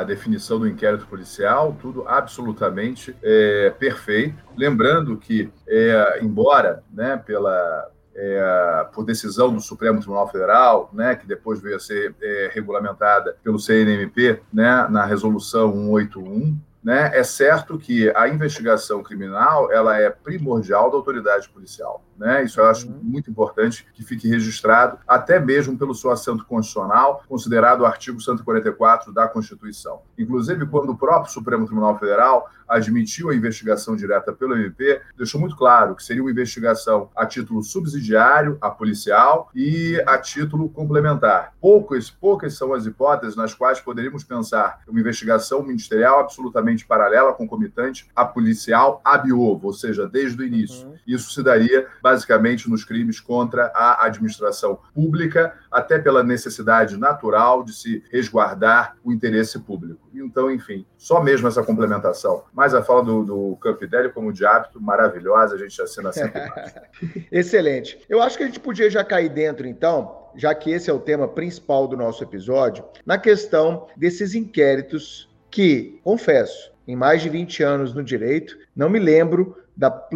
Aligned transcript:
definição 0.06 0.58
do 0.58 0.68
inquérito 0.68 1.06
policial, 1.06 1.76
tudo 1.80 2.04
absolutamente 2.06 3.16
é, 3.22 3.70
perfeito. 3.78 4.36
Lembrando 4.56 5.16
que, 5.16 5.50
é, 5.66 6.20
embora 6.22 6.82
né, 6.92 7.20
pela, 7.24 7.90
é, 8.14 8.86
por 8.92 9.04
decisão 9.04 9.52
do 9.52 9.60
Supremo 9.60 9.98
Tribunal 9.98 10.28
Federal, 10.30 10.90
né, 10.92 11.16
que 11.16 11.26
depois 11.26 11.60
veio 11.60 11.76
a 11.76 11.80
ser 11.80 12.14
é, 12.22 12.50
regulamentada 12.54 13.36
pelo 13.42 13.58
CNMP, 13.58 14.40
né, 14.52 14.86
na 14.88 15.04
resolução 15.04 15.72
181, 15.72 16.56
né, 16.82 17.10
é 17.14 17.24
certo 17.24 17.78
que 17.78 18.12
a 18.14 18.28
investigação 18.28 19.02
criminal 19.02 19.72
ela 19.72 19.98
é 19.98 20.10
primordial 20.10 20.90
da 20.90 20.96
autoridade 20.96 21.48
policial. 21.48 22.04
Né? 22.16 22.44
Isso 22.44 22.60
eu 22.60 22.66
acho 22.66 22.88
uhum. 22.88 22.98
muito 23.02 23.30
importante 23.30 23.86
que 23.92 24.02
fique 24.02 24.28
registrado, 24.28 24.98
até 25.06 25.38
mesmo 25.40 25.76
pelo 25.76 25.94
seu 25.94 26.10
assento 26.10 26.44
constitucional, 26.44 27.22
considerado 27.28 27.80
o 27.80 27.86
artigo 27.86 28.20
144 28.20 29.12
da 29.12 29.28
Constituição. 29.28 30.02
Inclusive, 30.18 30.66
quando 30.66 30.90
o 30.90 30.96
próprio 30.96 31.32
Supremo 31.32 31.66
Tribunal 31.66 31.98
Federal 31.98 32.48
admitiu 32.68 33.30
a 33.30 33.34
investigação 33.34 33.94
direta 33.94 34.32
pelo 34.32 34.56
MP, 34.56 35.00
deixou 35.16 35.40
muito 35.40 35.56
claro 35.56 35.94
que 35.94 36.02
seria 36.02 36.22
uma 36.22 36.30
investigação 36.30 37.10
a 37.14 37.26
título 37.26 37.62
subsidiário, 37.62 38.58
a 38.60 38.70
policial, 38.70 39.50
e 39.54 40.02
a 40.06 40.18
título 40.18 40.68
complementar. 40.68 41.52
Poucas, 41.60 42.10
poucas 42.10 42.56
são 42.56 42.72
as 42.72 42.86
hipóteses 42.86 43.36
nas 43.36 43.54
quais 43.54 43.80
poderíamos 43.80 44.24
pensar 44.24 44.80
uma 44.88 45.00
investigação 45.00 45.62
ministerial 45.62 46.20
absolutamente 46.20 46.86
paralela, 46.86 47.32
concomitante, 47.32 48.08
a 48.14 48.24
policial 48.24 49.00
ab 49.04 49.30
ovo, 49.32 49.68
ou 49.68 49.72
seja, 49.72 50.08
desde 50.08 50.40
o 50.40 50.44
início. 50.44 50.88
Uhum. 50.88 50.94
Isso 51.06 51.32
se 51.32 51.42
daria 51.42 51.86
basicamente 52.04 52.68
nos 52.68 52.84
crimes 52.84 53.18
contra 53.18 53.72
a 53.74 54.04
administração 54.04 54.78
pública, 54.92 55.54
até 55.72 55.98
pela 55.98 56.22
necessidade 56.22 56.98
natural 56.98 57.64
de 57.64 57.72
se 57.72 58.04
resguardar 58.12 58.94
o 59.02 59.10
interesse 59.10 59.58
público. 59.58 60.06
Então, 60.12 60.50
enfim, 60.50 60.84
só 60.98 61.22
mesmo 61.24 61.48
essa 61.48 61.62
complementação. 61.62 62.44
Mas 62.52 62.74
a 62.74 62.82
fala 62.82 63.02
do, 63.02 63.24
do 63.24 63.56
Campidelli, 63.56 64.12
como 64.12 64.34
de 64.34 64.44
hábito, 64.44 64.78
maravilhosa, 64.78 65.54
a 65.54 65.58
gente 65.58 65.80
assina 65.80 66.12
sempre. 66.12 66.42
Excelente. 67.32 67.98
Eu 68.06 68.20
acho 68.20 68.36
que 68.36 68.42
a 68.42 68.46
gente 68.46 68.60
podia 68.60 68.90
já 68.90 69.02
cair 69.02 69.30
dentro, 69.30 69.66
então, 69.66 70.28
já 70.36 70.54
que 70.54 70.70
esse 70.70 70.90
é 70.90 70.92
o 70.92 71.00
tema 71.00 71.26
principal 71.26 71.88
do 71.88 71.96
nosso 71.96 72.22
episódio, 72.22 72.84
na 73.06 73.16
questão 73.16 73.86
desses 73.96 74.34
inquéritos 74.34 75.26
que, 75.50 75.98
confesso, 76.04 76.70
em 76.86 76.94
mais 76.94 77.22
de 77.22 77.30
20 77.30 77.62
anos 77.62 77.94
no 77.94 78.04
direito, 78.04 78.58
não 78.76 78.90
me 78.90 78.98
lembro 78.98 79.56
da 79.76 80.08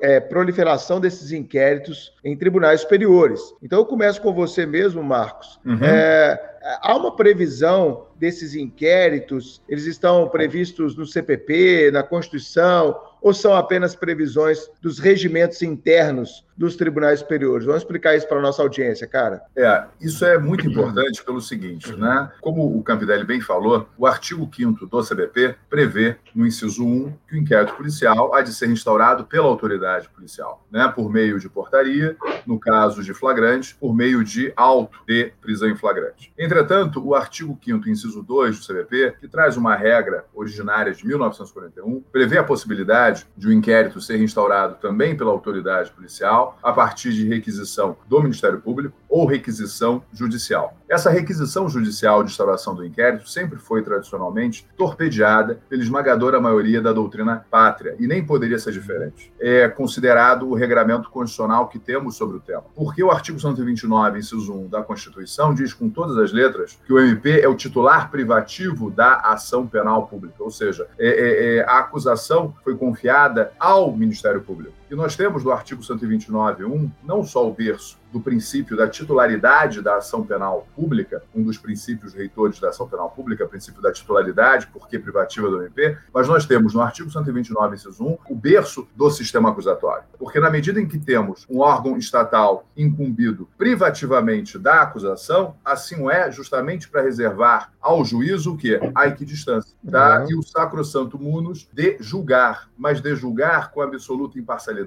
é, 0.00 0.20
proliferação 0.20 1.00
desses 1.00 1.32
inquéritos 1.32 2.12
em 2.24 2.36
tribunais 2.36 2.80
superiores. 2.80 3.40
Então, 3.62 3.78
eu 3.78 3.84
começo 3.84 4.20
com 4.22 4.32
você 4.32 4.64
mesmo, 4.64 5.02
Marcos. 5.02 5.60
Uhum. 5.64 5.84
É, 5.84 6.40
há 6.80 6.96
uma 6.96 7.14
previsão 7.14 8.06
desses 8.22 8.54
inquéritos? 8.54 9.60
Eles 9.68 9.84
estão 9.84 10.28
previstos 10.28 10.94
no 10.94 11.04
CPP, 11.04 11.90
na 11.92 12.04
Constituição, 12.04 12.96
ou 13.20 13.34
são 13.34 13.54
apenas 13.54 13.94
previsões 13.94 14.68
dos 14.80 14.98
regimentos 14.98 15.60
internos 15.62 16.44
dos 16.56 16.76
tribunais 16.76 17.20
superiores? 17.20 17.66
Vamos 17.66 17.82
explicar 17.82 18.16
isso 18.16 18.28
para 18.28 18.38
a 18.38 18.42
nossa 18.42 18.62
audiência, 18.62 19.06
cara. 19.06 19.42
É, 19.56 19.84
isso 20.00 20.24
é 20.24 20.38
muito 20.38 20.68
importante 20.68 21.24
pelo 21.24 21.40
seguinte, 21.40 21.94
né? 21.94 22.30
Como 22.40 22.76
o 22.76 22.82
Campidelli 22.82 23.24
bem 23.24 23.40
falou, 23.40 23.88
o 23.96 24.06
artigo 24.06 24.48
5 24.52 24.86
do 24.86 25.02
CBP 25.02 25.54
prevê, 25.70 26.16
no 26.34 26.46
inciso 26.46 26.84
1, 26.84 27.12
que 27.28 27.36
o 27.36 27.38
inquérito 27.38 27.74
policial 27.74 28.34
há 28.34 28.42
de 28.42 28.52
ser 28.52 28.68
instaurado 28.68 29.24
pela 29.24 29.46
autoridade 29.46 30.08
policial, 30.08 30.64
né? 30.70 30.92
Por 30.94 31.10
meio 31.10 31.38
de 31.38 31.48
portaria, 31.48 32.16
no 32.44 32.58
caso 32.58 33.02
de 33.02 33.14
flagrante, 33.14 33.74
por 33.76 33.94
meio 33.94 34.24
de 34.24 34.52
auto 34.56 34.98
de 35.06 35.32
prisão 35.40 35.68
em 35.68 35.76
flagrante. 35.76 36.32
Entre 36.38 36.52
Entretanto, 36.52 37.02
o 37.04 37.14
artigo 37.14 37.58
5 37.64 37.88
inciso 37.88 38.11
2 38.20 38.58
do 38.58 38.66
CVP, 38.66 39.14
que 39.20 39.28
traz 39.28 39.56
uma 39.56 39.76
regra 39.76 40.24
originária 40.34 40.92
de 40.92 41.06
1941, 41.06 42.02
prevê 42.10 42.38
a 42.38 42.44
possibilidade 42.44 43.26
de 43.36 43.46
um 43.46 43.52
inquérito 43.52 44.00
ser 44.00 44.20
instaurado 44.20 44.74
também 44.80 45.16
pela 45.16 45.30
autoridade 45.30 45.92
policial 45.92 46.58
a 46.60 46.72
partir 46.72 47.12
de 47.12 47.28
requisição 47.28 47.96
do 48.08 48.20
Ministério 48.20 48.60
Público 48.60 48.96
ou 49.12 49.26
requisição 49.26 50.02
judicial. 50.10 50.74
Essa 50.88 51.10
requisição 51.10 51.68
judicial 51.68 52.24
de 52.24 52.30
instauração 52.30 52.74
do 52.74 52.84
inquérito 52.84 53.28
sempre 53.28 53.58
foi 53.58 53.82
tradicionalmente 53.82 54.66
torpedeada 54.74 55.60
pela 55.68 55.82
esmagadora 55.82 56.40
maioria 56.40 56.80
da 56.80 56.94
doutrina 56.94 57.44
pátria 57.50 57.94
e 57.98 58.06
nem 58.06 58.24
poderia 58.24 58.58
ser 58.58 58.72
diferente. 58.72 59.30
É 59.38 59.68
considerado 59.68 60.48
o 60.48 60.54
regramento 60.54 61.10
constitucional 61.10 61.68
que 61.68 61.78
temos 61.78 62.16
sobre 62.16 62.38
o 62.38 62.40
tema. 62.40 62.64
Porque 62.74 63.04
o 63.04 63.10
artigo 63.10 63.38
129, 63.38 64.18
inciso 64.18 64.54
1 64.54 64.68
da 64.68 64.82
Constituição 64.82 65.52
diz 65.52 65.74
com 65.74 65.90
todas 65.90 66.16
as 66.16 66.32
letras 66.32 66.78
que 66.86 66.92
o 66.92 66.98
MP 66.98 67.40
é 67.40 67.48
o 67.48 67.54
titular 67.54 68.10
privativo 68.10 68.90
da 68.90 69.16
ação 69.16 69.66
penal 69.66 70.06
pública, 70.06 70.42
ou 70.42 70.50
seja, 70.50 70.88
é, 70.98 71.06
é, 71.06 71.56
é, 71.56 71.64
a 71.64 71.80
acusação 71.80 72.54
foi 72.64 72.76
confiada 72.76 73.52
ao 73.60 73.94
Ministério 73.94 74.40
Público. 74.40 74.81
E 74.92 74.94
nós 74.94 75.16
temos 75.16 75.42
no 75.42 75.50
artigo 75.50 75.80
129.1 75.80 76.90
não 77.02 77.24
só 77.24 77.48
o 77.48 77.54
berço 77.54 77.98
do 78.12 78.20
princípio 78.20 78.76
da 78.76 78.86
titularidade 78.86 79.80
da 79.80 79.96
ação 79.96 80.22
penal 80.22 80.68
pública, 80.76 81.22
um 81.34 81.42
dos 81.42 81.56
princípios 81.56 82.12
reitores 82.12 82.60
da 82.60 82.68
ação 82.68 82.86
penal 82.86 83.10
pública, 83.10 83.44
o 83.44 83.48
princípio 83.48 83.80
da 83.80 83.90
titularidade, 83.90 84.66
porque 84.66 84.98
privativa 84.98 85.48
do 85.48 85.62
MP, 85.62 85.96
mas 86.12 86.28
nós 86.28 86.44
temos 86.44 86.74
no 86.74 86.82
artigo 86.82 87.10
129, 87.10 87.74
inciso 87.74 88.04
1, 88.04 88.18
o 88.28 88.34
berço 88.34 88.86
do 88.94 89.10
sistema 89.10 89.50
acusatório. 89.50 90.04
Porque 90.18 90.38
na 90.38 90.50
medida 90.50 90.78
em 90.78 90.86
que 90.86 90.98
temos 90.98 91.46
um 91.48 91.60
órgão 91.60 91.96
estatal 91.96 92.66
incumbido 92.76 93.48
privativamente 93.56 94.58
da 94.58 94.82
acusação, 94.82 95.56
assim 95.64 96.10
é 96.10 96.30
justamente 96.30 96.88
para 96.88 97.00
reservar 97.00 97.72
ao 97.80 98.04
juízo 98.04 98.52
o 98.52 98.56
quê? 98.56 98.78
A 98.94 99.06
equidistância. 99.06 99.74
Tá? 99.90 100.20
Uhum. 100.20 100.26
E 100.30 100.34
o 100.34 100.42
sacrosanto 100.42 101.18
munus 101.18 101.68
de 101.72 101.96
julgar, 102.00 102.68
mas 102.76 103.00
de 103.00 103.14
julgar 103.14 103.70
com 103.70 103.80
absoluta 103.80 104.38
imparcialidade, 104.38 104.81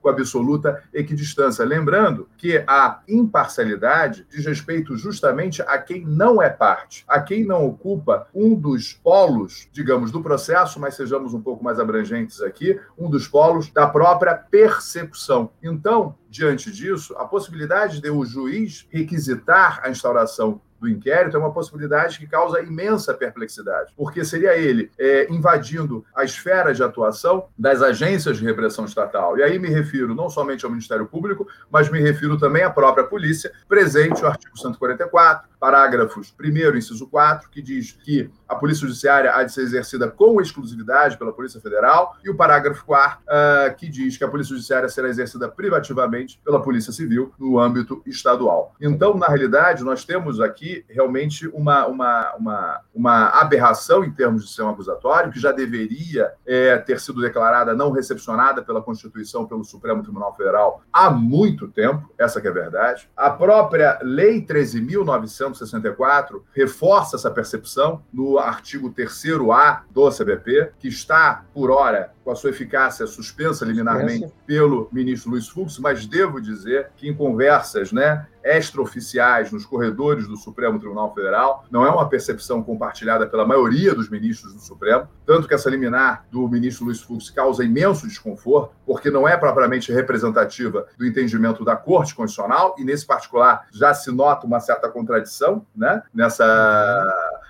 com 0.00 0.08
absoluta 0.08 0.82
equidistância. 0.92 1.64
Lembrando 1.64 2.28
que 2.36 2.64
a 2.66 3.00
imparcialidade 3.08 4.26
diz 4.30 4.44
respeito 4.44 4.96
justamente 4.96 5.62
a 5.62 5.78
quem 5.78 6.04
não 6.04 6.40
é 6.40 6.50
parte, 6.50 7.04
a 7.08 7.20
quem 7.20 7.44
não 7.44 7.66
ocupa 7.66 8.26
um 8.34 8.54
dos 8.54 8.92
polos, 8.92 9.68
digamos, 9.72 10.10
do 10.10 10.22
processo, 10.22 10.80
mas 10.80 10.94
sejamos 10.94 11.34
um 11.34 11.40
pouco 11.40 11.62
mais 11.62 11.78
abrangentes 11.78 12.40
aqui, 12.40 12.78
um 12.98 13.08
dos 13.10 13.26
polos 13.26 13.70
da 13.70 13.86
própria 13.86 14.34
persecução. 14.34 15.50
Então, 15.62 16.14
diante 16.28 16.70
disso, 16.70 17.14
a 17.16 17.24
possibilidade 17.24 18.00
de 18.00 18.10
o 18.10 18.24
juiz 18.24 18.86
requisitar 18.90 19.80
a 19.82 19.90
instauração 19.90 20.60
do 20.80 20.88
inquérito 20.88 21.36
é 21.36 21.40
uma 21.40 21.52
possibilidade 21.52 22.18
que 22.18 22.26
causa 22.26 22.60
imensa 22.60 23.12
perplexidade, 23.12 23.92
porque 23.96 24.24
seria 24.24 24.56
ele 24.56 24.90
é, 24.98 25.26
invadindo 25.30 26.04
a 26.14 26.24
esfera 26.24 26.72
de 26.72 26.82
atuação 26.82 27.48
das 27.58 27.82
agências 27.82 28.38
de 28.38 28.44
repressão 28.44 28.84
estatal. 28.84 29.36
E 29.36 29.42
aí 29.42 29.58
me 29.58 29.68
refiro 29.68 30.14
não 30.14 30.30
somente 30.30 30.64
ao 30.64 30.70
Ministério 30.70 31.06
Público, 31.06 31.46
mas 31.70 31.90
me 31.90 32.00
refiro 32.00 32.38
também 32.38 32.62
à 32.62 32.70
própria 32.70 33.04
polícia, 33.04 33.52
presente 33.68 34.22
o 34.22 34.26
artigo 34.26 34.56
144, 34.56 35.48
parágrafos 35.58 36.34
1 36.40 36.76
inciso 36.76 37.08
4, 37.08 37.50
que 37.50 37.60
diz 37.60 37.92
que 37.92 38.30
a 38.48 38.54
Polícia 38.54 38.86
Judiciária 38.86 39.34
há 39.34 39.42
de 39.42 39.52
ser 39.52 39.62
exercida 39.62 40.08
com 40.08 40.40
exclusividade 40.40 41.18
pela 41.18 41.32
Polícia 41.32 41.60
Federal, 41.60 42.16
e 42.24 42.30
o 42.30 42.36
parágrafo 42.36 42.84
4, 42.86 43.18
uh, 43.18 43.22
ah, 43.28 43.70
que 43.70 43.88
diz 43.88 44.16
que 44.16 44.24
a 44.24 44.28
Polícia 44.28 44.54
Judiciária 44.54 44.88
será 44.88 45.08
exercida 45.08 45.48
privativamente 45.48 46.17
pela 46.44 46.62
Polícia 46.62 46.92
Civil 46.92 47.32
no 47.38 47.58
âmbito 47.58 48.02
estadual. 48.06 48.74
Então, 48.80 49.14
na 49.14 49.26
realidade, 49.26 49.84
nós 49.84 50.04
temos 50.04 50.40
aqui 50.40 50.84
realmente 50.88 51.48
uma, 51.48 51.86
uma, 51.86 52.34
uma, 52.36 52.80
uma 52.94 53.28
aberração 53.40 54.04
em 54.04 54.10
termos 54.10 54.42
de 54.42 54.48
sistema 54.48 54.70
acusatório, 54.70 55.32
que 55.32 55.40
já 55.40 55.52
deveria 55.52 56.32
é, 56.46 56.76
ter 56.78 57.00
sido 57.00 57.20
declarada 57.20 57.74
não 57.74 57.90
recepcionada 57.90 58.62
pela 58.62 58.82
Constituição, 58.82 59.46
pelo 59.46 59.64
Supremo 59.64 60.02
Tribunal 60.02 60.34
Federal 60.34 60.82
há 60.92 61.10
muito 61.10 61.68
tempo, 61.68 62.12
essa 62.18 62.38
é 62.40 62.48
a 62.48 62.52
verdade. 62.52 63.08
A 63.16 63.30
própria 63.30 63.98
Lei 64.02 64.44
13.900 64.44 65.38
164 65.54 66.44
reforça 66.52 67.16
essa 67.16 67.30
percepção 67.30 68.02
no 68.12 68.38
artigo 68.38 68.92
3A 68.92 69.82
do 69.90 70.10
CBP, 70.10 70.72
que 70.78 70.88
está, 70.88 71.44
por 71.52 71.70
hora, 71.70 72.12
com 72.24 72.32
a 72.32 72.36
sua 72.36 72.50
eficácia 72.50 73.06
suspensa 73.06 73.64
liminarmente 73.64 74.32
pelo 74.46 74.88
ministro 74.92 75.30
Luiz 75.30 75.48
Fux, 75.48 75.78
mas 75.78 76.06
devo 76.08 76.40
dizer 76.40 76.90
que 76.96 77.08
em 77.08 77.14
conversas 77.14 77.92
né, 77.92 78.26
extraoficiais 78.44 79.52
nos 79.52 79.66
corredores 79.66 80.26
do 80.26 80.36
Supremo 80.36 80.78
Tribunal 80.78 81.12
Federal, 81.14 81.64
não 81.70 81.84
é 81.84 81.90
uma 81.90 82.08
percepção 82.08 82.62
compartilhada 82.62 83.26
pela 83.26 83.46
maioria 83.46 83.94
dos 83.94 84.08
ministros 84.08 84.54
do 84.54 84.60
Supremo, 84.60 85.08
tanto 85.26 85.46
que 85.46 85.54
essa 85.54 85.68
liminar 85.70 86.24
do 86.30 86.48
ministro 86.48 86.86
Luiz 86.86 87.00
Fux 87.00 87.30
causa 87.30 87.64
imenso 87.64 88.06
desconforto, 88.06 88.74
porque 88.86 89.10
não 89.10 89.26
é 89.28 89.36
propriamente 89.36 89.92
representativa 89.92 90.86
do 90.96 91.06
entendimento 91.06 91.64
da 91.64 91.76
Corte 91.76 92.14
Constitucional, 92.14 92.74
e 92.78 92.84
nesse 92.84 93.06
particular 93.06 93.66
já 93.72 93.92
se 93.92 94.10
nota 94.10 94.46
uma 94.46 94.60
certa 94.60 94.88
contradição, 94.88 95.66
né? 95.74 96.02
nessa, 96.14 96.44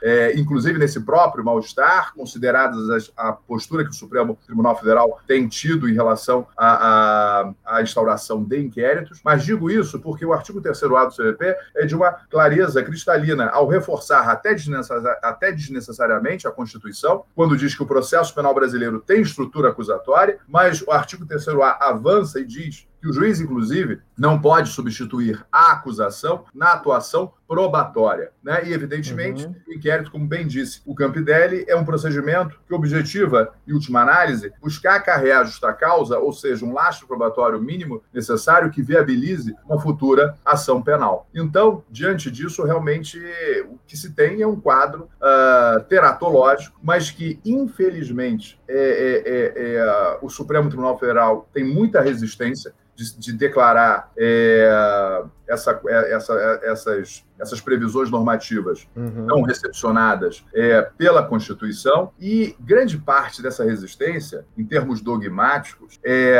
é, 0.02 0.38
inclusive 0.38 0.78
nesse 0.78 1.00
próprio 1.00 1.44
mal-estar, 1.44 2.14
consideradas 2.14 2.90
as, 2.90 3.12
a 3.16 3.32
postura 3.32 3.84
que 3.84 3.90
o 3.90 3.94
Supremo 3.94 4.38
Tribunal 4.46 4.76
Federal 4.76 5.20
tem 5.26 5.46
tido 5.48 5.88
em 5.88 5.94
relação 5.94 6.46
à 6.56 7.52
instauração 7.82 8.42
de 8.42 8.60
inquéritos, 8.60 9.20
mas 9.24 9.44
digo 9.44 9.70
isso 9.70 10.00
porque 10.00 10.24
o 10.24 10.32
artigo 10.32 10.60
3 10.60 10.77
terceiro 10.78 10.96
A 10.96 11.04
do 11.04 11.14
CVP 11.14 11.56
é 11.76 11.86
de 11.86 11.94
uma 11.94 12.12
clareza 12.30 12.82
cristalina. 12.82 13.48
Ao 13.48 13.66
reforçar 13.66 14.28
até, 14.28 14.54
até 15.22 15.52
desnecessariamente 15.52 16.46
a 16.46 16.50
Constituição, 16.50 17.24
quando 17.34 17.56
diz 17.56 17.74
que 17.74 17.82
o 17.82 17.86
processo 17.86 18.34
penal 18.34 18.54
brasileiro 18.54 19.00
tem 19.00 19.20
estrutura 19.20 19.70
acusatória, 19.70 20.38
mas 20.46 20.82
o 20.82 20.92
artigo 20.92 21.26
3 21.26 21.48
A 21.48 21.88
avança 21.88 22.40
e 22.40 22.44
diz 22.44 22.86
o 23.08 23.12
juiz, 23.12 23.40
inclusive, 23.40 24.00
não 24.16 24.40
pode 24.40 24.70
substituir 24.70 25.44
a 25.50 25.72
acusação 25.72 26.44
na 26.54 26.72
atuação 26.72 27.32
probatória. 27.48 28.30
Né? 28.42 28.68
E, 28.68 28.72
evidentemente, 28.74 29.46
uhum. 29.46 29.54
o 29.66 29.72
inquérito, 29.72 30.10
como 30.10 30.26
bem 30.26 30.46
disse 30.46 30.82
o 30.84 30.94
Campidelli, 30.94 31.64
é 31.66 31.74
um 31.74 31.84
procedimento 31.84 32.60
que 32.66 32.74
objetiva, 32.74 33.54
em 33.66 33.72
última 33.72 34.02
análise, 34.02 34.52
buscar 34.60 34.96
acarrear 34.96 35.46
justa 35.46 35.72
causa, 35.72 36.18
ou 36.18 36.32
seja, 36.32 36.66
um 36.66 36.74
lastro 36.74 37.06
probatório 37.06 37.58
mínimo 37.58 38.02
necessário 38.12 38.70
que 38.70 38.82
viabilize 38.82 39.56
uma 39.66 39.80
futura 39.80 40.36
ação 40.44 40.82
penal. 40.82 41.26
Então, 41.34 41.82
diante 41.90 42.30
disso, 42.30 42.62
realmente, 42.64 43.18
o 43.70 43.78
que 43.86 43.96
se 43.96 44.12
tem 44.12 44.42
é 44.42 44.46
um 44.46 44.60
quadro 44.60 45.08
uh, 45.22 45.82
teratológico, 45.84 46.78
mas 46.82 47.10
que, 47.10 47.40
infelizmente, 47.44 48.60
é, 48.68 48.74
é, 48.74 49.62
é, 49.64 49.74
é 49.76 50.18
o 50.20 50.28
Supremo 50.28 50.68
Tribunal 50.68 50.98
Federal 50.98 51.48
tem 51.54 51.64
muita 51.64 52.02
resistência 52.02 52.74
de, 52.98 53.16
de 53.16 53.32
declarar 53.32 54.10
é, 54.18 55.24
essa, 55.46 55.80
é, 55.86 56.14
essa, 56.14 56.32
é, 56.34 56.70
essas, 56.72 57.24
essas 57.38 57.60
previsões 57.60 58.10
normativas 58.10 58.88
uhum. 58.96 59.24
não 59.24 59.42
recepcionadas 59.42 60.44
é, 60.52 60.82
pela 60.98 61.22
Constituição 61.22 62.10
e 62.18 62.56
grande 62.58 62.98
parte 62.98 63.40
dessa 63.40 63.62
resistência, 63.62 64.44
em 64.56 64.64
termos 64.64 65.00
dogmáticos, 65.00 66.00
é 66.04 66.36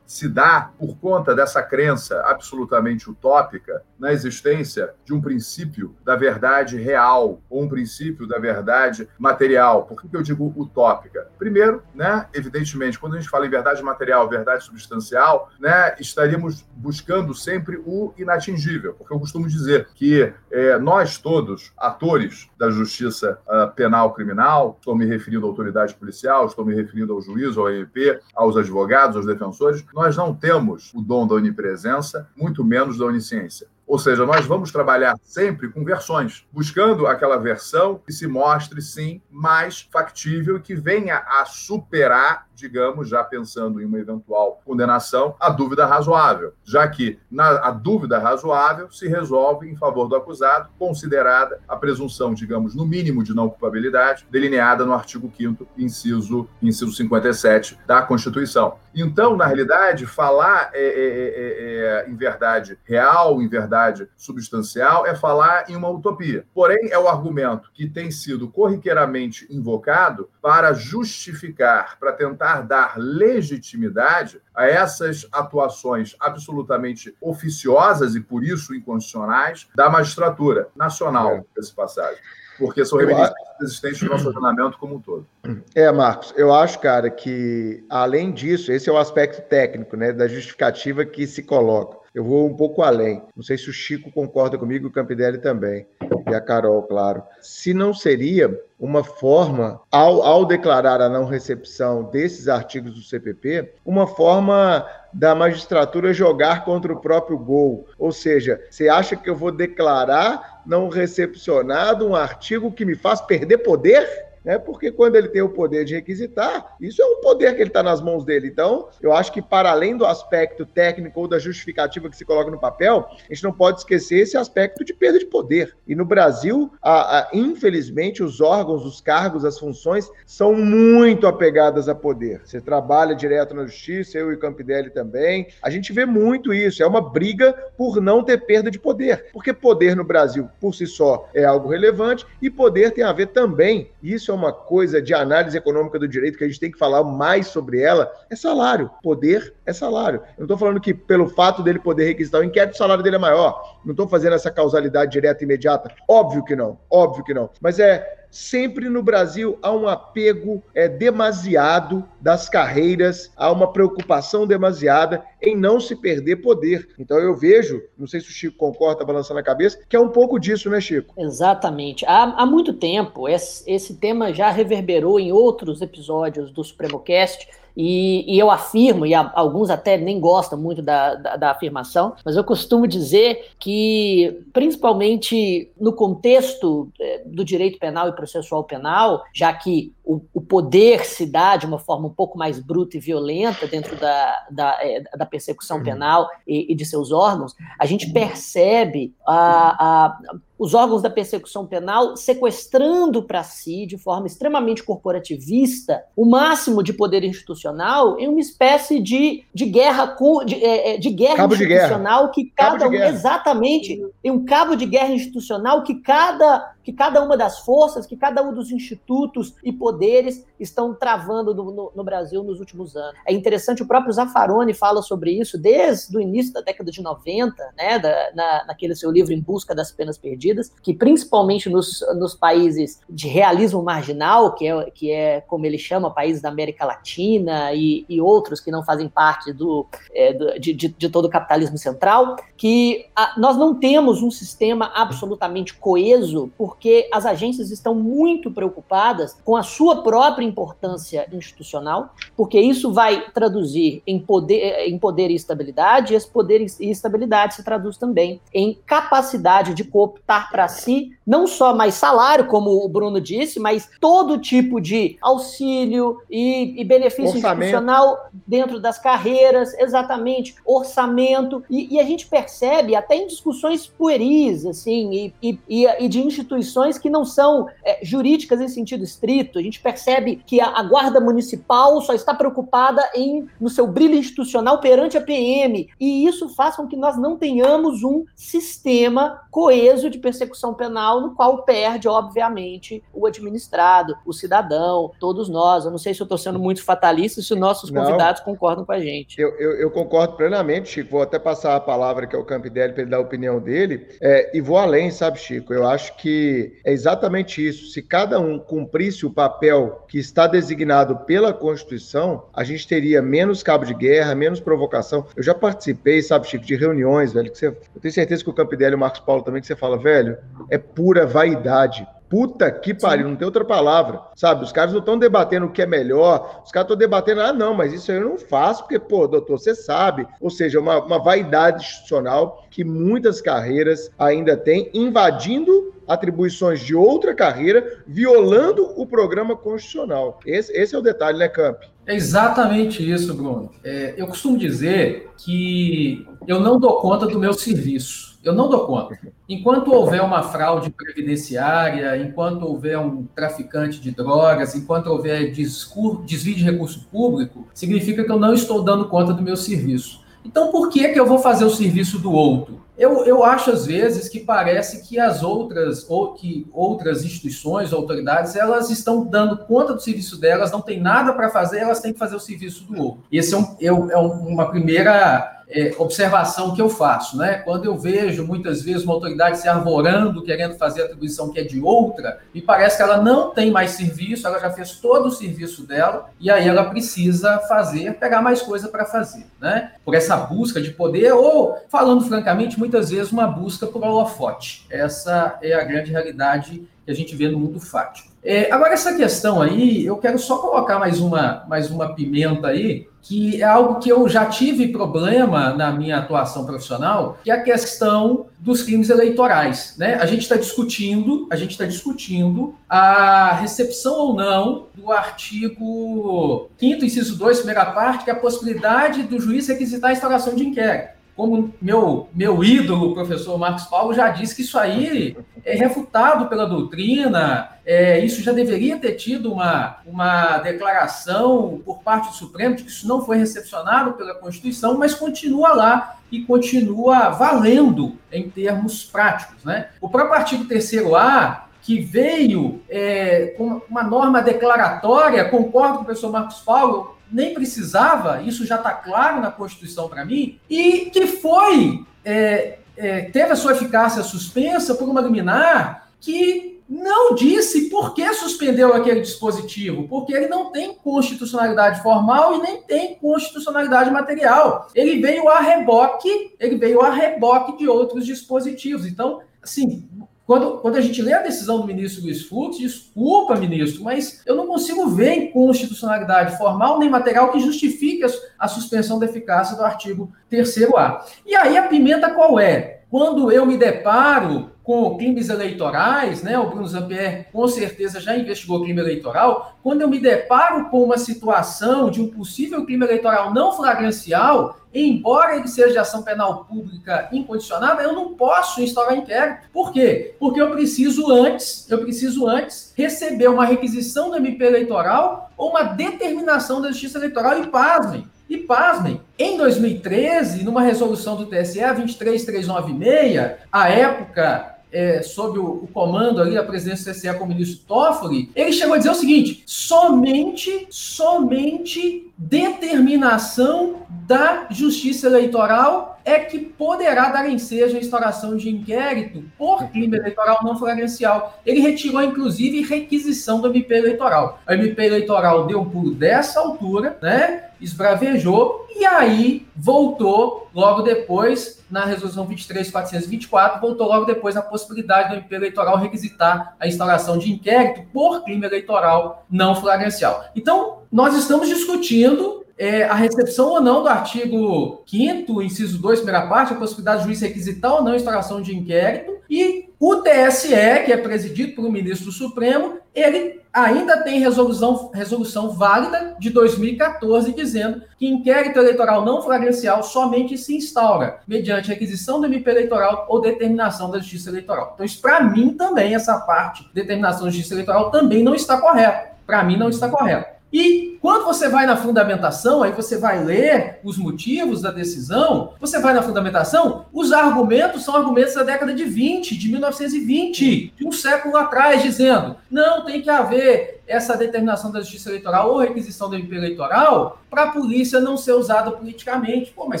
se 0.08 0.26
dá 0.26 0.72
por 0.78 0.96
conta 0.96 1.34
dessa 1.34 1.62
crença 1.62 2.22
absolutamente 2.22 3.10
utópica 3.10 3.82
na 3.98 4.10
existência 4.10 4.94
de 5.04 5.12
um 5.12 5.20
princípio 5.20 5.94
da 6.02 6.16
verdade 6.16 6.78
real 6.78 7.42
ou 7.50 7.64
um 7.64 7.68
princípio 7.68 8.26
da 8.26 8.38
verdade 8.38 9.06
material. 9.18 9.84
Por 9.84 10.00
que 10.00 10.16
eu 10.16 10.22
digo 10.22 10.50
utópica? 10.56 11.30
Primeiro, 11.38 11.82
né, 11.94 12.26
evidentemente, 12.34 12.98
quando 12.98 13.14
a 13.14 13.20
gente 13.20 13.30
fala 13.30 13.46
em 13.46 13.50
verdade 13.50 13.82
material, 13.82 14.28
verdade 14.28 14.64
substancial, 14.64 15.50
né, 15.58 15.94
estaríamos 16.00 16.66
buscando 16.74 17.34
sempre 17.34 17.80
o 17.86 18.12
inatingível, 18.18 18.94
porque 18.94 19.12
eu 19.12 19.20
costumo 19.20 19.46
dizer 19.46 19.88
que 19.94 20.32
é, 20.50 20.78
nós 20.78 21.18
todos, 21.18 21.72
atores 21.76 22.48
da 22.58 22.70
justiça 22.70 23.38
uh, 23.46 23.72
penal 23.74 24.12
criminal, 24.12 24.76
estou 24.78 24.96
me 24.96 25.06
referindo 25.06 25.46
à 25.46 25.48
autoridade 25.48 25.94
policial, 25.94 26.46
estou 26.46 26.64
me 26.64 26.74
referindo 26.74 27.12
ao 27.12 27.20
juiz, 27.20 27.56
ao 27.56 27.70
MP, 27.70 28.20
aos 28.34 28.56
advogados, 28.56 29.16
aos 29.16 29.26
defensores, 29.26 29.84
nós 29.94 30.16
não 30.16 30.34
temos 30.34 30.92
o 30.94 31.00
dom 31.00 31.26
da 31.26 31.34
onipresença, 31.34 32.28
muito 32.36 32.64
menos 32.64 32.98
da 32.98 33.06
onisciência. 33.06 33.68
Ou 33.88 33.98
seja, 33.98 34.26
nós 34.26 34.44
vamos 34.44 34.70
trabalhar 34.70 35.16
sempre 35.22 35.70
com 35.70 35.82
versões, 35.82 36.46
buscando 36.52 37.06
aquela 37.06 37.38
versão 37.38 37.98
que 38.06 38.12
se 38.12 38.26
mostre, 38.26 38.82
sim, 38.82 39.22
mais 39.30 39.80
factível 39.90 40.58
e 40.58 40.60
que 40.60 40.74
venha 40.74 41.16
a 41.26 41.46
superar 41.46 42.47
digamos, 42.58 43.08
já 43.08 43.22
pensando 43.22 43.80
em 43.80 43.84
uma 43.84 43.98
eventual 43.98 44.60
condenação, 44.64 45.34
a 45.38 45.48
dúvida 45.48 45.86
razoável, 45.86 46.52
já 46.64 46.86
que 46.88 47.18
na, 47.30 47.50
a 47.68 47.70
dúvida 47.70 48.18
razoável 48.18 48.90
se 48.90 49.06
resolve 49.06 49.70
em 49.70 49.76
favor 49.76 50.08
do 50.08 50.16
acusado, 50.16 50.68
considerada 50.78 51.60
a 51.68 51.76
presunção, 51.76 52.34
digamos, 52.34 52.74
no 52.74 52.84
mínimo 52.84 53.22
de 53.22 53.34
não 53.34 53.48
culpabilidade, 53.48 54.26
delineada 54.30 54.84
no 54.84 54.92
artigo 54.92 55.32
5 55.36 55.68
inciso, 55.78 56.48
inciso 56.60 56.92
57 56.92 57.78
da 57.86 58.02
Constituição. 58.02 58.76
Então, 58.94 59.36
na 59.36 59.46
realidade, 59.46 60.06
falar 60.06 60.70
é, 60.72 60.80
é, 60.80 60.84
é, 60.84 62.04
é, 62.06 62.10
em 62.10 62.16
verdade 62.16 62.76
real, 62.84 63.40
em 63.40 63.48
verdade 63.48 64.08
substancial, 64.16 65.06
é 65.06 65.14
falar 65.14 65.70
em 65.70 65.76
uma 65.76 65.88
utopia. 65.88 66.44
Porém, 66.52 66.88
é 66.90 66.98
o 66.98 67.06
argumento 67.06 67.70
que 67.72 67.88
tem 67.88 68.10
sido 68.10 68.48
corriqueiramente 68.48 69.46
invocado 69.50 70.28
para 70.42 70.72
justificar, 70.72 71.96
para 72.00 72.12
tentar 72.12 72.47
dar 72.56 72.94
legitimidade 72.96 74.40
a 74.54 74.66
essas 74.66 75.26
atuações 75.32 76.16
absolutamente 76.18 77.14
oficiosas 77.20 78.14
e, 78.14 78.20
por 78.20 78.42
isso, 78.42 78.74
inconstitucionais 78.74 79.68
da 79.74 79.88
magistratura 79.88 80.68
nacional, 80.74 81.36
é. 81.36 81.44
essa 81.56 81.74
passagem 81.74 82.18
porque 82.58 82.84
são 82.84 82.98
reminiscências 82.98 83.36
existentes 83.62 84.00
do 84.00 84.08
nosso 84.08 84.26
ordenamento 84.26 84.78
como 84.78 84.96
um 84.96 85.00
todo. 85.00 85.26
É, 85.74 85.90
Marcos, 85.92 86.34
eu 86.36 86.52
acho, 86.52 86.80
cara, 86.80 87.08
que 87.08 87.84
além 87.88 88.32
disso, 88.32 88.72
esse 88.72 88.90
é 88.90 88.92
o 88.92 88.98
aspecto 88.98 89.40
técnico, 89.48 89.96
né, 89.96 90.12
da 90.12 90.26
justificativa 90.26 91.04
que 91.04 91.26
se 91.26 91.42
coloca. 91.42 91.98
Eu 92.18 92.24
vou 92.24 92.48
um 92.48 92.54
pouco 92.56 92.82
além. 92.82 93.22
Não 93.36 93.44
sei 93.44 93.56
se 93.56 93.70
o 93.70 93.72
Chico 93.72 94.10
concorda 94.10 94.58
comigo, 94.58 94.88
o 94.88 94.90
Campidelli 94.90 95.38
também, 95.38 95.86
e 96.28 96.34
a 96.34 96.40
Carol, 96.40 96.82
claro. 96.82 97.22
Se 97.40 97.72
não 97.72 97.94
seria 97.94 98.60
uma 98.76 99.04
forma, 99.04 99.80
ao, 99.88 100.20
ao 100.24 100.44
declarar 100.44 101.00
a 101.00 101.08
não 101.08 101.26
recepção 101.26 102.02
desses 102.10 102.48
artigos 102.48 102.94
do 102.94 103.02
CPP, 103.02 103.72
uma 103.86 104.04
forma 104.04 104.84
da 105.12 105.32
magistratura 105.32 106.12
jogar 106.12 106.64
contra 106.64 106.92
o 106.92 107.00
próprio 107.00 107.38
gol. 107.38 107.86
Ou 107.96 108.10
seja, 108.10 108.60
você 108.68 108.88
acha 108.88 109.14
que 109.14 109.30
eu 109.30 109.36
vou 109.36 109.52
declarar 109.52 110.62
não 110.66 110.88
recepcionado 110.88 112.04
um 112.04 112.16
artigo 112.16 112.72
que 112.72 112.84
me 112.84 112.96
faz 112.96 113.20
perder 113.20 113.58
poder? 113.58 114.27
Né? 114.48 114.58
Porque 114.58 114.90
quando 114.90 115.16
ele 115.16 115.28
tem 115.28 115.42
o 115.42 115.50
poder 115.50 115.84
de 115.84 115.94
requisitar, 115.94 116.74
isso 116.80 117.02
é 117.02 117.04
um 117.04 117.20
poder 117.20 117.54
que 117.54 117.60
ele 117.60 117.68
está 117.68 117.82
nas 117.82 118.00
mãos 118.00 118.24
dele. 118.24 118.48
Então, 118.48 118.88
eu 119.02 119.12
acho 119.12 119.30
que 119.30 119.42
para 119.42 119.70
além 119.70 119.94
do 119.94 120.06
aspecto 120.06 120.64
técnico 120.64 121.20
ou 121.20 121.28
da 121.28 121.38
justificativa 121.38 122.08
que 122.08 122.16
se 122.16 122.24
coloca 122.24 122.50
no 122.50 122.58
papel, 122.58 123.06
a 123.10 123.34
gente 123.34 123.44
não 123.44 123.52
pode 123.52 123.80
esquecer 123.80 124.20
esse 124.20 124.38
aspecto 124.38 124.82
de 124.86 124.94
perda 124.94 125.18
de 125.18 125.26
poder. 125.26 125.76
E 125.86 125.94
no 125.94 126.06
Brasil, 126.06 126.72
a, 126.80 127.18
a, 127.18 127.28
infelizmente, 127.34 128.22
os 128.22 128.40
órgãos, 128.40 128.86
os 128.86 129.02
cargos, 129.02 129.44
as 129.44 129.58
funções 129.58 130.10
são 130.24 130.54
muito 130.54 131.26
apegadas 131.26 131.86
a 131.86 131.94
poder. 131.94 132.40
Você 132.42 132.58
trabalha 132.58 133.14
direto 133.14 133.54
na 133.54 133.66
justiça, 133.66 134.16
eu 134.16 134.32
e 134.32 134.34
o 134.36 134.38
Campidelli 134.38 134.88
também. 134.88 135.48
A 135.62 135.68
gente 135.68 135.92
vê 135.92 136.06
muito 136.06 136.54
isso. 136.54 136.82
É 136.82 136.86
uma 136.86 137.02
briga 137.02 137.52
por 137.76 138.00
não 138.00 138.24
ter 138.24 138.38
perda 138.46 138.70
de 138.70 138.78
poder. 138.78 139.26
Porque 139.30 139.52
poder 139.52 139.94
no 139.94 140.04
Brasil, 140.04 140.48
por 140.58 140.74
si 140.74 140.86
só, 140.86 141.28
é 141.34 141.44
algo 141.44 141.68
relevante 141.68 142.24
e 142.40 142.48
poder 142.48 142.92
tem 142.92 143.04
a 143.04 143.12
ver 143.12 143.26
também. 143.26 143.90
Isso 144.02 144.30
é 144.30 144.37
uma 144.38 144.52
coisa 144.52 145.02
de 145.02 145.12
análise 145.12 145.56
econômica 145.56 145.98
do 145.98 146.08
direito 146.08 146.38
que 146.38 146.44
a 146.44 146.46
gente 146.46 146.60
tem 146.60 146.70
que 146.70 146.78
falar 146.78 147.02
mais 147.04 147.48
sobre 147.48 147.80
ela, 147.80 148.10
é 148.30 148.36
salário. 148.36 148.90
Poder 149.02 149.54
é 149.66 149.72
salário. 149.72 150.20
Eu 150.20 150.38
não 150.38 150.44
estou 150.44 150.58
falando 150.58 150.80
que 150.80 150.94
pelo 150.94 151.28
fato 151.28 151.62
dele 151.62 151.78
poder 151.78 152.06
requisitar 152.06 152.40
o 152.40 152.44
inquérito, 152.44 152.74
o 152.74 152.78
salário 152.78 153.02
dele 153.02 153.16
é 153.16 153.18
maior. 153.18 153.80
Não 153.84 153.92
estou 153.92 154.08
fazendo 154.08 154.34
essa 154.34 154.50
causalidade 154.50 155.12
direta 155.12 155.42
e 155.42 155.44
imediata. 155.44 155.90
Óbvio 156.08 156.44
que 156.44 156.56
não, 156.56 156.78
óbvio 156.90 157.24
que 157.24 157.34
não. 157.34 157.50
Mas 157.60 157.78
é 157.78 158.17
sempre 158.30 158.88
no 158.88 159.02
Brasil 159.02 159.58
há 159.62 159.72
um 159.72 159.88
apego 159.88 160.62
é, 160.74 160.88
demasiado 160.88 162.04
das 162.20 162.48
carreiras, 162.48 163.30
há 163.36 163.50
uma 163.50 163.72
preocupação 163.72 164.46
demasiada 164.46 165.24
em 165.40 165.56
não 165.56 165.80
se 165.80 165.96
perder 165.96 166.36
poder. 166.36 166.88
Então 166.98 167.18
eu 167.18 167.36
vejo, 167.36 167.82
não 167.96 168.06
sei 168.06 168.20
se 168.20 168.28
o 168.28 168.32
Chico 168.32 168.56
concorda, 168.56 169.04
balançando 169.04 169.40
a 169.40 169.42
cabeça, 169.42 169.78
que 169.88 169.96
é 169.96 170.00
um 170.00 170.08
pouco 170.08 170.38
disso, 170.38 170.68
né, 170.68 170.80
Chico? 170.80 171.14
Exatamente. 171.16 172.04
Há, 172.06 172.22
há 172.22 172.46
muito 172.46 172.72
tempo, 172.72 173.28
esse, 173.28 173.68
esse 173.70 173.94
tema 173.94 174.32
já 174.32 174.50
reverberou 174.50 175.18
em 175.18 175.32
outros 175.32 175.80
episódios 175.80 176.50
do 176.50 176.62
Supremo 176.62 176.98
Cast 177.00 177.48
e, 177.80 178.34
e, 178.34 178.36
eu 178.36 178.50
afirmo, 178.50 179.06
e 179.06 179.14
a, 179.14 179.30
alguns 179.36 179.70
até 179.70 179.96
nem 179.96 180.18
gostam 180.18 180.58
muito 180.58 180.82
da, 180.82 181.14
da, 181.14 181.36
da, 181.36 181.50
afirmação, 181.52 182.16
mas 182.24 182.34
eu 182.34 182.42
costumo 182.42 182.88
dizer 182.88 183.52
que, 183.56 184.44
principalmente 184.52 185.70
no 185.80 185.92
contexto 185.92 186.90
é, 187.00 187.22
do 187.24 187.44
direito 187.44 187.78
penal 187.78 188.08
e 188.08 188.12
processual 188.12 188.64
penal, 188.64 189.22
já 189.32 189.52
que 189.52 189.92
o, 190.04 190.20
o, 190.34 190.40
poder 190.40 191.04
se 191.04 191.24
dá 191.24 191.56
de 191.56 191.66
uma 191.66 191.78
forma 191.78 192.08
um 192.08 192.12
pouco 192.12 192.36
mais 192.36 192.58
bruta 192.58 192.96
e 192.96 193.00
violenta 193.00 193.68
dentro 193.68 193.94
da, 193.94 194.46
da, 194.50 194.78
é, 194.80 195.04
da 195.16 195.24
persecução 195.24 195.80
penal 195.80 196.28
e, 196.44 196.72
e, 196.72 196.74
de 196.74 196.84
seus 196.84 197.12
órgãos, 197.12 197.54
a 197.78 197.86
gente 197.86 198.12
percebe 198.12 199.14
a, 199.24 200.08
a 200.08 200.38
os 200.58 200.74
órgãos 200.74 201.00
da 201.00 201.08
persecução 201.08 201.66
penal 201.66 202.16
sequestrando 202.16 203.22
para 203.22 203.42
si, 203.42 203.86
de 203.86 203.96
forma 203.96 204.26
extremamente 204.26 204.82
corporativista, 204.82 206.02
o 206.16 206.24
máximo 206.24 206.82
de 206.82 206.92
poder 206.92 207.22
institucional 207.24 208.18
em 208.18 208.26
uma 208.26 208.40
espécie 208.40 209.00
de, 209.00 209.44
de 209.54 209.66
guerra 209.66 210.16
de, 210.44 210.54
é, 210.56 210.94
é, 210.94 210.98
de 210.98 211.10
guerra 211.10 211.36
cabo 211.36 211.54
institucional 211.54 212.30
de 212.30 212.32
guerra. 212.32 212.34
que 212.34 212.52
cada 212.56 212.88
um, 212.88 212.94
exatamente 212.94 214.02
em 214.24 214.30
um 214.30 214.44
cabo 214.44 214.74
de 214.74 214.86
guerra 214.86 215.12
institucional 215.12 215.82
que 215.82 215.94
cada 215.94 216.74
que 216.88 216.92
cada 216.94 217.22
uma 217.22 217.36
das 217.36 217.58
forças, 217.58 218.06
que 218.06 218.16
cada 218.16 218.42
um 218.42 218.54
dos 218.54 218.70
institutos 218.70 219.54
e 219.62 219.70
poderes 219.70 220.46
estão 220.58 220.94
travando 220.94 221.54
no, 221.54 221.70
no, 221.70 221.92
no, 221.94 222.02
Brasil 222.02 222.42
nos 222.42 222.60
últimos 222.60 222.96
anos. 222.96 223.14
É 223.26 223.32
interessante, 223.34 223.82
o 223.82 223.86
próprio 223.86 224.10
Zaffaroni 224.10 224.72
fala 224.72 225.02
sobre 225.02 225.32
isso 225.32 225.58
desde 225.58 226.16
o 226.16 226.20
início 226.20 226.54
da 226.54 226.62
década 226.62 226.90
de 226.90 227.02
90, 227.02 227.74
né, 227.76 227.98
da, 227.98 228.30
na, 228.34 228.64
naquele 228.68 228.94
seu 228.94 229.10
livro 229.10 229.34
Em 229.34 229.40
Busca 229.40 229.74
das 229.74 229.92
Penas 229.92 230.16
Perdidas, 230.16 230.72
que 230.82 230.94
principalmente 230.94 231.68
nos, 231.68 232.02
nos 232.16 232.34
países 232.34 233.02
de 233.06 233.28
realismo 233.28 233.82
marginal, 233.82 234.54
que 234.54 234.66
é, 234.66 234.90
que 234.90 235.10
é 235.10 235.42
como 235.42 235.66
ele 235.66 235.76
chama, 235.76 236.10
países 236.10 236.40
da 236.40 236.48
América 236.48 236.86
Latina 236.86 237.74
e, 237.74 238.06
e 238.08 238.18
outros 238.18 238.62
que 238.62 238.70
não 238.70 238.82
fazem 238.82 239.10
parte 239.10 239.52
do, 239.52 239.86
é, 240.14 240.32
do 240.32 240.58
de, 240.58 240.72
de, 240.72 240.88
de, 240.88 241.08
todo 241.10 241.26
o 241.26 241.30
capitalismo 241.30 241.76
central, 241.76 242.36
que 242.56 243.04
a, 243.14 243.38
nós 243.38 243.58
não 243.58 243.74
temos 243.74 244.22
um 244.22 244.30
sistema 244.30 244.90
absolutamente 244.94 245.74
coeso 245.74 246.50
por 246.56 246.77
porque 246.78 247.08
as 247.12 247.26
agências 247.26 247.72
estão 247.72 247.92
muito 247.92 248.52
preocupadas 248.52 249.36
com 249.44 249.56
a 249.56 249.64
sua 249.64 250.00
própria 250.00 250.46
importância 250.46 251.26
institucional, 251.32 252.14
porque 252.36 252.60
isso 252.60 252.92
vai 252.92 253.32
traduzir 253.32 254.00
em 254.06 254.20
poder, 254.20 254.88
em 254.88 254.96
poder 254.96 255.28
e 255.28 255.34
estabilidade, 255.34 256.12
e 256.12 256.16
esse 256.16 256.28
poder 256.28 256.64
e 256.78 256.88
estabilidade 256.88 257.56
se 257.56 257.64
traduz 257.64 257.96
também 257.96 258.40
em 258.54 258.78
capacidade 258.86 259.74
de 259.74 259.82
cooptar 259.82 260.52
para 260.52 260.68
si 260.68 261.18
não 261.26 261.46
só 261.46 261.74
mais 261.74 261.94
salário, 261.94 262.46
como 262.46 262.70
o 262.70 262.88
Bruno 262.88 263.20
disse, 263.20 263.60
mas 263.60 263.90
todo 264.00 264.38
tipo 264.38 264.80
de 264.80 265.18
auxílio 265.20 266.22
e, 266.30 266.80
e 266.80 266.84
benefício 266.84 267.34
orçamento. 267.34 267.64
institucional 267.64 268.30
dentro 268.46 268.80
das 268.80 268.98
carreiras, 268.98 269.74
exatamente, 269.74 270.54
orçamento, 270.64 271.62
e, 271.68 271.96
e, 271.96 272.00
a 272.00 272.04
gente 272.04 272.26
percebe 272.26 272.94
até 272.94 273.16
em 273.16 273.26
discussões 273.26 273.86
pueris, 273.86 274.64
assim, 274.64 275.32
e, 275.42 275.58
e, 275.68 275.86
e 275.86 276.08
de 276.08 276.20
instituições 276.20 276.57
que 276.98 277.10
não 277.10 277.24
são 277.24 277.68
é, 277.84 278.04
jurídicas 278.04 278.60
em 278.60 278.68
sentido 278.68 279.04
estrito, 279.04 279.58
a 279.58 279.62
gente 279.62 279.80
percebe 279.80 280.42
que 280.46 280.60
a, 280.60 280.68
a 280.68 280.82
guarda 280.82 281.20
municipal 281.20 282.00
só 282.00 282.12
está 282.12 282.34
preocupada 282.34 283.02
em 283.14 283.46
no 283.60 283.68
seu 283.68 283.86
brilho 283.86 284.14
institucional 284.14 284.80
perante 284.80 285.16
a 285.16 285.20
PM, 285.20 285.88
e 286.00 286.26
isso 286.26 286.48
faz 286.50 286.76
com 286.76 286.86
que 286.86 286.96
nós 286.96 287.16
não 287.16 287.36
tenhamos 287.36 288.02
um 288.02 288.24
sistema 288.34 289.42
coeso 289.50 290.08
de 290.08 290.18
persecução 290.18 290.74
penal 290.74 291.20
no 291.20 291.34
qual 291.34 291.62
perde, 291.64 292.08
obviamente, 292.08 293.02
o 293.12 293.26
administrado, 293.26 294.16
o 294.24 294.32
cidadão, 294.32 295.10
todos 295.18 295.48
nós. 295.48 295.84
Eu 295.84 295.90
não 295.90 295.98
sei 295.98 296.14
se 296.14 296.20
eu 296.20 296.24
estou 296.24 296.38
sendo 296.38 296.58
muito 296.58 296.82
fatalista, 296.82 297.42
se 297.42 297.52
os 297.52 297.58
nossos 297.58 297.90
convidados 297.90 298.40
não, 298.40 298.46
concordam 298.46 298.84
com 298.84 298.92
a 298.92 299.00
gente. 299.00 299.40
Eu, 299.40 299.50
eu, 299.58 299.72
eu, 299.72 299.90
concordo 299.90 300.36
plenamente, 300.36 300.88
Chico. 300.88 301.10
Vou 301.10 301.22
até 301.22 301.38
passar 301.38 301.76
a 301.76 301.80
palavra 301.80 302.26
que 302.26 302.36
é 302.36 302.38
o 302.38 302.44
Campidelli 302.44 302.92
para 302.92 303.02
ele 303.02 303.10
dar 303.10 303.18
a 303.18 303.20
opinião 303.20 303.58
dele. 303.58 304.06
É, 304.20 304.56
e 304.56 304.60
vou 304.60 304.78
além, 304.78 305.10
sabe, 305.10 305.38
Chico? 305.38 305.72
Eu 305.72 305.86
acho 305.86 306.16
que 306.16 306.47
é 306.84 306.92
exatamente 306.92 307.66
isso. 307.66 307.86
Se 307.86 308.02
cada 308.02 308.38
um 308.40 308.58
cumprisse 308.58 309.26
o 309.26 309.30
papel 309.30 310.04
que 310.08 310.18
está 310.18 310.46
designado 310.46 311.16
pela 311.18 311.52
Constituição, 311.52 312.44
a 312.54 312.64
gente 312.64 312.86
teria 312.86 313.22
menos 313.22 313.62
cabo 313.62 313.84
de 313.84 313.94
guerra, 313.94 314.34
menos 314.34 314.60
provocação. 314.60 315.26
Eu 315.36 315.42
já 315.42 315.54
participei, 315.54 316.22
sabe, 316.22 316.46
Chico, 316.46 316.64
de 316.64 316.76
reuniões, 316.76 317.32
velho, 317.32 317.50
que 317.50 317.58
você. 317.58 317.68
Eu 317.68 318.00
tenho 318.00 318.14
certeza 318.14 318.42
que 318.42 318.50
o 318.50 318.54
Campidelli 318.54 318.92
e 318.92 318.96
o 318.96 318.98
Marcos 318.98 319.20
Paulo 319.20 319.42
também, 319.42 319.60
que 319.60 319.66
você 319.66 319.76
fala, 319.76 319.98
velho, 319.98 320.38
é 320.70 320.78
pura 320.78 321.26
vaidade. 321.26 322.06
Puta 322.28 322.70
que 322.70 322.92
pariu, 322.92 323.24
Sim. 323.24 323.30
não 323.30 323.36
tem 323.38 323.46
outra 323.46 323.64
palavra, 323.64 324.20
sabe? 324.36 324.62
Os 324.62 324.70
caras 324.70 324.92
não 324.92 325.00
estão 325.00 325.18
debatendo 325.18 325.66
o 325.66 325.70
que 325.70 325.80
é 325.80 325.86
melhor, 325.86 326.62
os 326.62 326.70
caras 326.70 326.84
estão 326.84 326.96
debatendo, 326.96 327.40
ah, 327.40 327.54
não, 327.54 327.72
mas 327.72 327.92
isso 327.92 328.12
aí 328.12 328.18
eu 328.18 328.28
não 328.28 328.38
faço, 328.38 328.82
porque, 328.82 328.98
pô, 328.98 329.26
doutor, 329.26 329.58
você 329.58 329.74
sabe. 329.74 330.26
Ou 330.38 330.50
seja, 330.50 330.78
uma, 330.78 331.02
uma 331.02 331.18
vaidade 331.18 331.82
institucional 331.82 332.66
que 332.70 332.84
muitas 332.84 333.40
carreiras 333.40 334.10
ainda 334.18 334.58
têm, 334.58 334.90
invadindo 334.92 335.94
atribuições 336.08 336.80
de 336.80 336.94
outra 336.94 337.34
carreira, 337.34 338.02
violando 338.06 338.90
o 338.96 339.06
programa 339.06 339.54
constitucional. 339.54 340.40
Esse, 340.46 340.72
esse 340.72 340.94
é 340.94 340.98
o 340.98 341.02
detalhe, 341.02 341.38
né, 341.38 341.48
Camp? 341.48 341.82
É 342.06 342.14
exatamente 342.14 343.08
isso, 343.08 343.34
Bruno. 343.34 343.70
É, 343.84 344.14
eu 344.16 344.26
costumo 344.26 344.56
dizer 344.56 345.28
que 345.36 346.26
eu 346.46 346.58
não 346.58 346.80
dou 346.80 346.98
conta 347.00 347.26
do 347.26 347.38
meu 347.38 347.52
serviço. 347.52 348.38
Eu 348.42 348.54
não 348.54 348.70
dou 348.70 348.86
conta. 348.86 349.18
Enquanto 349.46 349.92
houver 349.92 350.22
uma 350.22 350.42
fraude 350.42 350.88
previdenciária, 350.88 352.16
enquanto 352.16 352.62
houver 352.62 352.98
um 352.98 353.26
traficante 353.34 354.00
de 354.00 354.10
drogas, 354.10 354.74
enquanto 354.74 355.08
houver 355.08 355.50
desvio 355.50 356.54
de 356.54 356.64
recurso 356.64 357.06
público, 357.10 357.66
significa 357.74 358.24
que 358.24 358.32
eu 358.32 358.38
não 358.38 358.54
estou 358.54 358.82
dando 358.82 359.08
conta 359.08 359.34
do 359.34 359.42
meu 359.42 359.56
serviço. 359.56 360.26
Então, 360.44 360.70
por 360.70 360.88
que, 360.88 361.08
que 361.08 361.18
eu 361.18 361.26
vou 361.26 361.38
fazer 361.38 361.64
o 361.64 361.70
serviço 361.70 362.18
do 362.18 362.32
outro? 362.32 362.80
Eu, 362.96 363.24
eu 363.24 363.44
acho, 363.44 363.70
às 363.70 363.86
vezes, 363.86 364.28
que 364.28 364.40
parece 364.40 365.06
que 365.08 365.20
as 365.20 365.44
outras, 365.44 366.04
ou 366.08 366.34
que 366.34 366.66
outras 366.72 367.24
instituições, 367.24 367.92
autoridades, 367.92 368.56
elas 368.56 368.90
estão 368.90 369.24
dando 369.24 369.56
conta 369.56 369.94
do 369.94 370.02
serviço 370.02 370.40
delas, 370.40 370.72
não 370.72 370.80
tem 370.80 371.00
nada 371.00 371.32
para 371.32 371.48
fazer, 371.48 371.78
elas 371.78 372.00
têm 372.00 372.12
que 372.12 372.18
fazer 372.18 372.34
o 372.34 372.40
serviço 372.40 372.84
do 372.84 373.00
outro. 373.00 373.22
Esse 373.30 373.54
é, 373.54 373.58
um, 373.58 373.76
é, 373.80 374.14
é 374.14 374.18
uma 374.18 374.68
primeira 374.68 375.57
é, 375.70 375.94
observação 375.98 376.74
que 376.74 376.80
eu 376.80 376.88
faço, 376.88 377.36
né? 377.36 377.54
Quando 377.58 377.84
eu 377.84 377.96
vejo 377.96 378.46
muitas 378.46 378.82
vezes 378.82 379.04
uma 379.04 379.14
autoridade 379.14 379.58
se 379.58 379.68
arvorando, 379.68 380.42
querendo 380.42 380.76
fazer 380.76 381.02
atribuição 381.02 381.50
que 381.50 381.60
é 381.60 381.64
de 381.64 381.80
outra, 381.80 382.40
me 382.54 382.62
parece 382.62 382.96
que 382.96 383.02
ela 383.02 383.22
não 383.22 383.50
tem 383.50 383.70
mais 383.70 383.92
serviço, 383.92 384.46
ela 384.46 384.58
já 384.58 384.70
fez 384.70 384.92
todo 384.92 385.26
o 385.26 385.30
serviço 385.30 385.86
dela 385.86 386.30
e 386.40 386.50
aí 386.50 386.66
ela 386.66 386.84
precisa 386.84 387.58
fazer, 387.60 388.14
pegar 388.14 388.40
mais 388.40 388.62
coisa 388.62 388.88
para 388.88 389.04
fazer, 389.04 389.46
né? 389.60 389.92
Por 390.04 390.14
essa 390.14 390.36
busca 390.36 390.80
de 390.80 390.90
poder 390.90 391.32
ou, 391.32 391.76
falando 391.88 392.24
francamente, 392.24 392.78
muitas 392.78 393.10
vezes 393.10 393.30
uma 393.30 393.46
busca 393.46 393.86
por 393.86 394.02
holofote. 394.02 394.86
Essa 394.90 395.58
é 395.62 395.74
a 395.74 395.84
grande 395.84 396.10
realidade 396.10 396.88
que 397.04 397.10
a 397.10 397.14
gente 397.14 397.34
vê 397.36 397.48
no 397.48 397.58
mundo 397.58 397.80
fático. 397.80 398.28
É, 398.42 398.70
agora, 398.70 398.94
essa 398.94 399.14
questão 399.14 399.60
aí, 399.60 400.06
eu 400.06 400.16
quero 400.16 400.38
só 400.38 400.58
colocar 400.58 400.98
mais 400.98 401.20
uma, 401.20 401.64
mais 401.68 401.90
uma 401.90 402.14
pimenta 402.14 402.68
aí, 402.68 403.08
que 403.28 403.60
é 403.60 403.64
algo 403.64 404.00
que 404.00 404.10
eu 404.10 404.26
já 404.26 404.46
tive 404.46 404.88
problema 404.88 405.74
na 405.74 405.92
minha 405.92 406.16
atuação 406.16 406.64
profissional, 406.64 407.38
que 407.44 407.50
é 407.50 407.54
a 407.54 407.62
questão 407.62 408.46
dos 408.58 408.82
crimes 408.82 409.10
eleitorais. 409.10 409.94
Né? 409.98 410.14
A 410.14 410.24
gente 410.24 410.40
está 410.40 410.56
discutindo, 410.56 411.46
a 411.50 411.56
gente 411.56 411.72
está 411.72 411.84
discutindo 411.84 412.74
a 412.88 413.52
recepção 413.52 414.14
ou 414.14 414.34
não 414.34 414.86
do 414.94 415.12
artigo 415.12 416.70
5 416.78 417.04
inciso 417.04 417.36
2, 417.36 417.58
primeira 417.58 417.84
parte, 417.84 418.24
que 418.24 418.30
é 418.30 418.32
a 418.32 418.36
possibilidade 418.36 419.24
do 419.24 419.38
juiz 419.38 419.68
requisitar 419.68 420.08
a 420.08 420.14
instauração 420.14 420.54
de 420.54 420.64
inquérito 420.64 421.17
como 421.38 421.72
meu, 421.80 422.28
meu 422.34 422.64
ídolo, 422.64 423.12
o 423.12 423.14
professor 423.14 423.56
Marcos 423.56 423.84
Paulo, 423.84 424.12
já 424.12 424.28
disse 424.28 424.56
que 424.56 424.62
isso 424.62 424.76
aí 424.76 425.36
é 425.64 425.76
refutado 425.76 426.46
pela 426.48 426.66
doutrina, 426.66 427.76
é, 427.86 428.18
isso 428.18 428.42
já 428.42 428.50
deveria 428.50 428.98
ter 428.98 429.12
tido 429.12 429.52
uma, 429.52 429.98
uma 430.04 430.58
declaração 430.58 431.80
por 431.84 432.02
parte 432.02 432.30
do 432.30 432.34
Supremo 432.34 432.74
de 432.74 432.82
que 432.82 432.90
isso 432.90 433.06
não 433.06 433.24
foi 433.24 433.38
recepcionado 433.38 434.14
pela 434.14 434.34
Constituição, 434.34 434.98
mas 434.98 435.14
continua 435.14 435.74
lá 435.74 436.16
e 436.28 436.40
continua 436.40 437.28
valendo 437.28 438.16
em 438.32 438.50
termos 438.50 439.04
práticos. 439.04 439.62
Né? 439.62 439.90
O 440.00 440.08
próprio 440.08 440.34
artigo 440.34 440.64
3A, 440.64 441.60
que 441.80 442.00
veio 442.00 442.82
é, 442.90 443.54
com 443.56 443.80
uma 443.88 444.02
norma 444.02 444.42
declaratória, 444.42 445.48
concordo 445.48 445.98
com 445.98 446.02
o 446.02 446.04
professor 446.04 446.32
Marcos 446.32 446.58
Paulo, 446.58 447.16
nem 447.30 447.54
precisava, 447.54 448.42
isso 448.42 448.64
já 448.66 448.76
está 448.76 448.92
claro 448.92 449.40
na 449.40 449.50
Constituição 449.50 450.08
para 450.08 450.24
mim, 450.24 450.58
e 450.68 451.10
que 451.12 451.26
foi, 451.26 452.04
é, 452.24 452.78
é, 452.96 453.22
teve 453.22 453.52
a 453.52 453.56
sua 453.56 453.72
eficácia 453.72 454.22
suspensa 454.22 454.94
por 454.94 455.08
uma 455.08 455.20
liminar 455.20 456.08
que 456.20 456.78
não 456.88 457.34
disse 457.34 457.90
por 457.90 458.14
que 458.14 458.32
suspendeu 458.32 458.94
aquele 458.94 459.20
dispositivo, 459.20 460.08
porque 460.08 460.32
ele 460.32 460.48
não 460.48 460.72
tem 460.72 460.94
constitucionalidade 460.94 462.02
formal 462.02 462.56
e 462.56 462.62
nem 462.62 462.82
tem 462.82 463.14
constitucionalidade 463.16 464.10
material. 464.10 464.88
Ele 464.94 465.20
veio 465.20 465.46
a 465.50 465.60
reboque, 465.60 466.54
ele 466.58 466.76
veio 466.76 467.02
a 467.02 467.10
reboque 467.10 467.76
de 467.76 467.86
outros 467.86 468.24
dispositivos. 468.24 469.04
Então, 469.04 469.42
assim, 469.62 470.07
quando, 470.48 470.78
quando 470.78 470.96
a 470.96 471.02
gente 471.02 471.20
lê 471.20 471.34
a 471.34 471.42
decisão 471.42 471.78
do 471.78 471.86
ministro 471.86 472.22
Luiz 472.22 472.40
Fux, 472.40 472.78
desculpa, 472.78 473.54
ministro, 473.54 474.02
mas 474.02 474.40
eu 474.46 474.56
não 474.56 474.66
consigo 474.66 475.06
ver 475.10 475.32
em 475.32 475.50
constitucionalidade 475.50 476.56
formal 476.56 476.98
nem 476.98 477.10
material 477.10 477.52
que 477.52 477.60
justifique 477.60 478.24
a, 478.24 478.30
a 478.58 478.66
suspensão 478.66 479.18
da 479.18 479.26
eficácia 479.26 479.76
do 479.76 479.84
artigo 479.84 480.32
3A. 480.50 481.20
E 481.44 481.54
aí 481.54 481.76
a 481.76 481.82
pimenta 481.82 482.30
qual 482.30 482.58
é? 482.58 482.97
Quando 483.10 483.50
eu 483.50 483.64
me 483.64 483.76
deparo 483.76 484.70
com 484.88 485.18
crimes 485.18 485.50
eleitorais, 485.50 486.42
né? 486.42 486.58
O 486.58 486.70
Bruno 486.70 486.86
Zampier 486.86 487.48
com 487.52 487.68
certeza 487.68 488.20
já 488.20 488.34
investigou 488.34 488.82
crime 488.82 488.98
eleitoral. 488.98 489.76
Quando 489.82 490.00
eu 490.00 490.08
me 490.08 490.18
deparo 490.18 490.88
com 490.88 491.02
uma 491.04 491.18
situação 491.18 492.10
de 492.10 492.22
um 492.22 492.28
possível 492.28 492.86
crime 492.86 493.04
eleitoral 493.04 493.52
não 493.52 493.74
flagrancial, 493.74 494.78
embora 494.94 495.56
ele 495.56 495.68
seja 495.68 495.92
de 495.92 495.98
ação 495.98 496.22
penal 496.22 496.64
pública 496.64 497.28
incondicionada, 497.30 498.02
eu 498.02 498.14
não 498.14 498.32
posso 498.32 498.80
instaurar 498.80 499.14
inquérito. 499.14 499.68
Por 499.74 499.92
quê? 499.92 500.34
Porque 500.40 500.58
eu 500.58 500.70
preciso 500.70 501.30
antes, 501.30 501.86
eu 501.90 501.98
preciso 501.98 502.46
antes 502.46 502.94
receber 502.96 503.48
uma 503.48 503.66
requisição 503.66 504.30
do 504.30 504.36
MP 504.36 504.64
eleitoral 504.64 505.50
ou 505.54 505.68
uma 505.68 505.82
determinação 505.82 506.80
da 506.80 506.88
Justiça 506.88 507.18
Eleitoral 507.18 507.58
e 507.58 507.66
pasmem. 507.66 508.26
E 508.48 508.56
pasmem, 508.56 509.20
em 509.38 509.56
2013, 509.56 510.64
numa 510.64 510.82
resolução 510.82 511.36
do 511.36 511.46
TSE 511.46 511.80
23396, 511.80 513.58
a 513.70 513.88
época 513.88 514.78
é, 514.90 515.22
sob 515.22 515.58
o, 515.58 515.84
o, 515.84 515.88
comando 515.88 516.40
ali 516.40 516.54
da 516.54 516.62
presidência 516.62 517.12
do 517.12 517.14
TSE 517.14 517.34
com 517.34 517.44
o 517.44 517.48
ministro 517.48 517.80
Toffoli, 517.86 518.50
ele 518.54 518.72
chegou 518.72 518.94
a 518.94 518.98
dizer 518.98 519.10
o 519.10 519.14
seguinte: 519.14 519.62
somente, 519.66 520.86
somente 520.90 522.32
determinação 522.36 524.06
da 524.08 524.66
Justiça 524.70 525.26
Eleitoral 525.26 526.18
é 526.24 526.38
que 526.40 526.58
poderá 526.58 527.30
dar 527.30 527.48
ensejo 527.48 527.96
à 527.96 528.00
instauração 528.00 528.56
de 528.56 528.68
inquérito 528.68 529.42
por 529.56 529.88
crime 529.88 530.16
eleitoral 530.16 530.60
não 530.62 530.78
flagrancial. 530.78 531.58
Ele 531.64 531.80
retirou, 531.80 532.22
inclusive, 532.22 532.82
requisição 532.82 533.60
do 533.60 533.68
MP 533.68 533.94
eleitoral. 533.94 534.60
A 534.66 534.74
MP 534.74 535.02
eleitoral 535.04 535.66
deu 535.66 535.80
um 535.80 535.88
pulo 535.88 536.14
dessa 536.14 536.60
altura, 536.60 537.16
né? 537.22 537.67
Esbravejou 537.80 538.86
e 538.94 539.04
aí 539.04 539.66
voltou 539.76 540.68
logo 540.74 541.02
depois, 541.02 541.84
na 541.90 542.04
resolução 542.04 542.46
23.424, 542.46 543.80
voltou 543.80 544.08
logo 544.08 544.24
depois 544.24 544.54
na 544.54 544.62
possibilidade 544.62 545.30
do 545.30 545.36
MP 545.36 545.54
eleitoral 545.54 545.96
requisitar 545.96 546.76
a 546.78 546.86
instauração 546.86 547.38
de 547.38 547.52
inquérito 547.52 548.02
por 548.12 548.44
crime 548.44 548.66
eleitoral 548.66 549.46
não 549.50 549.74
flagrancial. 549.74 550.44
Então, 550.54 550.98
nós 551.10 551.36
estamos 551.36 551.68
discutindo 551.68 552.64
é, 552.78 553.04
a 553.04 553.14
recepção 553.14 553.70
ou 553.70 553.80
não 553.80 554.02
do 554.02 554.08
artigo 554.08 555.02
5 555.06 555.62
inciso 555.62 555.98
2, 556.00 556.20
primeira 556.20 556.46
parte, 556.46 556.72
a 556.72 556.76
possibilidade 556.76 557.22
do 557.22 557.24
juiz 557.24 557.40
requisitar 557.40 557.94
ou 557.94 558.02
não 558.02 558.12
a 558.12 558.16
instauração 558.16 558.62
de 558.62 558.74
inquérito, 558.76 559.36
e 559.50 559.87
o 560.00 560.16
TSE, 560.16 561.04
que 561.04 561.12
é 561.12 561.16
presidido 561.16 561.74
pelo 561.74 561.90
ministro 561.90 562.30
Supremo, 562.30 562.98
ele 563.12 563.60
ainda 563.72 564.22
tem 564.22 564.38
resolução, 564.38 565.10
resolução 565.12 565.70
válida 565.70 566.36
de 566.38 566.50
2014 566.50 567.52
dizendo 567.52 568.02
que 568.16 568.26
inquérito 568.26 568.78
eleitoral 568.78 569.24
não 569.24 569.42
flagrancial 569.42 570.02
somente 570.02 570.56
se 570.56 570.76
instaura 570.76 571.40
mediante 571.46 571.88
requisição 571.88 572.40
do 572.40 572.46
MP 572.46 572.70
eleitoral 572.70 573.26
ou 573.28 573.40
determinação 573.40 574.10
da 574.10 574.18
Justiça 574.18 574.50
Eleitoral. 574.50 574.92
Então, 574.94 575.04
isso 575.04 575.20
para 575.20 575.40
mim 575.42 575.74
também, 575.74 576.14
essa 576.14 576.38
parte, 576.40 576.88
determinação 576.94 577.44
da 577.44 577.50
Justiça 577.50 577.74
Eleitoral, 577.74 578.10
também 578.10 578.42
não 578.42 578.54
está 578.54 578.80
correto. 578.80 579.36
Para 579.46 579.64
mim, 579.64 579.76
não 579.76 579.88
está 579.88 580.08
correto. 580.08 580.57
E 580.72 581.18
quando 581.20 581.44
você 581.44 581.68
vai 581.68 581.86
na 581.86 581.96
fundamentação, 581.96 582.82
aí 582.82 582.92
você 582.92 583.16
vai 583.16 583.42
ler 583.42 584.00
os 584.04 584.18
motivos 584.18 584.82
da 584.82 584.90
decisão, 584.90 585.72
você 585.80 585.98
vai 585.98 586.12
na 586.12 586.22
fundamentação, 586.22 587.06
os 587.12 587.32
argumentos 587.32 588.04
são 588.04 588.14
argumentos 588.14 588.54
da 588.54 588.62
década 588.62 588.94
de 588.94 589.04
20, 589.04 589.56
de 589.56 589.68
1920, 589.70 590.94
de 590.96 591.06
um 591.06 591.12
século 591.12 591.56
atrás, 591.56 592.02
dizendo: 592.02 592.56
não 592.70 593.04
tem 593.04 593.22
que 593.22 593.30
haver 593.30 593.97
essa 594.08 594.36
determinação 594.36 594.90
da 594.90 595.00
justiça 595.00 595.28
eleitoral 595.28 595.70
ou 595.70 595.78
requisição 595.78 596.30
do 596.30 596.36
MP 596.36 596.56
eleitoral 596.56 597.38
para 597.50 597.64
a 597.64 597.70
polícia 597.70 598.20
não 598.20 598.36
ser 598.36 598.52
usada 598.52 598.90
politicamente. 598.90 599.70
Pô, 599.72 599.86
mas 599.86 600.00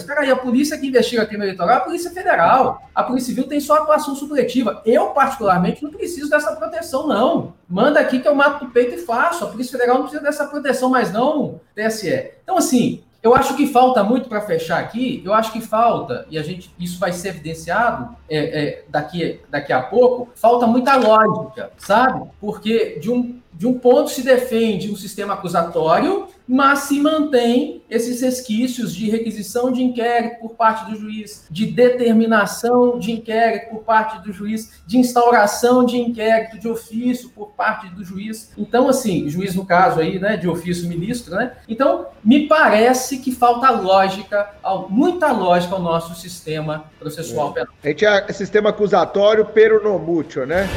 espera 0.00 0.22
aí, 0.22 0.30
a 0.30 0.36
polícia 0.36 0.78
que 0.78 0.86
investiga 0.86 1.26
crime 1.26 1.44
eleitoral 1.44 1.74
é 1.74 1.78
a 1.78 1.80
Polícia 1.80 2.10
Federal. 2.10 2.88
A 2.94 3.02
Polícia 3.02 3.28
Civil 3.28 3.46
tem 3.46 3.60
só 3.60 3.74
atuação 3.74 4.14
supletiva. 4.14 4.82
Eu, 4.84 5.08
particularmente, 5.10 5.82
não 5.82 5.90
preciso 5.90 6.30
dessa 6.30 6.56
proteção, 6.56 7.06
não. 7.06 7.54
Manda 7.68 8.00
aqui 8.00 8.20
que 8.20 8.26
eu 8.26 8.34
mato 8.34 8.64
do 8.64 8.70
peito 8.70 8.94
e 8.94 8.98
faço. 8.98 9.44
A 9.44 9.48
Polícia 9.48 9.72
Federal 9.72 9.96
não 9.96 10.04
precisa 10.04 10.22
dessa 10.22 10.46
proteção, 10.46 10.90
mas 10.90 11.12
não 11.12 11.60
TSE. 11.74 12.32
Então, 12.42 12.56
assim, 12.56 13.04
eu 13.22 13.34
acho 13.34 13.56
que 13.56 13.66
falta 13.66 14.02
muito 14.04 14.28
para 14.28 14.40
fechar 14.40 14.78
aqui. 14.78 15.22
Eu 15.24 15.34
acho 15.34 15.52
que 15.52 15.60
falta, 15.60 16.26
e 16.30 16.38
a 16.38 16.42
gente 16.42 16.72
isso 16.78 16.98
vai 16.98 17.12
ser 17.12 17.28
evidenciado 17.28 18.16
é, 18.28 18.38
é, 18.38 18.84
daqui, 18.88 19.40
daqui 19.50 19.72
a 19.72 19.82
pouco, 19.82 20.28
falta 20.34 20.66
muita 20.66 20.96
lógica, 20.96 21.72
sabe? 21.76 22.28
Porque 22.40 22.98
de 23.00 23.10
um 23.10 23.38
de 23.52 23.66
um 23.66 23.76
ponto 23.76 24.08
se 24.10 24.22
defende 24.22 24.88
um 24.88 24.94
sistema 24.94 25.34
acusatório, 25.34 26.28
mas 26.48 26.80
se 26.80 26.98
mantém 27.00 27.82
esses 27.90 28.20
resquícios 28.20 28.94
de 28.94 29.10
requisição 29.10 29.70
de 29.70 29.82
inquérito 29.82 30.40
por 30.40 30.54
parte 30.54 30.90
do 30.90 30.98
juiz, 30.98 31.46
de 31.50 31.66
determinação 31.66 32.98
de 32.98 33.12
inquérito 33.12 33.70
por 33.70 33.80
parte 33.80 34.22
do 34.22 34.32
juiz, 34.32 34.80
de 34.86 34.98
instauração 34.98 35.84
de 35.84 35.98
inquérito 35.98 36.58
de 36.58 36.68
ofício 36.68 37.30
por 37.30 37.48
parte 37.52 37.88
do 37.88 38.04
juiz. 38.04 38.52
Então, 38.56 38.88
assim, 38.88 39.28
juiz 39.28 39.54
no 39.54 39.66
caso 39.66 40.00
aí, 40.00 40.18
né, 40.18 40.36
de 40.36 40.48
ofício 40.48 40.88
ministro, 40.88 41.34
né? 41.34 41.52
Então, 41.68 42.06
me 42.24 42.46
parece 42.46 43.18
que 43.18 43.32
falta 43.32 43.70
lógica, 43.70 44.50
muita 44.88 45.32
lógica 45.32 45.74
ao 45.74 45.82
nosso 45.82 46.14
sistema 46.14 46.84
processual 46.98 47.52
penal. 47.52 47.72
A 47.82 47.88
gente 47.88 48.04
é 48.04 48.32
sistema 48.32 48.70
acusatório 48.70 49.44
pero 49.46 49.82
no 49.82 49.98
mucho, 49.98 50.44
né? 50.46 50.68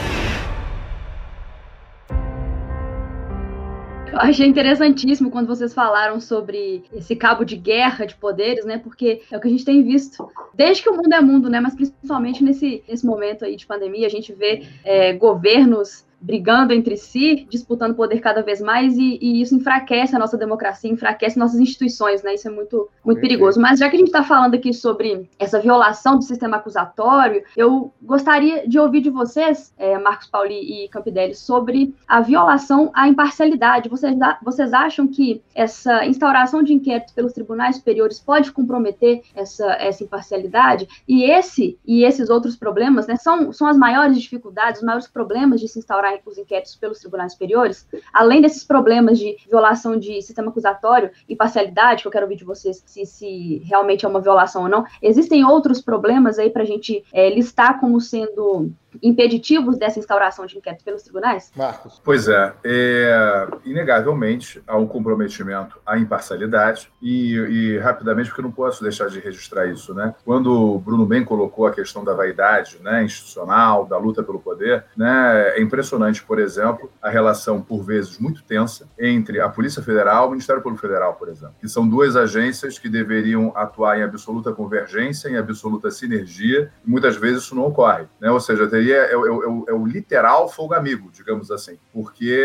Eu 4.11 4.19
achei 4.19 4.45
interessantíssimo 4.45 5.31
quando 5.31 5.47
vocês 5.47 5.73
falaram 5.73 6.19
sobre 6.19 6.83
esse 6.93 7.15
cabo 7.15 7.45
de 7.45 7.55
guerra 7.55 8.05
de 8.05 8.15
poderes, 8.15 8.65
né? 8.65 8.77
Porque 8.77 9.21
é 9.31 9.37
o 9.37 9.39
que 9.39 9.47
a 9.47 9.51
gente 9.51 9.63
tem 9.63 9.81
visto 9.81 10.29
desde 10.53 10.83
que 10.83 10.89
o 10.89 10.95
mundo 10.97 11.13
é 11.13 11.21
mundo, 11.21 11.49
né? 11.49 11.61
Mas 11.61 11.75
principalmente 11.75 12.43
nesse, 12.43 12.83
nesse 12.87 13.05
momento 13.05 13.45
aí 13.45 13.55
de 13.55 13.65
pandemia, 13.65 14.05
a 14.07 14.09
gente 14.09 14.33
vê 14.33 14.67
é, 14.83 15.13
governos 15.13 16.05
brigando 16.21 16.73
entre 16.73 16.95
si, 16.95 17.47
disputando 17.49 17.95
poder 17.95 18.19
cada 18.19 18.41
vez 18.41 18.61
mais, 18.61 18.95
e, 18.97 19.17
e, 19.21 19.41
isso 19.41 19.55
enfraquece 19.55 20.15
a 20.15 20.19
nossa 20.19 20.37
democracia, 20.37 20.91
enfraquece 20.91 21.39
nossas 21.39 21.59
instituições, 21.59 22.21
né? 22.21 22.35
Isso 22.35 22.47
é 22.47 22.51
muito, 22.51 22.89
muito 23.03 23.19
perigoso. 23.19 23.59
Mas 23.59 23.79
já 23.79 23.89
que 23.89 23.95
a 23.95 23.99
gente 23.99 24.07
está 24.07 24.23
falando 24.23 24.55
aqui 24.55 24.73
sobre 24.73 25.29
essa 25.39 25.59
violação 25.59 26.17
do 26.17 26.23
sistema 26.23 26.57
acusatório, 26.57 27.43
eu 27.57 27.91
gostaria 28.01 28.67
de 28.67 28.79
ouvir 28.79 29.01
de 29.01 29.09
vocês, 29.09 29.73
é, 29.77 29.97
Marcos 29.97 30.27
Pauli 30.27 30.83
e 30.85 30.89
Campidelli, 30.89 31.33
sobre 31.33 31.93
a 32.07 32.21
violação 32.21 32.91
à 32.93 33.07
imparcialidade. 33.07 33.89
Vocês, 33.89 34.15
vocês 34.43 34.73
acham 34.73 35.07
que 35.07 35.41
essa 35.55 36.05
instauração 36.05 36.61
de 36.61 36.73
inquéritos 36.73 37.13
pelos 37.13 37.33
tribunais 37.33 37.77
superiores 37.77 38.19
pode 38.19 38.51
comprometer 38.51 39.21
essa, 39.35 39.65
essa 39.73 40.03
imparcialidade? 40.03 40.87
E 41.07 41.23
esse 41.23 41.79
e 41.85 42.03
esses 42.03 42.29
outros 42.29 42.55
problemas, 42.55 43.07
né, 43.07 43.15
são, 43.15 43.51
são 43.51 43.67
as 43.67 43.77
maiores 43.77 44.19
dificuldades, 44.19 44.81
os 44.81 44.85
maiores 44.85 45.07
problemas 45.07 45.59
de 45.59 45.67
se 45.67 45.79
instaurar 45.79 46.10
os 46.25 46.37
inquéritos 46.37 46.75
pelos 46.75 46.99
tribunais 46.99 47.33
superiores, 47.33 47.87
além 48.11 48.41
desses 48.41 48.63
problemas 48.63 49.19
de 49.19 49.35
violação 49.47 49.97
de 49.97 50.21
sistema 50.21 50.49
acusatório 50.49 51.11
e 51.27 51.35
parcialidade, 51.35 52.01
que 52.01 52.07
eu 52.07 52.11
quero 52.11 52.25
ouvir 52.25 52.37
de 52.37 52.43
vocês 52.43 52.83
se, 52.85 53.05
se 53.05 53.61
realmente 53.65 54.05
é 54.05 54.07
uma 54.07 54.21
violação 54.21 54.63
ou 54.63 54.69
não, 54.69 54.85
existem 55.01 55.45
outros 55.45 55.81
problemas 55.81 56.39
aí 56.39 56.49
para 56.49 56.63
a 56.63 56.65
gente 56.65 57.03
é, 57.13 57.29
listar 57.29 57.79
como 57.79 57.99
sendo 57.99 58.71
impeditivos 59.01 59.77
dessa 59.77 59.99
instauração 59.99 60.45
de 60.45 60.57
inquérito 60.57 60.83
pelos 60.83 61.03
tribunais? 61.03 61.51
Marcos. 61.55 62.01
Pois 62.03 62.27
é, 62.27 62.53
é 62.63 63.47
inegavelmente 63.65 64.61
há 64.67 64.77
um 64.77 64.87
comprometimento 64.87 65.79
à 65.85 65.97
imparcialidade 65.97 66.91
e, 67.01 67.35
e, 67.35 67.77
rapidamente, 67.79 68.29
porque 68.29 68.41
eu 68.41 68.45
não 68.45 68.51
posso 68.51 68.83
deixar 68.83 69.09
de 69.09 69.19
registrar 69.19 69.65
isso, 69.67 69.93
né? 69.93 70.13
Quando 70.23 70.51
o 70.51 70.79
Bruno 70.79 71.05
bem 71.05 71.23
colocou 71.23 71.65
a 71.65 71.71
questão 71.71 72.03
da 72.03 72.13
vaidade 72.13 72.79
né, 72.81 73.03
institucional, 73.03 73.85
da 73.85 73.97
luta 73.97 74.23
pelo 74.23 74.39
poder, 74.39 74.85
né, 74.95 75.53
é 75.55 75.61
impressionante, 75.61 76.23
por 76.23 76.39
exemplo, 76.39 76.91
a 77.01 77.09
relação, 77.09 77.61
por 77.61 77.83
vezes, 77.83 78.17
muito 78.19 78.43
tensa 78.43 78.87
entre 78.99 79.39
a 79.39 79.49
Polícia 79.49 79.81
Federal 79.81 80.25
e 80.25 80.27
o 80.27 80.31
Ministério 80.31 80.61
Público 80.61 80.81
Federal, 80.81 81.13
por 81.15 81.29
exemplo, 81.29 81.55
que 81.59 81.67
são 81.67 81.87
duas 81.87 82.15
agências 82.15 82.77
que 82.77 82.89
deveriam 82.89 83.51
atuar 83.55 83.99
em 83.99 84.03
absoluta 84.03 84.51
convergência, 84.51 85.29
em 85.29 85.37
absoluta 85.37 85.89
sinergia, 85.91 86.71
e 86.85 86.89
muitas 86.89 87.15
vezes 87.15 87.43
isso 87.43 87.55
não 87.55 87.65
ocorre, 87.67 88.05
né? 88.19 88.29
Ou 88.31 88.39
seja, 88.39 88.67
seria 88.81 88.95
é, 88.95 89.11
é, 89.11 89.13
é, 89.13 89.15
é, 89.15 89.73
o 89.73 89.85
literal 89.85 90.49
fogo 90.49 90.73
amigo, 90.73 91.09
digamos 91.13 91.51
assim, 91.51 91.77
porque 91.93 92.41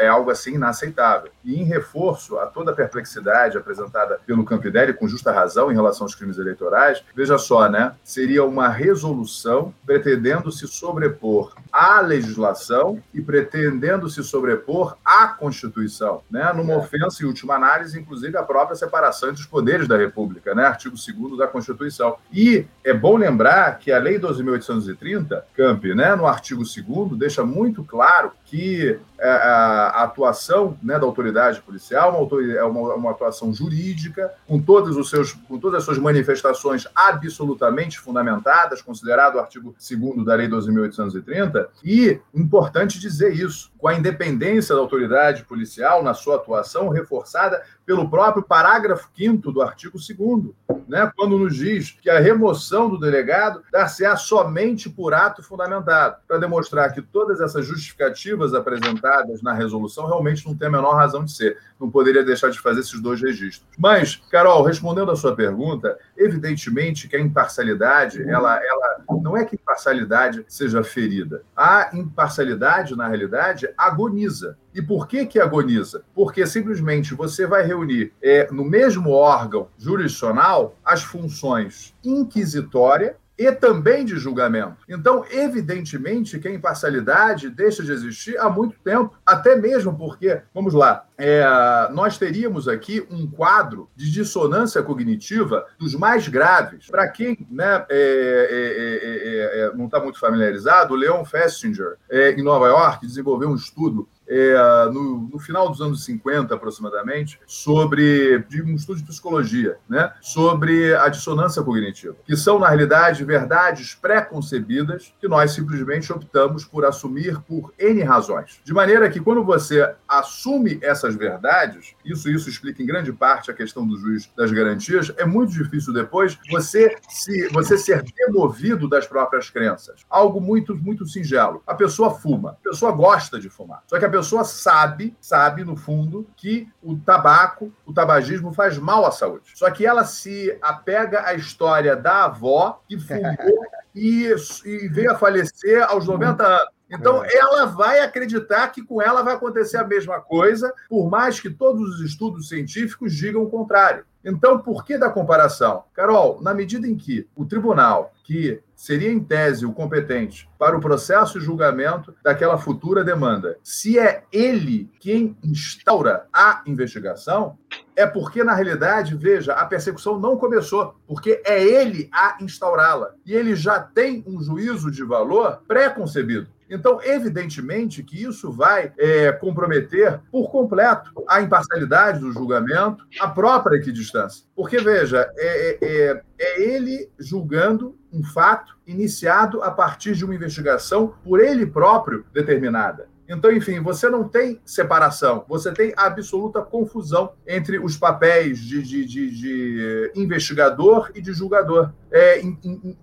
é 0.00 0.06
algo 0.06 0.30
assim 0.30 0.54
inaceitável. 0.54 1.30
E 1.44 1.60
em 1.60 1.64
reforço 1.64 2.38
a 2.38 2.46
toda 2.46 2.70
a 2.70 2.74
perplexidade 2.74 3.56
apresentada 3.56 4.20
pelo 4.26 4.44
Campidelli, 4.44 4.92
com 4.92 5.08
justa 5.08 5.32
razão, 5.32 5.70
em 5.70 5.74
relação 5.74 6.04
aos 6.04 6.14
crimes 6.14 6.38
eleitorais, 6.38 7.02
veja 7.14 7.38
só, 7.38 7.68
né? 7.68 7.94
Seria 8.04 8.44
uma 8.44 8.68
resolução 8.68 9.74
pretendendo 9.86 10.52
se 10.52 10.66
sobrepor 10.68 11.54
à 11.72 12.00
legislação 12.00 13.02
e 13.14 13.20
pretendendo 13.20 14.08
se 14.08 14.22
sobrepor 14.22 14.96
à 15.04 15.28
Constituição, 15.28 16.22
né? 16.30 16.52
Numa 16.52 16.76
ofensa, 16.76 17.22
em 17.22 17.26
última 17.26 17.54
análise, 17.54 17.98
inclusive, 17.98 18.36
a 18.36 18.42
própria 18.42 18.76
separação 18.76 19.30
entre 19.30 19.40
os 19.40 19.46
poderes 19.46 19.88
da 19.88 19.96
República, 19.96 20.54
né? 20.54 20.66
Artigo 20.66 20.96
2 20.96 21.38
da 21.38 21.46
Constituição. 21.46 22.16
E 22.32 22.66
é 22.84 22.92
bom 22.92 23.16
lembrar 23.16 23.78
que 23.78 23.90
a 23.90 23.98
Lei 23.98 24.18
12.830, 24.18 25.42
Camp, 25.70 25.84
né, 25.84 26.14
no 26.16 26.26
artigo 26.26 26.62
2 26.62 27.18
deixa 27.18 27.44
muito 27.44 27.84
claro 27.84 28.32
que 28.44 28.98
é, 29.18 29.28
a 29.28 30.02
atuação 30.02 30.76
né, 30.82 30.98
da 30.98 31.04
autoridade 31.04 31.60
policial 31.60 32.28
é 32.56 32.64
uma, 32.64 32.94
uma, 32.94 33.10
atuação 33.10 33.52
jurídica, 33.52 34.32
com, 34.46 34.60
todos 34.60 34.96
os 34.96 35.10
seus, 35.10 35.32
com 35.32 35.58
todas 35.58 35.78
as 35.78 35.84
suas 35.84 35.98
manifestações 35.98 36.86
absolutamente 36.94 38.00
fundamentadas, 38.00 38.82
considerado 38.82 39.34
o 39.34 39.38
artigo 39.38 39.74
2 39.78 40.24
da 40.24 40.34
Lei 40.34 40.48
12.830, 40.48 41.66
e 41.84 42.18
importante 42.34 42.98
dizer 42.98 43.34
isso, 43.34 43.70
com 43.78 43.88
a 43.88 43.94
independência 43.94 44.74
da 44.74 44.80
autoridade 44.80 45.44
policial 45.44 46.02
na 46.02 46.14
sua 46.14 46.36
atuação 46.36 46.88
reforçada 46.88 47.62
pelo 47.84 48.08
próprio 48.08 48.42
parágrafo 48.42 49.08
5 49.16 49.50
do 49.50 49.62
artigo 49.62 49.98
2 49.98 50.54
né, 50.88 51.10
quando 51.16 51.38
nos 51.38 51.56
diz 51.56 51.90
que 51.90 52.10
a 52.10 52.18
remoção 52.18 52.88
do 52.88 52.98
delegado 52.98 53.62
dar-se-á 53.72 54.16
somente 54.16 54.90
por 54.90 55.14
ato 55.14 55.42
fundamentado, 55.42 56.16
para 56.26 56.38
demonstrar 56.38 56.92
que 56.92 57.00
todas 57.00 57.40
essas 57.40 57.66
justificativas 57.66 58.54
apresentadas 58.54 59.42
na 59.42 59.52
resolução 59.52 60.06
realmente 60.06 60.46
não 60.46 60.56
têm 60.56 60.68
a 60.68 60.72
menor 60.72 60.94
razão 60.94 61.24
de 61.24 61.32
ser. 61.32 61.58
Não 61.80 61.90
poderia 61.90 62.22
deixar 62.22 62.50
de 62.50 62.60
fazer 62.60 62.80
esses 62.80 63.00
dois 63.00 63.20
registros. 63.20 63.66
Mas, 63.78 64.16
Carol, 64.30 64.62
respondendo 64.62 65.10
à 65.10 65.16
sua 65.16 65.34
pergunta, 65.34 65.98
evidentemente 66.16 67.08
que 67.08 67.16
a 67.16 67.20
imparcialidade, 67.20 68.22
ela, 68.28 68.60
ela 68.62 69.04
não 69.22 69.36
é 69.36 69.44
que 69.44 69.56
imparcialidade 69.56 70.44
seja 70.46 70.84
ferida. 70.84 71.42
A 71.56 71.90
imparcialidade, 71.94 72.96
na 72.96 73.08
realidade, 73.08 73.68
agoniza. 73.76 74.58
E 74.74 74.82
por 74.82 75.08
que 75.08 75.26
que 75.26 75.40
agoniza? 75.40 76.04
Porque 76.14 76.46
simplesmente 76.46 77.14
você 77.14 77.46
vai 77.46 77.62
reunir 77.62 78.12
é, 78.22 78.48
no 78.52 78.64
mesmo 78.64 79.10
órgão 79.10 79.68
jurisdicional 79.78 80.76
as 80.84 81.02
funções 81.02 81.94
inquisitória 82.04 83.16
e 83.40 83.50
também 83.50 84.04
de 84.04 84.18
julgamento. 84.18 84.84
Então, 84.86 85.24
evidentemente 85.30 86.38
que 86.38 86.46
a 86.46 86.52
imparcialidade 86.52 87.48
deixa 87.48 87.82
de 87.82 87.90
existir 87.90 88.38
há 88.38 88.50
muito 88.50 88.78
tempo, 88.84 89.16
até 89.30 89.56
mesmo 89.56 89.96
porque, 89.96 90.40
vamos 90.54 90.74
lá, 90.74 91.04
é, 91.16 91.44
nós 91.92 92.18
teríamos 92.18 92.66
aqui 92.66 93.06
um 93.10 93.26
quadro 93.26 93.88
de 93.94 94.10
dissonância 94.10 94.82
cognitiva 94.82 95.66
dos 95.78 95.94
mais 95.94 96.26
graves. 96.26 96.86
Para 96.88 97.08
quem 97.08 97.46
né, 97.50 97.84
é, 97.88 98.48
é, 98.50 99.60
é, 99.60 99.60
é 99.60 99.76
não 99.76 99.86
está 99.86 100.00
muito 100.00 100.18
familiarizado, 100.18 100.94
o 100.94 100.96
Leon 100.96 101.24
Festinger, 101.24 101.96
é, 102.10 102.32
em 102.32 102.42
Nova 102.42 102.66
York, 102.66 103.06
desenvolveu 103.06 103.50
um 103.50 103.54
estudo 103.54 104.08
é, 104.30 104.54
no, 104.92 105.28
no, 105.32 105.38
final 105.40 105.68
dos 105.68 105.80
anos 105.80 106.04
50, 106.04 106.54
aproximadamente, 106.54 107.40
sobre 107.46 108.38
de 108.48 108.62
um 108.62 108.76
estudo 108.76 108.98
de 108.98 109.04
psicologia, 109.04 109.76
né, 109.88 110.12
sobre 110.20 110.94
a 110.94 111.08
dissonância 111.08 111.62
cognitiva, 111.64 112.14
que 112.24 112.36
são, 112.36 112.58
na 112.58 112.68
realidade, 112.68 113.24
verdades 113.24 113.94
pré-concebidas 113.94 115.12
que 115.20 115.26
nós 115.26 115.50
simplesmente 115.50 116.12
optamos 116.12 116.64
por 116.64 116.84
assumir 116.84 117.40
por 117.40 117.74
N 117.76 118.02
razões. 118.04 118.60
De 118.64 118.72
maneira 118.72 119.10
que, 119.10 119.19
quando 119.20 119.44
você 119.44 119.94
assume 120.08 120.78
essas 120.82 121.14
verdades, 121.14 121.94
isso, 122.04 122.30
isso 122.30 122.48
explica 122.48 122.82
em 122.82 122.86
grande 122.86 123.12
parte 123.12 123.50
a 123.50 123.54
questão 123.54 123.86
do 123.86 123.98
juiz 123.98 124.30
das 124.36 124.50
garantias, 124.50 125.12
é 125.16 125.24
muito 125.24 125.52
difícil 125.52 125.92
depois 125.92 126.38
você, 126.50 126.96
se, 127.08 127.48
você 127.48 127.76
ser 127.78 128.02
demovido 128.02 128.88
das 128.88 129.06
próprias 129.06 129.50
crenças. 129.50 130.04
Algo 130.08 130.40
muito, 130.40 130.74
muito 130.74 131.06
singelo. 131.06 131.62
A 131.66 131.74
pessoa 131.74 132.14
fuma, 132.14 132.50
a 132.50 132.68
pessoa 132.70 132.92
gosta 132.92 133.38
de 133.38 133.48
fumar. 133.48 133.82
Só 133.86 133.98
que 133.98 134.04
a 134.04 134.10
pessoa 134.10 134.44
sabe, 134.44 135.16
sabe 135.20 135.64
no 135.64 135.76
fundo, 135.76 136.26
que 136.36 136.68
o 136.82 136.96
tabaco, 136.96 137.72
o 137.84 137.92
tabagismo 137.92 138.52
faz 138.52 138.78
mal 138.78 139.04
à 139.06 139.10
saúde. 139.10 139.52
Só 139.54 139.70
que 139.70 139.86
ela 139.86 140.04
se 140.04 140.56
apega 140.62 141.26
à 141.26 141.34
história 141.34 141.96
da 141.96 142.24
avó 142.24 142.82
que 142.88 142.98
fumou 142.98 143.66
e, 143.94 144.34
e 144.64 144.88
veio 144.88 145.12
a 145.12 145.18
falecer 145.18 145.82
aos 145.82 146.06
90 146.06 146.44
anos. 146.44 146.79
Então, 146.90 147.24
é. 147.24 147.28
ela 147.36 147.66
vai 147.66 148.00
acreditar 148.00 148.68
que 148.68 148.82
com 148.82 149.00
ela 149.00 149.22
vai 149.22 149.34
acontecer 149.34 149.76
a 149.76 149.86
mesma 149.86 150.20
coisa, 150.20 150.72
por 150.88 151.08
mais 151.08 151.38
que 151.38 151.50
todos 151.50 151.94
os 151.94 152.00
estudos 152.00 152.48
científicos 152.48 153.14
digam 153.14 153.42
o 153.42 153.50
contrário. 153.50 154.04
Então, 154.24 154.58
por 154.58 154.84
que 154.84 154.98
da 154.98 155.08
comparação? 155.08 155.84
Carol, 155.94 156.42
na 156.42 156.52
medida 156.52 156.86
em 156.86 156.94
que 156.94 157.26
o 157.34 157.46
tribunal, 157.46 158.12
que 158.22 158.60
seria 158.76 159.10
em 159.10 159.20
tese 159.20 159.64
o 159.64 159.72
competente 159.72 160.48
para 160.58 160.76
o 160.76 160.80
processo 160.80 161.38
e 161.38 161.40
julgamento 161.40 162.14
daquela 162.22 162.58
futura 162.58 163.02
demanda, 163.02 163.56
se 163.62 163.98
é 163.98 164.24
ele 164.30 164.90
quem 165.00 165.36
instaura 165.42 166.26
a 166.32 166.62
investigação, 166.66 167.58
é 167.96 168.06
porque, 168.06 168.44
na 168.44 168.54
realidade, 168.54 169.16
veja, 169.16 169.54
a 169.54 169.64
persecução 169.64 170.18
não 170.18 170.36
começou, 170.36 170.94
porque 171.06 171.42
é 171.44 171.62
ele 171.62 172.08
a 172.12 172.36
instaurá-la. 172.40 173.12
E 173.24 173.34
ele 173.34 173.54
já 173.54 173.80
tem 173.80 174.22
um 174.26 174.40
juízo 174.42 174.90
de 174.90 175.02
valor 175.02 175.62
pré-concebido. 175.66 176.48
Então, 176.70 177.02
evidentemente 177.02 178.02
que 178.04 178.22
isso 178.22 178.52
vai 178.52 178.92
é, 178.96 179.32
comprometer 179.32 180.20
por 180.30 180.50
completo 180.50 181.10
a 181.28 181.40
imparcialidade 181.40 182.20
do 182.20 182.32
julgamento, 182.32 183.04
a 183.20 183.26
própria 183.26 183.76
equidistância. 183.76 184.46
Porque, 184.54 184.78
veja, 184.78 185.28
é, 185.36 185.78
é, 185.82 186.22
é 186.38 186.62
ele 186.62 187.10
julgando 187.18 187.98
um 188.12 188.22
fato 188.22 188.78
iniciado 188.86 189.62
a 189.62 189.70
partir 189.70 190.14
de 190.14 190.24
uma 190.24 190.34
investigação 190.34 191.14
por 191.24 191.40
ele 191.40 191.66
próprio 191.66 192.24
determinada. 192.32 193.08
Então, 193.28 193.52
enfim, 193.52 193.80
você 193.80 194.08
não 194.08 194.28
tem 194.28 194.60
separação, 194.64 195.44
você 195.48 195.72
tem 195.72 195.92
absoluta 195.96 196.60
confusão 196.62 197.32
entre 197.46 197.78
os 197.78 197.96
papéis 197.96 198.58
de, 198.58 198.82
de, 198.82 199.04
de, 199.04 199.30
de 199.30 200.12
investigador 200.16 201.12
e 201.14 201.20
de 201.20 201.32
julgador. 201.32 201.92
É, 202.12 202.42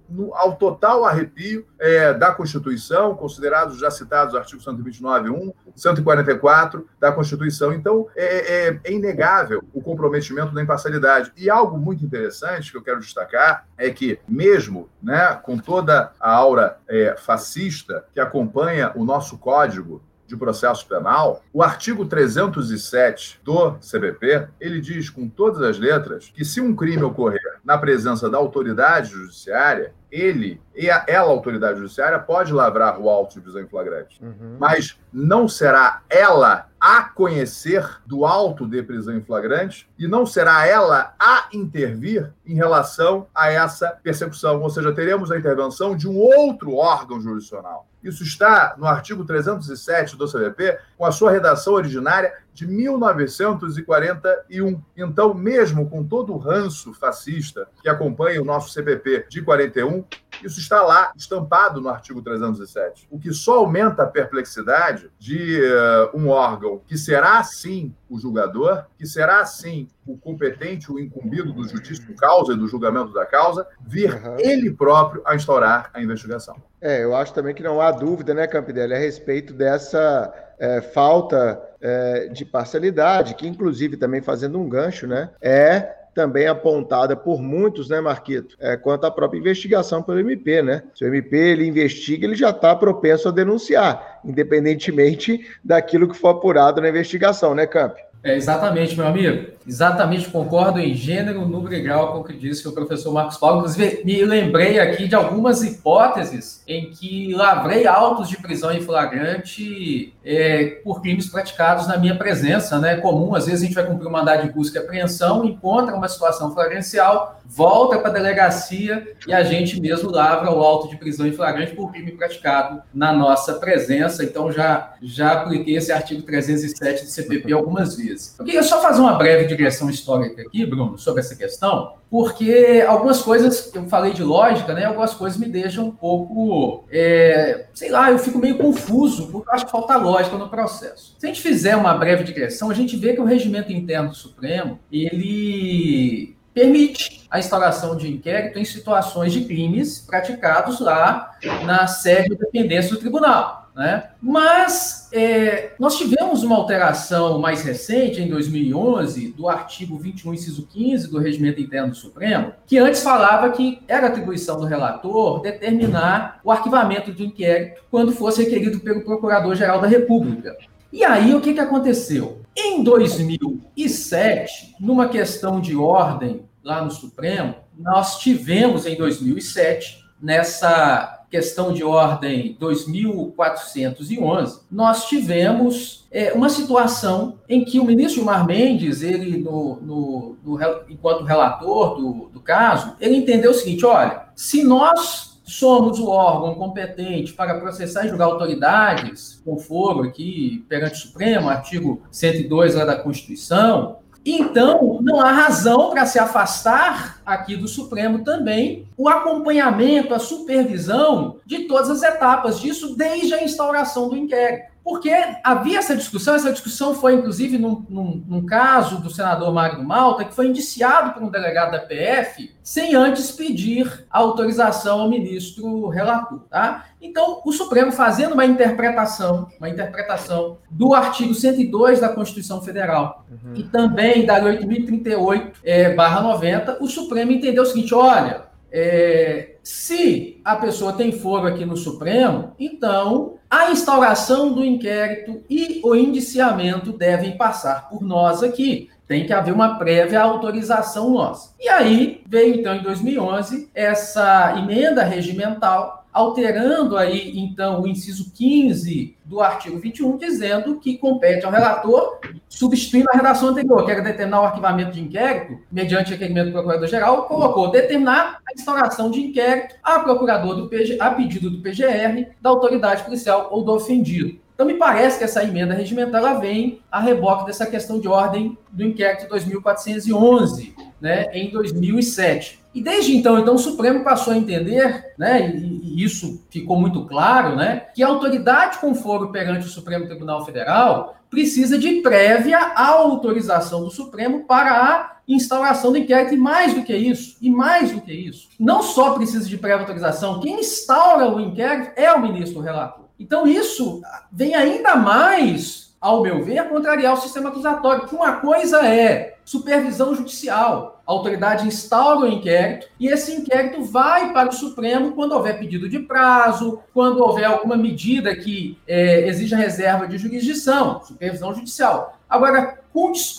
no, 0.09 0.33
ao 0.35 0.55
total 0.55 1.05
arrepio 1.05 1.65
é, 1.79 2.13
da 2.13 2.31
Constituição, 2.33 3.15
considerados 3.15 3.79
já 3.79 3.89
citados 3.89 4.35
artigos 4.35 4.65
129.1, 4.65 5.53
144 5.75 6.87
da 6.99 7.11
Constituição. 7.11 7.73
Então, 7.73 8.07
é, 8.15 8.67
é, 8.67 8.79
é 8.83 8.91
inegável 8.91 9.63
o 9.73 9.81
comprometimento 9.81 10.53
da 10.53 10.61
imparcialidade. 10.61 11.31
E 11.37 11.49
algo 11.49 11.77
muito 11.77 12.03
interessante 12.03 12.71
que 12.71 12.77
eu 12.77 12.83
quero 12.83 12.99
destacar 12.99 13.67
é 13.77 13.89
que, 13.89 14.19
mesmo 14.27 14.89
né, 15.01 15.39
com 15.41 15.57
toda 15.57 16.11
a 16.19 16.31
aura 16.31 16.77
é, 16.87 17.15
fascista 17.17 18.05
que 18.13 18.19
acompanha 18.19 18.91
o 18.95 19.05
nosso 19.05 19.37
código, 19.37 20.01
de 20.27 20.35
processo 20.35 20.85
penal, 20.85 21.41
o 21.53 21.63
artigo 21.63 22.05
307 22.05 23.39
do 23.43 23.75
CBP, 23.75 24.49
ele 24.59 24.81
diz 24.81 25.09
com 25.09 25.27
todas 25.29 25.61
as 25.61 25.79
letras 25.79 26.31
que 26.35 26.43
se 26.43 26.59
um 26.59 26.75
crime 26.75 27.03
ocorrer 27.03 27.56
na 27.67 27.77
presença 27.77 28.29
da 28.29 28.37
autoridade 28.37 29.09
judiciária, 29.09 29.93
ele 30.09 30.61
e 30.73 30.89
a, 30.89 31.03
ela, 31.05 31.27
a 31.27 31.31
autoridade 31.31 31.79
judiciária, 31.79 32.17
pode 32.17 32.53
lavrar 32.53 32.97
o 32.97 33.09
auto 33.09 33.33
de 33.33 33.41
prisão 33.41 33.61
em 33.61 33.67
flagrante. 33.67 34.23
Uhum. 34.23 34.55
Mas 34.57 34.97
não 35.11 35.49
será 35.49 36.01
ela 36.09 36.69
a 36.79 37.03
conhecer 37.03 37.85
do 38.05 38.25
auto 38.25 38.65
de 38.65 38.81
prisão 38.83 39.17
em 39.17 39.21
flagrante 39.21 39.89
e 39.99 40.07
não 40.07 40.25
será 40.25 40.65
ela 40.65 41.13
a 41.19 41.49
intervir 41.51 42.31
em 42.45 42.55
relação 42.55 43.27
a 43.35 43.51
essa 43.51 43.89
persecução. 44.01 44.61
Ou 44.61 44.69
seja, 44.69 44.93
teremos 44.93 45.29
a 45.29 45.37
intervenção 45.37 45.93
de 45.93 46.07
um 46.07 46.17
outro 46.17 46.73
órgão 46.73 47.19
jurisdicional. 47.19 47.85
Isso 48.01 48.23
está 48.23 48.75
no 48.77 48.85
artigo 48.85 49.25
307 49.25 50.15
do 50.15 50.31
CVP, 50.31 50.79
com 50.97 51.05
a 51.05 51.11
sua 51.11 51.31
redação 51.31 51.73
originária 51.73 52.33
de 52.57 52.65
1941. 52.65 54.81
Então, 54.97 55.35
mesmo 55.35 55.87
com 55.87 56.03
todo 56.03 56.33
o 56.33 56.37
ranço 56.37 56.91
fascista 56.91 57.67
que 57.83 57.87
acompanha 57.87 58.41
o 58.41 58.45
nosso 58.45 58.71
CPP 58.71 59.27
de 59.29 59.43
41, 59.43 60.03
isso 60.43 60.59
está 60.59 60.81
lá, 60.81 61.13
estampado 61.15 61.79
no 61.79 61.89
artigo 61.89 62.19
307. 62.19 63.07
O 63.11 63.19
que 63.19 63.31
só 63.31 63.59
aumenta 63.59 64.01
a 64.03 64.07
perplexidade 64.07 65.11
de 65.19 65.61
uh, 65.61 66.09
um 66.17 66.29
órgão 66.29 66.81
que 66.87 66.97
será, 66.97 67.43
sim, 67.43 67.93
o 68.09 68.19
julgador, 68.19 68.85
que 68.97 69.05
será, 69.05 69.45
sim, 69.45 69.87
o 70.05 70.17
competente, 70.17 70.91
o 70.91 70.99
incumbido 70.99 71.53
do 71.53 71.67
juízo 71.67 72.15
causa 72.15 72.53
e 72.53 72.57
do 72.57 72.67
julgamento 72.67 73.13
da 73.13 73.25
causa, 73.25 73.67
vir 73.85 74.15
uhum. 74.15 74.39
ele 74.39 74.71
próprio 74.71 75.21
a 75.25 75.35
instaurar 75.35 75.91
a 75.93 76.01
investigação. 76.01 76.55
É, 76.81 77.03
eu 77.03 77.15
acho 77.15 77.31
também 77.33 77.53
que 77.53 77.61
não 77.61 77.79
há 77.79 77.91
dúvida, 77.91 78.33
né, 78.33 78.47
Campidelli, 78.47 78.95
a 78.95 78.97
respeito 78.97 79.53
dessa 79.53 80.33
é, 80.59 80.81
falta 80.81 81.61
é, 81.81 82.27
de 82.27 82.45
parcialidade, 82.45 83.35
que 83.35 83.47
inclusive 83.47 83.97
também 83.97 84.21
fazendo 84.21 84.59
um 84.59 84.67
gancho, 84.67 85.07
né, 85.07 85.29
é 85.41 85.95
também 86.17 86.47
apontada 86.47 87.15
por 87.15 87.39
muitos, 87.39 87.89
né, 87.89 88.01
Marquito, 88.01 88.57
é, 88.59 88.75
quanto 88.75 89.05
à 89.05 89.11
própria 89.11 89.37
investigação 89.37 90.01
pelo 90.01 90.19
MP, 90.19 90.63
né? 90.63 90.81
Se 90.95 91.03
o 91.03 91.07
MP 91.07 91.37
ele 91.37 91.67
investiga, 91.67 92.25
ele 92.25 92.33
já 92.33 92.49
está 92.49 92.75
propenso 92.75 93.27
a 93.29 93.31
denunciar, 93.31 94.19
independentemente 94.25 95.47
daquilo 95.63 96.07
que 96.07 96.17
for 96.17 96.29
apurado 96.29 96.81
na 96.81 96.89
investigação, 96.89 97.53
né, 97.53 97.67
Camp? 97.67 97.97
É, 98.27 98.35
exatamente, 98.35 98.93
meu 98.97 99.07
amigo. 99.07 99.55
Exatamente, 99.65 100.29
concordo 100.29 100.79
em 100.79 100.93
gênero, 100.93 101.45
número 101.45 101.75
e 101.75 101.81
grau 101.81 102.13
com 102.13 102.19
o 102.19 102.23
que 102.23 102.33
disse 102.33 102.65
o 102.67 102.71
professor 102.71 103.11
Marcos 103.11 103.37
Paulo. 103.37 103.59
Inclusive, 103.59 104.01
me 104.03 104.23
lembrei 104.23 104.79
aqui 104.79 105.07
de 105.07 105.15
algumas 105.15 105.61
hipóteses 105.61 106.63
em 106.65 106.89
que 106.89 107.33
lavrei 107.33 107.85
autos 107.85 108.29
de 108.29 108.37
prisão 108.37 108.71
em 108.71 108.81
flagrante 108.81 110.13
é, 110.23 110.79
por 110.83 111.01
crimes 111.01 111.27
praticados 111.27 111.85
na 111.85 111.97
minha 111.97 112.17
presença. 112.17 112.79
Né? 112.79 112.93
É 112.93 112.97
comum, 112.97 113.35
às 113.35 113.45
vezes, 113.45 113.61
a 113.61 113.65
gente 113.65 113.75
vai 113.75 113.85
cumprir 113.85 114.07
um 114.07 114.11
mandado 114.11 114.47
de 114.47 114.53
busca 114.53 114.79
e 114.79 114.81
apreensão, 114.81 115.43
encontra 115.43 115.95
uma 115.95 116.07
situação 116.07 116.53
flagrancial, 116.53 117.41
volta 117.45 117.99
para 117.99 118.09
a 118.09 118.13
delegacia 118.13 119.05
e 119.25 119.33
a 119.33 119.43
gente 119.43 119.81
mesmo 119.81 120.09
lavra 120.09 120.49
o 120.49 120.61
auto 120.61 120.89
de 120.89 120.95
prisão 120.95 121.27
em 121.27 121.33
flagrante 121.33 121.75
por 121.75 121.91
crime 121.91 122.13
praticado 122.13 122.81
na 122.93 123.11
nossa 123.11 123.55
presença. 123.55 124.23
Então, 124.23 124.49
já, 124.49 124.93
já 125.01 125.33
apliquei 125.33 125.75
esse 125.75 125.91
artigo 125.91 126.21
307 126.21 127.03
do 127.03 127.09
CPP 127.09 127.51
algumas 127.51 127.95
vezes. 127.97 128.16
Eu 128.37 128.45
queria 128.45 128.63
só 128.63 128.81
fazer 128.81 128.99
uma 128.99 129.13
breve 129.13 129.45
digressão 129.45 129.89
histórica 129.89 130.41
aqui, 130.41 130.65
Bruno, 130.65 130.97
sobre 130.97 131.21
essa 131.21 131.35
questão, 131.35 131.93
porque 132.09 132.83
algumas 132.87 133.21
coisas, 133.21 133.73
eu 133.73 133.87
falei 133.87 134.13
de 134.13 134.23
lógica, 134.23 134.73
né? 134.73 134.85
Algumas 134.85 135.13
coisas 135.13 135.39
me 135.39 135.47
deixam 135.47 135.85
um 135.85 135.91
pouco, 135.91 136.85
é, 136.91 137.67
sei 137.73 137.89
lá, 137.89 138.11
eu 138.11 138.19
fico 138.19 138.39
meio 138.39 138.57
confuso, 138.57 139.27
porque 139.27 139.49
eu 139.49 139.53
acho 139.53 139.65
que 139.65 139.71
falta 139.71 139.97
lógica 139.97 140.37
no 140.37 140.49
processo. 140.49 141.15
Se 141.19 141.25
a 141.25 141.29
gente 141.29 141.41
fizer 141.41 141.75
uma 141.75 141.93
breve 141.93 142.23
digressão, 142.23 142.69
a 142.69 142.73
gente 142.73 142.95
vê 142.95 143.13
que 143.13 143.21
o 143.21 143.25
regimento 143.25 143.71
interno 143.71 144.09
do 144.09 144.15
Supremo, 144.15 144.79
ele 144.91 146.35
permite 146.53 147.27
a 147.29 147.37
instauração 147.37 147.95
de 147.95 148.11
inquérito 148.11 148.57
em 148.57 148.65
situações 148.65 149.31
de 149.31 149.45
crimes 149.45 149.99
praticados 149.99 150.79
lá 150.79 151.37
na 151.63 151.85
sede 151.85 152.29
de 152.29 152.35
dependência 152.35 152.91
do 152.95 152.99
tribunal. 152.99 153.66
Né? 153.77 154.09
Mas 154.19 155.07
é, 155.13 155.73
nós 155.77 155.99
tivemos 155.99 156.41
uma 156.41 156.55
alteração 156.55 157.37
mais 157.37 157.61
recente, 157.61 158.19
em 158.19 158.27
2011, 158.27 159.33
do 159.33 159.47
artigo 159.47 159.95
21, 159.99 160.33
inciso 160.33 160.65
15 160.65 161.11
do 161.11 161.19
Regimento 161.19 161.61
Interno 161.61 161.91
do 161.91 161.95
Supremo, 161.95 162.53
que 162.65 162.79
antes 162.79 163.03
falava 163.03 163.51
que 163.51 163.79
era 163.87 164.07
atribuição 164.07 164.57
do 164.57 164.65
relator 164.65 165.41
determinar 165.41 166.39
o 166.43 166.51
arquivamento 166.51 167.11
do 167.11 167.21
inquérito 167.21 167.83
quando 167.91 168.11
fosse 168.11 168.41
requerido 168.43 168.79
pelo 168.79 169.03
Procurador-Geral 169.03 169.79
da 169.79 169.85
República. 169.85 170.57
E 170.91 171.03
aí, 171.03 171.35
o 171.35 171.41
que, 171.41 171.53
que 171.53 171.59
aconteceu? 171.59 172.41
Em 172.55 172.83
2007, 172.83 174.73
numa 174.79 175.07
questão 175.07 175.61
de 175.61 175.75
ordem 175.75 176.41
lá 176.63 176.83
no 176.83 176.89
Supremo, 176.89 177.53
nós 177.77 178.17
tivemos 178.17 178.87
em 178.87 178.97
2007, 178.97 180.03
nessa 180.19 181.16
questão 181.29 181.73
de 181.73 181.83
ordem 181.83 182.55
2411, 182.59 184.61
nós 184.71 185.07
tivemos 185.07 186.07
é, 186.11 186.33
uma 186.33 186.49
situação 186.49 187.39
em 187.49 187.65
que 187.65 187.79
o 187.79 187.85
ministro 187.85 188.15
Gilmar 188.15 188.45
Mendes, 188.45 189.01
ele, 189.01 189.37
no, 189.37 189.79
no, 189.81 190.37
no 190.43 190.59
enquanto 190.89 191.23
relator 191.23 191.95
do, 191.95 192.29
do 192.29 192.39
caso, 192.39 192.95
ele 192.99 193.17
entendeu 193.17 193.51
o 193.51 193.53
seguinte: 193.53 193.85
olha, 193.85 194.27
se 194.35 194.63
nós 194.63 195.37
somos 195.43 195.99
o 195.99 196.09
órgão 196.09 196.55
competente 196.55 197.33
para 197.33 197.59
processar 197.59 198.05
e 198.05 198.09
julgar 198.09 198.25
autoridades, 198.25 199.41
com 199.45 199.57
foro 199.57 200.03
aqui 200.03 200.65
perante 200.67 200.95
o 200.95 201.07
Supremo, 201.07 201.49
artigo 201.49 202.01
102 202.11 202.75
lá 202.75 202.83
da 202.83 202.97
Constituição, 202.97 203.99
então, 204.31 204.99
não 205.01 205.21
há 205.21 205.31
razão 205.31 205.89
para 205.89 206.05
se 206.05 206.19
afastar 206.19 207.21
aqui 207.25 207.55
do 207.55 207.67
Supremo 207.67 208.23
também 208.23 208.87
o 208.97 209.07
acompanhamento, 209.07 210.13
a 210.13 210.19
supervisão 210.19 211.37
de 211.45 211.65
todas 211.65 211.89
as 211.89 212.03
etapas 212.03 212.59
disso 212.59 212.95
desde 212.95 213.33
a 213.33 213.43
instauração 213.43 214.09
do 214.09 214.17
inquérito. 214.17 214.77
Porque 214.83 215.11
havia 215.43 215.79
essa 215.79 215.97
discussão, 215.97 216.33
essa 216.33 216.51
discussão 216.51 216.95
foi 216.95 217.15
inclusive 217.15 217.57
num, 217.57 217.85
num, 217.89 218.23
num 218.25 218.45
caso 218.45 219.01
do 219.01 219.09
senador 219.09 219.53
Magno 219.53 219.83
Malta, 219.83 220.23
que 220.23 220.33
foi 220.33 220.47
indiciado 220.47 221.13
por 221.13 221.21
um 221.21 221.29
delegado 221.29 221.71
da 221.71 221.79
PF, 221.79 222.55
sem 222.63 222.95
antes 222.95 223.29
pedir 223.29 224.05
autorização 224.09 225.01
ao 225.01 225.09
ministro 225.09 225.89
relator. 225.89 226.39
Tá? 226.49 226.85
Então, 227.01 227.41
o 227.45 227.51
Supremo 227.51 227.91
fazendo 227.91 228.33
uma 228.33 228.45
interpretação, 228.45 229.47
uma 229.59 229.69
interpretação 229.69 230.57
do 230.69 230.93
artigo 230.93 231.33
102 231.33 231.99
da 231.99 232.09
Constituição 232.09 232.61
Federal 232.61 233.25
uhum. 233.29 233.53
e 233.55 233.63
também 233.63 234.25
da 234.25 234.37
Lei 234.37 234.57
8.038, 234.57 235.53
é, 235.63 235.93
barra 235.93 236.21
90, 236.21 236.77
o 236.81 236.87
Supremo 236.87 237.31
entendeu 237.31 237.63
o 237.63 237.65
seguinte, 237.65 237.93
olha, 237.93 238.47
é, 238.71 239.55
se 239.63 240.39
a 240.43 240.55
pessoa 240.55 240.93
tem 240.93 241.11
foro 241.11 241.47
aqui 241.47 241.65
no 241.65 241.77
Supremo, 241.77 242.53
então 242.59 243.35
a 243.49 243.71
instauração 243.71 244.53
do 244.53 244.63
inquérito 244.63 245.43
e 245.49 245.81
o 245.83 245.95
indiciamento 245.95 246.91
devem 246.91 247.37
passar 247.37 247.89
por 247.89 248.01
nós 248.01 248.43
aqui. 248.43 248.89
Tem 249.07 249.25
que 249.25 249.31
haver 249.31 249.53
uma 249.53 249.77
prévia 249.77 250.21
autorização 250.21 251.11
nossa. 251.11 251.53
E 251.59 251.69
aí 251.69 252.21
veio 252.27 252.55
então 252.55 252.75
em 252.75 252.83
2011 252.83 253.69
essa 253.73 254.55
emenda 254.57 255.01
regimental 255.03 255.96
alterando 256.17 256.97
aí, 256.97 257.37
então, 257.37 257.81
o 257.81 257.87
inciso 257.87 258.31
15 258.33 259.15
do 259.23 259.39
artigo 259.39 259.77
21, 259.77 260.17
dizendo 260.17 260.79
que 260.79 260.97
compete 260.97 261.45
ao 261.45 261.51
relator, 261.51 262.19
substituindo 262.49 263.07
a 263.13 263.15
redação 263.15 263.49
anterior, 263.49 263.85
que 263.85 263.91
era 263.91 264.01
determinar 264.01 264.41
o 264.41 264.45
arquivamento 264.45 264.93
de 264.93 265.01
inquérito, 265.01 265.59
mediante 265.71 266.09
requerimento 266.09 266.47
do 266.47 266.53
Procurador-Geral, 266.53 267.27
colocou 267.27 267.69
determinar 267.69 268.39
a 268.49 268.53
instauração 268.53 269.11
de 269.11 269.21
inquérito 269.21 269.75
a 269.83 269.99
procurador 269.99 270.55
do 270.55 270.67
PG, 270.67 270.97
a 270.99 271.11
pedido 271.11 271.51
do 271.51 271.61
PGR, 271.61 272.31
da 272.41 272.49
autoridade 272.49 273.03
policial 273.03 273.49
ou 273.51 273.63
do 273.63 273.73
ofendido. 273.73 274.39
Então, 274.55 274.65
me 274.65 274.73
parece 274.73 275.19
que 275.19 275.23
essa 275.23 275.43
emenda 275.43 275.75
regimental 275.75 276.25
ela 276.25 276.39
vem 276.39 276.81
a 276.91 276.99
reboque 276.99 277.45
dessa 277.45 277.67
questão 277.67 277.99
de 277.99 278.07
ordem 278.07 278.57
do 278.71 278.83
inquérito 278.83 279.29
2411, 279.29 280.73
né, 280.99 281.25
em 281.31 281.51
2007. 281.51 282.59
E 282.77 282.81
desde 282.83 283.17
então, 283.17 283.39
então, 283.39 283.55
o 283.55 283.57
Supremo 283.57 284.03
passou 284.03 284.33
a 284.33 284.37
entender, 284.37 285.11
né, 285.17 285.49
e, 285.49 285.81
e, 285.83 286.03
isso 286.03 286.43
ficou 286.47 286.79
muito 286.79 287.05
claro, 287.07 287.55
né, 287.55 287.87
que 287.95 288.03
a 288.03 288.07
autoridade 288.07 288.77
com 288.77 288.93
foro 288.93 289.31
perante 289.31 289.65
o 289.65 289.69
Supremo 289.69 290.05
Tribunal 290.05 290.45
Federal 290.45 291.15
precisa 291.27 291.75
de 291.75 292.01
prévia 292.01 292.59
autorização 292.75 293.83
do 293.83 293.89
Supremo 293.89 294.43
para 294.43 294.71
a 294.73 295.17
instauração 295.27 295.91
do 295.91 295.97
inquérito, 295.97 296.35
e 296.35 296.37
mais 296.37 296.75
do 296.75 296.83
que 296.83 296.95
isso, 296.95 297.35
e 297.41 297.49
mais 297.49 297.91
do 297.91 297.99
que 297.99 298.13
isso, 298.13 298.47
não 298.59 298.83
só 298.83 299.15
precisa 299.15 299.49
de 299.49 299.57
prévia 299.57 299.79
autorização, 299.79 300.39
quem 300.39 300.59
instaura 300.59 301.33
o 301.33 301.39
inquérito 301.39 301.93
é 301.95 302.13
o 302.13 302.21
ministro 302.21 302.61
relator. 302.61 303.05
Então, 303.19 303.47
isso 303.47 304.03
vem 304.31 304.53
ainda 304.53 304.95
mais 304.95 305.86
ao 305.99 306.21
meu 306.21 306.43
ver, 306.43 306.69
contrariar 306.69 307.13
o 307.13 307.21
sistema 307.21 307.49
acusatório. 307.49 308.01
Porque 308.01 308.15
uma 308.15 308.33
coisa 308.33 308.85
é 308.85 309.37
supervisão 309.43 310.13
judicial. 310.13 311.01
A 311.07 311.11
autoridade 311.11 311.67
instaura 311.67 312.19
o 312.19 312.27
inquérito 312.27 312.87
e 312.99 313.07
esse 313.07 313.33
inquérito 313.33 313.83
vai 313.83 314.33
para 314.33 314.49
o 314.49 314.53
Supremo 314.53 315.13
quando 315.13 315.31
houver 315.31 315.57
pedido 315.57 315.87
de 315.87 315.99
prazo, 315.99 316.81
quando 316.93 317.23
houver 317.23 317.45
alguma 317.45 317.77
medida 317.77 318.35
que 318.35 318.77
é, 318.85 319.27
exija 319.27 319.55
reserva 319.55 320.07
de 320.07 320.17
jurisdição, 320.17 321.01
supervisão 321.03 321.55
judicial. 321.55 322.17
Agora, 322.29 322.79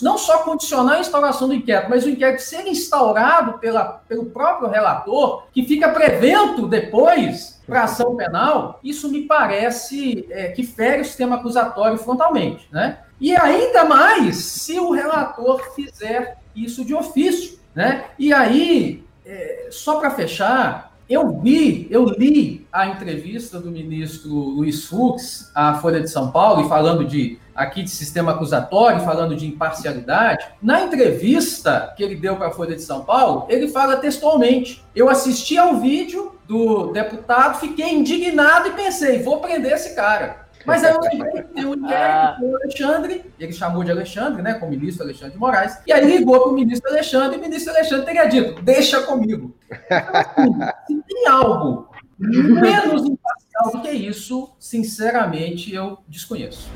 não 0.01 0.17
só 0.17 0.39
condicionar 0.39 0.95
a 0.95 0.99
instauração 0.99 1.47
do 1.47 1.53
inquérito, 1.53 1.89
mas 1.89 2.05
o 2.05 2.09
inquérito 2.09 2.41
ser 2.41 2.65
instaurado 2.65 3.59
pela, 3.59 3.83
pelo 4.07 4.25
próprio 4.25 4.69
relator, 4.69 5.43
que 5.51 5.63
fica 5.63 5.89
prevento 5.89 6.65
depois 6.65 7.58
para 7.69 7.83
ação 7.83 8.15
penal, 8.15 8.79
isso 8.83 9.09
me 9.09 9.21
parece 9.21 10.27
é, 10.29 10.49
que 10.49 10.63
fere 10.63 11.01
o 11.01 11.05
sistema 11.05 11.37
acusatório 11.37 11.97
frontalmente, 11.97 12.67
né? 12.71 12.99
E 13.21 13.35
ainda 13.35 13.85
mais 13.85 14.35
se 14.37 14.79
o 14.79 14.91
relator 14.91 15.73
fizer 15.75 16.37
isso 16.55 16.83
de 16.83 16.93
ofício, 16.93 17.59
né? 17.75 18.05
E 18.17 18.33
aí, 18.33 19.03
é, 19.25 19.67
só 19.71 19.99
para 19.99 20.11
fechar, 20.11 20.88
eu 21.09 21.39
vi, 21.41 21.87
eu 21.89 22.05
li 22.05 22.67
a 22.71 22.87
entrevista 22.87 23.59
do 23.59 23.71
ministro 23.71 24.29
Luiz 24.29 24.85
Fux 24.85 25.51
à 25.55 25.73
Folha 25.75 25.99
de 25.99 26.09
São 26.09 26.31
Paulo, 26.31 26.65
e 26.65 26.69
falando 26.69 27.03
de 27.03 27.39
aqui 27.55 27.81
de 27.81 27.89
sistema 27.89 28.31
acusatório, 28.31 29.01
falando 29.01 29.35
de 29.35 29.47
imparcialidade. 29.47 30.45
Na 30.61 30.81
entrevista 30.81 31.93
que 31.97 32.03
ele 32.03 32.15
deu 32.15 32.35
para 32.35 32.47
a 32.47 32.51
Folha 32.51 32.75
de 32.75 32.83
São 32.83 33.03
Paulo, 33.03 33.47
ele 33.49 33.67
fala 33.67 33.97
textualmente: 33.97 34.85
Eu 34.95 35.09
assisti 35.09 35.57
ao 35.57 35.77
vídeo 35.77 36.33
do 36.47 36.91
deputado, 36.91 37.59
fiquei 37.59 37.93
indignado 37.93 38.69
e 38.69 38.71
pensei, 38.71 39.21
vou 39.21 39.39
prender 39.39 39.73
esse 39.73 39.95
cara. 39.95 40.48
Mas 40.65 40.83
aí 40.83 40.93
eu 40.93 40.99
lembrei 41.01 41.43
que 41.43 41.53
tem 41.53 41.65
um 41.65 41.73
inquérito 41.73 41.93
ah. 41.93 42.35
com 42.39 42.51
o 42.51 42.55
Alexandre, 42.55 43.25
ele 43.39 43.53
chamou 43.53 43.83
de 43.83 43.91
Alexandre, 43.91 44.41
né, 44.41 44.53
com 44.55 44.65
o 44.65 44.69
ministro 44.69 45.03
Alexandre 45.03 45.33
de 45.33 45.39
Moraes, 45.39 45.79
e 45.87 45.93
aí 45.93 46.05
ligou 46.05 46.39
para 46.41 46.51
o 46.51 46.53
ministro 46.53 46.89
Alexandre, 46.89 47.37
e 47.37 47.39
o 47.39 47.41
ministro 47.41 47.73
Alexandre 47.73 48.05
teria 48.05 48.25
dito, 48.25 48.61
deixa 48.61 49.01
comigo. 49.03 49.55
Então, 49.85 50.59
assim, 50.83 50.97
se 50.97 51.03
tem 51.07 51.27
algo 51.27 51.89
menos 52.19 53.05
imparcial 53.05 53.71
do 53.71 53.81
que 53.81 53.91
isso, 53.91 54.53
sinceramente, 54.59 55.73
eu 55.73 55.99
desconheço. 56.07 56.69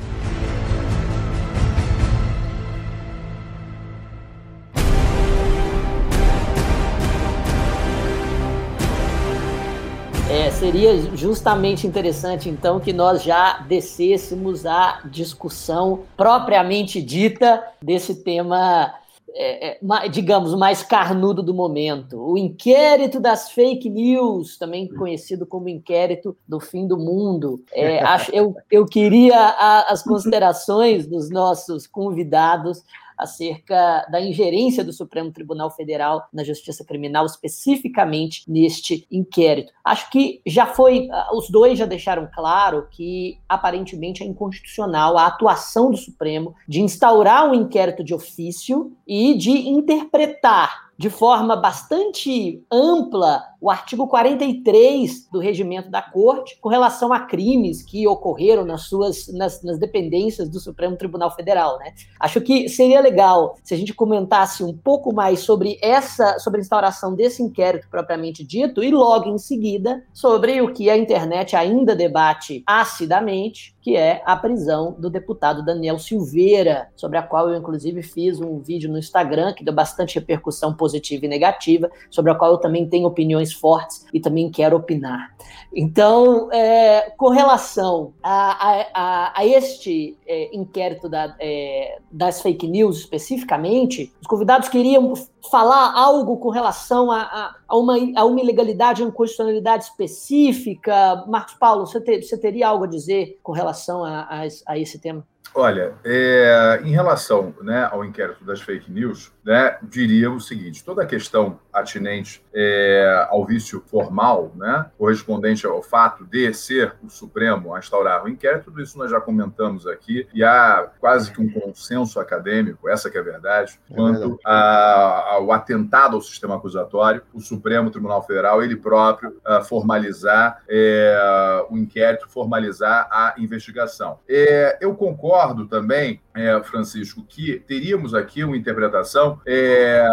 É, 10.34 10.50
seria 10.50 10.96
justamente 11.16 11.86
interessante, 11.86 12.48
então, 12.48 12.80
que 12.80 12.92
nós 12.92 13.22
já 13.22 13.58
descêssemos 13.68 14.66
a 14.66 15.00
discussão 15.04 16.00
propriamente 16.16 17.00
dita 17.00 17.62
desse 17.80 18.16
tema, 18.24 18.92
é, 19.32 19.78
é, 19.78 20.08
digamos, 20.08 20.52
mais 20.56 20.82
carnudo 20.82 21.40
do 21.40 21.54
momento. 21.54 22.20
O 22.20 22.36
inquérito 22.36 23.20
das 23.20 23.52
fake 23.52 23.88
news, 23.88 24.58
também 24.58 24.88
conhecido 24.88 25.46
como 25.46 25.68
inquérito 25.68 26.36
do 26.48 26.58
fim 26.58 26.84
do 26.84 26.98
mundo. 26.98 27.62
É, 27.72 28.02
acho, 28.02 28.34
eu, 28.34 28.56
eu 28.68 28.84
queria 28.86 29.38
a, 29.38 29.92
as 29.92 30.02
considerações 30.02 31.06
dos 31.06 31.30
nossos 31.30 31.86
convidados 31.86 32.82
acerca 33.16 34.06
da 34.10 34.20
ingerência 34.20 34.84
do 34.84 34.92
Supremo 34.92 35.32
Tribunal 35.32 35.70
Federal 35.70 36.26
na 36.32 36.44
Justiça 36.44 36.84
Criminal, 36.84 37.26
especificamente 37.26 38.44
neste 38.48 39.06
inquérito. 39.10 39.72
Acho 39.84 40.10
que 40.10 40.40
já 40.46 40.66
foi, 40.66 41.08
ah, 41.10 41.30
os 41.34 41.48
dois 41.50 41.78
já 41.78 41.86
deixaram 41.86 42.28
claro 42.34 42.86
que 42.90 43.38
aparentemente 43.48 44.22
é 44.22 44.26
inconstitucional 44.26 45.16
a 45.16 45.26
atuação 45.26 45.90
do 45.90 45.96
Supremo 45.96 46.54
de 46.68 46.80
instaurar 46.80 47.48
um 47.48 47.54
inquérito 47.54 48.02
de 48.02 48.14
ofício 48.14 48.92
e 49.06 49.34
de 49.34 49.50
interpretar 49.50 50.84
de 50.96 51.10
forma 51.10 51.56
bastante 51.56 52.64
ampla 52.70 53.42
o 53.64 53.70
artigo 53.70 54.06
43 54.06 55.26
do 55.32 55.38
regimento 55.38 55.90
da 55.90 56.02
Corte 56.02 56.58
com 56.60 56.68
relação 56.68 57.14
a 57.14 57.20
crimes 57.20 57.82
que 57.82 58.06
ocorreram 58.06 58.62
nas 58.62 58.82
suas 58.82 59.26
nas, 59.32 59.62
nas, 59.62 59.78
dependências 59.78 60.50
do 60.50 60.60
Supremo 60.60 60.98
Tribunal 60.98 61.34
Federal, 61.34 61.78
né? 61.78 61.94
Acho 62.20 62.42
que 62.42 62.68
seria 62.68 63.00
legal 63.00 63.56
se 63.64 63.72
a 63.72 63.76
gente 63.78 63.94
comentasse 63.94 64.62
um 64.62 64.76
pouco 64.76 65.14
mais 65.14 65.40
sobre 65.40 65.78
essa 65.80 66.38
sobre 66.40 66.60
a 66.60 66.62
instauração 66.62 67.14
desse 67.14 67.42
inquérito 67.42 67.88
propriamente 67.90 68.44
dito 68.44 68.84
e 68.84 68.90
logo 68.90 69.30
em 69.30 69.38
seguida 69.38 70.04
sobre 70.12 70.60
o 70.60 70.70
que 70.70 70.90
a 70.90 70.96
internet 70.98 71.56
ainda 71.56 71.96
debate 71.96 72.62
acidamente, 72.66 73.74
que 73.80 73.96
é 73.96 74.20
a 74.26 74.36
prisão 74.36 74.94
do 74.98 75.08
deputado 75.08 75.64
Daniel 75.64 75.98
Silveira, 75.98 76.90
sobre 76.94 77.16
a 77.16 77.22
qual 77.22 77.48
eu 77.48 77.56
inclusive 77.56 78.02
fiz 78.02 78.38
um 78.42 78.58
vídeo 78.58 78.92
no 78.92 78.98
Instagram 78.98 79.54
que 79.54 79.64
deu 79.64 79.72
bastante 79.72 80.16
repercussão 80.16 80.74
positiva 80.74 81.24
e 81.24 81.28
negativa, 81.28 81.90
sobre 82.10 82.30
a 82.30 82.34
qual 82.34 82.52
eu 82.52 82.58
também 82.58 82.86
tenho 82.86 83.06
opiniões 83.06 83.53
fortes 83.54 84.04
e 84.12 84.20
também 84.20 84.50
quero 84.50 84.76
opinar. 84.76 85.34
Então, 85.74 86.52
é, 86.52 87.12
com 87.16 87.30
relação 87.30 88.14
a, 88.22 88.92
a, 88.94 89.32
a 89.40 89.46
este 89.46 90.16
é, 90.26 90.54
inquérito 90.54 91.08
da, 91.08 91.34
é, 91.40 91.98
das 92.10 92.40
fake 92.40 92.68
news 92.68 92.98
especificamente, 92.98 94.12
os 94.20 94.26
convidados 94.26 94.68
queriam 94.68 95.14
falar 95.50 95.92
algo 95.94 96.36
com 96.38 96.50
relação 96.50 97.10
a, 97.10 97.22
a, 97.22 97.54
a 97.66 97.76
uma, 97.76 97.96
a 98.16 98.24
uma 98.24 98.40
ilegalidade, 98.40 99.02
uma 99.02 99.08
inconstitucionalidade 99.08 99.84
específica. 99.84 101.24
Marcos 101.26 101.54
Paulo, 101.54 101.86
você, 101.86 102.22
você 102.22 102.38
teria 102.38 102.68
algo 102.68 102.84
a 102.84 102.88
dizer 102.88 103.38
com 103.42 103.52
relação 103.52 104.04
a, 104.04 104.20
a, 104.22 104.42
a 104.68 104.78
esse 104.78 104.98
tema? 105.00 105.26
Olha, 105.54 105.94
é, 106.04 106.80
em 106.84 106.90
relação 106.90 107.54
né, 107.62 107.88
ao 107.90 108.04
inquérito 108.04 108.44
das 108.44 108.60
fake 108.60 108.90
news, 108.90 109.32
né, 109.44 109.78
diria 109.82 110.30
o 110.30 110.40
seguinte: 110.40 110.84
toda 110.84 111.02
a 111.02 111.06
questão 111.06 111.58
atinente 111.72 112.44
é, 112.52 113.26
ao 113.30 113.44
vício 113.44 113.82
formal, 113.86 114.52
né, 114.56 114.86
correspondente 114.96 115.66
ao 115.66 115.82
fato 115.82 116.24
de 116.24 116.52
ser 116.54 116.94
o 117.02 117.08
Supremo 117.08 117.74
a 117.74 117.78
instaurar 117.78 118.24
o 118.24 118.28
inquérito, 118.28 118.66
tudo 118.66 118.82
isso 118.82 118.98
nós 118.98 119.10
já 119.10 119.20
comentamos 119.20 119.86
aqui, 119.86 120.26
e 120.32 120.42
há 120.44 120.88
quase 121.00 121.32
que 121.32 121.40
um 121.40 121.50
consenso 121.50 122.20
acadêmico, 122.20 122.88
essa 122.88 123.10
que 123.10 123.18
é 123.18 123.20
a 123.20 123.24
verdade, 123.24 123.78
é 123.90 123.94
quanto 123.94 124.38
ao 124.44 125.52
atentado 125.52 126.16
ao 126.16 126.22
sistema 126.22 126.56
acusatório, 126.56 127.22
o 127.32 127.40
Supremo 127.40 127.90
Tribunal 127.90 128.22
Federal, 128.22 128.62
ele 128.62 128.76
próprio, 128.76 129.36
a 129.44 129.62
formalizar 129.62 130.62
é, 130.68 131.66
o 131.70 131.76
inquérito, 131.76 132.28
formalizar 132.28 133.08
a 133.10 133.34
investigação. 133.38 134.18
É, 134.28 134.78
eu 134.80 134.94
concordo 134.94 135.44
concordo 135.44 135.66
também, 135.66 136.20
é, 136.34 136.60
Francisco, 136.62 137.24
que 137.26 137.58
teríamos 137.60 138.14
aqui 138.14 138.44
uma 138.44 138.56
interpretação 138.56 139.33
é, 139.46 140.04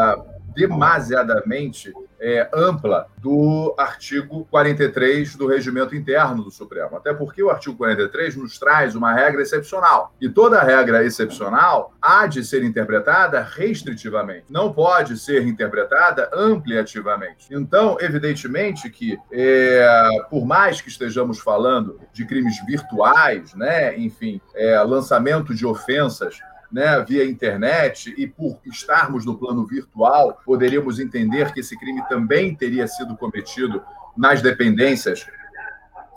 demasiadamente 0.55 1.93
é, 2.21 2.47
ampla 2.53 3.07
do 3.17 3.73
artigo 3.77 4.45
43 4.51 5.35
do 5.35 5.47
regimento 5.47 5.95
interno 5.95 6.43
do 6.43 6.51
Supremo. 6.51 6.95
Até 6.95 7.13
porque 7.13 7.41
o 7.41 7.49
artigo 7.49 7.75
43 7.75 8.35
nos 8.35 8.59
traz 8.59 8.95
uma 8.95 9.11
regra 9.11 9.41
excepcional. 9.41 10.13
E 10.21 10.29
toda 10.29 10.61
regra 10.61 11.03
excepcional 11.03 11.93
há 11.99 12.27
de 12.27 12.43
ser 12.43 12.63
interpretada 12.63 13.41
restritivamente. 13.41 14.45
Não 14.49 14.71
pode 14.71 15.17
ser 15.17 15.47
interpretada 15.47 16.29
ampliativamente. 16.31 17.47
Então, 17.51 17.97
evidentemente 17.99 18.89
que, 18.89 19.17
é, 19.31 20.07
por 20.29 20.45
mais 20.45 20.79
que 20.79 20.89
estejamos 20.89 21.39
falando 21.39 21.99
de 22.13 22.25
crimes 22.25 22.63
virtuais, 22.67 23.55
né, 23.55 23.97
enfim, 23.97 24.39
é, 24.53 24.79
lançamento 24.83 25.55
de 25.55 25.65
ofensas 25.65 26.39
né, 26.71 27.03
via 27.07 27.25
internet 27.25 28.13
e 28.17 28.25
por 28.25 28.59
estarmos 28.65 29.25
no 29.25 29.37
plano 29.37 29.65
virtual, 29.65 30.39
poderíamos 30.45 30.99
entender 30.99 31.51
que 31.53 31.59
esse 31.59 31.77
crime 31.77 32.01
também 32.07 32.55
teria 32.55 32.87
sido 32.87 33.15
cometido 33.17 33.83
nas 34.15 34.41
dependências 34.41 35.27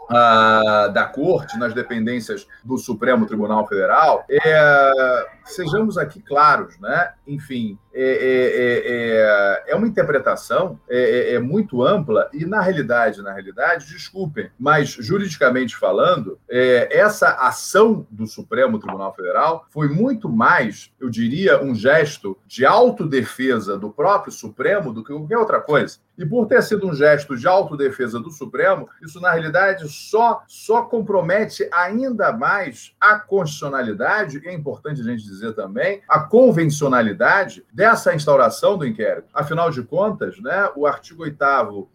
uh, 0.05 0.93
da 0.93 1.05
Corte, 1.05 1.59
nas 1.59 1.75
dependências 1.75 2.47
do 2.63 2.77
Supremo 2.79 3.27
Tribunal 3.27 3.67
Federal, 3.67 4.25
é, 4.29 5.27
sejamos 5.45 5.99
aqui 5.99 6.21
claros, 6.21 6.79
né? 6.79 7.13
Enfim, 7.27 7.79
é, 7.95 9.63
é, 9.67 9.69
é, 9.69 9.73
é 9.73 9.77
uma 9.77 9.87
interpretação 9.87 10.81
é, 10.89 11.35
é, 11.35 11.39
muito 11.39 11.85
ampla 11.85 12.29
e, 12.33 12.45
na 12.45 12.61
realidade, 12.61 13.23
na 13.23 13.33
realidade, 13.33 13.87
desculpem, 13.87 14.51
mas 14.59 14.91
juridicamente 14.91 15.77
falando, 15.77 16.39
essa 16.49 17.31
ação 17.35 18.07
do 18.11 18.27
Supremo 18.27 18.79
Tribunal 18.79 19.15
Federal 19.15 19.67
foi 19.71 19.89
muito 19.89 20.29
mais, 20.29 20.91
eu 21.01 21.09
diria, 21.09 21.63
um 21.63 21.75
gesto 21.75 22.37
de 22.47 22.67
autodefesa 22.67 23.79
do 23.79 23.91
próprio 23.91 24.33
Supremo 24.33 24.93
do 24.93 25.05
que 25.05 25.13
qualquer 25.13 25.39
outra 25.39 25.61
coisa. 25.61 25.99
E 26.17 26.25
por 26.25 26.47
ter 26.47 26.63
sido 26.63 26.89
um 26.89 26.95
gesto 26.95 27.37
de 27.37 27.47
autodefesa 27.47 28.21
do 28.21 28.31
Supremo, 28.31 28.89
isso 29.03 29.21
na 29.21 29.33
realidade 29.33 29.89
só, 29.89 30.43
só 30.47 30.83
compromete 30.83 31.69
ainda 31.73 32.33
mais 32.33 32.95
a 33.01 33.19
constitucionalidade, 33.19 34.41
e 34.43 34.49
é 34.49 34.55
importante 34.55 35.01
a 35.01 35.05
gente 35.05 35.25
dizer 35.25 35.55
também, 35.55 36.03
a 36.09 36.21
convencionalidade 36.21 37.65
dessa 37.85 38.15
instauração 38.15 38.79
do 38.79 38.87
inquérito. 38.87 39.29
Afinal 39.35 39.71
de 39.71 39.83
contas, 39.83 40.41
né, 40.41 40.71
o 40.75 40.87
artigo 40.87 41.23
8 41.23 41.45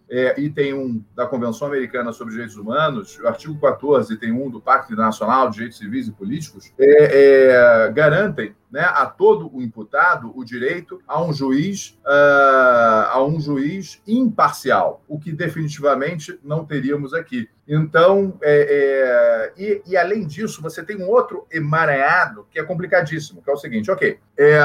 é, 0.09 0.39
item 0.39 0.73
1 0.73 1.05
da 1.15 1.25
Convenção 1.25 1.67
Americana 1.67 2.11
sobre 2.11 2.33
Direitos 2.33 2.57
Humanos, 2.57 3.19
o 3.19 3.27
artigo 3.27 3.59
14, 3.59 4.13
item 4.13 4.31
1 4.31 4.49
do 4.49 4.61
Pacto 4.61 4.91
Internacional 4.91 5.49
de 5.49 5.55
Direitos 5.55 5.77
Civis 5.77 6.07
e 6.07 6.11
Políticos, 6.11 6.71
é, 6.79 7.85
é, 7.85 7.91
garantem 7.91 8.55
né, 8.71 8.81
a 8.81 9.05
todo 9.05 9.49
o 9.53 9.61
imputado 9.61 10.31
o 10.35 10.43
direito 10.43 11.01
a 11.07 11.21
um 11.21 11.33
juiz 11.33 11.97
uh, 12.05 13.09
a 13.09 13.23
um 13.25 13.39
juiz 13.39 14.01
imparcial, 14.07 15.03
o 15.07 15.19
que 15.19 15.31
definitivamente 15.31 16.39
não 16.43 16.63
teríamos 16.65 17.13
aqui. 17.13 17.49
Então, 17.67 18.37
é, 18.41 19.53
é, 19.57 19.61
e, 19.61 19.81
e, 19.91 19.97
além 19.97 20.25
disso, 20.25 20.61
você 20.61 20.83
tem 20.83 20.97
um 20.97 21.07
outro 21.07 21.45
emaranhado 21.51 22.47
que 22.51 22.59
é 22.59 22.63
complicadíssimo, 22.63 23.41
que 23.43 23.49
é 23.49 23.53
o 23.53 23.57
seguinte, 23.57 23.91
ok, 23.91 24.19
é, 24.37 24.59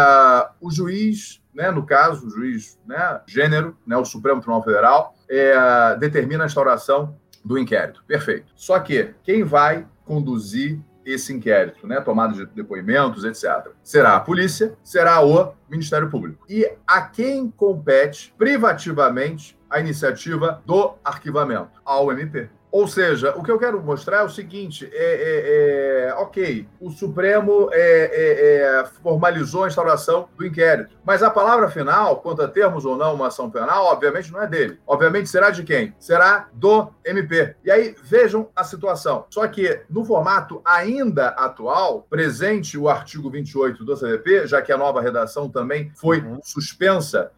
o 0.61 0.70
juiz, 0.70 1.42
né, 1.55 1.71
no 1.71 1.87
caso, 1.87 2.27
o 2.27 2.31
juiz 2.31 2.79
né, 2.87 3.21
gênero, 3.27 3.77
né, 3.87 3.97
o 3.97 4.05
Supremo 4.05 4.41
Tribunal 4.41 4.63
Federal, 4.63 5.15
é, 5.29 5.97
determina 5.99 6.45
a 6.45 6.47
instauração 6.47 7.17
do 7.45 7.59
inquérito. 7.59 8.03
Perfeito. 8.07 8.53
Só 8.57 8.79
que 8.81 9.15
quem 9.23 9.45
vai 9.45 9.87
conduzir 10.05 10.81
esse 11.05 11.33
inquérito, 11.33 11.87
né? 11.87 12.01
Tomada 12.01 12.33
de 12.33 12.47
depoimentos, 12.47 13.25
etc. 13.25 13.71
Será 13.83 14.17
a 14.17 14.21
polícia, 14.21 14.75
será 14.83 15.21
o 15.21 15.53
Ministério 15.69 16.09
Público. 16.09 16.47
E 16.49 16.67
a 16.87 17.03
quem 17.03 17.51
compete 17.51 18.35
privativamente 18.39 19.59
a 19.69 19.81
iniciativa 19.81 20.63
do 20.65 20.95
arquivamento? 21.05 21.81
Ao 21.85 22.11
MP. 22.11 22.49
Ou 22.75 22.89
seja, 22.89 23.33
o 23.37 23.43
que 23.45 23.53
eu 23.53 23.57
quero 23.57 23.81
mostrar 23.81 24.18
é 24.18 24.22
o 24.25 24.29
seguinte: 24.29 24.91
é, 24.93 24.97
é, 24.97 26.09
é 26.09 26.14
ok, 26.14 26.66
o 26.81 26.91
Supremo 26.91 27.68
é, 27.70 27.79
é, 27.79 28.81
é, 28.81 28.85
formalizou 29.01 29.62
a 29.62 29.68
instauração 29.68 30.29
do 30.37 30.45
inquérito, 30.45 30.99
mas 31.05 31.22
a 31.22 31.31
palavra 31.31 31.68
final, 31.68 32.16
quanto 32.16 32.43
a 32.43 32.49
termos 32.49 32.85
ou 32.85 32.97
não 32.97 33.14
uma 33.14 33.29
ação 33.29 33.49
penal, 33.49 33.85
obviamente 33.85 34.33
não 34.33 34.43
é 34.43 34.49
dele. 34.49 34.81
Obviamente 34.89 35.29
será 35.29 35.51
de 35.51 35.62
quem? 35.62 35.95
Será 36.01 36.49
do 36.53 36.91
MP. 37.05 37.55
E 37.64 37.70
aí 37.70 37.95
vejam 38.03 38.49
a 38.57 38.64
situação. 38.64 39.25
Só 39.31 39.47
que 39.47 39.83
no 39.89 40.05
formato 40.05 40.61
ainda 40.64 41.29
atual, 41.29 42.05
presente 42.11 42.77
o 42.77 42.89
artigo 42.89 43.31
28 43.31 43.85
do 43.85 43.97
CDP, 43.97 44.49
já 44.49 44.61
que 44.61 44.72
a 44.72 44.77
nova 44.77 45.01
redação 45.01 45.49
também 45.49 45.93
foi 45.95 46.20
uhum. 46.20 46.41
suspensa 46.43 47.31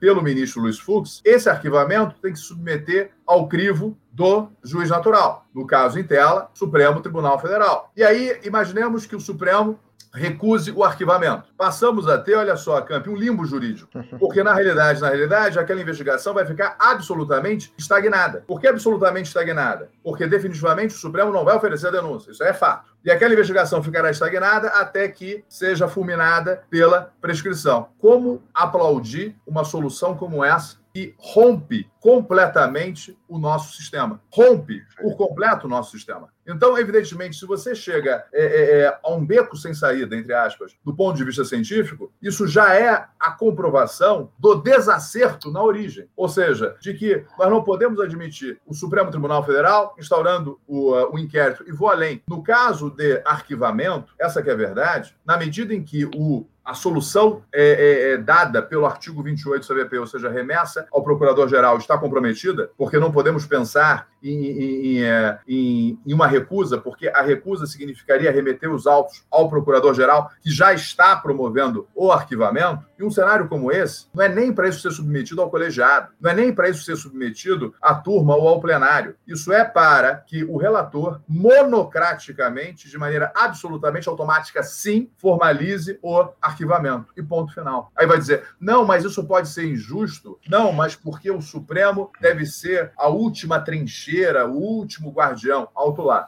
pelo 0.00 0.22
ministro 0.22 0.62
Luiz 0.62 0.78
Fux, 0.78 1.20
esse 1.22 1.50
arquivamento 1.50 2.14
tem 2.22 2.32
que 2.32 2.38
submeter 2.38 3.10
ao 3.28 3.46
crivo 3.46 3.96
do 4.10 4.48
juiz 4.64 4.88
natural, 4.88 5.46
no 5.54 5.66
caso 5.66 6.00
em 6.00 6.02
tela, 6.02 6.50
Supremo 6.54 7.00
Tribunal 7.00 7.38
Federal. 7.38 7.92
E 7.94 8.02
aí, 8.02 8.40
imaginemos 8.42 9.04
que 9.04 9.14
o 9.14 9.20
Supremo 9.20 9.78
recuse 10.12 10.70
o 10.72 10.82
arquivamento. 10.82 11.50
Passamos 11.56 12.08
a 12.08 12.18
ter, 12.18 12.34
olha 12.34 12.56
só, 12.56 12.80
Camp, 12.80 13.06
um 13.08 13.14
limbo 13.14 13.44
jurídico. 13.44 13.90
Porque 14.18 14.42
na 14.42 14.54
realidade, 14.54 15.00
na 15.00 15.08
realidade, 15.08 15.58
aquela 15.58 15.80
investigação 15.80 16.32
vai 16.32 16.46
ficar 16.46 16.76
absolutamente 16.78 17.72
estagnada. 17.76 18.42
Por 18.46 18.60
que 18.60 18.66
absolutamente 18.66 19.28
estagnada? 19.28 19.90
Porque 20.02 20.26
definitivamente 20.26 20.94
o 20.94 20.98
Supremo 20.98 21.32
não 21.32 21.44
vai 21.44 21.54
oferecer 21.54 21.88
a 21.88 21.92
denúncia. 21.92 22.30
Isso 22.30 22.42
é 22.42 22.52
fato. 22.52 22.90
E 23.04 23.10
aquela 23.10 23.34
investigação 23.34 23.82
ficará 23.82 24.10
estagnada 24.10 24.68
até 24.68 25.06
que 25.08 25.44
seja 25.48 25.86
fulminada 25.86 26.62
pela 26.70 27.12
prescrição. 27.20 27.88
Como 27.98 28.42
aplaudir 28.52 29.36
uma 29.46 29.64
solução 29.64 30.16
como 30.16 30.42
essa 30.42 30.78
que 30.98 31.14
rompe 31.16 31.88
completamente 32.00 33.16
o 33.28 33.38
nosso 33.38 33.76
sistema. 33.76 34.20
Rompe 34.34 34.82
por 35.00 35.16
completo 35.16 35.66
o 35.66 35.70
nosso 35.70 35.92
sistema. 35.92 36.28
Então, 36.48 36.78
evidentemente, 36.78 37.36
se 37.36 37.44
você 37.44 37.74
chega 37.74 38.24
é, 38.32 38.42
é, 38.42 38.80
é, 38.80 38.98
a 39.04 39.12
um 39.12 39.24
beco 39.24 39.56
sem 39.56 39.74
saída, 39.74 40.16
entre 40.16 40.32
aspas, 40.32 40.74
do 40.82 40.96
ponto 40.96 41.16
de 41.16 41.24
vista 41.24 41.44
científico, 41.44 42.10
isso 42.22 42.46
já 42.46 42.74
é 42.74 43.04
a 43.20 43.30
comprovação 43.30 44.32
do 44.38 44.54
desacerto 44.54 45.52
na 45.52 45.62
origem. 45.62 46.08
Ou 46.16 46.28
seja, 46.28 46.74
de 46.80 46.94
que 46.94 47.24
nós 47.38 47.50
não 47.50 47.62
podemos 47.62 48.00
admitir 48.00 48.58
o 48.66 48.72
Supremo 48.72 49.10
Tribunal 49.10 49.44
Federal 49.44 49.94
instaurando 49.98 50.58
o, 50.66 50.92
uh, 50.92 51.14
o 51.14 51.18
inquérito. 51.18 51.64
E 51.68 51.72
vou 51.72 51.90
além. 51.90 52.22
No 52.26 52.42
caso 52.42 52.90
de 52.90 53.20
arquivamento, 53.24 54.14
essa 54.18 54.42
que 54.42 54.48
é 54.48 54.52
a 54.52 54.56
verdade, 54.56 55.14
na 55.26 55.36
medida 55.36 55.74
em 55.74 55.82
que 55.82 56.06
o 56.16 56.46
a 56.68 56.74
solução 56.74 57.42
é, 57.50 57.62
é, 57.62 58.12
é, 58.12 58.16
dada 58.18 58.60
pelo 58.60 58.84
artigo 58.84 59.22
28 59.22 59.66
do 59.66 59.74
CVP, 59.74 59.98
ou 59.98 60.06
seja, 60.06 60.28
remessa 60.28 60.86
ao 60.92 61.02
procurador-geral, 61.02 61.78
está 61.78 61.96
comprometida, 61.96 62.70
porque 62.76 62.98
não 62.98 63.10
podemos 63.10 63.46
pensar 63.46 64.06
em, 64.22 64.98
em, 64.98 65.02
é, 65.02 65.38
em, 65.48 65.98
em, 66.06 66.12
uma 66.12 66.26
recusa, 66.38 66.78
porque 66.78 67.08
a 67.08 67.22
recusa 67.22 67.66
significaria 67.66 68.30
remeter 68.30 68.72
os 68.72 68.86
autos 68.86 69.24
ao 69.30 69.48
procurador-geral, 69.48 70.30
que 70.40 70.50
já 70.50 70.72
está 70.72 71.16
promovendo 71.16 71.86
o 71.94 72.10
arquivamento. 72.10 72.86
E 72.98 73.04
um 73.04 73.10
cenário 73.10 73.48
como 73.48 73.70
esse, 73.70 74.06
não 74.12 74.24
é 74.24 74.28
nem 74.28 74.52
para 74.52 74.68
isso 74.68 74.80
ser 74.80 74.90
submetido 74.90 75.40
ao 75.40 75.50
colegiado, 75.50 76.08
não 76.20 76.30
é 76.30 76.34
nem 76.34 76.52
para 76.52 76.68
isso 76.68 76.82
ser 76.82 76.96
submetido 76.96 77.74
à 77.80 77.94
turma 77.94 78.34
ou 78.34 78.48
ao 78.48 78.60
plenário. 78.60 79.14
Isso 79.26 79.52
é 79.52 79.64
para 79.64 80.16
que 80.16 80.44
o 80.44 80.56
relator, 80.56 81.20
monocraticamente, 81.28 82.88
de 82.88 82.98
maneira 82.98 83.32
absolutamente 83.34 84.08
automática, 84.08 84.62
sim, 84.62 85.10
formalize 85.16 85.98
o 86.02 86.28
arquivamento. 86.40 87.12
E 87.16 87.22
ponto 87.22 87.52
final. 87.52 87.92
Aí 87.96 88.06
vai 88.06 88.18
dizer: 88.18 88.44
não, 88.60 88.84
mas 88.84 89.04
isso 89.04 89.24
pode 89.24 89.48
ser 89.48 89.66
injusto. 89.66 90.38
Não, 90.48 90.72
mas 90.72 90.96
porque 90.96 91.30
o 91.30 91.40
Supremo 91.40 92.10
deve 92.20 92.46
ser 92.46 92.92
a 92.96 93.08
última 93.08 93.60
trincheira, 93.60 94.46
o 94.46 94.56
último 94.56 95.10
guardião. 95.10 95.68
Alto 95.74 96.02
lá. 96.02 96.27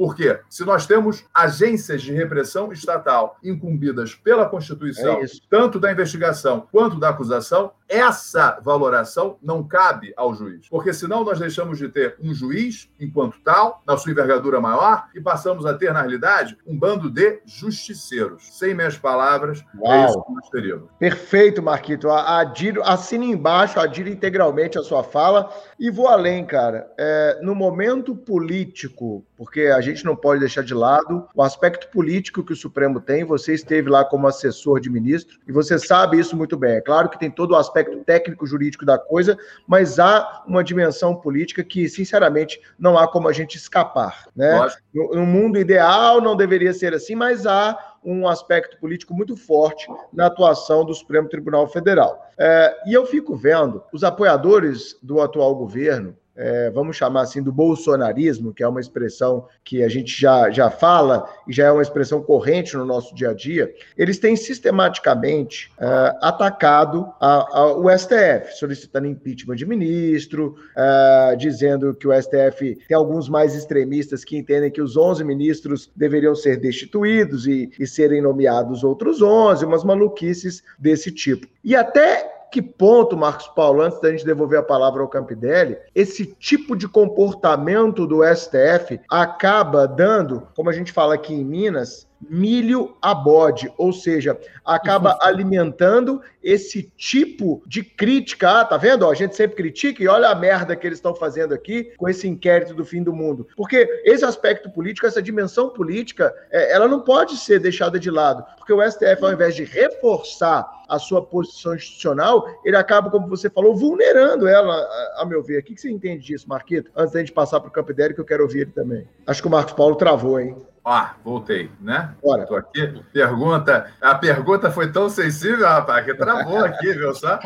Por 0.00 0.16
quê? 0.16 0.40
Se 0.48 0.64
nós 0.64 0.86
temos 0.86 1.26
agências 1.34 2.00
de 2.00 2.10
repressão 2.10 2.72
estatal 2.72 3.36
incumbidas 3.44 4.14
pela 4.14 4.48
Constituição, 4.48 5.20
é 5.20 5.26
tanto 5.50 5.78
da 5.78 5.92
investigação 5.92 6.66
quanto 6.72 6.98
da 6.98 7.10
acusação, 7.10 7.72
essa 7.86 8.58
valoração 8.62 9.36
não 9.42 9.62
cabe 9.62 10.14
ao 10.16 10.32
juiz. 10.32 10.68
Porque 10.70 10.92
senão 10.92 11.24
nós 11.24 11.40
deixamos 11.40 11.76
de 11.76 11.88
ter 11.88 12.16
um 12.22 12.32
juiz, 12.32 12.88
enquanto 13.00 13.40
tal, 13.42 13.82
na 13.84 13.96
sua 13.98 14.12
envergadura 14.12 14.60
maior, 14.60 15.08
e 15.14 15.20
passamos 15.20 15.66
a 15.66 15.74
ter, 15.74 15.92
na 15.92 16.00
realidade, 16.00 16.56
um 16.64 16.78
bando 16.78 17.10
de 17.10 17.40
justiceiros. 17.44 18.56
Sem 18.56 18.74
minhas 18.74 18.96
palavras, 18.96 19.62
Uau. 19.76 19.92
é 19.92 20.06
isso 20.06 20.22
que 20.22 20.32
nós 20.32 20.48
teríamos. 20.48 20.88
Perfeito, 20.98 21.60
Marquito. 21.60 22.08
Adiro, 22.10 22.80
assina 22.84 23.24
embaixo, 23.24 23.80
adiro 23.80 24.08
integralmente 24.08 24.78
a 24.78 24.82
sua 24.82 25.02
fala 25.02 25.52
e 25.78 25.90
vou 25.90 26.06
além, 26.06 26.46
cara. 26.46 26.90
É, 26.96 27.40
no 27.42 27.56
momento 27.56 28.14
político, 28.14 29.26
porque 29.36 29.62
a 29.62 29.80
gente 29.80 29.89
gente 29.90 30.04
não 30.04 30.16
pode 30.16 30.40
deixar 30.40 30.62
de 30.62 30.74
lado 30.74 31.26
o 31.34 31.42
aspecto 31.42 31.88
político 31.90 32.44
que 32.44 32.52
o 32.52 32.56
Supremo 32.56 33.00
tem. 33.00 33.24
Você 33.24 33.54
esteve 33.54 33.88
lá 33.88 34.04
como 34.04 34.26
assessor 34.26 34.80
de 34.80 34.90
ministro 34.90 35.38
e 35.46 35.52
você 35.52 35.78
sabe 35.78 36.18
isso 36.18 36.36
muito 36.36 36.56
bem. 36.56 36.76
É 36.76 36.80
claro 36.80 37.08
que 37.08 37.18
tem 37.18 37.30
todo 37.30 37.52
o 37.52 37.56
aspecto 37.56 37.96
técnico 38.04 38.46
jurídico 38.46 38.84
da 38.84 38.98
coisa, 38.98 39.36
mas 39.66 39.98
há 39.98 40.42
uma 40.46 40.64
dimensão 40.64 41.14
política 41.14 41.62
que, 41.62 41.88
sinceramente, 41.88 42.60
não 42.78 42.98
há 42.98 43.06
como 43.06 43.28
a 43.28 43.32
gente 43.32 43.56
escapar. 43.56 44.26
Né? 44.34 44.68
No, 44.94 45.14
no 45.14 45.26
mundo 45.26 45.58
ideal 45.58 46.20
não 46.20 46.36
deveria 46.36 46.72
ser 46.72 46.94
assim, 46.94 47.14
mas 47.14 47.46
há 47.46 47.78
um 48.04 48.26
aspecto 48.26 48.78
político 48.78 49.14
muito 49.14 49.36
forte 49.36 49.86
na 50.12 50.26
atuação 50.26 50.84
do 50.84 50.94
Supremo 50.94 51.28
Tribunal 51.28 51.66
Federal. 51.68 52.30
É, 52.38 52.74
e 52.86 52.94
eu 52.94 53.04
fico 53.06 53.36
vendo 53.36 53.82
os 53.92 54.02
apoiadores 54.02 54.96
do 55.02 55.20
atual 55.20 55.54
governo 55.54 56.16
é, 56.40 56.70
vamos 56.70 56.96
chamar 56.96 57.20
assim, 57.22 57.42
do 57.42 57.52
bolsonarismo, 57.52 58.54
que 58.54 58.62
é 58.62 58.68
uma 58.68 58.80
expressão 58.80 59.46
que 59.62 59.82
a 59.82 59.88
gente 59.88 60.18
já, 60.18 60.50
já 60.50 60.70
fala 60.70 61.28
e 61.46 61.52
já 61.52 61.66
é 61.66 61.70
uma 61.70 61.82
expressão 61.82 62.22
corrente 62.22 62.74
no 62.78 62.86
nosso 62.86 63.14
dia 63.14 63.28
a 63.28 63.34
dia, 63.34 63.70
eles 63.94 64.18
têm 64.18 64.34
sistematicamente 64.34 65.70
é, 65.78 65.86
atacado 66.22 67.12
a, 67.20 67.58
a, 67.58 67.76
o 67.76 67.90
STF, 67.90 68.54
solicitando 68.58 69.06
impeachment 69.06 69.56
de 69.56 69.66
ministro, 69.66 70.56
é, 70.74 71.36
dizendo 71.36 71.94
que 71.94 72.08
o 72.08 72.22
STF 72.22 72.78
tem 72.88 72.96
alguns 72.96 73.28
mais 73.28 73.54
extremistas 73.54 74.24
que 74.24 74.38
entendem 74.38 74.70
que 74.70 74.80
os 74.80 74.96
11 74.96 75.22
ministros 75.22 75.92
deveriam 75.94 76.34
ser 76.34 76.56
destituídos 76.56 77.46
e, 77.46 77.70
e 77.78 77.86
serem 77.86 78.22
nomeados 78.22 78.82
outros 78.82 79.20
11, 79.20 79.66
umas 79.66 79.84
maluquices 79.84 80.62
desse 80.78 81.12
tipo. 81.12 81.46
E 81.62 81.76
até 81.76 82.39
que 82.50 82.60
ponto, 82.60 83.16
Marcos 83.16 83.48
Paulo, 83.48 83.82
antes 83.82 84.00
da 84.00 84.10
gente 84.10 84.24
devolver 84.24 84.58
a 84.58 84.62
palavra 84.62 85.02
ao 85.02 85.08
Campidelli, 85.08 85.78
esse 85.94 86.26
tipo 86.26 86.76
de 86.76 86.88
comportamento 86.88 88.06
do 88.06 88.22
STF 88.24 89.00
acaba 89.08 89.86
dando, 89.86 90.48
como 90.56 90.68
a 90.68 90.72
gente 90.72 90.92
fala 90.92 91.14
aqui 91.14 91.32
em 91.32 91.44
Minas, 91.44 92.09
milho 92.20 92.96
a 93.00 93.14
bode, 93.14 93.72
ou 93.78 93.92
seja, 93.92 94.38
acaba 94.64 95.18
alimentando 95.22 96.20
esse 96.42 96.90
tipo 96.96 97.62
de 97.66 97.82
crítica. 97.82 98.60
Ah, 98.60 98.64
tá 98.64 98.76
vendo? 98.76 99.08
a 99.08 99.14
gente 99.14 99.36
sempre 99.36 99.56
critica 99.56 100.02
e 100.02 100.08
olha 100.08 100.28
a 100.28 100.34
merda 100.34 100.76
que 100.76 100.86
eles 100.86 100.98
estão 100.98 101.14
fazendo 101.14 101.54
aqui 101.54 101.92
com 101.96 102.08
esse 102.08 102.28
inquérito 102.28 102.74
do 102.74 102.84
fim 102.84 103.02
do 103.02 103.12
mundo. 103.12 103.46
Porque 103.56 104.02
esse 104.04 104.24
aspecto 104.24 104.70
político, 104.70 105.06
essa 105.06 105.22
dimensão 105.22 105.70
política, 105.70 106.34
é, 106.50 106.72
ela 106.72 106.88
não 106.88 107.00
pode 107.00 107.36
ser 107.36 107.58
deixada 107.60 107.98
de 107.98 108.10
lado. 108.10 108.44
Porque 108.56 108.72
o 108.72 108.82
STF, 108.82 109.24
ao 109.24 109.32
invés 109.32 109.54
de 109.54 109.64
reforçar 109.64 110.80
a 110.88 110.98
sua 110.98 111.22
posição 111.22 111.74
institucional, 111.74 112.46
ele 112.64 112.76
acaba, 112.76 113.10
como 113.10 113.28
você 113.28 113.48
falou, 113.48 113.76
vulnerando 113.76 114.48
ela, 114.48 114.74
a, 114.74 115.22
a 115.22 115.24
meu 115.24 115.42
ver. 115.42 115.60
O 115.60 115.62
que, 115.62 115.74
que 115.74 115.80
você 115.80 115.90
entende 115.90 116.24
disso, 116.24 116.48
Marquito? 116.48 116.90
Antes 116.96 117.12
da 117.12 117.20
gente 117.20 117.32
passar 117.32 117.60
para 117.60 117.68
o 117.68 117.72
Campidério, 117.72 118.14
que 118.14 118.20
eu 118.20 118.24
quero 118.24 118.42
ouvir 118.42 118.62
ele 118.62 118.72
também. 118.72 119.06
Acho 119.26 119.40
que 119.40 119.48
o 119.48 119.50
Marcos 119.50 119.74
Paulo 119.74 119.94
travou, 119.94 120.40
hein? 120.40 120.56
Ah, 120.84 121.14
voltei, 121.22 121.70
né? 121.78 122.14
Bora. 122.22 122.46
Tô 122.46 122.56
aqui. 122.56 123.02
Pergunta. 123.12 123.92
A 124.00 124.14
pergunta 124.14 124.70
foi 124.70 124.90
tão 124.90 125.10
sensível, 125.10 125.66
rapaz, 125.66 126.04
que 126.04 126.14
travou 126.14 126.64
aqui, 126.64 126.92
viu 126.94 127.14
só? 127.14 127.38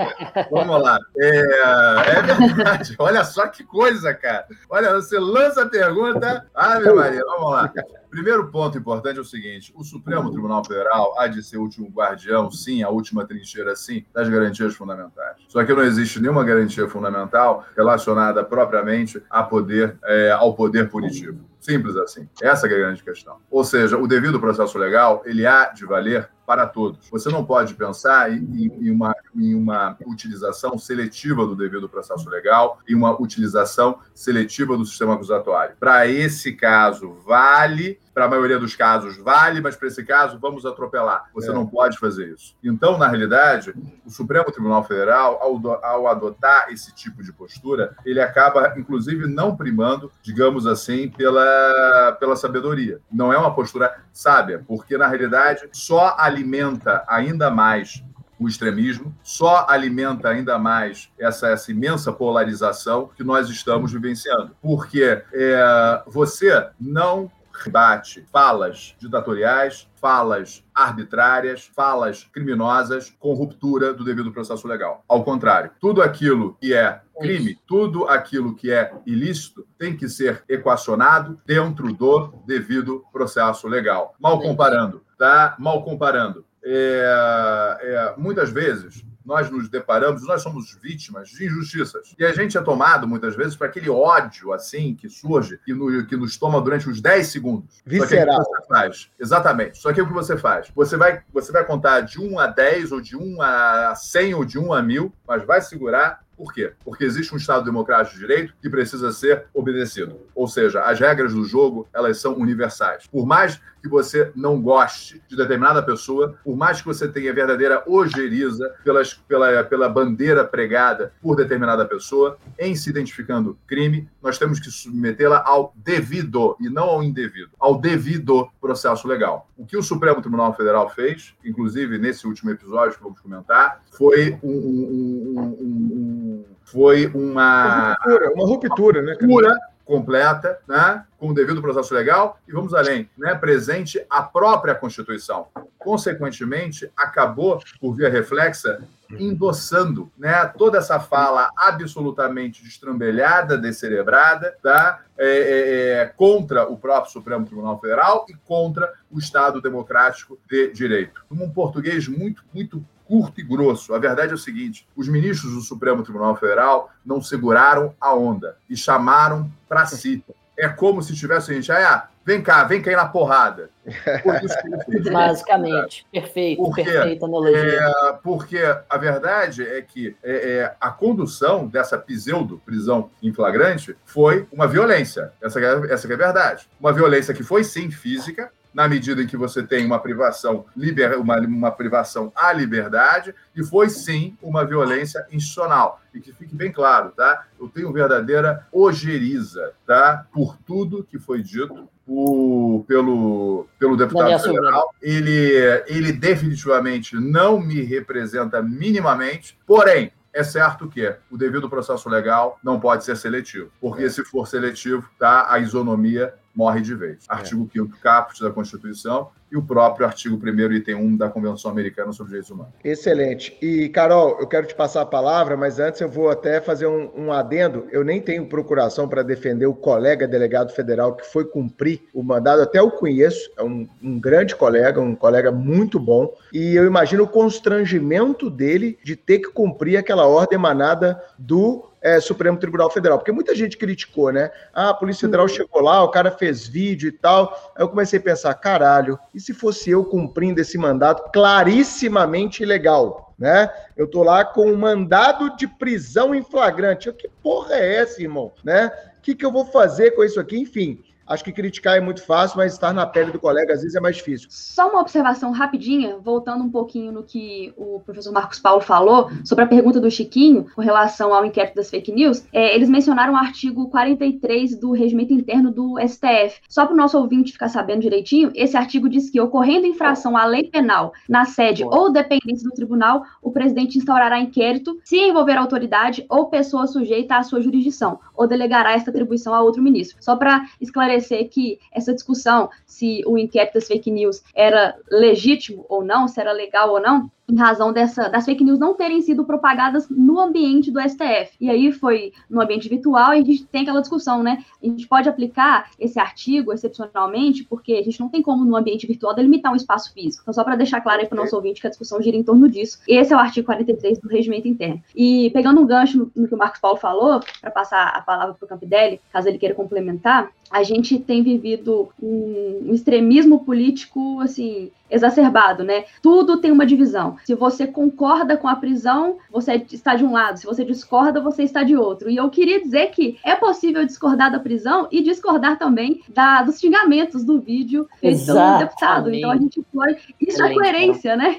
Vamos 0.51 0.81
lá. 0.81 0.99
É, 1.19 2.19
é 2.19 2.23
verdade. 2.23 2.95
Olha 2.99 3.25
só 3.25 3.49
que 3.49 3.65
coisa, 3.65 4.15
cara. 4.15 4.47
Olha, 4.71 4.95
você 4.95 5.19
lança 5.19 5.63
a 5.63 5.69
pergunta. 5.69 6.47
Ave 6.55 6.93
Maria, 6.93 7.23
vamos 7.27 7.51
lá. 7.51 7.73
Primeiro 8.09 8.49
ponto 8.49 8.79
importante 8.79 9.19
é 9.19 9.21
o 9.21 9.25
seguinte: 9.25 9.73
o 9.75 9.83
Supremo 9.83 10.31
Tribunal 10.31 10.65
Federal 10.65 11.19
há 11.19 11.27
de 11.27 11.43
ser 11.43 11.57
o 11.57 11.63
último 11.63 11.89
guardião, 11.89 12.49
sim, 12.49 12.85
a 12.85 12.89
última 12.89 13.27
trincheira, 13.27 13.75
sim, 13.75 14.05
das 14.15 14.29
garantias 14.29 14.77
fundamentais. 14.77 15.39
Só 15.49 15.65
que 15.65 15.75
não 15.75 15.83
existe 15.83 16.21
nenhuma 16.21 16.45
garantia 16.45 16.89
fundamental 16.89 17.67
relacionada 17.77 18.45
propriamente 18.45 19.21
a 19.29 19.43
poder, 19.43 19.99
é, 20.05 20.31
ao 20.31 20.55
poder 20.55 20.89
punitivo. 20.89 21.41
Simples 21.65 21.97
assim. 21.97 22.29
Essa 22.43 22.67
é 22.67 22.75
a 22.75 22.79
grande 22.79 23.03
questão. 23.03 23.39
Ou 23.51 23.65
seja, 23.65 23.97
o 23.97 24.07
devido 24.07 24.39
processo 24.39 24.77
legal, 24.77 25.23
ele 25.25 25.47
há 25.47 25.71
de 25.71 25.87
valer 25.87 26.29
para 26.47 26.67
todos. 26.67 27.09
Você 27.11 27.29
não 27.29 27.45
pode 27.45 27.75
pensar 27.75 28.33
em, 28.33 28.73
em, 28.81 28.91
uma, 28.91 29.15
em 29.35 29.55
uma 29.55 29.97
utilização 30.07 30.79
seletiva 30.79 31.47
do 31.47 31.57
devido 31.57 31.89
processo 31.89 32.29
legal, 32.29 32.79
em 32.89 32.95
uma 32.95 33.21
utilização 33.21 33.99
seletiva 34.15 34.77
do 34.77 34.85
sistema 34.85 35.15
acusatório. 35.15 35.77
Para 35.79 36.07
esse 36.07 36.53
caso, 36.53 37.17
vale 37.27 37.99
para 38.15 38.27
a 38.27 38.29
maioria 38.29 38.59
dos 38.59 38.77
casos 38.77 39.17
vale, 39.19 39.61
mas 39.61 39.75
para 39.75 39.89
esse 39.89 40.05
caso 40.05 40.39
vamos 40.39 40.65
atropelar. 40.65 41.29
Você 41.35 41.51
é. 41.51 41.53
não 41.53 41.67
pode 41.67 41.99
fazer 41.99 42.29
isso. 42.29 42.55
Então, 42.63 42.97
na 42.97 43.09
realidade, 43.09 43.75
o 44.07 44.11
Supremo 44.11 44.53
Tribunal 44.53 44.85
Federal, 44.85 45.39
ao, 45.43 45.85
ao, 45.85 46.07
adotar 46.07 46.69
esse 46.71 46.95
tipo 46.95 47.23
de 47.25 47.33
postura, 47.33 47.97
ele 48.07 48.21
acaba, 48.21 48.79
inclusive, 48.79 49.27
não 49.27 49.57
primando, 49.57 50.13
digamos 50.23 50.67
assim, 50.67 51.09
pela, 51.09 52.17
pela 52.21 52.37
sabedoria. 52.37 53.01
Não 53.11 53.33
é 53.33 53.37
uma 53.37 53.55
postura 53.55 53.93
sábia, 54.13 54.63
porque 54.67 54.97
na 54.97 55.09
realidade 55.09 55.69
só 55.73 56.15
a 56.17 56.29
alimenta 56.35 57.05
ainda 57.07 57.51
mais 57.51 58.05
o 58.39 58.49
extremismo, 58.49 59.17
só 59.23 59.65
alimenta 59.69 60.29
ainda 60.29 60.59
mais 60.59 61.09
essa, 61.19 61.49
essa 61.49 61.71
imensa 61.71 62.13
polarização 62.13 63.09
que 63.17 63.23
nós 63.23 63.49
estamos 63.49 63.93
vivenciando. 63.93 64.55
Porque 64.61 65.23
é, 65.33 66.03
você 66.07 66.69
não 66.81 67.31
rebate 67.53 68.27
falas 68.33 68.97
ditatoriais, 68.99 69.89
falas 69.95 70.65
arbitrárias, 70.75 71.71
falas 71.75 72.25
criminosas 72.25 73.15
com 73.19 73.33
ruptura 73.33 73.95
do 73.95 74.05
devido 74.05 74.33
processo 74.33 74.67
legal. 74.67 75.05
Ao 75.09 75.23
contrário, 75.23 75.71
tudo 75.81 76.03
aquilo 76.03 76.57
que 76.61 76.75
é 76.75 77.01
crime, 77.21 77.57
tudo 77.67 78.09
aquilo 78.09 78.57
que 78.57 78.73
é 78.73 78.93
ilícito 79.07 79.65
tem 79.79 79.97
que 79.97 80.09
ser 80.09 80.43
equacionado 80.49 81.41
dentro 81.47 81.93
do 81.93 82.33
devido 82.45 83.05
processo 83.13 83.69
legal. 83.69 84.15
Mal 84.19 84.41
comparando, 84.41 85.04
tá? 85.19 85.55
Mal 85.59 85.83
comparando. 85.83 86.45
É, 86.65 87.79
é, 87.83 88.15
muitas 88.17 88.51
vezes 88.51 89.05
nós 89.25 89.51
nos 89.51 89.69
deparamos, 89.69 90.27
nós 90.27 90.43
somos 90.43 90.77
vítimas 90.83 91.31
de 91.31 91.47
injustiças. 91.47 92.15
E 92.19 92.25
a 92.25 92.33
gente 92.33 92.59
é 92.59 92.61
tomado, 92.61 93.09
muitas 93.09 93.35
vezes, 93.35 93.57
para 93.57 93.69
aquele 93.69 93.89
ódio, 93.89 94.53
assim, 94.53 94.95
que 94.95 95.09
surge, 95.09 95.59
que, 95.65 95.73
no, 95.73 96.07
que 96.07 96.17
nos 96.17 96.37
toma 96.37 96.61
durante 96.61 96.89
uns 96.89 97.01
10 97.01 97.27
segundos. 97.27 97.83
Visceral. 97.87 98.37
Só 98.37 98.45
que 98.45 98.51
o 98.51 98.55
que 98.55 98.61
você 98.61 98.69
faz? 98.69 99.11
Exatamente. 99.19 99.79
Só 99.79 99.93
que 99.93 100.03
o 100.03 100.07
que 100.07 100.13
você 100.13 100.37
faz? 100.37 100.71
Você 100.75 100.97
vai, 100.97 101.23
você 101.33 101.51
vai 101.51 101.65
contar 101.65 102.03
de 102.03 102.21
1 102.21 102.39
a 102.39 102.47
10, 102.49 102.93
ou 102.93 103.01
de 103.01 103.17
1 103.17 103.41
a 103.41 103.95
100, 103.95 104.35
ou 104.35 104.45
de 104.45 104.59
1 104.59 104.73
a 104.75 104.83
1000, 104.83 105.13
mas 105.27 105.45
vai 105.45 105.61
segurar 105.63 106.23
por 106.37 106.53
quê? 106.53 106.73
Porque 106.85 107.05
existe 107.05 107.33
um 107.33 107.37
Estado 107.37 107.65
democrático 107.65 108.15
de 108.15 108.21
direito 108.21 108.55
que 108.61 108.69
precisa 108.69 109.13
ser 109.13 109.47
obedecido. 109.55 110.21
Ou 110.35 110.49
seja, 110.49 110.83
as 110.83 110.99
regras 110.99 111.33
do 111.33 111.45
jogo, 111.45 111.89
elas 111.93 112.19
são 112.19 112.35
universais. 112.35 113.07
Por 113.07 113.25
mais 113.25 113.61
que 113.85 113.89
você 113.91 114.33
não 114.35 114.63
goste 114.63 115.23
de 115.29 115.37
determinada 115.37 115.83
pessoa, 115.83 116.39
por 116.43 116.57
mais 116.57 116.81
que 116.81 116.87
você 116.87 117.07
tenha 117.07 117.35
verdadeira 117.35 117.85
ojeriza 117.87 118.75
pelas, 118.83 119.13
pela, 119.13 119.63
pela 119.63 119.91
bandeira 119.91 120.43
pregada 120.43 121.13
por 121.21 121.37
determinada 121.37 121.85
pessoa, 121.85 122.39
em 122.59 122.75
se 122.75 122.89
identificando 122.89 123.59
crime, 123.67 124.09
nós 124.23 124.39
temos 124.39 124.59
que 124.59 124.71
submetê-la 124.71 125.43
ao 125.45 125.75
devido 125.77 126.57
e 126.59 126.71
não 126.71 126.85
ao 126.85 127.03
indevido, 127.03 127.51
ao 127.61 127.79
devido 127.79 128.49
processo 128.59 129.07
legal. 129.07 129.51
O 129.55 129.67
que 129.67 129.77
o 129.77 129.83
Supremo 129.83 130.23
Tribunal 130.23 130.55
Federal 130.57 130.89
fez, 130.89 131.35
inclusive 131.45 131.99
nesse 131.99 132.27
último 132.27 132.51
episódio 132.51 132.97
que 132.97 133.03
vamos 133.03 133.21
comentar, 133.21 133.83
foi 133.93 134.39
um, 134.43 134.51
um, 134.51 135.57
um, 135.61 136.45
foi 136.65 137.07
uma, 137.09 137.95
uma 138.03 138.07
ruptura, 138.07 138.33
uma 138.33 138.47
ruptura, 138.47 139.03
né? 139.03 139.13
Ruptura 139.13 139.74
completa, 139.85 140.59
né, 140.67 141.05
com 141.19 141.29
o 141.29 141.35
devido 141.35 141.61
processo 141.61 141.95
legal 141.95 142.39
e 142.49 142.53
vamos 142.53 142.75
além, 142.75 143.09
né, 143.17 143.35
presente 143.35 144.05
a 144.09 144.23
própria 144.23 144.75
Constituição. 144.75 145.49
Consequentemente, 145.79 146.91
acabou, 146.97 147.61
por 147.81 147.95
via 147.95 148.09
reflexa, 148.09 148.83
endossando 149.11 150.11
né, 150.19 150.47
toda 150.57 150.79
essa 150.79 150.99
fala 150.99 151.51
absolutamente 151.57 152.63
destrambelhada, 152.63 153.59
descerebrada, 153.59 154.57
tá, 154.63 155.03
é, 155.17 155.27
é, 155.27 155.89
é, 156.03 156.07
contra 156.07 156.69
o 156.69 156.77
próprio 156.77 157.13
Supremo 157.13 157.45
Tribunal 157.45 157.79
Federal 157.81 158.27
e 158.29 158.35
contra 158.35 158.93
o 159.11 159.19
Estado 159.19 159.61
Democrático 159.61 160.39
de 160.49 160.73
Direito. 160.73 161.25
Um 161.31 161.51
português 161.51 162.09
muito, 162.09 162.43
muito 162.53 162.85
curto 163.07 163.41
e 163.41 163.45
grosso. 163.45 163.95
A 163.95 163.99
verdade 163.99 164.33
é 164.33 164.35
o 164.35 164.39
seguinte: 164.39 164.87
os 164.97 165.09
ministros 165.09 165.53
do 165.55 165.61
Supremo 165.61 166.03
Tribunal 166.03 166.37
Federal 166.37 166.91
não 167.05 167.23
seguraram 167.23 167.95
a 168.01 168.15
onda 168.15 168.57
e 168.69 168.77
chamaram 168.77 169.51
para 169.69 169.87
si. 169.87 170.25
É 170.57 170.69
como 170.69 171.03
se 171.03 171.15
tivessem 171.15 171.57
gente, 171.57 171.73
ah, 171.73 172.09
vem 172.25 172.41
cá, 172.41 172.65
vem 172.65 172.81
cair 172.81 172.97
na 172.97 173.07
porrada. 173.07 173.71
Basicamente, 175.13 176.07
perfeito, 176.11 176.63
porque, 176.63 176.85
perfeita 176.85 177.27
analogia. 177.27 177.59
É, 177.59 178.13
porque 178.23 178.59
a 178.89 178.97
verdade 178.97 179.67
é 179.67 179.83
que 179.83 180.17
é, 180.23 180.33
é, 180.33 180.77
a 180.81 180.91
condução 180.91 181.67
dessa 181.67 181.99
pseudo 181.99 182.63
prisão 182.65 183.11
em 183.23 183.33
flagrante 183.33 183.97
foi 184.05 184.47
uma 184.53 184.67
violência. 184.67 185.33
Essa 185.43 185.61
é, 185.61 185.93
essa 185.93 186.09
é 186.09 186.15
a 186.15 186.17
verdade. 186.17 186.69
Uma 186.81 186.93
violência 186.93 187.35
que 187.35 187.43
foi 187.43 187.65
sim 187.65 187.91
física, 187.91 188.51
na 188.75 188.89
medida 188.89 189.23
em 189.23 189.27
que 189.27 189.37
você 189.37 189.63
tem 189.63 189.87
uma 189.87 190.01
privação, 190.01 190.67
liber, 190.77 191.19
uma, 191.19 191.39
uma 191.39 191.71
privação 191.71 192.33
à 192.35 192.53
liberdade, 192.53 193.35
e 193.55 193.63
foi 193.63 193.89
sim 193.89 194.37
uma 194.43 194.65
violência 194.65 195.25
institucional. 195.31 196.01
E 196.13 196.21
que 196.21 196.33
fique 196.33 196.55
bem 196.55 196.73
claro, 196.73 197.11
tá? 197.11 197.47
Eu 197.59 197.69
tenho 197.69 197.93
verdadeira 197.93 198.67
ojeriza, 198.73 199.73
tá? 199.87 200.27
Por 200.33 200.57
tudo 200.59 201.05
que 201.05 201.19
foi 201.19 201.43
dito 201.43 201.89
por, 202.05 202.85
pelo, 202.87 203.67
pelo 203.79 203.97
deputado 203.97 204.39
federal. 204.41 204.93
Ele, 205.01 205.83
ele 205.87 206.13
definitivamente 206.13 207.17
não 207.17 207.61
me 207.61 207.81
representa 207.81 208.61
minimamente, 208.61 209.59
porém, 209.67 210.13
é 210.33 210.43
certo 210.43 210.89
que 210.89 211.15
o 211.31 211.39
devido 211.39 211.71
processo 211.71 212.09
legal 212.09 212.59
não 212.63 212.81
pode 212.81 213.05
ser 213.05 213.17
seletivo, 213.17 213.71
porque 213.81 214.03
é. 214.03 214.09
se 214.09 214.25
for 214.25 214.49
seletivo, 214.49 215.09
tá, 215.17 215.47
a 215.49 215.61
isonomia 215.61 216.35
morre 216.55 216.81
de 216.81 216.95
vez. 216.95 217.25
É. 217.29 217.35
Artigo 217.35 217.69
5 217.73 217.99
caput 218.01 218.43
da 218.43 218.51
Constituição 218.51 219.31
e 219.55 219.57
o 219.57 219.63
próprio 219.63 220.05
artigo 220.05 220.37
1 220.37 220.73
item 220.73 220.97
1 220.97 221.17
da 221.17 221.29
Convenção 221.29 221.71
Americana 221.71 222.13
sobre 222.13 222.31
Direitos 222.31 222.51
Humanos. 222.51 222.73
Excelente. 222.83 223.57
E, 223.63 223.89
Carol, 223.89 224.37
eu 224.41 224.49
quero 224.49 224.67
te 224.67 224.75
passar 224.75 225.03
a 225.03 225.07
palavra, 225.07 225.57
mas 225.57 225.79
antes 225.79 226.01
eu 226.01 226.09
vou 226.09 226.29
até 226.29 226.61
fazer 226.61 226.89
um, 226.89 227.09
um 227.17 227.33
adendo. 227.33 227.87
Eu 227.93 228.03
nem 228.03 228.21
tenho 228.21 228.49
procuração 228.49 229.09
para 229.09 229.23
defender 229.23 229.67
o 229.67 229.75
colega 229.75 230.27
delegado 230.27 230.73
federal 230.73 231.15
que 231.15 231.25
foi 231.25 231.45
cumprir 231.45 232.03
o 232.13 232.21
mandado, 232.21 232.63
até 232.63 232.81
eu 232.81 232.91
conheço, 232.91 233.49
é 233.57 233.63
um, 233.63 233.89
um 234.03 234.19
grande 234.19 234.57
colega, 234.57 235.01
um 235.01 235.15
colega 235.15 235.53
muito 235.53 236.01
bom, 236.01 236.35
e 236.53 236.75
eu 236.75 236.85
imagino 236.85 237.23
o 237.23 237.29
constrangimento 237.29 238.51
dele 238.51 238.99
de 239.05 239.15
ter 239.15 239.39
que 239.39 239.53
cumprir 239.53 239.97
aquela 239.97 240.27
ordem 240.27 240.59
emanada 240.59 241.23
do 241.39 241.94
é, 242.05 242.21
Supremo 242.21 242.59
Tribunal 242.59 242.91
Federal, 242.91 243.17
porque 243.17 243.33
muita 243.33 243.55
gente 243.55 243.79
criticou, 243.79 244.31
né? 244.31 244.51
Ah, 244.75 244.91
a 244.91 244.95
Polícia 244.95 245.27
Federal 245.27 245.49
chegou 245.49 245.81
lá, 245.81 246.05
o 246.05 246.11
cara 246.11 246.31
fez 246.31 246.69
vídeo 246.69 247.09
e 247.09 247.13
tal. 247.13 247.73
Aí 247.75 247.83
eu 247.83 247.89
comecei 247.89 248.19
a 248.19 248.23
pensar, 248.23 248.53
caralho, 248.55 249.19
e 249.35 249.41
se 249.41 249.55
fosse 249.55 249.91
eu 249.91 250.05
cumprindo 250.05 250.61
esse 250.61 250.77
mandato 250.77 251.33
clarissimamente 251.33 252.63
ilegal? 252.63 253.25
né? 253.37 253.69
Eu 253.97 254.07
tô 254.07 254.23
lá 254.23 254.45
com 254.45 254.71
um 254.71 254.77
mandado 254.77 255.57
de 255.57 255.67
prisão 255.67 256.33
em 256.35 256.43
flagrante. 256.43 257.13
Que 257.13 257.29
porra 257.43 257.75
é 257.75 257.97
essa, 257.97 258.23
irmão? 258.23 258.53
Né? 258.63 258.93
O 259.19 259.23
que, 259.23 259.35
que 259.35 259.45
eu 259.45 259.51
vou 259.51 259.65
fazer 259.67 260.13
com 260.13 260.23
isso 260.23 260.39
aqui? 260.39 260.57
Enfim, 260.57 261.03
Acho 261.27 261.43
que 261.43 261.53
criticar 261.53 261.97
é 261.97 262.01
muito 262.01 262.25
fácil, 262.25 262.59
mas 262.59 262.75
estar 262.75 262.93
na 262.93 263.07
pele 263.07 263.33
do 263.33 263.39
colega 263.39 263.73
às 263.73 263.81
vezes 263.81 263.97
é 263.97 264.01
mais 264.01 264.17
difícil. 264.17 264.49
Só 264.51 264.91
uma 264.91 265.01
observação 265.01 265.51
rapidinha, 265.53 266.19
voltando 266.19 266.63
um 266.63 266.71
pouquinho 266.71 267.11
no 267.13 267.23
que 267.23 267.73
o 267.77 268.01
professor 268.01 268.33
Marcos 268.33 268.59
Paulo 268.59 268.81
falou 268.81 269.31
sobre 269.43 269.65
a 269.65 269.67
pergunta 269.67 270.01
do 270.01 270.11
Chiquinho 270.11 270.67
com 270.75 270.83
relação 270.83 271.33
ao 271.33 271.45
inquérito 271.47 271.77
das 271.77 271.89
fake 271.89 272.13
news. 272.13 272.45
É, 272.53 272.75
eles 272.75 272.91
mencionaram 272.91 273.33
o 273.33 273.37
artigo 273.37 273.89
43 273.89 274.79
do 274.79 274.93
regimento 274.93 275.33
interno 275.33 275.73
do 275.73 275.97
STF. 275.99 276.61
Só 276.69 276.85
para 276.85 276.95
o 276.95 276.97
nosso 276.97 277.19
ouvinte 277.19 277.53
ficar 277.53 277.69
sabendo 277.69 278.03
direitinho, 278.03 278.53
esse 278.55 278.77
artigo 278.77 279.09
diz 279.09 279.31
que, 279.31 279.41
ocorrendo 279.41 279.87
infração 279.87 280.37
à 280.37 280.45
lei 280.45 280.65
penal 280.65 281.13
na 281.29 281.47
sede 281.47 281.85
ou 281.85 282.13
dependência 282.13 282.69
do 282.69 282.75
tribunal, 282.75 283.25
o 283.41 283.51
presidente 283.51 283.97
instaurará 283.97 284.39
inquérito 284.39 284.99
se 285.03 285.17
envolver 285.17 285.57
autoridade 285.57 286.25
ou 286.29 286.47
pessoa 286.47 286.87
sujeita 286.87 287.37
à 287.37 287.43
sua 287.43 287.63
jurisdição, 287.63 288.19
ou 288.35 288.47
delegará 288.47 288.93
esta 288.93 289.11
atribuição 289.11 289.55
a 289.55 289.63
outro 289.63 289.83
ministro. 289.83 290.17
Só 290.21 290.37
para 290.37 290.67
esclarecer 290.81 291.14
esclarecer 291.15 291.49
que 291.49 291.79
essa 291.93 292.13
discussão, 292.13 292.69
se 292.87 293.23
o 293.27 293.39
inquérito 293.39 293.75
das 293.75 293.87
fake 293.87 294.11
news 294.11 294.43
era 294.55 294.97
legítimo 295.11 295.85
ou 295.89 296.05
não, 296.05 296.29
se 296.29 296.41
era 296.41 296.53
legal 296.53 296.91
ou 296.91 297.01
não, 297.01 297.31
em 297.49 297.57
razão 297.57 297.93
dessa, 297.93 298.29
das 298.29 298.45
fake 298.45 298.65
news 298.65 298.79
não 298.79 298.95
terem 298.95 299.21
sido 299.21 299.45
propagadas 299.45 300.09
no 300.09 300.41
ambiente 300.41 300.91
do 300.91 301.01
STF. 301.01 301.55
E 301.61 301.69
aí 301.69 301.93
foi 301.93 302.33
no 302.49 302.61
ambiente 302.61 302.89
virtual 302.89 303.35
e 303.35 303.39
a 303.39 303.45
gente 303.45 303.65
tem 303.67 303.83
aquela 303.83 304.01
discussão, 304.01 304.43
né? 304.43 304.65
A 304.83 304.87
gente 304.87 305.07
pode 305.07 305.29
aplicar 305.29 305.91
esse 305.99 306.19
artigo 306.19 306.73
excepcionalmente, 306.73 307.65
porque 307.65 307.95
a 307.95 308.03
gente 308.03 308.19
não 308.19 308.29
tem 308.29 308.43
como 308.43 308.65
no 308.65 308.77
ambiente 308.77 309.07
virtual 309.07 309.35
delimitar 309.35 309.73
um 309.73 309.77
espaço 309.77 310.13
físico. 310.13 310.43
Então, 310.43 310.55
só 310.55 310.65
para 310.65 310.77
deixar 310.77 311.01
claro 311.01 311.21
aí 311.21 311.27
para 311.27 311.39
o 311.39 311.43
nosso 311.43 311.55
ouvinte 311.55 311.81
que 311.81 311.87
a 311.87 311.91
discussão 311.91 312.21
gira 312.23 312.37
em 312.37 312.43
torno 312.43 312.69
disso. 312.69 312.99
Esse 313.07 313.33
é 313.33 313.37
o 313.37 313.41
artigo 313.41 313.67
43 313.67 314.19
do 314.19 314.29
regimento 314.29 314.67
interno. 314.67 315.03
E 315.15 315.51
pegando 315.51 315.81
um 315.81 315.87
gancho 315.87 316.31
no, 316.35 316.49
que 316.49 316.55
o 316.55 316.59
Marcos 316.59 316.81
Paulo 316.81 316.97
falou, 316.97 317.41
para 317.61 317.71
passar 317.71 318.09
a 318.09 318.23
palavra 318.23 318.55
para 318.55 318.65
o 318.65 318.69
Campidelli, 318.69 319.21
caso 319.33 319.49
ele 319.49 319.59
queira 319.59 319.75
complementar, 319.75 320.51
a 320.71 320.83
gente 320.83 321.19
tem 321.19 321.43
vivido 321.43 322.09
um, 322.21 322.89
um 322.89 322.95
extremismo 322.95 323.65
político, 323.65 324.41
assim, 324.41 324.91
exacerbado, 325.11 325.85
né? 325.85 326.05
Tudo 326.23 326.61
tem 326.61 326.73
uma 326.73 326.87
divisão. 326.87 327.34
Se 327.45 327.55
você 327.55 327.87
concorda 327.87 328.57
com 328.57 328.69
a 328.69 328.77
prisão, 328.77 329.39
você 329.51 329.75
está 329.93 330.15
de 330.15 330.25
um 330.25 330.33
lado. 330.33 330.59
Se 330.59 330.67
você 330.67 330.85
discorda, 330.85 331.41
você 331.41 331.63
está 331.63 331.83
de 331.83 331.97
outro. 331.97 332.31
E 332.31 332.37
eu 332.37 332.49
queria 332.51 332.81
dizer 332.81 333.11
que 333.11 333.39
é 333.45 333.55
possível 333.55 334.05
discordar 334.05 334.51
da 334.51 334.59
prisão 334.59 335.09
e 335.11 335.23
discordar 335.23 335.79
também 335.79 336.23
da, 336.29 336.63
dos 336.63 336.79
xingamentos 336.79 337.45
do 337.45 337.61
vídeo 337.61 338.09
feito 338.21 338.47
pelo 338.47 338.79
deputado. 338.79 339.33
Então 339.33 339.51
a 339.51 339.57
gente 339.57 339.83
pode. 339.93 340.35
Isso 340.41 340.63
é 340.63 340.75
coerência, 340.75 341.37
né? 341.37 341.59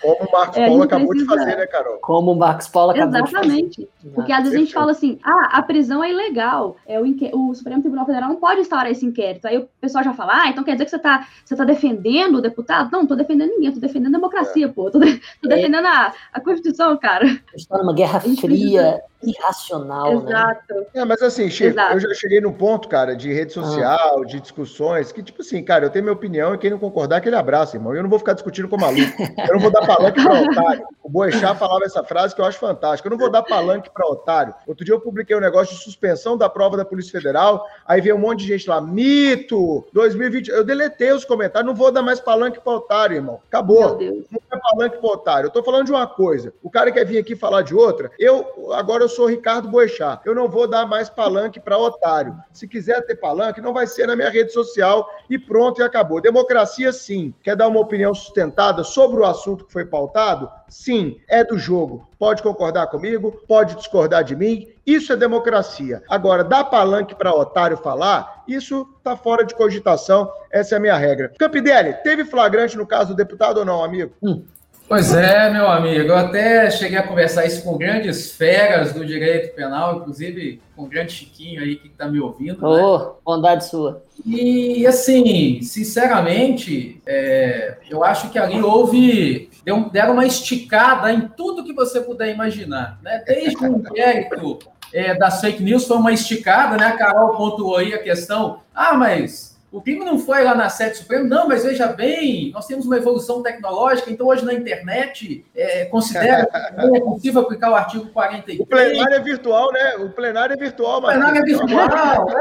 Como 0.00 0.28
o 0.28 0.32
Marcos 0.32 0.56
é, 0.58 0.66
Paulo 0.66 0.82
acabou 0.82 1.08
precisa... 1.08 1.30
de 1.30 1.38
fazer, 1.38 1.56
né, 1.56 1.66
Carol? 1.66 1.98
Como 2.00 2.32
o 2.32 2.36
Marcos 2.36 2.68
Paulo 2.68 2.90
acabou 2.92 3.20
Exatamente. 3.20 3.80
de 3.80 3.86
fazer. 3.86 4.14
Porque 4.14 4.32
às 4.32 4.42
vezes 4.42 4.54
a 4.54 4.60
gente 4.60 4.74
fala 4.74 4.90
assim: 4.92 5.18
ah, 5.22 5.50
a 5.52 5.62
prisão 5.62 6.02
é 6.02 6.10
ilegal. 6.10 6.76
É, 6.86 7.00
o, 7.00 7.06
inque... 7.06 7.30
o 7.32 7.54
Supremo 7.54 7.80
Tribunal 7.80 8.06
Federal 8.06 8.28
não 8.28 8.36
pode 8.36 8.60
instaurar 8.60 8.90
esse 8.90 9.04
inquérito. 9.04 9.46
Aí 9.46 9.58
o 9.58 9.68
pessoal 9.80 10.04
já 10.04 10.12
fala: 10.12 10.42
ah, 10.42 10.48
então 10.48 10.64
quer 10.64 10.72
dizer 10.72 10.84
que 10.84 10.90
você 10.90 10.96
está 10.96 11.26
você 11.44 11.56
tá 11.56 11.64
defendendo 11.64 12.36
o 12.36 12.40
deputado? 12.40 12.90
Não, 12.90 13.00
não 13.00 13.06
tô 13.06 13.14
defendendo 13.14 13.50
ninguém, 13.50 13.72
tô 13.72 13.80
defendendo 13.80 14.14
a 14.14 14.18
democracia, 14.18 14.66
é. 14.66 14.68
pô. 14.68 14.90
Tô. 14.90 15.00
Defendendo 15.42 15.86
a, 15.86 16.12
a 16.32 16.40
Constituição, 16.40 16.96
cara. 16.98 17.26
Está 17.54 17.78
numa 17.78 17.94
guerra 17.94 18.20
fria, 18.20 19.00
irracional, 19.22 20.20
né? 20.22 20.30
Exato. 20.30 20.74
né? 20.74 20.84
É, 20.94 21.04
mas 21.04 21.22
assim, 21.22 21.48
Chico, 21.48 21.70
Exato. 21.70 21.94
eu 21.94 22.00
já 22.00 22.14
cheguei 22.14 22.40
no 22.40 22.52
ponto, 22.52 22.88
cara, 22.88 23.14
de 23.14 23.32
rede 23.32 23.52
ah. 23.58 23.62
social, 23.62 24.22
ah. 24.22 24.26
de 24.26 24.40
discussões, 24.40 25.12
que, 25.12 25.22
tipo 25.22 25.42
assim, 25.42 25.62
cara, 25.62 25.84
eu 25.84 25.90
tenho 25.90 26.04
minha 26.04 26.14
opinião 26.14 26.54
e 26.54 26.58
quem 26.58 26.70
não 26.70 26.78
concordar, 26.78 27.16
aquele 27.16 27.36
abraço, 27.36 27.76
irmão. 27.76 27.94
Eu 27.94 28.02
não 28.02 28.10
vou 28.10 28.18
ficar 28.18 28.32
discutindo 28.32 28.68
com 28.68 28.76
maluco. 28.76 29.22
Eu 29.22 29.54
não 29.54 29.60
vou 29.60 29.70
dar 29.70 29.86
palanque 29.86 30.22
para 30.22 30.40
otário. 30.42 30.86
O 31.02 31.08
Boechat 31.08 31.58
falava 31.58 31.84
essa 31.84 32.02
frase 32.04 32.34
que 32.34 32.40
eu 32.40 32.44
acho 32.44 32.58
fantástica. 32.58 33.08
Eu 33.08 33.10
não 33.10 33.18
vou 33.18 33.30
dar 33.30 33.42
palanque 33.42 33.90
para 33.90 34.06
otário. 34.06 34.54
Outro 34.66 34.84
dia 34.84 34.94
eu 34.94 35.00
publiquei 35.00 35.36
um 35.36 35.40
negócio 35.40 35.74
de 35.74 35.82
suspensão 35.82 36.36
da 36.36 36.48
prova 36.48 36.76
da 36.76 36.84
Polícia 36.84 37.12
Federal, 37.12 37.66
aí 37.86 38.00
veio 38.00 38.16
um 38.16 38.20
monte 38.20 38.40
de 38.40 38.48
gente 38.48 38.68
lá, 38.68 38.80
mito, 38.80 39.84
2020. 39.92 40.48
Eu 40.48 40.64
deletei 40.64 41.12
os 41.12 41.24
comentários, 41.24 41.66
não 41.66 41.74
vou 41.74 41.90
dar 41.90 42.02
mais 42.02 42.20
palanque 42.20 42.60
para 42.60 42.72
otário, 42.72 43.16
irmão. 43.16 43.40
Acabou. 43.48 43.98
Não 43.98 44.40
é 44.52 44.56
palanque 44.56 44.98
para 44.98 45.10
otário. 45.10 45.46
Eu 45.46 45.50
tô 45.50 45.62
falando 45.62 45.86
de 45.86 45.92
uma 45.92 46.06
coisa. 46.06 46.52
O 46.62 46.70
cara 46.70 46.90
quer 46.90 47.04
vir 47.04 47.18
aqui 47.18 47.34
falar 47.34 47.62
de 47.62 47.74
outra. 47.74 48.10
Eu, 48.18 48.72
agora 48.72 49.02
eu 49.02 49.08
sou 49.12 49.26
Ricardo 49.26 49.68
Boechat. 49.68 50.20
Eu 50.24 50.34
não 50.34 50.48
vou 50.48 50.66
dar 50.66 50.86
mais 50.86 51.08
palanque 51.08 51.60
para 51.60 51.78
otário. 51.78 52.36
Se 52.52 52.66
quiser 52.66 53.04
ter 53.06 53.16
palanque, 53.16 53.60
não 53.60 53.72
vai 53.72 53.86
ser 53.86 54.06
na 54.06 54.16
minha 54.16 54.30
rede 54.30 54.52
social 54.52 55.08
e 55.30 55.38
pronto 55.38 55.80
e 55.80 55.84
acabou. 55.84 56.20
Democracia, 56.20 56.92
sim. 56.92 57.32
Quer 57.42 57.54
dar 57.54 57.68
uma 57.68 57.80
opinião 57.80 58.14
sustentada 58.14 58.82
sobre 58.82 59.20
o 59.20 59.24
assunto 59.24 59.64
que 59.64 59.72
foi 59.72 59.84
pautado? 59.84 60.50
Sim, 60.68 61.20
é 61.28 61.44
do 61.44 61.58
jogo. 61.58 62.08
Pode 62.18 62.42
concordar 62.42 62.86
comigo, 62.86 63.42
pode 63.46 63.76
discordar 63.76 64.24
de 64.24 64.34
mim. 64.34 64.68
Isso 64.86 65.12
é 65.12 65.16
democracia. 65.16 66.02
Agora, 66.08 66.42
dar 66.42 66.64
palanque 66.64 67.14
para 67.14 67.34
otário 67.34 67.76
falar, 67.76 68.42
isso 68.48 68.88
está 68.98 69.16
fora 69.16 69.44
de 69.44 69.54
cogitação. 69.54 70.30
Essa 70.50 70.74
é 70.74 70.78
a 70.78 70.80
minha 70.80 70.96
regra. 70.96 71.32
Campidelli, 71.38 71.94
teve 72.02 72.24
flagrante 72.24 72.76
no 72.76 72.86
caso 72.86 73.10
do 73.10 73.16
deputado 73.16 73.58
ou 73.58 73.64
não, 73.64 73.84
amigo? 73.84 74.12
Hum. 74.22 74.44
Pois 74.88 75.14
é, 75.14 75.50
meu 75.50 75.68
amigo. 75.68 76.08
Eu 76.08 76.16
até 76.16 76.70
cheguei 76.70 76.98
a 76.98 77.02
conversar 77.02 77.46
isso 77.46 77.62
com 77.62 77.78
grandes 77.78 78.32
feras 78.32 78.92
do 78.92 79.04
direito 79.06 79.54
penal, 79.54 79.96
inclusive 79.96 80.60
com 80.76 80.82
o 80.82 80.88
grande 80.88 81.12
Chiquinho 81.12 81.62
aí 81.62 81.76
que 81.76 81.88
está 81.88 82.06
me 82.06 82.20
ouvindo. 82.20 82.64
Oh, 82.66 82.98
né? 82.98 83.10
bondade 83.24 83.66
sua. 83.66 84.02
E, 84.26 84.86
assim, 84.86 85.62
sinceramente, 85.62 87.00
é, 87.06 87.78
eu 87.88 88.04
acho 88.04 88.30
que 88.30 88.38
ali 88.38 88.60
houve. 88.60 89.50
Deu, 89.64 89.88
deram 89.90 90.14
uma 90.14 90.26
esticada 90.26 91.12
em 91.12 91.28
tudo 91.28 91.64
que 91.64 91.72
você 91.72 92.00
puder 92.00 92.32
imaginar. 92.32 92.98
Né? 93.02 93.22
Desde 93.26 93.64
o 93.64 93.78
inquérito 93.78 94.58
é, 94.92 95.14
das 95.14 95.40
fake 95.40 95.62
news 95.62 95.86
foi 95.86 95.96
uma 95.96 96.12
esticada, 96.12 96.76
né? 96.76 96.86
A 96.86 96.96
Carol 96.96 97.36
pontuou 97.36 97.76
aí 97.76 97.94
a 97.94 98.02
questão. 98.02 98.60
Ah, 98.74 98.94
mas 98.94 99.51
o 99.72 99.80
crime 99.80 100.04
não 100.04 100.18
foi 100.18 100.44
lá 100.44 100.54
na 100.54 100.68
sede 100.68 100.98
suprema, 100.98 101.24
não, 101.24 101.48
mas 101.48 101.64
veja 101.64 101.86
bem, 101.86 102.50
nós 102.52 102.66
temos 102.66 102.84
uma 102.84 102.98
evolução 102.98 103.42
tecnológica, 103.42 104.10
então 104.10 104.26
hoje 104.26 104.44
na 104.44 104.52
internet 104.52 105.46
é, 105.56 105.86
considera 105.86 106.46
que 106.46 106.56
é 106.96 107.00
possível 107.00 107.40
aplicar 107.40 107.70
o 107.70 107.74
artigo 107.74 108.06
43. 108.10 108.60
O 108.60 108.66
plenário 108.66 109.14
é 109.14 109.20
virtual, 109.20 109.72
né? 109.72 109.96
O 109.96 110.10
plenário 110.10 110.52
é 110.52 110.56
virtual, 110.56 111.00
mas. 111.00 111.16
O 111.16 111.18
plenário 111.18 111.40
é 111.40 111.44
virtual, 111.44 112.26
né? 112.26 112.40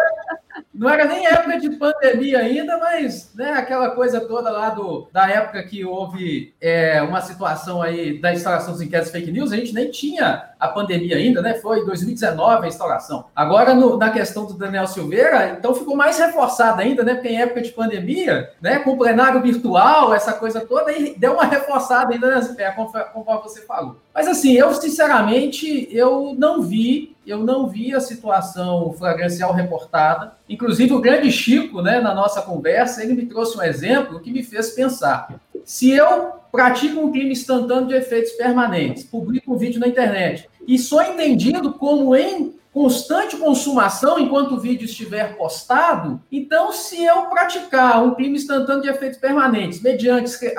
Não 0.73 0.89
era 0.89 1.05
nem 1.05 1.25
época 1.25 1.59
de 1.59 1.69
pandemia 1.71 2.39
ainda, 2.39 2.77
mas 2.77 3.31
né, 3.35 3.51
aquela 3.53 3.91
coisa 3.91 4.21
toda 4.21 4.49
lá 4.49 4.69
do, 4.69 5.07
da 5.11 5.29
época 5.29 5.63
que 5.63 5.85
houve 5.85 6.53
é, 6.59 7.01
uma 7.01 7.21
situação 7.21 7.81
aí 7.81 8.19
da 8.19 8.33
instalação 8.33 8.73
dos 8.73 8.81
inquéritos 8.81 9.11
fake 9.11 9.31
news, 9.31 9.51
a 9.51 9.57
gente 9.57 9.73
nem 9.73 9.91
tinha 9.91 10.51
a 10.59 10.67
pandemia 10.67 11.17
ainda, 11.17 11.41
né? 11.41 11.55
Foi 11.55 11.83
2019 11.83 12.65
a 12.65 12.67
instalação. 12.67 13.25
Agora, 13.35 13.73
no, 13.73 13.97
na 13.97 14.11
questão 14.11 14.45
do 14.45 14.53
Daniel 14.53 14.85
Silveira, 14.85 15.55
então 15.57 15.73
ficou 15.73 15.95
mais 15.95 16.19
reforçada 16.19 16.83
ainda, 16.83 17.03
né? 17.03 17.15
Porque 17.15 17.29
em 17.29 17.41
época 17.41 17.61
de 17.61 17.71
pandemia, 17.71 18.51
né? 18.61 18.77
Com 18.79 18.91
o 18.91 18.97
plenário 18.97 19.41
virtual, 19.41 20.13
essa 20.13 20.33
coisa 20.33 20.61
toda, 20.61 20.91
e 20.91 21.15
deu 21.17 21.33
uma 21.33 21.45
reforçada 21.45 22.13
ainda, 22.13 22.39
né, 22.39 22.71
conforme 23.11 23.41
você 23.41 23.61
falou. 23.61 23.97
Mas 24.13 24.27
assim, 24.27 24.53
eu 24.53 24.71
sinceramente, 24.75 25.87
eu 25.91 26.35
não 26.37 26.61
vi, 26.61 27.15
eu 27.25 27.39
não 27.39 27.67
vi 27.67 27.93
a 27.93 27.99
situação 27.99 28.93
flagrancial 28.93 29.53
reportada. 29.53 30.33
Inclusive, 30.49 30.93
o 30.93 31.01
grande 31.01 31.31
Chico, 31.31 31.81
né, 31.81 31.99
na 31.99 32.13
nossa 32.13 32.41
conversa, 32.41 33.03
ele 33.03 33.13
me 33.13 33.25
trouxe 33.25 33.57
um 33.57 33.63
exemplo 33.63 34.19
que 34.19 34.31
me 34.31 34.43
fez 34.43 34.71
pensar. 34.71 35.39
Se 35.63 35.91
eu 35.91 36.31
pratico 36.51 36.99
um 36.99 37.11
crime 37.11 37.31
instantâneo 37.31 37.87
de 37.87 37.93
efeitos 37.93 38.31
permanentes, 38.31 39.03
publico 39.03 39.53
um 39.53 39.57
vídeo 39.57 39.79
na 39.79 39.87
internet 39.87 40.49
e 40.67 40.77
sou 40.77 41.01
entendido 41.01 41.73
como 41.73 42.15
em 42.15 42.53
constante 42.73 43.37
consumação 43.37 44.19
enquanto 44.19 44.53
o 44.53 44.59
vídeo 44.59 44.85
estiver 44.85 45.35
postado, 45.35 46.21
então 46.31 46.71
se 46.71 47.03
eu 47.03 47.23
praticar 47.23 48.03
um 48.03 48.15
crime 48.15 48.37
instantâneo 48.37 48.81
de 48.81 48.89
efeitos 48.89 49.19
permanentes, 49.19 49.81
mediante 49.81 50.29
se 50.29 50.55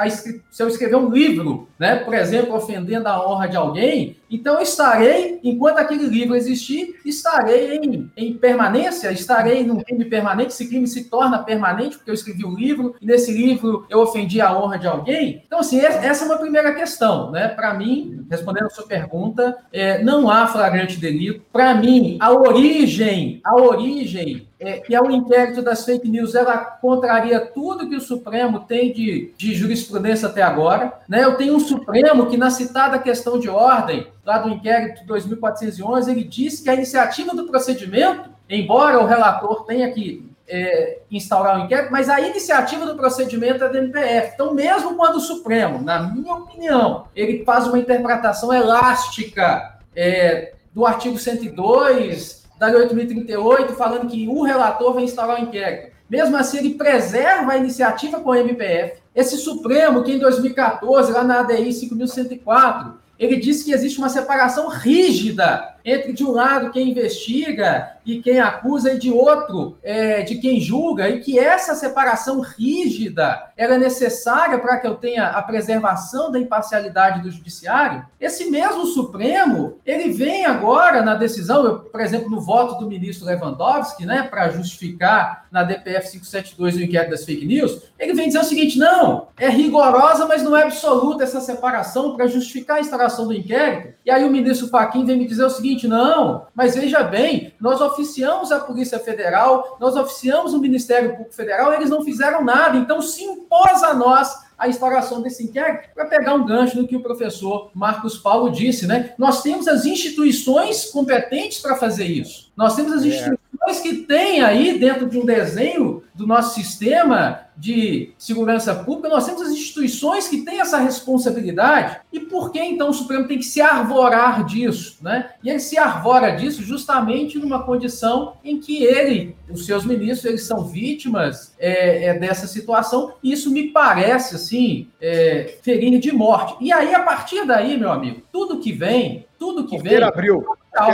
eu 0.59 0.69
escrever 0.69 0.97
um 0.97 1.11
livro, 1.11 1.69
né, 1.79 1.97
por 1.97 2.15
exemplo, 2.15 2.55
ofendendo 2.55 3.09
a 3.09 3.27
honra 3.27 3.49
de 3.49 3.57
alguém, 3.57 4.17
então 4.33 4.63
estarei, 4.63 5.39
enquanto 5.45 5.79
aquele 5.79 6.07
livro 6.07 6.35
existir, 6.35 6.99
estarei 7.05 7.77
em, 7.77 8.11
em 8.17 8.33
permanência, 8.33 9.13
estarei 9.13 9.63
num 9.63 9.81
crime 9.83 10.07
permanente, 10.07 10.53
esse 10.53 10.67
crime 10.69 10.87
se 10.87 11.05
torna 11.05 11.43
permanente, 11.43 11.97
porque 11.97 12.11
eu 12.11 12.15
escrevi 12.15 12.45
um 12.45 12.55
livro, 12.55 12.95
e 12.99 13.05
nesse 13.05 13.31
livro 13.31 13.87
eu 13.91 14.01
ofendi 14.01 14.41
a 14.41 14.59
honra 14.59 14.79
de 14.79 14.87
alguém. 14.87 15.43
Então, 15.47 15.59
assim, 15.59 15.81
essa 15.81 16.25
é 16.25 16.27
uma 16.27 16.39
primeira 16.39 16.73
questão, 16.75 17.31
né? 17.31 17.49
Para 17.49 17.75
mim, 17.75 18.25
respondendo 18.31 18.67
a 18.67 18.71
sua 18.71 18.87
pergunta, 18.87 19.59
é, 19.71 20.03
não 20.03 20.31
há 20.31 20.47
flagrante 20.47 20.99
delito. 20.99 21.45
Para 21.53 21.75
mim, 21.75 22.02
a 22.21 22.31
origem, 22.31 23.41
a 23.45 23.55
origem 23.55 24.49
é, 24.59 24.79
que 24.79 24.95
é 24.95 25.03
o 25.03 25.11
inquérito 25.11 25.61
das 25.61 25.85
fake 25.85 26.09
news, 26.09 26.35
ela 26.35 26.57
contraria 26.57 27.41
tudo 27.41 27.89
que 27.89 27.97
o 27.97 28.01
Supremo 28.01 28.61
tem 28.61 28.93
de, 28.93 29.33
de 29.37 29.55
jurisprudência 29.55 30.29
até 30.29 30.43
agora. 30.43 30.93
Né? 31.09 31.25
Eu 31.25 31.37
tenho 31.37 31.57
um 31.57 31.61
Supremo 31.61 32.27
que, 32.27 32.37
na 32.37 32.51
citada 32.51 32.99
questão 32.99 33.39
de 33.41 33.49
ordem, 33.49 34.07
lá 34.25 34.39
do 34.39 34.51
inquérito 34.51 35.05
2411, 35.05 36.11
ele 36.11 36.25
disse 36.25 36.63
que 36.63 36.71
a 36.71 36.75
iniciativa 36.75 37.35
do 37.35 37.47
procedimento, 37.47 38.31
embora 38.49 39.01
o 39.01 39.07
relator 39.07 39.65
tenha 39.65 39.91
que 39.91 40.31
é, 40.49 40.99
instaurar 41.11 41.61
o 41.61 41.65
inquérito, 41.65 41.91
mas 41.91 42.09
a 42.09 42.21
iniciativa 42.21 42.87
do 42.87 42.95
procedimento 42.95 43.65
é 43.65 43.69
do 43.69 43.79
MPF. 43.79 44.33
Então, 44.35 44.55
mesmo 44.55 44.95
quando 44.95 45.17
o 45.17 45.21
Supremo, 45.21 45.83
na 45.83 46.03
minha 46.03 46.35
opinião, 46.35 47.07
ele 47.17 47.45
faz 47.45 47.67
uma 47.67 47.79
interpretação 47.79 48.53
elástica 48.53 49.79
é, 49.97 50.53
do 50.73 50.87
artigo 50.87 51.19
102 51.19 52.43
da 52.59 52.69
Lei 52.69 52.87
8.038, 52.87 53.73
falando 53.75 54.09
que 54.09 54.29
o 54.29 54.43
relator 54.43 54.95
vai 54.95 55.05
instaurar 55.05 55.41
o 55.41 55.43
inquérito. 55.43 55.93
Mesmo 56.09 56.37
assim, 56.37 56.59
ele 56.59 56.75
preserva 56.75 57.53
a 57.53 57.57
iniciativa 57.57 58.21
com 58.21 58.31
o 58.31 58.35
MPF. 58.35 59.01
Esse 59.15 59.37
Supremo, 59.37 60.03
que 60.03 60.13
em 60.13 60.19
2014, 60.19 61.13
lá 61.13 61.25
na 61.25 61.41
ADI 61.41 61.71
5.104, 61.71 62.95
ele 63.19 63.37
disse 63.37 63.65
que 63.65 63.73
existe 63.73 63.99
uma 63.99 64.09
separação 64.09 64.69
rígida 64.69 65.73
entre, 65.85 66.13
de 66.13 66.25
um 66.25 66.33
lado, 66.33 66.71
quem 66.71 66.91
investiga 66.91 67.97
e 68.05 68.21
quem 68.21 68.41
acusa, 68.41 68.93
e 68.93 68.99
de 68.99 69.11
outro, 69.11 69.77
é, 69.83 70.23
de 70.23 70.37
quem 70.37 70.61
julga, 70.61 71.09
e 71.09 71.21
que 71.21 71.39
essa 71.39 71.75
separação 71.75 72.41
rígida 72.41 73.51
era 73.57 73.75
é 73.75 73.79
necessária 73.79 74.59
para 74.59 74.79
que 74.79 74.87
eu 74.87 74.95
tenha 74.95 75.29
a 75.29 75.43
preservação 75.43 76.31
da 76.31 76.39
imparcialidade 76.39 77.23
do 77.23 77.31
judiciário, 77.31 78.05
esse 78.21 78.51
mesmo 78.51 78.87
Supremo, 78.87 79.79
ele 79.87 80.13
vem 80.13 80.45
agora 80.45 81.03
na 81.03 81.15
decisão, 81.15 81.65
eu, 81.65 81.79
por 81.81 82.01
exemplo, 82.01 82.31
no 82.31 82.41
voto 82.41 82.79
do 82.79 82.89
ministro 82.89 83.27
Lewandowski, 83.27 84.05
né, 84.05 84.25
para 84.29 84.51
justificar 84.51 85.47
na 85.51 85.63
DPF 85.63 86.11
572 86.13 86.77
o 86.77 86.83
inquérito 86.83 87.11
das 87.11 87.25
fake 87.25 87.47
news, 87.47 87.83
ele 88.03 88.15
vem 88.15 88.27
dizer 88.27 88.41
o 88.41 88.45
seguinte, 88.45 88.77
não, 88.81 89.29
é 89.39 89.49
rigorosa, 89.49 90.27
mas 90.27 90.43
não 90.43 90.57
é 90.57 90.65
absoluta 90.65 91.23
essa 91.23 91.41
separação 91.41 92.17
para 92.17 92.27
justificar 92.27 92.79
a 92.79 92.81
instalação 92.81 93.29
do 93.29 93.33
inquérito, 93.33 93.95
e 94.05 94.11
aí 94.11 94.25
o 94.25 94.31
ministro 94.31 94.67
Fachin 94.67 95.05
vem 95.05 95.17
me 95.17 95.27
dizer 95.27 95.45
o 95.45 95.51
seguinte, 95.51 95.87
não, 95.87 96.47
mas 96.53 96.75
veja 96.75 97.05
bem, 97.05 97.55
nós 97.61 97.81
oficiamos 97.81 98.51
a 98.51 98.59
Polícia 98.59 98.99
Federal, 98.99 99.77
nós 99.81 99.95
oficiamos 99.95 100.53
o 100.53 100.59
Ministério 100.59 101.11
Público 101.11 101.33
Federal, 101.33 101.73
eles 101.73 101.91
não 101.91 102.05
fizeram 102.05 102.45
nada, 102.45 102.77
então 102.77 103.01
se 103.01 103.23
impôs 103.23 103.85
a 103.85 103.95
nós 103.95 104.35
a 104.59 104.69
instauração 104.69 105.23
desse 105.23 105.45
inquérito 105.45 105.89
para 105.95 106.05
pegar 106.07 106.35
um 106.35 106.45
gancho 106.45 106.81
no 106.81 106.87
que 106.87 106.97
o 106.97 107.03
professor 107.03 107.71
Marcos 107.75 108.19
Paulo 108.19 108.51
disse, 108.51 108.87
né? 108.87 109.13
Nós 109.19 109.43
temos 109.43 109.67
as 109.67 109.85
instituições 109.85 110.85
competentes 110.87 111.59
para 111.59 111.75
fazer 111.75 112.05
isso. 112.05 112.53
Nós 112.57 112.77
temos 112.77 112.93
as 112.93 113.03
é. 113.03 113.09
instituições 113.09 113.42
que 113.81 113.95
têm 113.95 114.43
aí 114.43 114.79
dentro 114.79 115.09
de 115.09 115.19
um 115.19 115.25
desenho 115.25 116.03
do 116.15 116.27
nosso 116.27 116.55
sistema 116.55 117.47
de 117.57 118.13
segurança 118.19 118.75
pública, 118.75 119.09
nós 119.09 119.27
temos 119.27 119.43
as 119.43 119.51
instituições 119.51 120.27
que 120.27 120.43
têm 120.43 120.61
essa 120.61 120.79
responsabilidade. 120.79 122.01
E 122.13 122.21
por 122.21 122.51
que 122.51 122.61
então 122.61 122.91
o 122.91 122.95
Supremo 122.95 123.29
tem 123.29 123.39
que 123.39 123.45
se 123.45 123.61
arvorar 123.61 124.45
disso? 124.45 124.99
Né? 125.03 125.31
E 125.43 125.51
ele 125.51 125.61
se 125.61 125.79
arvora 125.79 126.31
disso 126.31 126.63
justamente 126.63 127.39
numa 127.39 127.63
condição 127.63 128.35
em 128.45 128.59
que 128.59 128.83
ele, 128.83 129.37
os 129.51 129.67
seus 129.67 129.85
ministros, 129.85 130.25
eles 130.25 130.45
são 130.45 130.65
vítimas 130.65 131.55
é, 131.59 132.07
é, 132.07 132.19
dessa 132.19 132.47
situação. 132.47 133.15
E 133.23 133.33
isso 133.33 133.51
me 133.51 133.69
parece, 133.69 134.35
assim, 134.35 134.89
é, 135.01 135.57
ferindo 135.63 135.99
de 135.99 136.13
morte. 136.13 136.57
E 136.61 136.73
aí, 136.73 136.95
a 136.95 137.03
partir 137.03 137.47
daí, 137.47 137.77
meu 137.79 137.91
amigo, 137.91 138.23
tudo 138.33 138.61
que 138.61 138.73
vem, 138.73 139.27
tudo 139.39 139.67
que 139.67 139.79
vem... 139.79 140.03
abriu, 140.03 140.45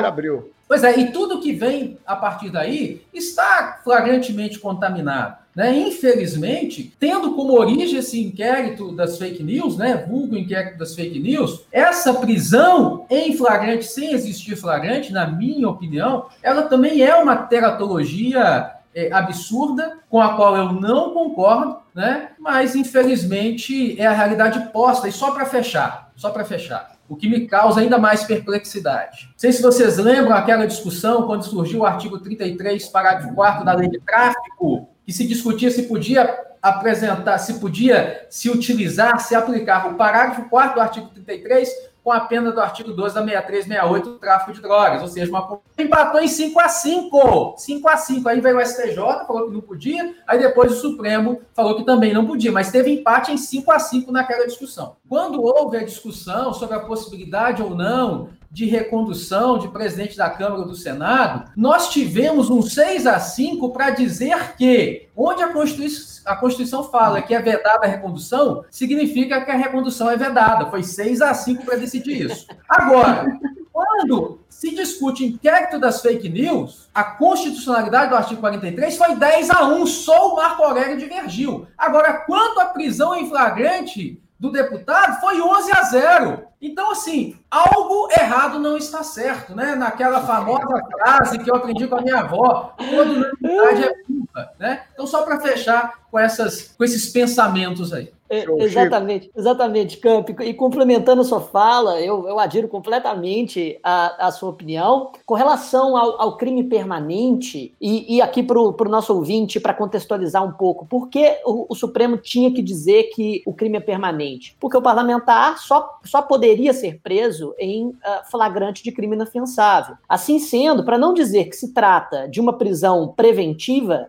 abriu. 0.07 0.58
Pois 0.69 0.85
é, 0.85 0.99
e 0.99 1.11
tudo 1.11 1.41
que 1.41 1.53
vem 1.53 1.97
a 2.07 2.15
partir 2.15 2.51
daí 2.51 3.01
está 3.13 3.81
flagrantemente 3.83 4.59
contaminado. 4.59 5.39
Né? 5.57 5.77
Infelizmente, 5.79 6.95
tendo 7.01 7.33
como 7.35 7.59
origem 7.59 7.99
esse 7.99 8.23
inquérito 8.23 8.93
das 8.93 9.17
fake 9.17 9.43
news, 9.43 9.79
né? 9.79 10.05
vulgo 10.07 10.37
inquérito 10.37 10.77
das 10.77 10.95
fake 10.95 11.19
news, 11.19 11.65
essa 11.73 12.13
prisão 12.13 13.07
em 13.09 13.35
flagrante, 13.35 13.87
sem 13.87 14.13
existir 14.13 14.57
flagrante, 14.57 15.11
na 15.11 15.27
minha 15.27 15.69
opinião, 15.69 16.27
ela 16.43 16.65
também 16.65 17.03
é 17.03 17.17
uma 17.17 17.35
teratologia 17.35 18.73
é, 18.95 19.11
absurda, 19.11 19.99
com 20.11 20.21
a 20.21 20.37
qual 20.37 20.55
eu 20.55 20.73
não 20.75 21.15
concordo, 21.15 21.79
né? 21.95 22.33
mas 22.39 22.77
infelizmente 22.77 23.99
é 23.99 24.07
a 24.07 24.13
realidade 24.13 24.71
posta. 24.71 25.09
E 25.09 25.13
só 25.13 25.31
para 25.31 25.47
fechar, 25.47 26.13
só 26.15 26.29
para 26.29 26.45
fechar 26.45 26.98
o 27.09 27.17
que 27.17 27.29
me 27.29 27.47
causa 27.47 27.81
ainda 27.81 27.99
mais 27.99 28.25
perplexidade. 28.25 29.29
Não 29.31 29.39
sei 29.39 29.53
se 29.53 29.63
vocês 29.63 29.97
lembram 29.97 30.35
aquela 30.35 30.67
discussão 30.67 31.27
quando 31.27 31.43
surgiu 31.43 31.81
o 31.81 31.87
artigo 31.87 32.19
33, 32.19 32.87
parágrafo 32.89 33.35
4 33.35 33.65
da 33.65 33.73
lei 33.75 33.89
de 33.89 33.99
tráfico, 34.01 34.89
que 35.05 35.13
se 35.13 35.27
discutia 35.27 35.71
se 35.71 35.85
podia 35.85 36.47
apresentar, 36.61 37.39
se 37.39 37.55
podia 37.55 38.27
se 38.29 38.51
utilizar, 38.51 39.21
se 39.21 39.35
aplicar 39.35 39.89
o 39.89 39.95
parágrafo 39.95 40.49
4 40.51 40.75
do 40.75 40.81
artigo 40.81 41.09
33 41.09 41.71
com 42.03 42.13
a 42.13 42.21
pena 42.21 42.51
do 42.51 42.61
artigo 42.61 42.93
12 42.93 43.15
da 43.15 43.23
6368 43.23 44.11
do 44.11 44.19
tráfico 44.19 44.53
de 44.53 44.63
drogas, 44.63 45.03
ou 45.03 45.09
seja, 45.09 45.31
uma 45.31 45.61
empatou 45.79 46.21
em 46.21 46.29
5 46.29 46.59
a 46.61 46.69
5. 46.69 47.55
5 47.57 47.89
a 47.89 47.97
5. 47.97 48.29
Aí 48.29 48.41
veio 48.41 48.57
o 48.57 48.65
STJ, 48.65 48.97
falou 49.27 49.47
que 49.47 49.55
não 49.55 49.61
podia, 49.61 50.15
aí 50.27 50.39
depois 50.39 50.73
o 50.73 50.77
Supremo 50.77 51.41
falou 51.55 51.77
que 51.77 51.85
também 51.85 52.13
não 52.13 52.27
podia, 52.27 52.53
mas 52.53 52.71
teve 52.71 52.91
empate 52.91 53.33
em 53.33 53.37
5 53.37 53.71
a 53.71 53.79
5 53.79 54.11
naquela 54.11 54.47
discussão. 54.47 54.97
Quando 55.09 55.43
houve 55.43 55.77
a 55.77 55.85
discussão 55.85 56.53
sobre 56.53 56.77
a 56.77 56.81
possibilidade 56.81 57.63
ou 57.63 57.75
não 57.75 58.31
de 58.51 58.65
recondução 58.65 59.59
de 59.59 59.69
presidente 59.69 60.17
da 60.17 60.31
Câmara 60.31 60.63
ou 60.63 60.69
do 60.69 60.75
Senado, 60.75 61.51
nós 61.57 61.91
tivemos 61.91 62.49
um 62.51 62.63
6 62.63 63.07
a 63.07 63.21
5 63.21 63.71
para 63.73 63.91
dizer 63.91 64.55
que, 64.57 65.09
onde 65.15 65.43
a 65.43 65.53
Constituição, 65.53 66.23
a 66.25 66.37
Constituição 66.37 66.85
fala 66.85 67.23
que 67.23 67.35
é 67.35 67.41
vedada 67.41 67.87
a 67.87 67.89
recondução, 67.89 68.65
significa 68.71 69.45
que 69.45 69.51
a 69.51 69.57
recondução 69.57 70.11
é 70.11 70.17
vedada. 70.17 70.67
Foi 70.71 70.83
6 70.83 71.21
a 71.23 71.35
5 71.35 71.65
para 71.65 71.77
decidir 71.77 72.31
isso. 72.31 72.47
Agora, 72.69 73.27
quando 73.73 74.41
se 74.49 74.75
discute 74.75 75.25
inquérito 75.25 75.79
das 75.79 76.03
fake 76.03 76.29
news, 76.29 76.89
a 76.93 77.05
constitucionalidade 77.05 78.11
do 78.11 78.17
artigo 78.17 78.41
43 78.41 78.97
foi 78.97 79.15
10 79.15 79.51
a 79.51 79.69
1, 79.69 79.87
só 79.87 80.33
o 80.33 80.37
Marco 80.37 80.63
Aurélio 80.63 80.99
divergiu. 80.99 81.67
Agora, 81.77 82.15
quanto 82.27 82.61
à 82.61 82.67
prisão 82.67 83.15
em 83.15 83.29
flagrante 83.29 84.21
do 84.39 84.53
deputado, 84.53 85.21
foi 85.21 85.41
11 85.41 85.73
a 85.73 85.83
0. 85.83 86.45
Então, 86.61 86.93
assim, 86.93 87.37
algo 87.51 88.09
errado 88.11 88.59
não 88.59 88.77
está 88.77 89.03
certo, 89.03 89.55
né? 89.55 89.75
Naquela 89.75 90.21
famosa 90.27 90.83
frase 90.91 91.39
que 91.39 91.51
eu 91.51 91.57
aprendi 91.57 91.87
com 91.87 91.97
a 91.97 92.03
minha 92.03 92.21
avó, 92.21 92.75
toda 92.77 93.11
unanimidade 93.11 93.85
é 93.85 94.03
culpa, 94.05 94.51
né? 94.59 94.83
Então, 94.93 95.07
só 95.07 95.23
para 95.23 95.41
fechar 95.41 96.01
com, 96.11 96.19
essas, 96.19 96.75
com 96.77 96.85
esses 96.85 97.07
pensamentos 97.11 97.93
aí. 97.93 98.13
É, 98.31 98.45
exatamente, 98.63 99.31
exatamente, 99.35 99.97
Camp. 99.97 100.29
E 100.41 100.53
complementando 100.53 101.23
a 101.23 101.25
sua 101.25 101.41
fala, 101.41 102.01
eu, 102.01 102.29
eu 102.29 102.39
adiro 102.39 102.69
completamente 102.69 103.79
a, 103.83 104.29
a 104.29 104.31
sua 104.31 104.51
opinião. 104.51 105.11
Com 105.25 105.35
relação 105.35 105.97
ao, 105.97 106.21
ao 106.21 106.37
crime 106.37 106.65
permanente, 106.65 107.75
e, 107.81 108.17
e 108.17 108.21
aqui 108.21 108.43
para 108.43 108.59
o 108.59 108.75
nosso 108.89 109.15
ouvinte, 109.15 109.59
para 109.59 109.73
contextualizar 109.73 110.45
um 110.45 110.53
pouco, 110.53 110.87
por 110.87 111.09
que 111.09 111.39
o, 111.45 111.67
o, 111.69 111.75
Supremo 111.75 112.19
tinha 112.19 112.53
que 112.53 112.61
dizer 112.61 113.05
que 113.15 113.43
o 113.47 113.53
crime 113.53 113.79
é 113.79 113.81
permanente? 113.81 114.57
Porque 114.61 114.77
o 114.77 114.83
parlamentar 114.83 115.59
só, 115.59 115.99
só 116.05 116.21
poderia 116.21 116.73
ser 116.73 117.01
preso 117.03 117.55
em 117.59 117.87
uh, 117.87 117.95
flagrante 118.31 118.83
de 118.83 118.93
crime 118.93 119.17
inafiançável. 119.17 119.97
Assim 120.09 120.39
sendo, 120.39 120.85
para 120.85 120.99
não 120.99 121.15
dizer 121.15 121.45
que 121.45 121.57
se 121.57 121.73
trata 121.73 122.29
de 122.29 122.41
uma 122.41 122.53
prisão 122.53 123.15
preventiva, 123.17 124.09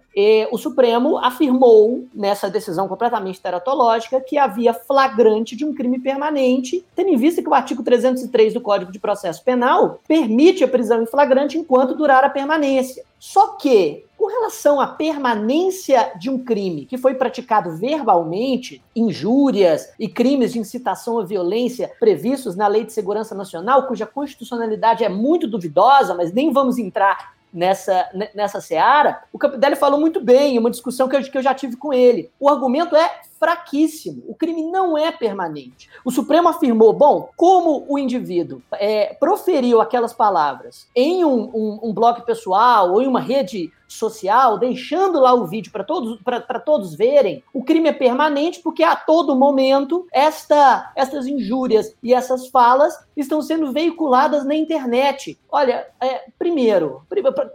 o 0.52 0.58
Supremo 0.58 1.18
afirmou 1.18 2.06
nessa 2.14 2.50
decisão 2.50 2.88
completamente 2.88 3.40
teratológica 3.40 4.20
que 4.20 4.38
havia 4.38 4.74
flagrante 4.74 5.56
de 5.56 5.64
um 5.64 5.74
crime 5.74 6.00
permanente, 6.00 6.84
tendo 6.96 7.10
em 7.10 7.18
vista 7.18 7.42
que 7.42 7.50
o 7.50 7.54
artigo 7.54 7.84
303 7.84 8.54
do 8.54 8.62
Código 8.62 8.92
de 8.92 9.00
Processo 9.00 9.44
Penal 9.44 10.00
permite 10.08 10.64
a 10.64 10.68
prisão 10.68 11.02
em 11.02 11.06
flagrante 11.06 11.58
enquanto 11.58 11.96
durar 11.96 12.24
a 12.24 12.30
permanência. 12.30 13.04
Só 13.20 13.58
que, 13.58 14.06
com 14.18 14.28
relação 14.28 14.80
à 14.80 14.88
permanência 14.88 16.14
de 16.18 16.30
um 16.30 16.44
crime 16.44 16.86
que 16.86 16.98
foi 16.98 17.16
praticado 17.16 17.76
verbalmente, 17.76 18.82
injúrias 18.96 19.94
e 20.00 20.08
crimes 20.08 20.54
de 20.54 20.60
incitação 20.60 21.20
à 21.20 21.26
violência 21.26 21.92
previstos 22.00 22.56
na 22.56 22.68
Lei 22.68 22.86
de 22.86 22.94
Segurança 22.94 23.36
Nacional, 23.36 23.88
cuja 23.88 24.06
constitucionalidade 24.06 25.04
é 25.04 25.10
muito 25.10 25.48
duvidosa, 25.48 26.16
mas 26.16 26.34
nem 26.34 26.52
vamos 26.52 26.78
entrar 26.78 27.38
nessa, 27.54 28.10
nessa 28.34 28.62
seara, 28.62 29.24
o 29.34 29.40
Capitelli 29.40 29.76
falou 29.76 30.00
muito 30.00 30.22
bem, 30.22 30.58
uma 30.58 30.70
discussão 30.70 31.08
que 31.08 31.16
eu, 31.16 31.24
que 31.24 31.38
eu 31.38 31.42
já 31.42 31.54
tive 31.54 31.76
com 31.76 31.94
ele. 31.94 32.30
O 32.40 32.50
argumento 32.50 32.96
é 32.96 33.22
fraquíssimo. 33.40 34.24
O 34.28 34.36
crime 34.36 34.64
não 34.64 34.98
é 34.98 35.12
permanente. 35.12 35.90
O 36.04 36.12
Supremo 36.12 36.50
afirmou: 36.50 36.94
bom, 36.94 37.30
como 37.36 37.86
o 37.88 37.98
indivíduo 37.98 38.62
é, 38.74 39.16
proferiu 39.20 39.82
aquelas 39.82 40.14
palavras 40.14 40.88
em 40.96 41.24
um, 41.24 41.50
um, 41.54 41.80
um 41.84 41.94
blog 41.94 42.26
pessoal 42.26 42.92
ou 42.92 43.02
em 43.02 43.08
uma 43.08 43.22
rede 43.22 43.72
social, 43.90 44.58
deixando 44.58 45.20
lá 45.20 45.34
o 45.34 45.48
vídeo 45.48 45.72
para 45.72 45.84
todos, 45.84 46.20
todos 46.64 46.94
verem, 46.94 47.44
o 47.52 47.64
crime 47.64 47.90
é 47.90 47.94
permanente 47.94 48.60
porque 48.60 48.84
a 48.84 48.96
todo 48.96 49.36
momento 49.36 50.08
esta, 50.14 50.92
estas 50.96 51.26
injúrias 51.26 51.96
e 52.04 52.14
essas 52.14 52.48
falas 52.48 52.94
estão 53.18 53.42
sendo 53.42 53.72
veiculadas 53.72 54.46
na 54.46 54.54
internet. 54.54 55.40
Olha, 55.50 55.88
é, 56.00 56.26
primeiro, 56.38 57.02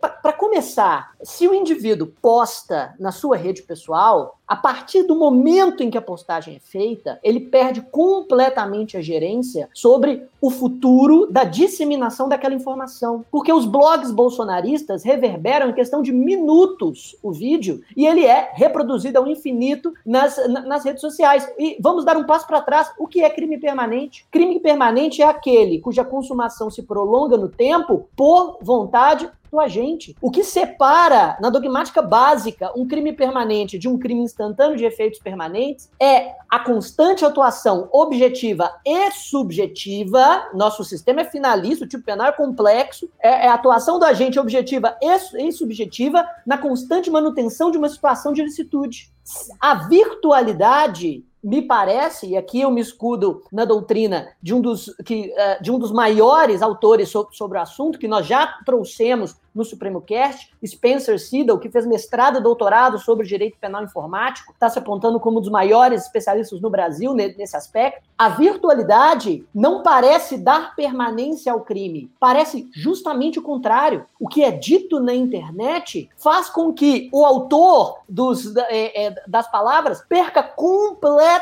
para 0.00 0.32
começar, 0.32 1.12
se 1.22 1.46
o 1.46 1.54
indivíduo 1.54 2.12
posta 2.20 2.94
na 2.98 3.12
sua 3.12 3.36
rede 3.36 3.62
pessoal, 3.62 4.38
A 4.46 4.56
partir 4.56 5.04
do 5.04 5.16
momento 5.16 5.82
em 5.82 5.90
que 5.90 5.96
a 5.96 6.02
postagem 6.02 6.56
é 6.56 6.60
feita, 6.60 7.18
ele 7.22 7.40
perde 7.40 7.80
completamente 7.80 8.96
a 8.96 9.00
gerência 9.00 9.70
sobre 9.72 10.24
o 10.38 10.50
futuro 10.50 11.26
da 11.30 11.44
disseminação 11.44 12.28
daquela 12.28 12.54
informação. 12.54 13.24
Porque 13.30 13.50
os 13.50 13.64
blogs 13.64 14.10
bolsonaristas 14.10 15.02
reverberam 15.02 15.70
em 15.70 15.72
questão 15.72 16.02
de 16.02 16.12
minutos 16.12 17.16
o 17.22 17.32
vídeo 17.32 17.80
e 17.96 18.06
ele 18.06 18.26
é 18.26 18.50
reproduzido 18.52 19.18
ao 19.18 19.26
infinito 19.26 19.94
nas, 20.04 20.36
nas 20.46 20.84
redes 20.84 21.00
sociais. 21.00 21.50
E 21.58 21.78
vamos 21.80 22.04
dar 22.04 22.18
um 22.18 22.24
passo 22.24 22.46
para 22.46 22.60
trás. 22.60 22.92
O 22.98 23.06
que 23.06 23.22
é 23.22 23.30
crime 23.30 23.58
permanente? 23.58 24.26
Crime 24.30 24.60
permanente 24.60 25.22
é 25.22 25.26
aquele 25.26 25.80
cuja 25.80 26.04
consumação 26.04 26.70
se 26.70 26.82
prolonga 26.82 27.38
no 27.38 27.48
tempo 27.48 28.06
por 28.14 28.58
vontade 28.60 29.30
do 29.54 29.60
agente. 29.60 30.16
O 30.20 30.30
que 30.30 30.42
separa, 30.42 31.38
na 31.40 31.48
dogmática 31.48 32.02
básica, 32.02 32.72
um 32.76 32.86
crime 32.86 33.12
permanente 33.12 33.78
de 33.78 33.88
um 33.88 33.96
crime 33.96 34.22
instantâneo 34.22 34.76
de 34.76 34.84
efeitos 34.84 35.20
permanentes 35.20 35.88
é 36.00 36.34
a 36.50 36.58
constante 36.58 37.24
atuação 37.24 37.88
objetiva 37.92 38.74
e 38.84 39.12
subjetiva. 39.12 40.50
Nosso 40.52 40.82
sistema 40.82 41.20
é 41.20 41.24
finalista, 41.24 41.84
o 41.84 41.88
tipo 41.88 42.04
penal 42.04 42.26
é 42.26 42.32
complexo. 42.32 43.08
É, 43.20 43.46
é 43.46 43.48
a 43.48 43.54
atuação 43.54 43.98
do 43.98 44.04
agente 44.04 44.40
objetiva 44.40 44.96
e, 45.00 45.46
e 45.46 45.52
subjetiva 45.52 46.26
na 46.44 46.58
constante 46.58 47.08
manutenção 47.08 47.70
de 47.70 47.78
uma 47.78 47.88
situação 47.88 48.32
de 48.32 48.42
licitude. 48.42 49.12
A 49.60 49.74
virtualidade 49.86 51.24
me 51.44 51.60
parece, 51.60 52.28
e 52.28 52.36
aqui 52.38 52.62
eu 52.62 52.70
me 52.70 52.80
escudo 52.80 53.42
na 53.52 53.66
doutrina 53.66 54.32
de 54.42 54.54
um 54.54 54.62
dos, 54.62 54.94
que, 55.04 55.30
uh, 55.30 55.62
de 55.62 55.70
um 55.70 55.78
dos 55.78 55.92
maiores 55.92 56.62
autores 56.62 57.10
sobre, 57.10 57.36
sobre 57.36 57.58
o 57.58 57.60
assunto, 57.60 57.98
que 57.98 58.08
nós 58.08 58.26
já 58.26 58.46
trouxemos 58.64 59.36
no 59.54 59.64
Supremo 59.64 60.00
Cast, 60.00 60.52
Spencer 60.66 61.16
Siddle, 61.20 61.60
que 61.60 61.70
fez 61.70 61.86
mestrado 61.86 62.38
e 62.38 62.42
doutorado 62.42 62.98
sobre 62.98 63.24
direito 63.24 63.56
penal 63.60 63.84
informático, 63.84 64.52
está 64.52 64.68
se 64.68 64.80
apontando 64.80 65.20
como 65.20 65.38
um 65.38 65.40
dos 65.40 65.50
maiores 65.50 66.02
especialistas 66.02 66.60
no 66.60 66.68
Brasil 66.68 67.14
nesse 67.14 67.56
aspecto. 67.56 68.02
A 68.18 68.30
virtualidade 68.30 69.46
não 69.54 69.82
parece 69.82 70.36
dar 70.38 70.74
permanência 70.74 71.52
ao 71.52 71.60
crime, 71.60 72.10
parece 72.18 72.68
justamente 72.72 73.38
o 73.38 73.42
contrário. 73.42 74.06
O 74.18 74.26
que 74.26 74.42
é 74.42 74.50
dito 74.50 74.98
na 74.98 75.14
internet 75.14 76.10
faz 76.16 76.50
com 76.50 76.72
que 76.72 77.08
o 77.12 77.24
autor 77.24 77.98
dos, 78.08 78.56
é, 78.56 79.06
é, 79.06 79.14
das 79.28 79.48
palavras 79.48 80.04
perca 80.08 80.42
completamente 80.42 81.33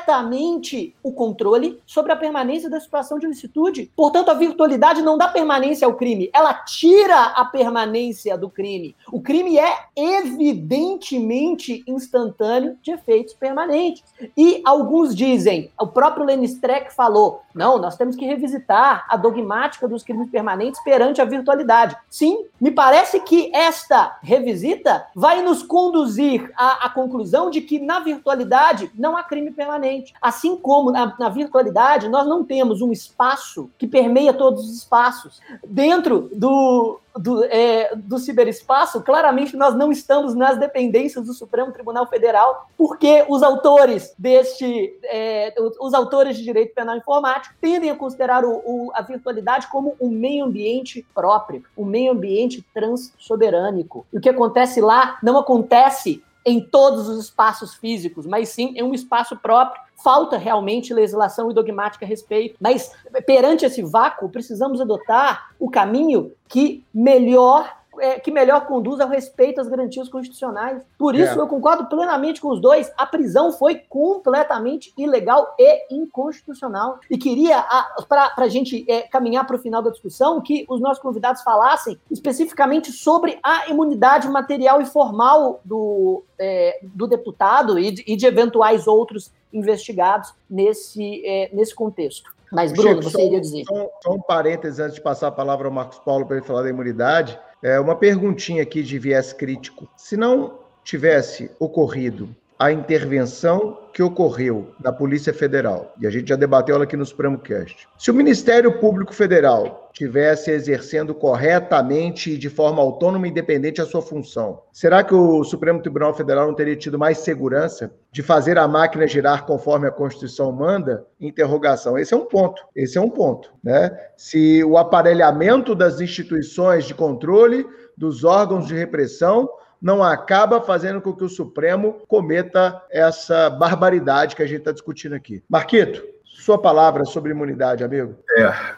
o 1.03 1.13
controle 1.13 1.81
sobre 1.87 2.13
a 2.13 2.17
permanência 2.17 2.69
da 2.71 2.81
situação 2.81 3.19
de 3.19 3.27
licitude. 3.27 3.91
Portanto, 3.97 4.31
a 4.31 4.35
virtualidade 4.35 5.03
não 5.03 5.19
dá 5.19 5.29
permanência 5.29 5.87
ao 5.87 5.95
crime, 5.95 6.31
ela 6.33 6.55
tira 6.55 7.25
a 7.27 7.45
permanência 7.45 8.37
do 8.37 8.49
crime. 8.49 8.95
O 9.11 9.21
crime 9.21 9.59
é 9.59 9.79
evidentemente 9.97 11.83
instantâneo 11.87 12.77
de 12.83 12.93
efeitos 12.93 13.35
permanentes. 13.35 14.03
E 14.37 14.63
alguns 14.65 15.15
dizem, 15.15 15.71
o 15.79 15.87
próprio 15.87 16.25
Lenny 16.25 16.47
Streck 16.47 16.95
falou, 16.95 17.43
não, 17.55 17.79
nós 17.79 17.97
temos 17.97 18.17
que 18.17 18.25
revisitar 18.25 19.07
a 19.09 19.17
dogmática 19.17 19.87
dos 19.89 20.03
crimes 20.03 20.31
permanentes 20.31 20.83
perante 20.83 21.21
a 21.21 21.25
virtualidade. 21.25 21.97
Sim, 22.09 22.45
me 22.61 22.71
parece 22.71 23.21
que 23.21 23.51
esta 23.55 24.19
revisita 24.23 25.07
vai 25.15 25.43
nos 25.43 25.63
conduzir 25.63 26.51
à, 26.57 26.87
à 26.87 26.91
conclusão 26.91 27.51
de 27.51 27.61
que 27.61 27.79
na 27.79 28.01
virtualidade 28.01 28.91
não 28.95 29.17
há 29.17 29.23
crime 29.23 29.51
permanente. 29.51 29.82
Assim 30.21 30.57
como 30.57 30.91
na, 30.91 31.15
na 31.19 31.29
virtualidade 31.29 32.09
nós 32.09 32.27
não 32.27 32.45
temos 32.45 32.81
um 32.81 32.93
espaço 32.93 33.71
que 33.79 33.87
permeia 33.87 34.33
todos 34.33 34.65
os 34.65 34.77
espaços. 34.77 35.41
Dentro 35.67 36.31
do, 36.33 37.01
do, 37.17 37.45
é, 37.45 37.95
do 37.97 38.19
ciberespaço, 38.19 39.03
claramente 39.03 39.57
nós 39.57 39.75
não 39.75 39.91
estamos 39.91 40.35
nas 40.35 40.59
dependências 40.59 41.27
do 41.27 41.33
Supremo 41.33 41.73
Tribunal 41.73 42.07
Federal, 42.07 42.69
porque 42.77 43.25
os 43.29 43.43
autores 43.43 44.15
deste, 44.19 44.99
é, 45.05 45.55
os 45.81 45.95
autores 45.95 46.37
de 46.37 46.45
direito 46.45 46.75
penal 46.75 46.97
informático 46.97 47.55
tendem 47.61 47.91
a 47.91 47.97
considerar 47.97 48.45
o, 48.45 48.63
o, 48.65 48.91
a 48.95 49.03
virtualidade 49.03 49.67
como 49.69 49.95
um 50.01 50.09
meio 50.09 50.45
ambiente 50.45 51.07
próprio, 51.15 51.65
um 51.77 51.85
meio 51.85 52.13
ambiente 52.13 52.65
transsoberânico. 52.73 54.07
E 54.13 54.19
o 54.19 54.21
que 54.21 54.29
acontece 54.29 54.81
lá 54.81 55.19
não 55.23 55.39
acontece 55.39 56.23
em 56.45 56.61
todos 56.61 57.09
os 57.09 57.25
espaços 57.25 57.75
físicos, 57.75 58.27
mas 58.27 58.49
sim 58.49 58.75
em 58.77 58.83
um 58.83 58.95
espaço 58.95 59.37
próprio 59.37 59.83
falta 60.03 60.37
realmente 60.37 60.93
legislação 60.93 61.51
e 61.51 61.55
dogmática 61.55 62.05
a 62.05 62.09
respeito. 62.09 62.57
Mas 62.61 62.93
perante 63.25 63.65
esse 63.65 63.83
vácuo, 63.83 64.29
precisamos 64.29 64.81
adotar 64.81 65.55
o 65.59 65.71
caminho 65.71 66.33
que 66.49 66.85
melhor 66.93 67.82
é, 67.99 68.19
que 68.19 68.31
melhor 68.31 68.67
conduz 68.67 69.01
ao 69.01 69.09
respeito 69.09 69.61
às 69.61 69.69
garantias 69.69 70.09
constitucionais. 70.09 70.83
Por 70.99 71.15
isso, 71.15 71.39
é. 71.39 71.43
eu 71.43 71.47
concordo 71.47 71.87
plenamente 71.87 72.41
com 72.41 72.49
os 72.49 72.61
dois. 72.61 72.93
A 72.97 73.07
prisão 73.07 73.53
foi 73.53 73.77
completamente 73.77 74.93
ilegal 74.97 75.55
e 75.59 75.95
inconstitucional. 75.95 76.99
E 77.11 77.19
queria, 77.19 77.65
para 78.09 78.33
a 78.37 78.49
gente 78.49 78.85
é, 78.89 79.03
caminhar 79.03 79.47
para 79.47 79.57
o 79.57 79.59
final 79.59 79.83
da 79.83 79.91
discussão, 79.91 80.41
que 80.41 80.65
os 80.69 80.81
nossos 80.81 81.03
convidados 81.03 81.43
falassem 81.43 81.99
especificamente 82.11 82.93
sobre 82.93 83.39
a 83.43 83.69
imunidade 83.69 84.29
material 84.29 84.81
e 84.81 84.87
formal 84.87 85.61
do, 85.65 86.23
é, 86.39 86.81
do 86.83 87.07
deputado 87.07 87.79
e 87.79 87.91
de, 87.91 88.05
e 88.07 88.17
de 88.17 88.27
eventuais 88.27 88.87
outros 88.87 89.33
investigados 89.53 90.33
nesse, 90.49 91.23
é, 91.27 91.51
nesse 91.53 91.75
contexto. 91.75 92.33
Mas, 92.53 92.71
Bruno, 92.73 92.91
Chico, 92.91 93.03
você 93.05 93.11
só, 93.11 93.23
iria 93.23 93.41
dizer. 93.41 93.65
Só, 93.67 93.89
só, 94.03 94.13
um 94.13 94.21
parênteses 94.21 94.79
antes 94.79 94.97
de 94.97 95.01
passar 95.01 95.29
a 95.29 95.33
palavra 95.33 95.67
ao 95.67 95.73
Marcos 95.73 95.99
Paulo 96.01 96.27
para 96.27 96.37
ele 96.37 96.47
falar 96.47 96.63
da 96.63 96.69
imunidade. 96.69 97.39
É 97.63 97.81
uma 97.81 97.97
perguntinha 97.97 98.63
aqui 98.63 98.83
de 98.83 98.99
viés 98.99 99.33
crítico. 99.33 99.89
Se 99.97 100.17
não 100.17 100.59
tivesse 100.85 101.51
ocorrido 101.59 102.35
a 102.63 102.71
intervenção 102.71 103.77
que 103.93 104.05
ocorreu 104.05 104.73
da 104.79 104.93
Polícia 104.93 105.35
Federal, 105.35 105.93
e 106.01 106.07
a 106.07 106.11
gente 106.11 106.29
já 106.29 106.37
debateu 106.37 106.77
ela 106.77 106.85
aqui 106.85 106.97
no 106.97 107.05
Supremo 107.05 107.37
Cast. 107.37 107.89
Se 107.99 108.09
o 108.09 108.15
Ministério 108.15 108.79
Público 108.79 109.13
Federal 109.13 109.91
tivesse 109.93 110.53
exercendo 110.53 111.13
corretamente 111.13 112.31
e 112.31 112.39
de 112.39 112.49
forma 112.49 112.81
autônoma 112.81 113.27
e 113.27 113.31
independente 113.31 113.81
a 113.81 113.85
sua 113.85 114.01
função, 114.01 114.63
será 114.73 115.03
que 115.03 115.13
o 115.13 115.43
Supremo 115.43 115.83
Tribunal 115.83 116.15
Federal 116.15 116.47
não 116.47 116.55
teria 116.55 116.77
tido 116.77 116.97
mais 116.97 117.19
segurança 117.19 117.93
de 118.13 118.23
fazer 118.23 118.57
a 118.57 118.69
máquina 118.69 119.09
girar 119.09 119.45
conforme 119.45 119.89
a 119.89 119.91
Constituição 119.91 120.53
manda? 120.53 121.05
Interrogação. 121.21 121.99
Esse 121.99 122.15
é 122.15 122.17
um 122.17 122.27
ponto. 122.27 122.63
Esse 122.77 122.97
é 122.97 123.01
um 123.01 123.11
ponto, 123.11 123.53
né? 123.63 123.91
Se 124.17 124.63
o 124.63 124.79
aparelhamento 124.79 125.75
das 125.75 126.01
instituições 126.01 126.85
de 126.85 126.95
controle, 126.95 127.67
dos 127.97 128.23
órgãos 128.23 128.69
de 128.69 128.75
repressão 128.75 129.49
não 129.83 130.03
acaba 130.03 130.61
fazendo 130.61 131.01
com 131.01 131.13
que 131.13 131.25
o 131.25 131.29
Supremo 131.29 132.03
cometa 132.07 132.81
essa 132.89 133.51
barbaridade 133.51 134.37
que 134.37 134.43
a 134.43 134.47
gente 134.47 134.61
está 134.61 134.71
discutindo 134.71 135.15
aqui. 135.15 135.43
Marquito, 135.49 136.01
sua 136.23 136.57
palavra 136.57 137.05
sobre 137.05 137.33
imunidade, 137.33 137.83
amigo. 137.83 138.15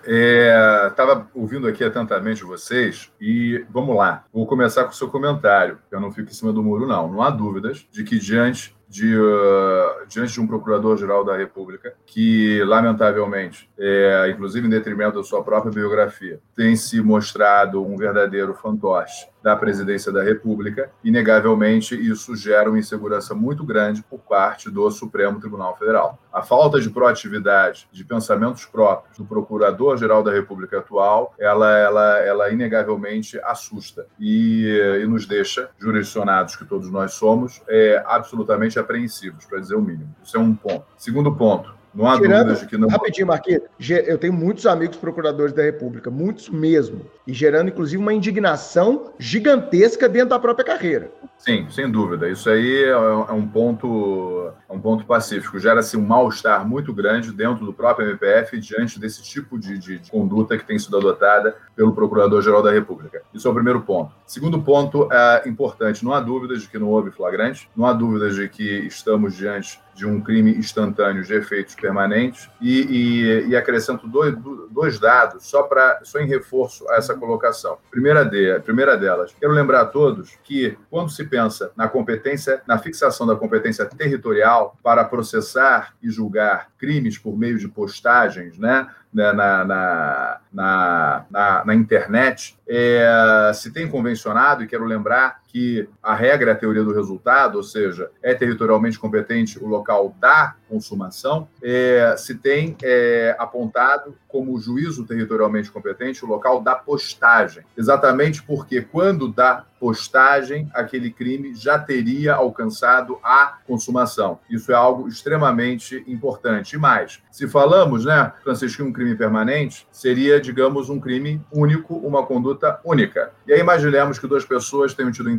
É, 0.07 0.89
estava 0.89 1.13
é, 1.13 1.39
ouvindo 1.39 1.69
aqui 1.69 1.85
atentamente 1.85 2.43
vocês 2.43 3.13
e 3.21 3.65
vamos 3.71 3.95
lá. 3.97 4.25
Vou 4.33 4.47
começar 4.47 4.85
com 4.85 4.91
o 4.91 4.95
seu 4.95 5.09
comentário. 5.09 5.79
Eu 5.91 6.01
não 6.01 6.11
fico 6.11 6.31
em 6.31 6.35
cima 6.35 6.53
do 6.53 6.63
muro, 6.63 6.87
não. 6.87 7.11
Não 7.11 7.23
há 7.23 7.31
dúvidas 7.31 7.87
de 7.91 8.03
que 8.03 8.19
diante 8.19 8.75
de, 8.89 9.17
uh, 9.19 10.07
diante 10.07 10.35
de 10.35 10.41
um 10.41 10.47
procurador-geral 10.47 11.25
da 11.25 11.37
República, 11.37 11.95
que, 12.07 12.63
lamentavelmente, 12.65 13.69
é, 13.77 14.31
inclusive 14.31 14.67
em 14.67 14.71
detrimento 14.71 15.19
da 15.19 15.25
sua 15.25 15.43
própria 15.43 15.73
biografia, 15.73 16.39
tem 16.55 16.77
se 16.77 17.01
mostrado 17.01 17.85
um 17.85 17.97
verdadeiro 17.97 18.55
fantoche 18.55 19.27
da 19.45 19.55
presidência 19.55 20.11
da 20.11 20.23
República, 20.23 20.91
inegavelmente 21.05 21.95
isso 21.95 22.35
gera 22.35 22.71
uma 22.71 22.79
insegurança 22.79 23.35
muito 23.35 23.63
grande 23.63 24.03
por 24.03 24.19
parte 24.21 24.71
do 24.71 24.91
Supremo 24.91 25.39
Tribunal 25.39 25.77
Federal. 25.77 26.19
A 26.33 26.41
falta 26.41 26.81
de 26.81 26.89
proatividade, 26.89 27.87
de 27.93 28.03
pensamentos 28.03 28.65
próprios 28.65 29.19
do 29.19 29.25
Procurador-Geral 29.27 30.23
da 30.23 30.33
República 30.33 30.79
atual, 30.79 31.35
ela, 31.39 31.77
ela, 31.77 32.19
ela 32.21 32.51
inegavelmente 32.51 33.39
assusta 33.41 34.07
e, 34.19 34.67
e 35.03 35.07
nos 35.07 35.27
deixa, 35.27 35.69
jurisdicionados 35.79 36.57
que 36.57 36.65
todos 36.65 36.91
nós 36.91 37.13
somos, 37.13 37.61
é, 37.69 38.03
absolutamente 38.07 38.79
apreensivos, 38.79 39.45
para 39.45 39.61
dizer 39.61 39.75
o 39.75 39.83
mínimo. 39.83 40.15
Isso 40.25 40.39
é 40.39 40.41
um 40.41 40.55
ponto. 40.55 40.87
Segundo 40.97 41.31
ponto, 41.37 41.75
não 41.95 42.07
há 42.07 42.17
Tirando, 42.17 42.39
dúvidas 42.39 42.61
de 42.61 42.67
que 42.67 42.77
não. 42.77 42.89
Rapidinho, 42.89 43.27
Marquinhos. 43.27 43.63
Eu 44.07 44.19
tenho 44.19 44.33
muitos 44.33 44.67
amigos 44.67 44.97
procuradores 44.97 45.53
da 45.53 45.63
República, 45.63 46.11
muitos 46.11 46.49
mesmo. 46.49 47.03
E 47.27 47.33
gerando, 47.33 47.69
inclusive, 47.69 48.03
uma 48.03 48.13
indignação 48.13 49.13
gigantesca 49.19 50.09
dentro 50.09 50.31
da 50.31 50.39
própria 50.39 50.65
carreira. 50.65 51.11
Sim, 51.39 51.67
sem 51.71 51.91
dúvida. 51.91 52.29
Isso 52.29 52.51
aí 52.51 52.85
é, 52.85 52.89
é 52.89 53.33
um 53.33 53.47
ponto, 53.47 54.51
é 54.69 54.73
um 54.73 54.81
ponto 54.81 55.05
pacífico. 55.05 55.59
Gera-se 55.59 55.97
um 55.97 56.03
mal-estar 56.03 56.67
muito 56.67 56.93
grande 56.93 57.33
dentro 57.33 57.65
do 57.65 57.73
próprio 57.73 58.09
MPF 58.09 58.59
diante 58.59 58.99
desse 58.99 59.23
tipo 59.23 59.59
de, 59.59 59.79
de, 59.79 59.99
de 59.99 60.11
conduta 60.11 60.59
que 60.59 60.67
tem 60.67 60.79
sido 60.79 60.97
adotada 60.97 61.57
pelo 61.77 61.93
Procurador-Geral 61.93 62.63
da 62.63 62.73
República. 62.73 63.23
Isso 63.33 63.47
é 63.47 63.51
o 63.51 63.55
primeiro 63.55 63.83
ponto. 63.83 64.15
Segundo 64.27 64.61
ponto 64.63 65.09
é 65.13 65.43
importante: 65.47 66.05
não 66.05 66.13
há 66.13 66.21
dúvidas 66.21 66.63
de 66.63 66.69
que 66.69 66.79
não 66.79 66.89
houve 66.89 67.11
flagrante, 67.11 67.69
não 67.77 67.87
há 67.87 67.93
dúvidas 67.93 68.35
de 68.35 68.49
que 68.49 68.65
estamos 68.87 69.35
diante 69.35 69.79
de 69.95 70.07
um 70.07 70.21
crime 70.21 70.57
instantâneo 70.57 71.23
de 71.23 71.35
efeitos 71.35 71.75
permanentes. 71.75 72.49
E, 72.61 72.81
e, 72.83 73.49
e 73.49 73.57
acrescento 73.57 74.07
dois, 74.07 74.35
dois 74.71 74.99
dados, 74.99 75.47
só, 75.47 75.63
pra, 75.63 76.01
só 76.03 76.19
em 76.19 76.27
reforço 76.27 76.89
a 76.91 76.97
essa 76.97 77.15
colocação. 77.15 77.79
Primeira, 77.91 78.25
de, 78.25 78.59
primeira 78.61 78.97
delas, 78.97 79.35
quero 79.39 79.53
lembrar 79.53 79.83
a 79.83 79.87
todos 79.87 80.37
que, 80.43 80.77
quando 80.91 81.11
se 81.11 81.25
pensa 81.25 81.71
na 81.77 81.89
competência, 81.89 82.63
na 82.67 82.79
fixação 82.79 83.27
da 83.27 83.37
competência 83.37 83.85
territorial 83.87 84.77
para 84.83 85.05
processar 85.05 85.95
e 86.03 86.11
julgar 86.11 86.69
crimes 86.79 87.17
por 87.19 87.37
meio 87.37 87.59
de 87.59 87.69
postagens, 87.69 88.59
né? 88.59 88.89
Né, 89.15 89.33
na, 89.33 89.65
na, 89.65 90.41
na, 90.53 91.65
na, 91.65 91.75
internet, 91.75 92.59
é, 92.67 93.53
se 93.55 93.73
tem 93.73 93.89
convencionado, 93.89 94.65
e 94.65 94.67
quero 94.67 94.85
lembrar 94.85 95.41
que 95.47 95.89
a 96.03 96.17
regra 96.17 96.51
é 96.51 96.53
a 96.53 96.57
teoria 96.57 96.83
do 96.83 96.93
resultado, 96.93 97.55
ou 97.55 97.63
seja, 97.63 98.11
é 98.21 98.35
territorialmente 98.35 98.99
competente 98.99 99.57
o 99.63 99.69
local 99.69 100.13
da 100.19 100.57
consumação, 100.69 101.47
é, 101.63 102.17
se 102.19 102.35
tem 102.35 102.77
é, 102.83 103.37
apontado 103.39 104.17
como 104.35 104.59
juízo 104.59 105.07
territorialmente 105.07 105.71
competente 105.71 106.25
o 106.25 106.27
local 106.27 106.61
da 106.61 106.75
postagem. 106.75 107.63
Exatamente 107.77 108.43
porque 108.43 108.83
quando 108.83 109.29
da 109.29 109.65
postagem, 109.85 110.67
aquele 110.73 111.11
crime 111.11 111.55
já 111.55 111.79
teria 111.79 112.35
alcançado 112.35 113.19
a 113.23 113.59
consumação. 113.67 114.39
Isso 114.49 114.73
é 114.73 114.75
algo 114.75 115.07
extremamente 115.07 116.03
importante. 116.09 116.75
E 116.75 116.79
mais, 116.79 117.23
se 117.31 117.47
falamos, 117.47 118.07
né, 118.07 118.33
Francisco, 118.43 118.83
um 118.83 118.91
crime 118.91 119.15
permanente, 119.15 119.87
seria, 119.93 120.41
digamos, 120.41 120.89
um 120.89 120.99
crime 120.99 121.39
único, 121.53 121.97
uma 121.97 122.25
conduta 122.25 122.81
única. 122.83 123.33
E 123.47 123.53
aí 123.53 123.61
imaginemos 123.61 124.19
que 124.19 124.27
duas 124.27 124.45
pessoas 124.47 124.95
tenham 124.95 125.13
tido 125.13 125.29
um 125.29 125.39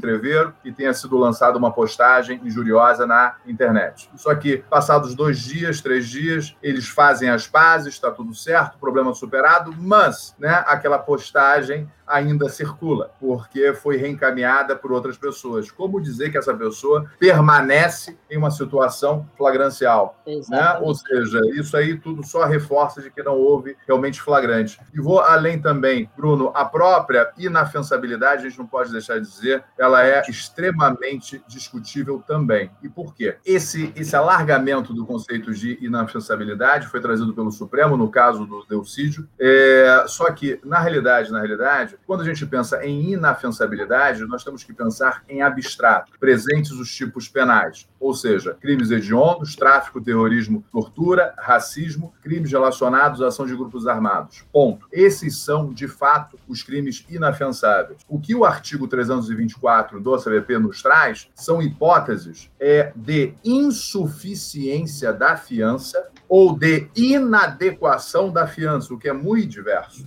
e 0.64 0.72
tenha 0.72 0.94
sido 0.94 1.18
lançada 1.18 1.58
uma 1.58 1.72
postagem 1.72 2.40
injuriosa 2.44 3.08
na 3.08 3.38
internet. 3.48 4.12
Só 4.16 4.36
que, 4.36 4.58
passados 4.70 5.16
dois 5.16 5.40
dias, 5.40 5.82
três 5.82 6.08
dias, 6.08 6.56
eles 6.62 6.88
fazem 6.88 7.32
as 7.32 7.48
pazes, 7.48 7.96
está 7.96 8.12
tudo 8.12 8.36
certo, 8.36 8.78
problema 8.86 9.14
superado, 9.16 9.74
mas 9.76 10.36
né, 10.38 10.64
aquela 10.68 11.00
postagem 11.00 11.90
ainda 12.08 12.50
circula, 12.50 13.12
porque 13.20 13.74
foi 13.74 13.98
reencaminhada 13.98 14.76
por 14.76 14.92
outras 14.92 15.18
pessoas. 15.18 15.72
Como 15.72 16.02
dizer 16.02 16.32
que 16.32 16.38
essa 16.38 16.54
pessoa 16.54 17.10
permanece 17.20 18.18
em 18.30 18.38
uma 18.38 18.52
situação 18.52 19.28
flagrancial? 19.38 20.22
Né? 20.50 20.80
Ou 20.82 20.94
seja, 20.94 21.40
isso 21.54 21.76
aí 21.76 21.98
tudo 21.98 22.26
só 22.26 22.46
reforça 22.46 23.02
de 23.02 23.10
que 23.10 23.24
não 23.24 23.38
houve 23.38 23.76
realmente 23.88 24.22
flagrante. 24.22 24.80
E 24.94 25.00
vou 25.00 25.20
além 25.20 25.60
também, 25.60 26.10
Bruno, 26.16 26.52
a 26.54 26.66
própria 26.66 27.32
inafensabilidade, 27.38 28.46
a 28.46 28.50
gente 28.50 28.60
não 28.60 28.68
pode 28.68 28.92
deixar 28.92 29.20
de 29.20 29.28
dizer, 29.28 29.64
ela 29.78 30.06
é 30.06 30.22
extremamente 30.30 31.44
discutível 31.48 32.24
também. 32.26 32.70
E 32.82 32.90
por 32.90 33.14
quê? 33.14 33.38
Esse, 33.46 33.92
esse 33.96 34.16
alargamento 34.16 34.94
do 34.94 35.06
conceito 35.06 35.54
de 35.54 35.78
inafensabilidade 35.82 36.88
foi 36.88 37.02
trazido 37.02 37.34
pelo 37.34 37.52
Supremo, 37.52 37.98
no 37.98 38.10
caso 38.10 38.46
do 38.46 38.66
Delcídio, 38.66 39.28
é, 39.40 40.06
só 40.08 40.32
que, 40.32 40.60
na 40.64 40.80
realidade, 40.80 41.32
na 41.32 41.40
realidade, 41.40 41.95
quando 42.06 42.22
a 42.22 42.26
gente 42.26 42.46
pensa 42.46 42.86
em 42.86 43.14
inafensabilidade, 43.14 44.26
nós 44.26 44.44
temos 44.44 44.64
que 44.64 44.74
pensar 44.74 45.24
em 45.28 45.42
abstrato, 45.42 46.12
presentes 46.20 46.72
os 46.72 46.94
tipos 46.94 47.28
penais, 47.28 47.88
ou 48.00 48.14
seja, 48.14 48.58
crimes 48.60 48.92
hediondos, 48.92 49.56
tráfico, 49.56 50.02
terrorismo, 50.02 50.64
tortura, 50.72 51.34
racismo, 51.38 52.14
crimes 52.22 52.52
relacionados 52.52 53.22
à 53.22 53.28
ação 53.28 53.46
de 53.46 53.56
grupos 53.56 53.88
armados. 53.88 54.44
Ponto. 54.52 54.88
Esses 54.92 55.38
são, 55.38 55.74
de 55.74 55.88
fato, 55.88 56.38
os 56.48 56.64
crimes 56.64 57.06
inafensáveis. 57.10 58.02
O 58.08 58.20
que 58.20 58.36
o 58.36 58.46
artigo 58.46 58.88
324 58.88 60.00
do 60.00 60.18
CVP 60.18 60.60
nos 60.60 60.82
traz 60.82 61.30
são 61.36 61.62
hipóteses 61.62 62.50
é, 62.60 62.92
de 62.96 63.34
insuficiência 63.44 65.12
da 65.12 65.36
fiança 65.36 66.12
ou 66.28 66.58
de 66.58 66.88
inadequação 66.96 68.32
da 68.32 68.48
fiança, 68.48 68.94
o 68.94 68.98
que 68.98 69.10
é 69.10 69.14
muito 69.14 69.50
diverso. 69.50 70.06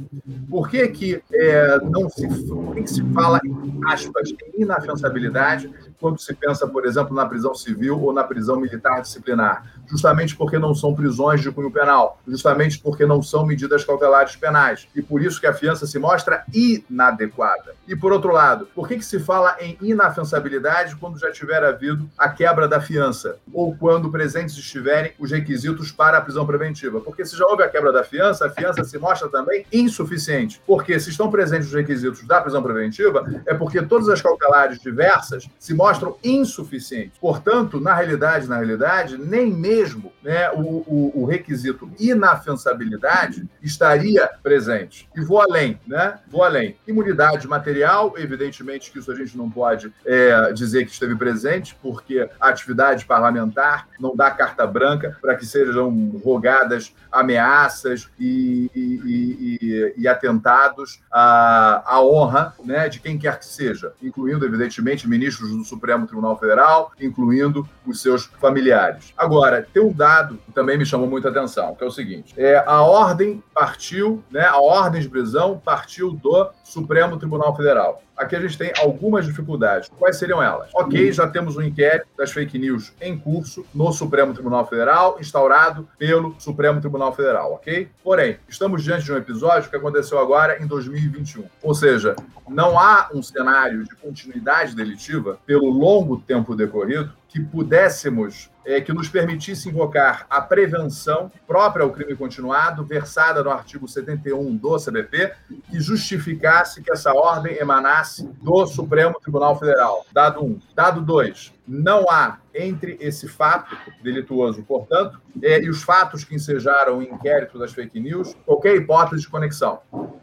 Por 0.48 0.68
que, 0.68 0.86
que 0.88 1.22
é, 1.32 1.78
não 1.84 2.08
se, 2.08 2.26
por 2.46 2.74
que, 2.74 2.82
que 2.82 2.90
se 2.90 3.04
fala, 3.12 3.40
em 3.44 3.80
aspas, 3.86 4.30
em 4.30 4.62
inafensabilidade 4.62 5.72
quando 6.00 6.20
se 6.20 6.32
pensa, 6.34 6.66
por 6.66 6.86
exemplo, 6.86 7.14
na 7.14 7.26
prisão 7.26 7.54
civil 7.54 8.00
ou 8.00 8.12
na 8.12 8.24
prisão 8.24 8.58
militar 8.58 9.00
disciplinar? 9.02 9.64
Justamente 9.86 10.36
porque 10.36 10.58
não 10.58 10.74
são 10.74 10.94
prisões 10.94 11.40
de 11.40 11.50
cunho 11.50 11.70
penal, 11.70 12.20
justamente 12.26 12.78
porque 12.78 13.06
não 13.06 13.22
são 13.22 13.46
medidas 13.46 13.84
cautelares 13.84 14.36
penais. 14.36 14.88
E 14.94 15.02
por 15.02 15.22
isso 15.22 15.40
que 15.40 15.46
a 15.46 15.54
fiança 15.54 15.86
se 15.86 15.98
mostra 15.98 16.44
inadequada. 16.52 17.74
E 17.86 17.96
por 17.96 18.12
outro 18.12 18.32
lado, 18.32 18.68
por 18.74 18.86
que, 18.86 18.96
que 18.96 19.04
se 19.04 19.18
fala 19.18 19.56
em 19.60 19.76
inafensabilidade 19.80 20.96
quando 20.96 21.18
já 21.18 21.30
tiver 21.30 21.64
havido 21.64 22.08
a 22.16 22.28
quebra 22.28 22.68
da 22.68 22.80
fiança? 22.80 23.38
Ou 23.52 23.76
quando 23.76 24.10
presentes 24.10 24.56
estiverem 24.56 25.12
os 25.18 25.30
requisitos 25.30 25.90
para 25.90 26.07
a 26.14 26.20
prisão 26.20 26.46
preventiva? 26.46 27.00
Porque 27.00 27.24
se 27.24 27.36
já 27.36 27.44
houve 27.46 27.62
a 27.62 27.68
quebra 27.68 27.92
da 27.92 28.02
fiança, 28.02 28.46
a 28.46 28.50
fiança 28.50 28.84
se 28.84 28.98
mostra 28.98 29.28
também 29.28 29.66
insuficiente. 29.72 30.60
Porque 30.66 30.98
se 30.98 31.10
estão 31.10 31.30
presentes 31.30 31.68
os 31.68 31.74
requisitos 31.74 32.26
da 32.26 32.40
prisão 32.40 32.62
preventiva, 32.62 33.26
é 33.46 33.54
porque 33.54 33.82
todas 33.82 34.08
as 34.08 34.22
cautelares 34.22 34.78
diversas 34.78 35.48
se 35.58 35.74
mostram 35.74 36.16
insuficientes. 36.22 37.18
Portanto, 37.18 37.80
na 37.80 37.94
realidade, 37.94 38.48
na 38.48 38.56
realidade, 38.56 39.18
nem 39.18 39.52
mesmo 39.52 40.12
né, 40.22 40.50
o, 40.50 40.84
o, 40.86 41.22
o 41.22 41.24
requisito 41.24 41.90
inafensabilidade 41.98 43.48
estaria 43.62 44.28
presente. 44.42 45.08
E 45.16 45.20
vou 45.20 45.40
além, 45.40 45.80
né? 45.86 46.18
Vou 46.28 46.44
além. 46.44 46.76
Imunidade 46.86 47.46
material, 47.46 48.14
evidentemente 48.16 48.90
que 48.90 48.98
isso 48.98 49.10
a 49.10 49.14
gente 49.14 49.36
não 49.36 49.50
pode 49.50 49.92
é, 50.04 50.52
dizer 50.52 50.84
que 50.84 50.92
esteve 50.92 51.16
presente, 51.16 51.76
porque 51.82 52.28
a 52.40 52.48
atividade 52.48 53.04
parlamentar 53.04 53.88
não 53.98 54.14
dá 54.14 54.30
carta 54.30 54.66
branca 54.66 55.16
para 55.20 55.34
que 55.34 55.46
sejam 55.46 55.90
rogadas 56.24 56.92
ameaças 57.10 58.08
e, 58.18 58.70
e, 58.74 59.58
e, 59.60 59.94
e 59.96 60.08
atentados 60.08 61.00
à, 61.10 61.82
à 61.86 62.02
honra 62.02 62.54
né, 62.64 62.88
de 62.88 63.00
quem 63.00 63.18
quer 63.18 63.38
que 63.38 63.46
seja, 63.46 63.92
incluindo, 64.02 64.44
evidentemente, 64.44 65.08
ministros 65.08 65.50
do 65.50 65.64
Supremo 65.64 66.06
Tribunal 66.06 66.38
Federal, 66.38 66.92
incluindo 67.00 67.68
os 67.86 68.02
seus 68.02 68.26
familiares. 68.40 69.12
Agora, 69.16 69.66
tem 69.72 69.82
um 69.82 69.92
dado 69.92 70.38
que 70.44 70.52
também 70.52 70.76
me 70.76 70.84
chamou 70.84 71.08
muita 71.08 71.28
atenção, 71.30 71.74
que 71.74 71.82
é 71.82 71.86
o 71.86 71.90
seguinte: 71.90 72.34
é, 72.36 72.62
a 72.66 72.82
ordem 72.82 73.42
partiu, 73.54 74.22
né, 74.30 74.44
a 74.44 74.58
ordem 74.58 75.00
de 75.00 75.08
prisão 75.08 75.60
partiu 75.62 76.12
do 76.12 76.50
Supremo 76.62 77.16
Tribunal 77.16 77.56
Federal. 77.56 78.02
Aqui 78.18 78.34
a 78.34 78.40
gente 78.40 78.58
tem 78.58 78.72
algumas 78.80 79.24
dificuldades. 79.24 79.88
Quais 79.96 80.18
seriam 80.18 80.42
elas? 80.42 80.68
Ok, 80.74 81.12
já 81.12 81.28
temos 81.28 81.56
um 81.56 81.62
inquérito 81.62 82.08
das 82.16 82.32
fake 82.32 82.58
news 82.58 82.92
em 83.00 83.16
curso 83.16 83.64
no 83.72 83.92
Supremo 83.92 84.34
Tribunal 84.34 84.66
Federal, 84.66 85.18
instaurado 85.20 85.88
pelo 85.96 86.34
Supremo 86.38 86.80
Tribunal 86.80 87.14
Federal, 87.14 87.52
ok? 87.52 87.88
Porém, 88.02 88.38
estamos 88.48 88.82
diante 88.82 89.04
de 89.04 89.12
um 89.12 89.16
episódio 89.16 89.70
que 89.70 89.76
aconteceu 89.76 90.18
agora 90.18 90.60
em 90.60 90.66
2021. 90.66 91.44
Ou 91.62 91.74
seja, 91.74 92.16
não 92.48 92.78
há 92.78 93.08
um 93.14 93.22
cenário 93.22 93.84
de 93.84 93.94
continuidade 93.94 94.74
delitiva 94.74 95.38
pelo 95.46 95.70
longo 95.70 96.18
tempo 96.18 96.56
decorrido 96.56 97.12
que 97.28 97.38
pudéssemos, 97.38 98.50
é, 98.68 98.82
que 98.82 98.92
nos 98.92 99.08
permitisse 99.08 99.70
invocar 99.70 100.26
a 100.28 100.42
prevenção 100.42 101.32
própria 101.46 101.82
ao 101.84 101.90
crime 101.90 102.14
continuado, 102.14 102.84
versada 102.84 103.42
no 103.42 103.50
artigo 103.50 103.88
71 103.88 104.54
do 104.58 104.76
CBP, 104.76 105.32
que 105.70 105.80
justificasse 105.80 106.82
que 106.82 106.92
essa 106.92 107.14
ordem 107.14 107.56
emanasse 107.56 108.28
do 108.42 108.66
Supremo 108.66 109.18
Tribunal 109.20 109.58
Federal. 109.58 110.04
Dado 110.12 110.44
um. 110.44 110.58
Dado 110.74 111.00
dois, 111.00 111.50
não 111.68 112.06
há 112.10 112.38
entre 112.54 112.96
esse 112.98 113.28
fato 113.28 113.76
delituoso, 114.02 114.62
portanto, 114.62 115.20
é, 115.42 115.60
e 115.60 115.68
os 115.68 115.82
fatos 115.82 116.24
que 116.24 116.34
ensejaram 116.34 116.98
o 116.98 117.02
inquérito 117.02 117.58
das 117.58 117.72
fake 117.72 118.00
news, 118.00 118.34
qualquer 118.46 118.74
hipótese 118.76 119.22
de 119.22 119.28
conexão. 119.28 119.80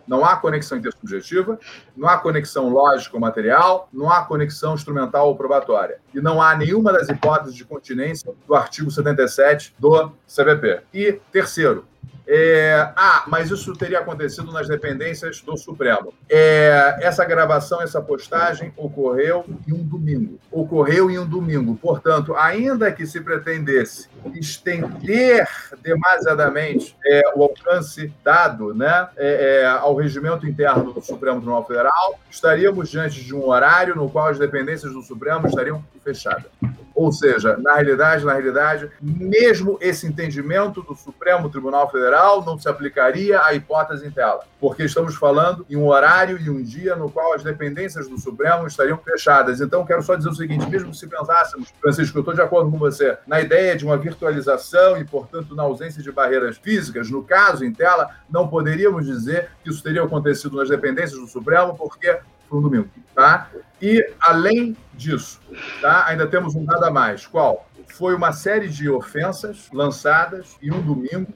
Não 0.08 0.26
há 0.26 0.36
conexão 0.36 0.78
intersubjetiva, 0.78 1.58
não 1.96 2.10
há 2.10 2.18
conexão 2.18 2.70
lógico-material, 2.70 3.88
não 3.94 4.12
há 4.12 4.24
conexão 4.26 4.74
instrumental 4.74 5.28
ou 5.28 5.36
probatória. 5.36 6.00
E 6.14 6.20
não 6.20 6.42
há 6.42 6.56
nenhuma 6.56 6.92
das 6.92 7.10
hipóteses 7.10 7.56
de 7.56 7.64
continência 7.64 8.32
do 8.48 8.56
artigo 8.56 8.92
77 8.92 9.76
do 9.80 10.12
CBP. 10.28 10.82
E, 10.94 11.14
terceiro, 11.32 11.86
é, 12.28 12.92
ah, 12.96 13.24
mas 13.28 13.52
isso 13.52 13.74
teria 13.74 14.00
acontecido 14.00 14.52
nas 14.52 14.68
dependências 14.68 15.42
do 15.42 15.56
Supremo. 15.58 16.14
É, 16.30 16.98
essa 17.02 17.24
gravação, 17.24 17.82
essa 17.82 18.02
postagem 18.02 18.74
ocorreu 18.76 19.46
em 19.68 19.74
um 19.74 19.84
domingo. 19.84 20.40
Ocorreu 20.52 21.10
em 21.10 21.20
um 21.20 21.26
domingo. 21.26 21.76
Portanto, 21.76 22.36
ainda 22.36 22.92
que 22.92 23.06
se 23.06 23.22
pretendesse 23.22 24.10
estender 24.34 25.48
demasiadamente 25.82 26.96
é, 27.06 27.22
o 27.36 27.44
alcance 27.44 28.12
dado 28.24 28.74
né, 28.74 29.08
é, 29.16 29.62
é, 29.62 29.66
ao 29.66 29.96
regimento 29.96 30.48
interno 30.48 30.94
do 30.94 31.02
Supremo 31.02 31.38
Tribunal 31.38 31.66
Federal, 31.66 32.20
estaríamos 32.30 32.90
diante 32.90 33.24
de 33.24 33.36
um 33.36 33.48
horário 33.48 33.96
no 33.96 34.10
qual 34.10 34.28
as 34.28 34.40
dependências 34.40 34.92
do 34.92 35.02
Supremo 35.02 35.48
estariam 35.48 35.84
fechadas. 36.04 36.52
Ou 36.96 37.12
seja, 37.12 37.58
na 37.58 37.74
realidade, 37.74 38.24
na 38.24 38.34
realidade, 38.34 38.90
mesmo 39.02 39.78
esse 39.82 40.08
entendimento 40.08 40.82
do 40.82 40.96
Supremo 40.96 41.50
Tribunal 41.50 41.92
Federal 41.92 42.44
não 42.46 42.58
se 42.58 42.70
aplicaria 42.70 43.42
à 43.42 43.54
hipótese 43.54 44.08
em 44.08 44.12
tela, 44.12 44.46
porque 44.62 44.84
estamos 44.84 45.14
falando 45.16 45.66
em 45.70 45.76
um 45.76 45.88
horário 45.88 46.40
e 46.40 46.50
um 46.50 46.64
dia 46.64 46.96
no 46.96 47.12
qual 47.12 47.34
as 47.34 47.44
dependências 47.44 48.08
do 48.08 48.18
Supremo 48.18 48.66
estariam 48.66 48.98
fechadas. 48.98 49.60
Então, 49.60 49.86
quero 49.86 50.02
só 50.02 50.16
dizer 50.16 50.30
o 50.30 50.36
seguinte: 50.36 50.70
mesmo 50.70 50.94
se 50.94 51.06
pensássemos, 51.06 51.74
Francisco, 51.82 52.18
eu 52.18 52.22
estou 52.22 52.34
de 52.34 52.42
acordo 52.42 52.72
com 52.72 52.78
você, 52.78 53.18
na 53.28 53.42
ideia 53.42 53.76
de 53.76 53.84
uma 53.84 53.98
virtualização 53.98 54.98
e, 54.98 55.04
portanto, 55.04 55.54
na 55.54 55.64
ausência 55.64 56.02
de 56.02 56.12
barreiras 56.12 56.58
físicas, 56.58 57.12
no 57.12 57.24
caso 57.24 57.66
em 57.66 57.74
tela, 57.74 58.10
não 58.30 58.48
poderíamos 58.48 59.06
dizer 59.06 59.50
que 59.62 59.70
isso 59.70 59.84
teria 59.84 60.04
acontecido 60.04 60.56
nas 60.56 60.70
dependências 60.70 61.20
do 61.20 61.28
Supremo, 61.28 61.76
porque 61.76 62.18
um 62.52 62.62
domingo, 62.62 62.90
tá? 63.14 63.50
E, 63.82 64.14
além 64.22 64.76
disso, 64.94 65.42
tá? 65.82 66.06
ainda 66.08 66.28
temos 66.28 66.56
um 66.56 66.64
nada 66.64 66.90
mais. 66.90 67.28
Qual? 67.28 67.65
Foi 67.88 68.16
uma 68.16 68.32
série 68.32 68.68
de 68.68 68.90
ofensas 68.90 69.70
lançadas 69.72 70.58
em 70.62 70.72
um 70.72 70.82
domingo 70.82 71.34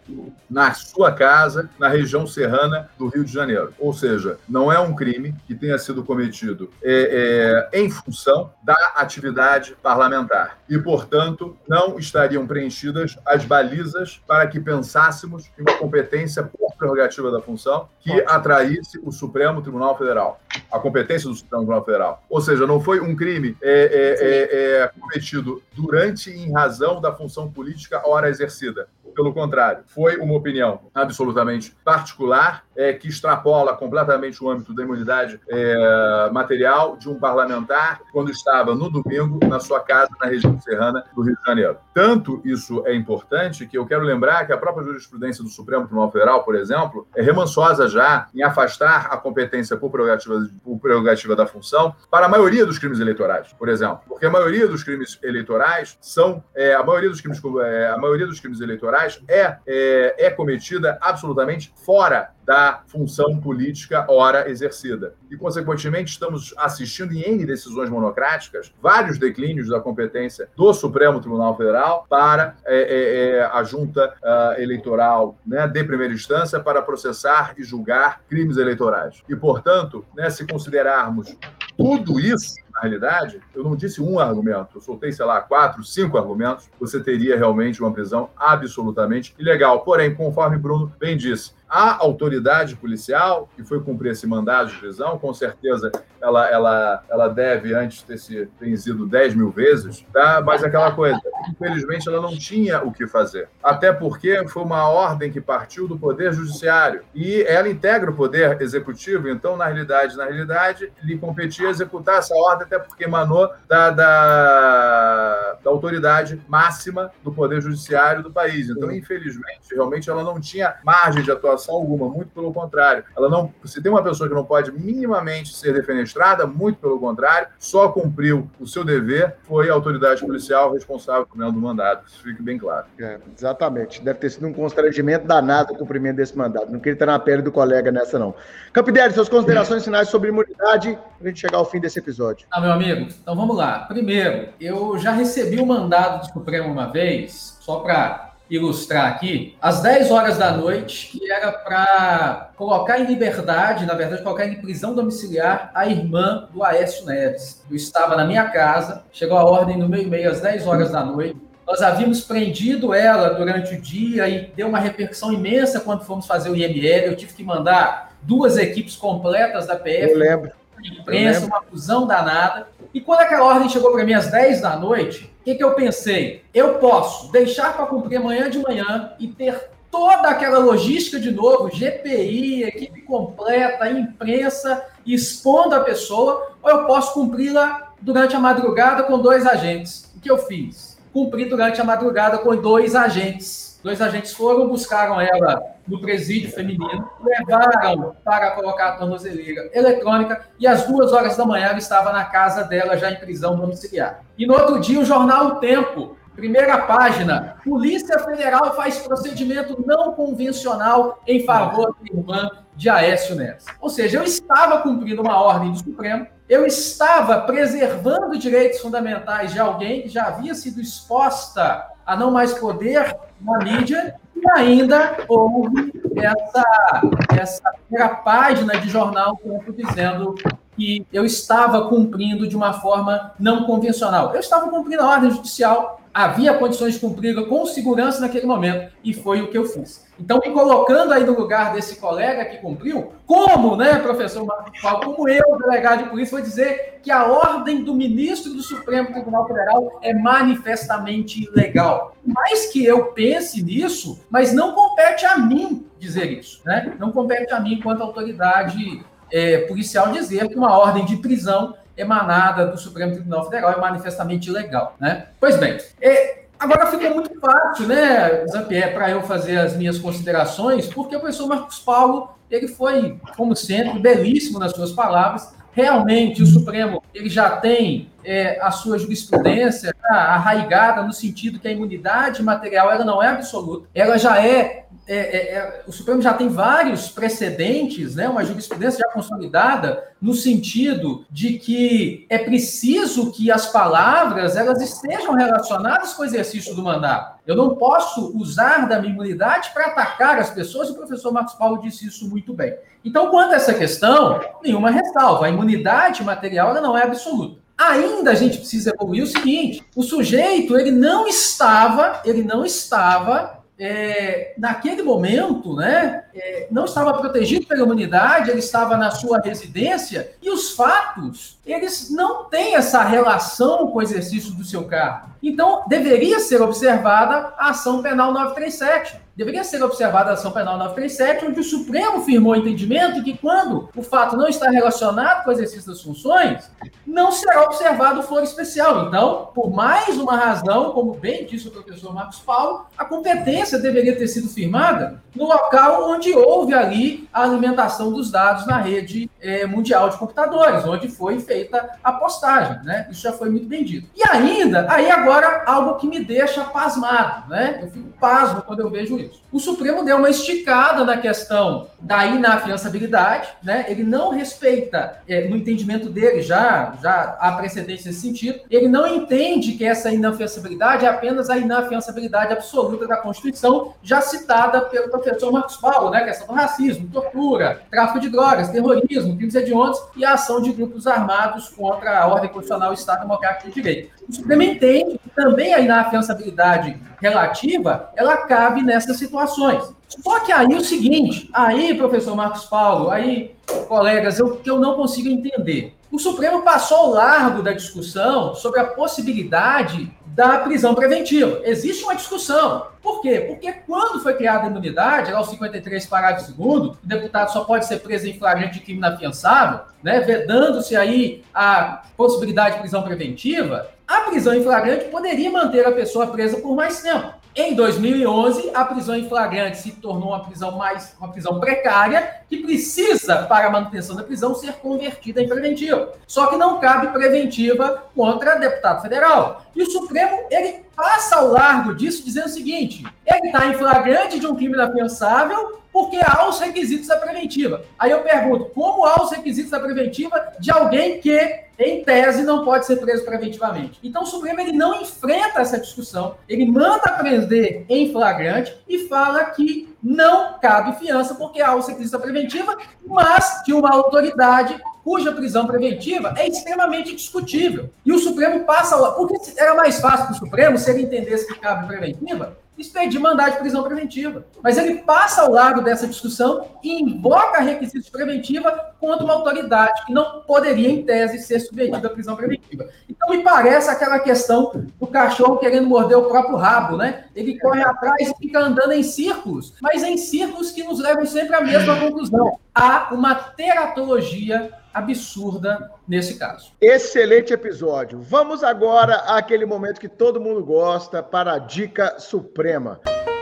na 0.49 0.73
sua 0.73 1.11
casa, 1.11 1.69
na 1.79 1.87
região 1.87 2.27
serrana 2.27 2.89
do 2.97 3.07
Rio 3.07 3.23
de 3.23 3.31
Janeiro. 3.31 3.73
Ou 3.79 3.93
seja, 3.93 4.37
não 4.47 4.71
é 4.71 4.79
um 4.79 4.95
crime 4.95 5.35
que 5.47 5.55
tenha 5.55 5.77
sido 5.77 6.03
cometido 6.03 6.69
é, 6.83 7.69
é, 7.71 7.79
em 7.79 7.89
função 7.89 8.51
da 8.63 8.75
atividade 8.95 9.75
parlamentar. 9.81 10.57
E, 10.69 10.77
portanto, 10.77 11.57
não 11.67 11.97
estariam 11.97 12.45
preenchidas 12.45 13.17
as 13.25 13.45
balizas 13.45 14.21
para 14.27 14.47
que 14.47 14.59
pensássemos 14.59 15.49
em 15.57 15.61
uma 15.61 15.77
competência 15.77 16.43
por 16.43 16.69
prerrogativa 16.79 17.29
da 17.29 17.41
função 17.41 17.89
que 17.99 18.11
atraísse 18.21 18.99
o 19.03 19.11
Supremo 19.11 19.61
Tribunal 19.61 19.97
Federal, 19.97 20.39
a 20.71 20.79
competência 20.79 21.29
do 21.29 21.35
Supremo 21.35 21.63
Tribunal 21.63 21.85
Federal. 21.85 22.23
Ou 22.29 22.41
seja, 22.41 22.65
não 22.65 22.79
foi 22.79 23.01
um 23.01 23.15
crime 23.15 23.55
é, 23.61 23.71
é, 23.71 24.79
é, 24.79 24.83
é 24.83 24.87
cometido 24.87 25.61
durante 25.73 26.31
em 26.47 26.51
razão 26.51 27.01
da 27.01 27.13
função 27.13 27.51
política 27.51 28.07
hora 28.07 28.29
exercida. 28.29 28.87
Pelo 29.15 29.33
contrário, 29.33 29.83
foi 29.87 30.17
uma 30.17 30.35
opinião 30.35 30.79
absolutamente 30.93 31.75
particular, 31.83 32.63
é, 32.75 32.93
que 32.93 33.09
extrapola 33.09 33.75
completamente 33.75 34.41
o 34.41 34.49
âmbito 34.49 34.73
da 34.73 34.83
imunidade 34.83 35.39
é, 35.49 36.29
material 36.31 36.95
de 36.95 37.09
um 37.09 37.19
parlamentar 37.19 38.01
quando 38.13 38.31
estava 38.31 38.73
no 38.73 38.89
domingo 38.89 39.39
na 39.47 39.59
sua 39.59 39.81
casa 39.81 40.09
na 40.21 40.27
região 40.27 40.59
serrana 40.61 41.03
do 41.13 41.21
Rio 41.21 41.35
de 41.35 41.45
Janeiro. 41.45 41.77
Tanto 41.93 42.41
isso 42.45 42.83
é 42.85 42.95
importante 42.95 43.65
que 43.65 43.77
eu 43.77 43.85
quero 43.85 44.03
lembrar 44.03 44.45
que 44.45 44.53
a 44.53 44.57
própria 44.57 44.85
jurisprudência 44.85 45.43
do 45.43 45.49
Supremo 45.49 45.85
Tribunal 45.85 46.11
Federal, 46.11 46.43
por 46.43 46.55
exemplo, 46.55 47.05
é 47.15 47.21
remansosa 47.21 47.89
já 47.89 48.27
em 48.33 48.43
afastar 48.43 49.07
a 49.11 49.17
competência 49.17 49.75
por 49.75 49.91
prerrogativa, 49.91 50.47
por 50.63 50.79
prerrogativa 50.79 51.35
da 51.35 51.45
função 51.45 51.93
para 52.09 52.27
a 52.27 52.29
maioria 52.29 52.65
dos 52.65 52.79
crimes 52.79 52.99
eleitorais, 52.99 53.53
por 53.53 53.67
exemplo, 53.67 54.01
porque 54.07 54.25
a 54.25 54.29
maioria 54.29 54.67
dos 54.67 54.83
crimes 54.83 55.19
eleitorais 55.21 55.97
são 56.01 56.43
é, 56.55 56.73
a 56.73 56.83
maioria 56.83 57.09
dos 57.09 57.21
crimes 57.21 57.41
é, 57.63 57.89
a 57.89 57.97
maioria 57.97 58.25
dos 58.25 58.39
crimes 58.39 58.61
eleitorais 58.61 59.08
é, 59.27 59.57
é, 59.65 60.25
é 60.27 60.29
cometida 60.29 60.97
absolutamente 61.01 61.73
fora 61.85 62.31
da 62.49 62.81
função 62.87 63.39
política 63.39 64.07
ora 64.09 64.49
exercida. 64.49 65.13
E, 65.29 65.37
consequentemente, 65.37 66.11
estamos 66.11 66.51
assistindo 66.57 67.13
em 67.13 67.21
N 67.21 67.45
decisões 67.45 67.91
monocráticas 67.91 68.73
vários 68.81 69.19
declínios 69.19 69.69
da 69.69 69.79
competência 69.79 70.49
do 70.57 70.73
Supremo 70.73 71.21
Tribunal 71.21 71.55
Federal 71.55 72.07
para 72.09 72.55
é, 72.65 72.75
é, 72.75 73.37
é 73.37 73.43
a 73.43 73.63
junta 73.63 74.15
uh, 74.23 74.59
eleitoral 74.59 75.37
né, 75.45 75.67
de 75.67 75.83
primeira 75.83 76.11
instância 76.11 76.59
para 76.59 76.81
processar 76.81 77.53
e 77.55 77.63
julgar 77.63 78.21
crimes 78.27 78.57
eleitorais. 78.57 79.21
E, 79.29 79.35
portanto, 79.35 80.03
né, 80.15 80.29
se 80.31 80.47
considerarmos 80.47 81.37
tudo 81.77 82.19
isso, 82.19 82.55
na 82.79 82.87
realidade, 82.87 83.41
eu 83.53 83.63
não 83.63 83.75
disse 83.75 84.01
um 84.01 84.19
argumento, 84.19 84.69
eu 84.75 84.81
soltei, 84.81 85.11
sei 85.11 85.25
lá, 85.25 85.41
quatro, 85.41 85.83
cinco 85.83 86.17
argumentos, 86.17 86.69
você 86.79 86.99
teria 86.99 87.37
realmente 87.37 87.81
uma 87.81 87.91
prisão 87.91 88.29
absolutamente 88.37 89.35
ilegal. 89.37 89.81
Porém, 89.81 90.15
conforme 90.15 90.57
Bruno 90.57 90.91
bem 90.97 91.17
disse, 91.17 91.51
a 91.69 92.01
autoridade 92.03 92.75
policial 92.75 93.47
que 93.55 93.63
foi 93.63 93.79
cumprir 93.81 94.11
esse 94.11 94.25
mandado 94.25 94.71
de 94.71 94.77
prisão, 94.77 95.19
com 95.19 95.33
certeza 95.33 95.91
ela, 96.21 96.49
ela, 96.49 97.03
ela 97.09 97.27
deve 97.27 97.73
antes 97.73 98.01
ter 98.01 98.17
se 98.17 98.49
vencido 98.59 99.05
10 99.05 99.35
mil 99.35 99.51
vezes, 99.51 100.05
tá? 100.11 100.41
mas 100.43 100.63
aquela 100.63 100.91
coisa, 100.91 101.19
infelizmente 101.49 102.09
ela 102.09 102.19
não 102.19 102.35
tinha 102.37 102.83
o 102.83 102.91
que 102.91 103.07
fazer. 103.07 103.47
Até 103.63 103.93
porque 103.93 104.45
foi 104.47 104.63
uma 104.63 104.89
ordem 104.89 105.31
que 105.31 105.39
partiu 105.39 105.87
do 105.87 105.97
Poder 105.97 106.33
Judiciário 106.33 107.03
e 107.13 107.43
ela 107.43 107.69
integra 107.69 108.09
o 108.09 108.15
Poder 108.15 108.61
Executivo, 108.61 109.29
então, 109.29 109.55
na 109.55 109.65
realidade, 109.65 110.17
na 110.17 110.25
realidade, 110.25 110.91
lhe 111.03 111.17
competia 111.17 111.69
executar 111.69 112.17
essa 112.17 112.35
ordem, 112.35 112.65
até 112.65 112.79
porque 112.79 113.03
emanou 113.03 113.49
da, 113.67 113.91
da, 113.91 115.57
da 115.63 115.69
autoridade 115.69 116.41
máxima 116.47 117.11
do 117.23 117.31
Poder 117.31 117.61
Judiciário 117.61 118.23
do 118.23 118.31
país. 118.31 118.69
Então, 118.69 118.91
infelizmente, 118.91 119.73
realmente 119.73 120.09
ela 120.09 120.23
não 120.23 120.39
tinha 120.39 120.75
margem 120.83 121.23
de 121.23 121.31
atuação 121.31 121.58
alguma, 121.67 122.07
muito 122.07 122.29
pelo 122.29 122.53
contrário. 122.53 123.03
Ela 123.17 123.29
não, 123.29 123.51
se 123.65 123.81
tem 123.81 123.91
uma 123.91 124.03
pessoa 124.03 124.29
que 124.29 124.35
não 124.35 124.45
pode 124.45 124.71
minimamente 124.71 125.53
ser 125.53 125.73
defenestrada, 125.73 126.45
muito 126.45 126.79
pelo 126.79 126.99
contrário, 126.99 127.47
só 127.57 127.89
cumpriu 127.89 128.49
o 128.59 128.67
seu 128.67 128.83
dever, 128.83 129.35
foi 129.43 129.69
a 129.69 129.73
autoridade 129.73 130.21
policial 130.21 130.73
responsável 130.73 131.25
pelo 131.25 131.51
do 131.51 131.59
mandado. 131.59 132.01
Isso 132.07 132.21
fique 132.21 132.41
bem 132.41 132.57
claro. 132.57 132.85
É, 132.99 133.17
exatamente. 133.35 134.01
Deve 134.01 134.19
ter 134.19 134.29
sido 134.29 134.47
um 134.47 134.53
constrangimento 134.53 135.25
danado 135.25 135.73
o 135.73 135.77
cumprimento 135.77 136.17
desse 136.17 136.37
mandato. 136.37 136.71
Não 136.71 136.79
queria 136.79 136.93
estar 136.93 137.05
na 137.05 137.19
pele 137.19 137.41
do 137.41 137.51
colega 137.51 137.91
nessa, 137.91 138.19
não. 138.19 138.35
Capidério, 138.73 139.13
suas 139.13 139.29
considerações 139.29 139.83
finais 139.83 140.09
sobre 140.09 140.29
imunidade 140.29 140.97
para 141.17 141.25
a 141.25 141.27
gente 141.27 141.39
chegar 141.39 141.57
ao 141.57 141.65
fim 141.65 141.79
desse 141.79 141.99
episódio. 141.99 142.47
Ah, 142.51 142.61
meu 142.61 142.71
amigo, 142.71 143.01
então 143.01 143.35
vamos 143.35 143.55
lá. 143.55 143.79
Primeiro, 143.87 144.49
eu 144.59 144.97
já 144.97 145.11
recebi 145.11 145.59
o 145.59 145.65
mandado 145.65 146.21
do 146.21 146.33
Supremo 146.33 146.71
uma 146.71 146.91
vez, 146.91 147.57
só 147.59 147.79
para 147.79 148.28
ilustrar 148.49 149.07
aqui, 149.07 149.55
às 149.61 149.81
10 149.81 150.09
horas 150.11 150.37
da 150.37 150.51
noite, 150.51 151.07
que 151.11 151.31
era 151.31 151.51
para 151.51 152.51
colocar 152.55 152.99
em 152.99 153.05
liberdade, 153.05 153.85
na 153.85 153.93
verdade, 153.93 154.23
colocar 154.23 154.45
em 154.45 154.59
prisão 154.59 154.95
domiciliar 154.95 155.71
a 155.73 155.87
irmã 155.87 156.47
do 156.51 156.63
Aécio 156.63 157.05
Neves. 157.05 157.63
Eu 157.69 157.75
estava 157.75 158.15
na 158.15 158.25
minha 158.25 158.49
casa, 158.49 159.03
chegou 159.11 159.37
a 159.37 159.43
ordem 159.43 159.77
no 159.77 159.87
meio 159.87 160.03
e 160.03 160.09
meio 160.09 160.31
às 160.31 160.41
10 160.41 160.65
horas 160.67 160.91
da 160.91 161.03
noite. 161.03 161.37
Nós 161.67 161.83
havíamos 161.83 162.21
prendido 162.21 162.95
ela 162.95 163.29
durante 163.29 163.75
o 163.75 163.81
dia 163.81 164.27
e 164.27 164.51
deu 164.55 164.67
uma 164.67 164.79
repercussão 164.79 165.31
imensa 165.31 165.79
quando 165.79 166.03
fomos 166.03 166.25
fazer 166.25 166.49
o 166.49 166.55
IML. 166.55 167.05
Eu 167.05 167.15
tive 167.15 167.33
que 167.33 167.43
mandar 167.43 168.13
duas 168.23 168.57
equipes 168.57 168.95
completas 168.95 169.67
da 169.67 169.75
PF. 169.75 170.13
Eu 170.13 170.17
lembro. 170.17 170.51
Imprensa, 170.83 171.45
uma 171.45 171.61
fusão 171.61 172.07
danada. 172.07 172.67
E 172.93 173.01
quando 173.01 173.21
aquela 173.21 173.45
ordem 173.45 173.69
chegou 173.69 173.91
para 173.91 174.03
mim 174.03 174.13
às 174.13 174.27
10 174.31 174.61
da 174.61 174.75
noite, 174.75 175.31
o 175.41 175.43
que, 175.43 175.55
que 175.55 175.63
eu 175.63 175.75
pensei? 175.75 176.43
Eu 176.53 176.75
posso 176.75 177.31
deixar 177.31 177.75
para 177.75 177.85
cumprir 177.85 178.17
amanhã 178.17 178.49
de 178.49 178.59
manhã 178.59 179.13
e 179.19 179.27
ter 179.27 179.69
toda 179.91 180.29
aquela 180.29 180.59
logística 180.59 181.19
de 181.19 181.31
novo, 181.31 181.69
GPI, 181.69 182.63
equipe 182.63 183.01
completa, 183.01 183.89
imprensa, 183.89 184.85
expondo 185.05 185.75
a 185.75 185.79
pessoa, 185.81 186.51
ou 186.61 186.69
eu 186.69 186.85
posso 186.85 187.13
cumpri-la 187.13 187.93
durante 188.01 188.35
a 188.35 188.39
madrugada 188.39 189.03
com 189.03 189.19
dois 189.19 189.45
agentes. 189.45 190.11
O 190.15 190.19
que 190.19 190.29
eu 190.29 190.37
fiz? 190.37 190.97
Cumpri 191.11 191.45
durante 191.45 191.81
a 191.81 191.83
madrugada 191.83 192.37
com 192.37 192.55
dois 192.55 192.95
agentes 192.95 193.69
Dois 193.83 194.01
agentes 194.01 194.33
foram, 194.33 194.67
buscaram 194.67 195.21
ela 195.21 195.63
no 195.89 195.99
presídio 195.99 196.51
feminino, 196.51 197.09
levaram 197.19 198.15
para 198.23 198.51
colocar 198.51 198.89
a 198.89 198.97
tornozeleira 198.97 199.69
eletrônica 199.73 200.45
e 200.59 200.67
às 200.67 200.85
duas 200.85 201.11
horas 201.11 201.35
da 201.35 201.45
manhã 201.45 201.67
ela 201.67 201.79
estava 201.79 202.13
na 202.13 202.25
casa 202.25 202.63
dela, 202.63 202.97
já 202.97 203.11
em 203.11 203.19
prisão 203.19 203.57
domiciliar. 203.57 204.23
E 204.37 204.45
no 204.45 204.53
outro 204.53 204.79
dia, 204.79 204.99
o 204.99 205.05
jornal 205.05 205.47
O 205.47 205.55
Tempo, 205.55 206.15
primeira 206.35 206.77
página, 206.77 207.57
Polícia 207.63 208.19
Federal 208.19 208.75
faz 208.75 208.99
procedimento 208.99 209.83
não 209.85 210.13
convencional 210.13 211.21
em 211.27 211.43
favor 211.45 211.95
da 211.99 212.17
irmã 212.17 212.49
de 212.75 212.87
Aécio 212.87 213.35
Neves. 213.35 213.65
Ou 213.81 213.89
seja, 213.89 214.19
eu 214.19 214.23
estava 214.23 214.79
cumprindo 214.81 215.21
uma 215.21 215.41
ordem 215.41 215.71
do 215.71 215.79
Supremo, 215.79 216.27
eu 216.47 216.65
estava 216.65 217.41
preservando 217.41 218.37
direitos 218.37 218.79
fundamentais 218.79 219.51
de 219.51 219.59
alguém 219.59 220.03
que 220.03 220.09
já 220.09 220.27
havia 220.27 220.55
sido 220.55 220.79
exposta 220.79 221.85
a 222.05 222.15
não 222.15 222.31
mais 222.31 222.53
poder 222.53 223.15
na 223.41 223.59
mídia 223.59 224.15
e 224.35 224.49
ainda 224.51 225.17
houve 225.27 225.91
essa, 226.15 227.01
essa 227.37 227.71
primeira 227.71 228.15
página 228.15 228.77
de 228.77 228.89
jornal 228.89 229.39
dizendo 229.75 230.35
que 230.79 231.05
eu 231.11 231.25
estava 231.25 231.89
cumprindo 231.89 232.47
de 232.47 232.55
uma 232.55 232.71
forma 232.71 233.33
não 233.37 233.65
convencional. 233.65 234.33
Eu 234.33 234.39
estava 234.39 234.69
cumprindo 234.69 235.03
a 235.03 235.09
ordem 235.09 235.29
judicial, 235.29 235.99
havia 236.13 236.53
condições 236.53 236.93
de 236.93 237.01
cumpri-la 237.01 237.43
com 237.43 237.65
segurança 237.65 238.21
naquele 238.21 238.45
momento, 238.47 238.91
e 239.03 239.13
foi 239.13 239.41
o 239.41 239.49
que 239.49 239.57
eu 239.57 239.65
fiz. 239.65 240.07
Então, 240.17 240.39
me 240.39 240.51
colocando 240.51 241.13
aí 241.13 241.23
no 241.23 241.37
lugar 241.37 241.73
desse 241.73 241.97
colega 241.97 242.45
que 242.45 242.57
cumpriu, 242.57 243.11
como, 243.25 243.75
né, 243.75 243.99
professor 243.99 244.45
Marcos 244.45 244.79
como 245.03 245.29
eu, 245.29 245.57
delegado 245.59 246.03
de 246.03 246.09
polícia, 246.09 246.37
vou 246.37 246.45
dizer 246.45 246.99
que 247.03 247.11
a 247.11 247.25
ordem 247.25 247.83
do 247.83 247.93
ministro 247.93 248.53
do 248.53 248.61
Supremo 248.61 249.11
Tribunal 249.11 249.47
Federal 249.47 249.99
é 250.01 250.13
manifestamente 250.13 251.43
ilegal. 251.43 252.15
Mais 252.25 252.67
que 252.67 252.83
eu 252.83 253.07
pense 253.07 253.61
nisso, 253.61 254.19
mas 254.29 254.53
não 254.53 254.73
compete 254.73 255.25
a 255.25 255.37
mim 255.37 255.85
dizer 255.97 256.31
isso, 256.31 256.61
né? 256.65 256.93
Não 256.99 257.11
compete 257.11 257.53
a 257.53 257.59
mim, 257.59 257.73
enquanto 257.73 258.01
autoridade 258.01 259.03
é, 259.31 259.59
policial, 259.59 260.11
dizer 260.11 260.47
que 260.47 260.55
uma 260.55 260.77
ordem 260.77 261.05
de 261.05 261.17
prisão 261.17 261.75
emanada 261.95 262.67
do 262.67 262.77
Supremo 262.77 263.13
Tribunal 263.13 263.43
Federal 263.45 263.73
é 263.73 263.77
manifestamente 263.79 264.49
ilegal. 264.49 264.95
Né? 264.99 265.27
Pois 265.39 265.57
bem, 265.57 265.77
é, 266.01 266.39
Agora 266.59 266.87
ficou 266.87 267.15
muito 267.15 267.39
fácil, 267.39 267.87
né, 267.87 268.45
Zampier, 268.47 268.93
para 268.93 269.09
eu 269.09 269.21
fazer 269.23 269.57
as 269.57 269.77
minhas 269.77 269.97
considerações, 269.97 270.87
porque 270.87 271.15
o 271.15 271.19
professor 271.21 271.47
Marcos 271.47 271.79
Paulo, 271.79 272.31
ele 272.51 272.67
foi, 272.67 273.17
como 273.37 273.55
sempre, 273.55 273.97
belíssimo 273.97 274.59
nas 274.59 274.73
suas 274.73 274.91
palavras. 274.91 275.53
Realmente, 275.71 276.43
o 276.43 276.45
Supremo 276.45 277.01
ele 277.13 277.29
já 277.29 277.49
tem 277.51 278.09
é, 278.25 278.59
a 278.61 278.71
sua 278.71 278.97
jurisprudência 278.97 279.95
arraigada 280.09 281.01
no 281.01 281.13
sentido 281.13 281.59
que 281.59 281.67
a 281.69 281.71
imunidade 281.71 282.43
material 282.43 282.91
ela 282.91 283.05
não 283.05 283.23
é 283.23 283.29
absoluta, 283.29 283.87
ela 283.95 284.17
já 284.17 284.45
é 284.45 284.87
é, 285.11 285.17
é, 285.17 285.55
é, 285.55 285.83
o 285.87 285.91
Supremo 285.91 286.21
já 286.21 286.35
tem 286.35 286.47
vários 286.49 287.09
precedentes, 287.09 288.13
né, 288.13 288.29
uma 288.29 288.45
jurisprudência 288.45 288.99
já 288.99 289.11
consolidada, 289.11 290.03
no 290.21 290.35
sentido 290.35 291.25
de 291.31 291.53
que 291.53 292.27
é 292.29 292.37
preciso 292.37 293.31
que 293.31 293.49
as 293.49 293.65
palavras 293.65 294.55
elas 294.55 294.79
estejam 294.79 295.33
relacionadas 295.33 296.13
com 296.13 296.21
o 296.21 296.25
exercício 296.25 296.75
do 296.75 296.83
mandato. 296.83 297.39
Eu 297.47 297.55
não 297.55 297.75
posso 297.75 298.37
usar 298.37 298.87
da 298.87 298.99
minha 298.99 299.11
imunidade 299.11 299.71
para 299.73 299.87
atacar 299.87 300.37
as 300.37 300.51
pessoas, 300.51 300.89
e 300.89 300.91
o 300.91 300.95
professor 300.95 301.33
Marcos 301.33 301.55
Paulo 301.55 301.81
disse 301.81 302.05
isso 302.05 302.29
muito 302.29 302.53
bem. 302.53 302.75
Então, 303.03 303.31
quanto 303.31 303.53
a 303.53 303.55
essa 303.55 303.73
questão, 303.73 304.39
nenhuma 304.61 304.91
ressalva. 304.91 305.47
A 305.47 305.49
imunidade 305.49 306.23
material 306.23 306.69
ela 306.69 306.81
não 306.81 306.95
é 306.95 307.01
absoluta. 307.01 307.59
Ainda 307.75 308.31
a 308.31 308.35
gente 308.35 308.57
precisa 308.57 308.91
evoluir 308.93 309.23
o 309.23 309.27
seguinte: 309.27 309.83
o 309.95 310.03
sujeito 310.03 310.77
ele 310.77 310.91
não 310.91 311.25
estava, 311.27 312.21
ele 312.25 312.43
não 312.43 312.65
estava 312.65 313.58
é, 313.79 314.53
naquele 314.57 315.01
momento, 315.01 315.73
né, 315.73 316.25
é, 316.35 316.67
não 316.69 316.83
estava 316.83 317.13
protegido 317.13 317.65
pela 317.65 317.83
imunidade, 317.83 318.51
ele 318.51 318.59
estava 318.59 318.97
na 318.97 319.09
sua 319.09 319.39
residência, 319.39 320.33
e 320.41 320.49
os 320.49 320.71
fatos, 320.71 321.57
eles 321.65 322.09
não 322.11 322.43
têm 322.43 322.75
essa 322.75 323.01
relação 323.03 323.87
com 323.87 323.99
o 323.99 324.01
exercício 324.01 324.53
do 324.53 324.65
seu 324.65 324.83
cargo. 324.83 325.29
Então, 325.41 325.85
deveria 325.87 326.41
ser 326.41 326.61
observada 326.61 327.53
a 327.57 327.69
ação 327.69 328.03
penal 328.03 328.33
937 328.33 329.28
deveria 329.39 329.63
ser 329.63 329.81
observada 329.81 330.31
a 330.31 330.33
ação 330.33 330.51
penal 330.51 330.77
937, 330.77 331.45
onde 331.45 331.61
o 331.61 331.63
Supremo 331.63 332.21
firmou 332.25 332.51
o 332.51 332.55
entendimento 332.57 333.23
que 333.23 333.37
quando 333.37 333.89
o 333.95 334.03
fato 334.03 334.35
não 334.35 334.49
está 334.49 334.69
relacionado 334.69 335.45
com 335.45 335.49
o 335.49 335.53
exercício 335.53 335.87
das 335.87 336.01
funções, 336.01 336.69
não 337.07 337.31
será 337.31 337.63
observado 337.63 338.19
o 338.19 338.23
foro 338.23 338.43
especial. 338.43 339.07
Então, 339.07 339.49
por 339.55 339.71
mais 339.71 340.17
uma 340.17 340.35
razão, 340.35 340.91
como 340.91 341.13
bem 341.13 341.45
disse 341.45 341.69
o 341.69 341.71
professor 341.71 342.13
Marcos 342.13 342.39
Paulo, 342.39 342.85
a 342.97 343.05
competência 343.05 343.79
deveria 343.79 344.17
ter 344.17 344.27
sido 344.27 344.49
firmada 344.49 345.21
no 345.33 345.45
local 345.45 346.09
onde 346.09 346.33
houve 346.33 346.73
ali 346.73 347.29
a 347.31 347.43
alimentação 347.43 348.11
dos 348.11 348.29
dados 348.29 348.67
na 348.67 348.77
rede 348.77 349.31
é, 349.39 349.65
mundial 349.65 350.09
de 350.09 350.17
computadores, 350.17 350.83
onde 350.83 351.07
foi 351.07 351.39
feita 351.39 351.97
a 352.03 352.11
postagem, 352.11 352.83
né? 352.83 353.07
Isso 353.09 353.21
já 353.21 353.31
foi 353.31 353.49
muito 353.49 353.67
bem 353.67 353.85
dito. 353.85 354.09
E 354.13 354.21
ainda, 354.29 354.85
aí 354.91 355.09
agora, 355.09 355.63
algo 355.65 355.95
que 355.95 356.07
me 356.07 356.23
deixa 356.23 356.65
pasmado, 356.65 357.47
né? 357.49 357.79
Eu 357.81 357.89
fico 357.89 358.08
pasmo 358.19 358.61
quando 358.61 358.81
eu 358.81 358.89
vejo 358.89 359.17
isso. 359.17 359.41
O 359.51 359.59
Supremo 359.59 360.03
deu 360.03 360.17
uma 360.17 360.29
esticada 360.29 361.03
na 361.03 361.17
questão 361.17 361.87
da 361.99 362.25
inafiançabilidade, 362.25 363.49
né? 363.63 363.85
Ele 363.87 364.03
não 364.03 364.29
respeita, 364.29 365.21
é, 365.27 365.47
no 365.47 365.55
entendimento 365.55 366.09
dele, 366.09 366.41
já, 366.41 366.93
já 367.01 367.37
há 367.39 367.51
precedência 367.53 368.09
nesse 368.09 368.21
sentido, 368.21 368.59
ele 368.69 368.87
não 368.87 369.07
entende 369.07 369.73
que 369.73 369.85
essa 369.85 370.11
inafiançabilidade 370.11 371.05
é 371.05 371.09
apenas 371.09 371.49
a 371.49 371.57
inafiançabilidade 371.57 372.53
absoluta 372.53 373.07
da 373.07 373.17
Constituição, 373.17 373.93
já 374.03 374.21
citada 374.21 374.81
pelo 374.81 375.09
professor 375.09 375.51
Marcos 375.51 375.77
Paulo, 375.77 376.11
né? 376.11 376.19
A 376.19 376.25
questão 376.25 376.47
do 376.47 376.53
racismo, 376.53 377.09
tortura, 377.11 377.81
tráfico 377.89 378.19
de 378.19 378.29
drogas, 378.29 378.69
terrorismo, 378.69 379.35
crimes 379.35 379.55
hediondos 379.55 379.99
e 380.15 380.23
a 380.23 380.33
ação 380.33 380.61
de 380.61 380.71
grupos 380.71 381.07
armados 381.07 381.69
contra 381.69 382.19
a 382.19 382.27
ordem 382.27 382.49
constitucional 382.49 382.91
e 382.91 382.95
Estado 382.95 383.21
Democrático 383.21 383.67
de 383.67 383.73
Direito. 383.73 384.11
O 384.27 384.33
Supremo 384.33 384.61
entende 384.61 385.19
que 385.23 385.29
também 385.29 385.73
a 385.73 385.79
inafiançabilidade 385.79 386.99
relativa, 387.21 388.11
ela 388.15 388.37
cabe 388.37 388.81
nessas 388.81 389.17
situações. 389.17 389.83
Só 390.07 390.39
que 390.39 390.51
aí 390.51 390.73
o 390.73 390.83
seguinte, 390.83 391.49
aí, 391.53 391.93
professor 391.95 392.35
Marcos 392.35 392.65
Paulo, 392.65 393.11
aí, 393.11 393.55
colegas, 393.87 394.39
eu, 394.39 394.57
que 394.57 394.69
eu 394.69 394.79
não 394.79 394.95
consigo 394.95 395.29
entender. 395.29 395.95
O 396.11 396.17
Supremo 396.17 396.63
passou 396.63 396.97
ao 396.97 397.09
largo 397.11 397.61
da 397.61 397.71
discussão 397.71 398.55
sobre 398.55 398.79
a 398.79 398.85
possibilidade 398.85 400.11
da 400.35 400.59
prisão 400.59 400.93
preventiva. 400.95 401.61
Existe 401.63 402.03
uma 402.03 402.15
discussão. 402.15 402.87
Por 403.01 403.21
quê? 403.21 403.45
Porque 403.47 403.71
quando 403.71 404.21
foi 404.21 404.33
criada 404.35 404.65
a 404.65 404.69
imunidade, 404.69 405.31
lá 405.31 405.41
o 405.41 405.45
53, 405.45 406.05
parágrafo 406.05 406.51
2 406.51 406.79
o 406.83 406.97
deputado 407.03 407.51
só 407.51 407.63
pode 407.63 407.85
ser 407.85 407.99
preso 407.99 408.27
em 408.27 408.37
flagrante 408.37 408.75
de 408.75 408.79
crime 408.81 408.99
inafiançável, 408.99 409.81
né, 410.03 410.19
vedando-se 410.19 410.95
aí 410.95 411.43
a 411.53 412.03
possibilidade 412.15 412.75
de 412.75 412.81
prisão 412.81 413.01
preventiva, 413.01 413.89
a 414.07 414.21
prisão 414.21 414.53
em 414.53 414.63
flagrante 414.63 415.05
poderia 415.05 415.51
manter 415.51 415.85
a 415.85 415.91
pessoa 415.91 416.27
presa 416.27 416.57
por 416.57 416.75
mais 416.75 417.01
tempo. 417.01 417.33
Em 417.55 417.73
2011, 417.73 418.71
a 418.73 418.85
prisão 418.85 419.15
em 419.15 419.27
flagrante 419.27 419.79
se 419.79 419.91
tornou 419.93 420.29
uma 420.29 420.43
prisão 420.43 420.77
mais 420.77 421.15
uma 421.19 421.31
prisão 421.31 421.59
precária 421.59 422.41
que 422.47 422.57
precisa 422.57 423.43
para 423.43 423.67
a 423.67 423.71
manutenção 423.71 424.15
da 424.15 424.23
prisão 424.23 424.53
ser 424.53 424.73
convertida 424.73 425.41
em 425.41 425.47
preventiva. 425.47 426.13
Só 426.27 426.47
que 426.47 426.55
não 426.55 426.79
cabe 426.79 427.07
preventiva 427.07 428.03
contra 428.15 428.55
deputado 428.55 429.01
federal. 429.01 429.63
E 429.75 429.81
o 429.81 429.89
Supremo 429.89 430.45
ele 430.51 430.85
passa 430.99 431.37
ao 431.37 431.47
largo 431.47 431.95
disso 431.95 432.25
dizendo 432.25 432.47
o 432.47 432.49
seguinte: 432.49 433.05
ele 433.25 433.47
está 433.47 433.67
em 433.67 433.73
flagrante 433.75 434.37
de 434.37 434.45
um 434.45 434.55
crime 434.55 434.73
inafiançável 434.73 435.79
porque 435.91 436.19
há 436.21 436.47
os 436.47 436.59
requisitos 436.59 437.07
da 437.07 437.15
preventiva. 437.15 437.83
Aí 437.97 438.11
eu 438.11 438.21
pergunto, 438.21 438.65
como 438.65 439.05
há 439.05 439.23
os 439.23 439.31
requisitos 439.31 439.71
da 439.71 439.79
preventiva 439.79 440.53
de 440.59 440.69
alguém 440.69 441.19
que, 441.19 441.63
em 441.79 442.03
tese, 442.03 442.43
não 442.43 442.63
pode 442.63 442.85
ser 442.85 442.97
preso 442.97 443.25
preventivamente? 443.25 443.99
Então 444.03 444.23
o 444.23 444.25
Supremo 444.25 444.59
ele 444.59 444.73
não 444.73 445.01
enfrenta 445.01 445.61
essa 445.61 445.79
discussão, 445.79 446.35
ele 446.47 446.65
manda 446.65 447.11
prender 447.13 447.85
em 447.89 448.11
flagrante 448.11 448.77
e 448.87 449.07
fala 449.07 449.45
que 449.45 449.88
não 450.01 450.57
cabe 450.59 450.97
fiança 450.97 451.35
porque 451.35 451.61
há 451.61 451.75
os 451.75 451.87
requisitos 451.87 452.11
da 452.11 452.19
preventiva, 452.19 452.77
mas 453.05 453.61
que 453.63 453.73
uma 453.73 453.91
autoridade 453.91 454.79
cuja 455.03 455.31
prisão 455.31 455.65
preventiva 455.65 456.33
é 456.37 456.47
extremamente 456.47 457.15
discutível. 457.15 457.89
E 458.05 458.11
o 458.11 458.19
Supremo 458.19 458.65
passa 458.65 458.97
porque 459.13 459.35
era 459.57 459.75
mais 459.75 459.99
fácil 459.99 460.27
para 460.27 460.35
o 460.35 460.37
Supremo, 460.37 460.77
se 460.77 460.89
ele 460.91 461.03
entendesse 461.03 461.47
que 461.47 461.59
cabe 461.59 461.87
preventiva, 461.87 462.57
expedir 462.77 463.19
mandado 463.19 463.53
de 463.53 463.59
prisão 463.59 463.83
preventiva. 463.83 464.45
Mas 464.63 464.77
ele 464.77 464.99
passa 464.99 465.41
ao 465.41 465.51
lado 465.51 465.81
dessa 465.81 466.07
discussão 466.07 466.65
e 466.83 467.01
invoca 467.01 467.59
requisitos 467.59 468.05
de 468.05 468.11
preventiva 468.11 468.71
contra 468.99 469.23
uma 469.23 469.33
autoridade 469.33 470.05
que 470.05 470.13
não 470.13 470.41
poderia, 470.41 470.89
em 470.89 471.03
tese, 471.03 471.39
ser 471.39 471.59
submetida 471.59 472.07
à 472.07 472.09
prisão 472.09 472.35
preventiva. 472.35 472.89
Então, 473.09 473.29
me 473.29 473.41
parece 473.43 473.89
aquela 473.89 474.19
questão 474.19 474.85
do 474.99 475.07
cachorro 475.07 475.57
querendo 475.57 475.87
morder 475.87 476.17
o 476.17 476.27
próprio 476.27 476.57
rabo, 476.57 476.97
né? 476.97 477.25
Ele 477.35 477.57
corre 477.59 477.81
atrás 477.81 478.29
e 478.29 478.37
fica 478.37 478.59
andando 478.59 478.91
em 478.91 479.03
círculos, 479.03 479.73
mas 479.81 480.03
em 480.03 480.17
círculos 480.17 480.71
que 480.71 480.83
nos 480.83 480.99
levam 480.99 481.25
sempre 481.25 481.55
à 481.55 481.61
mesma 481.61 481.99
conclusão. 481.99 482.59
Há 482.73 483.09
uma 483.13 483.35
teratologia 483.35 484.71
absurda 484.93 485.91
nesse 486.07 486.37
caso. 486.37 486.73
Excelente 486.81 487.53
episódio. 487.53 488.19
Vamos 488.21 488.63
agora 488.63 489.15
àquele 489.27 489.65
momento 489.65 489.99
que 489.99 490.09
todo 490.09 490.41
mundo 490.41 490.63
gosta 490.63 491.21
para 491.21 491.53
a 491.53 491.59
dica 491.59 492.19
suprema. 492.19 492.99
Chico, 493.05 493.38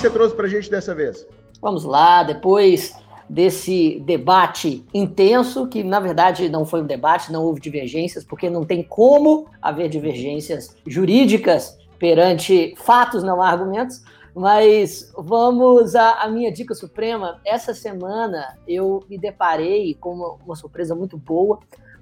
que 0.00 0.06
você 0.06 0.10
trouxe 0.10 0.34
para 0.34 0.46
a 0.46 0.48
gente 0.48 0.70
dessa 0.70 0.94
vez? 0.94 1.26
Vamos 1.60 1.84
lá, 1.84 2.22
depois 2.22 2.96
desse 3.28 4.00
debate 4.00 4.82
intenso, 4.94 5.68
que 5.68 5.84
na 5.84 6.00
verdade 6.00 6.48
não 6.48 6.64
foi 6.64 6.80
um 6.80 6.86
debate, 6.86 7.30
não 7.30 7.44
houve 7.44 7.60
divergências, 7.60 8.24
porque 8.24 8.48
não 8.48 8.64
tem 8.64 8.82
como 8.82 9.46
haver 9.60 9.90
divergências 9.90 10.74
jurídicas 10.86 11.78
perante 11.98 12.74
fatos, 12.78 13.22
não 13.22 13.42
argumentos. 13.42 14.02
Mas 14.34 15.12
vamos 15.18 15.94
à, 15.94 16.22
à, 16.22 16.28
minha 16.28 16.50
dica 16.50 16.74
suprema. 16.74 17.38
Essa 17.44 17.74
semana 17.74 18.56
eu 18.66 19.04
me 19.08 19.18
deparei 19.18 19.94
com 19.94 20.14
uma, 20.14 20.36
uma 20.46 20.56
surpresa 20.56 20.94
muito 20.94 21.18
boa. 21.18 21.58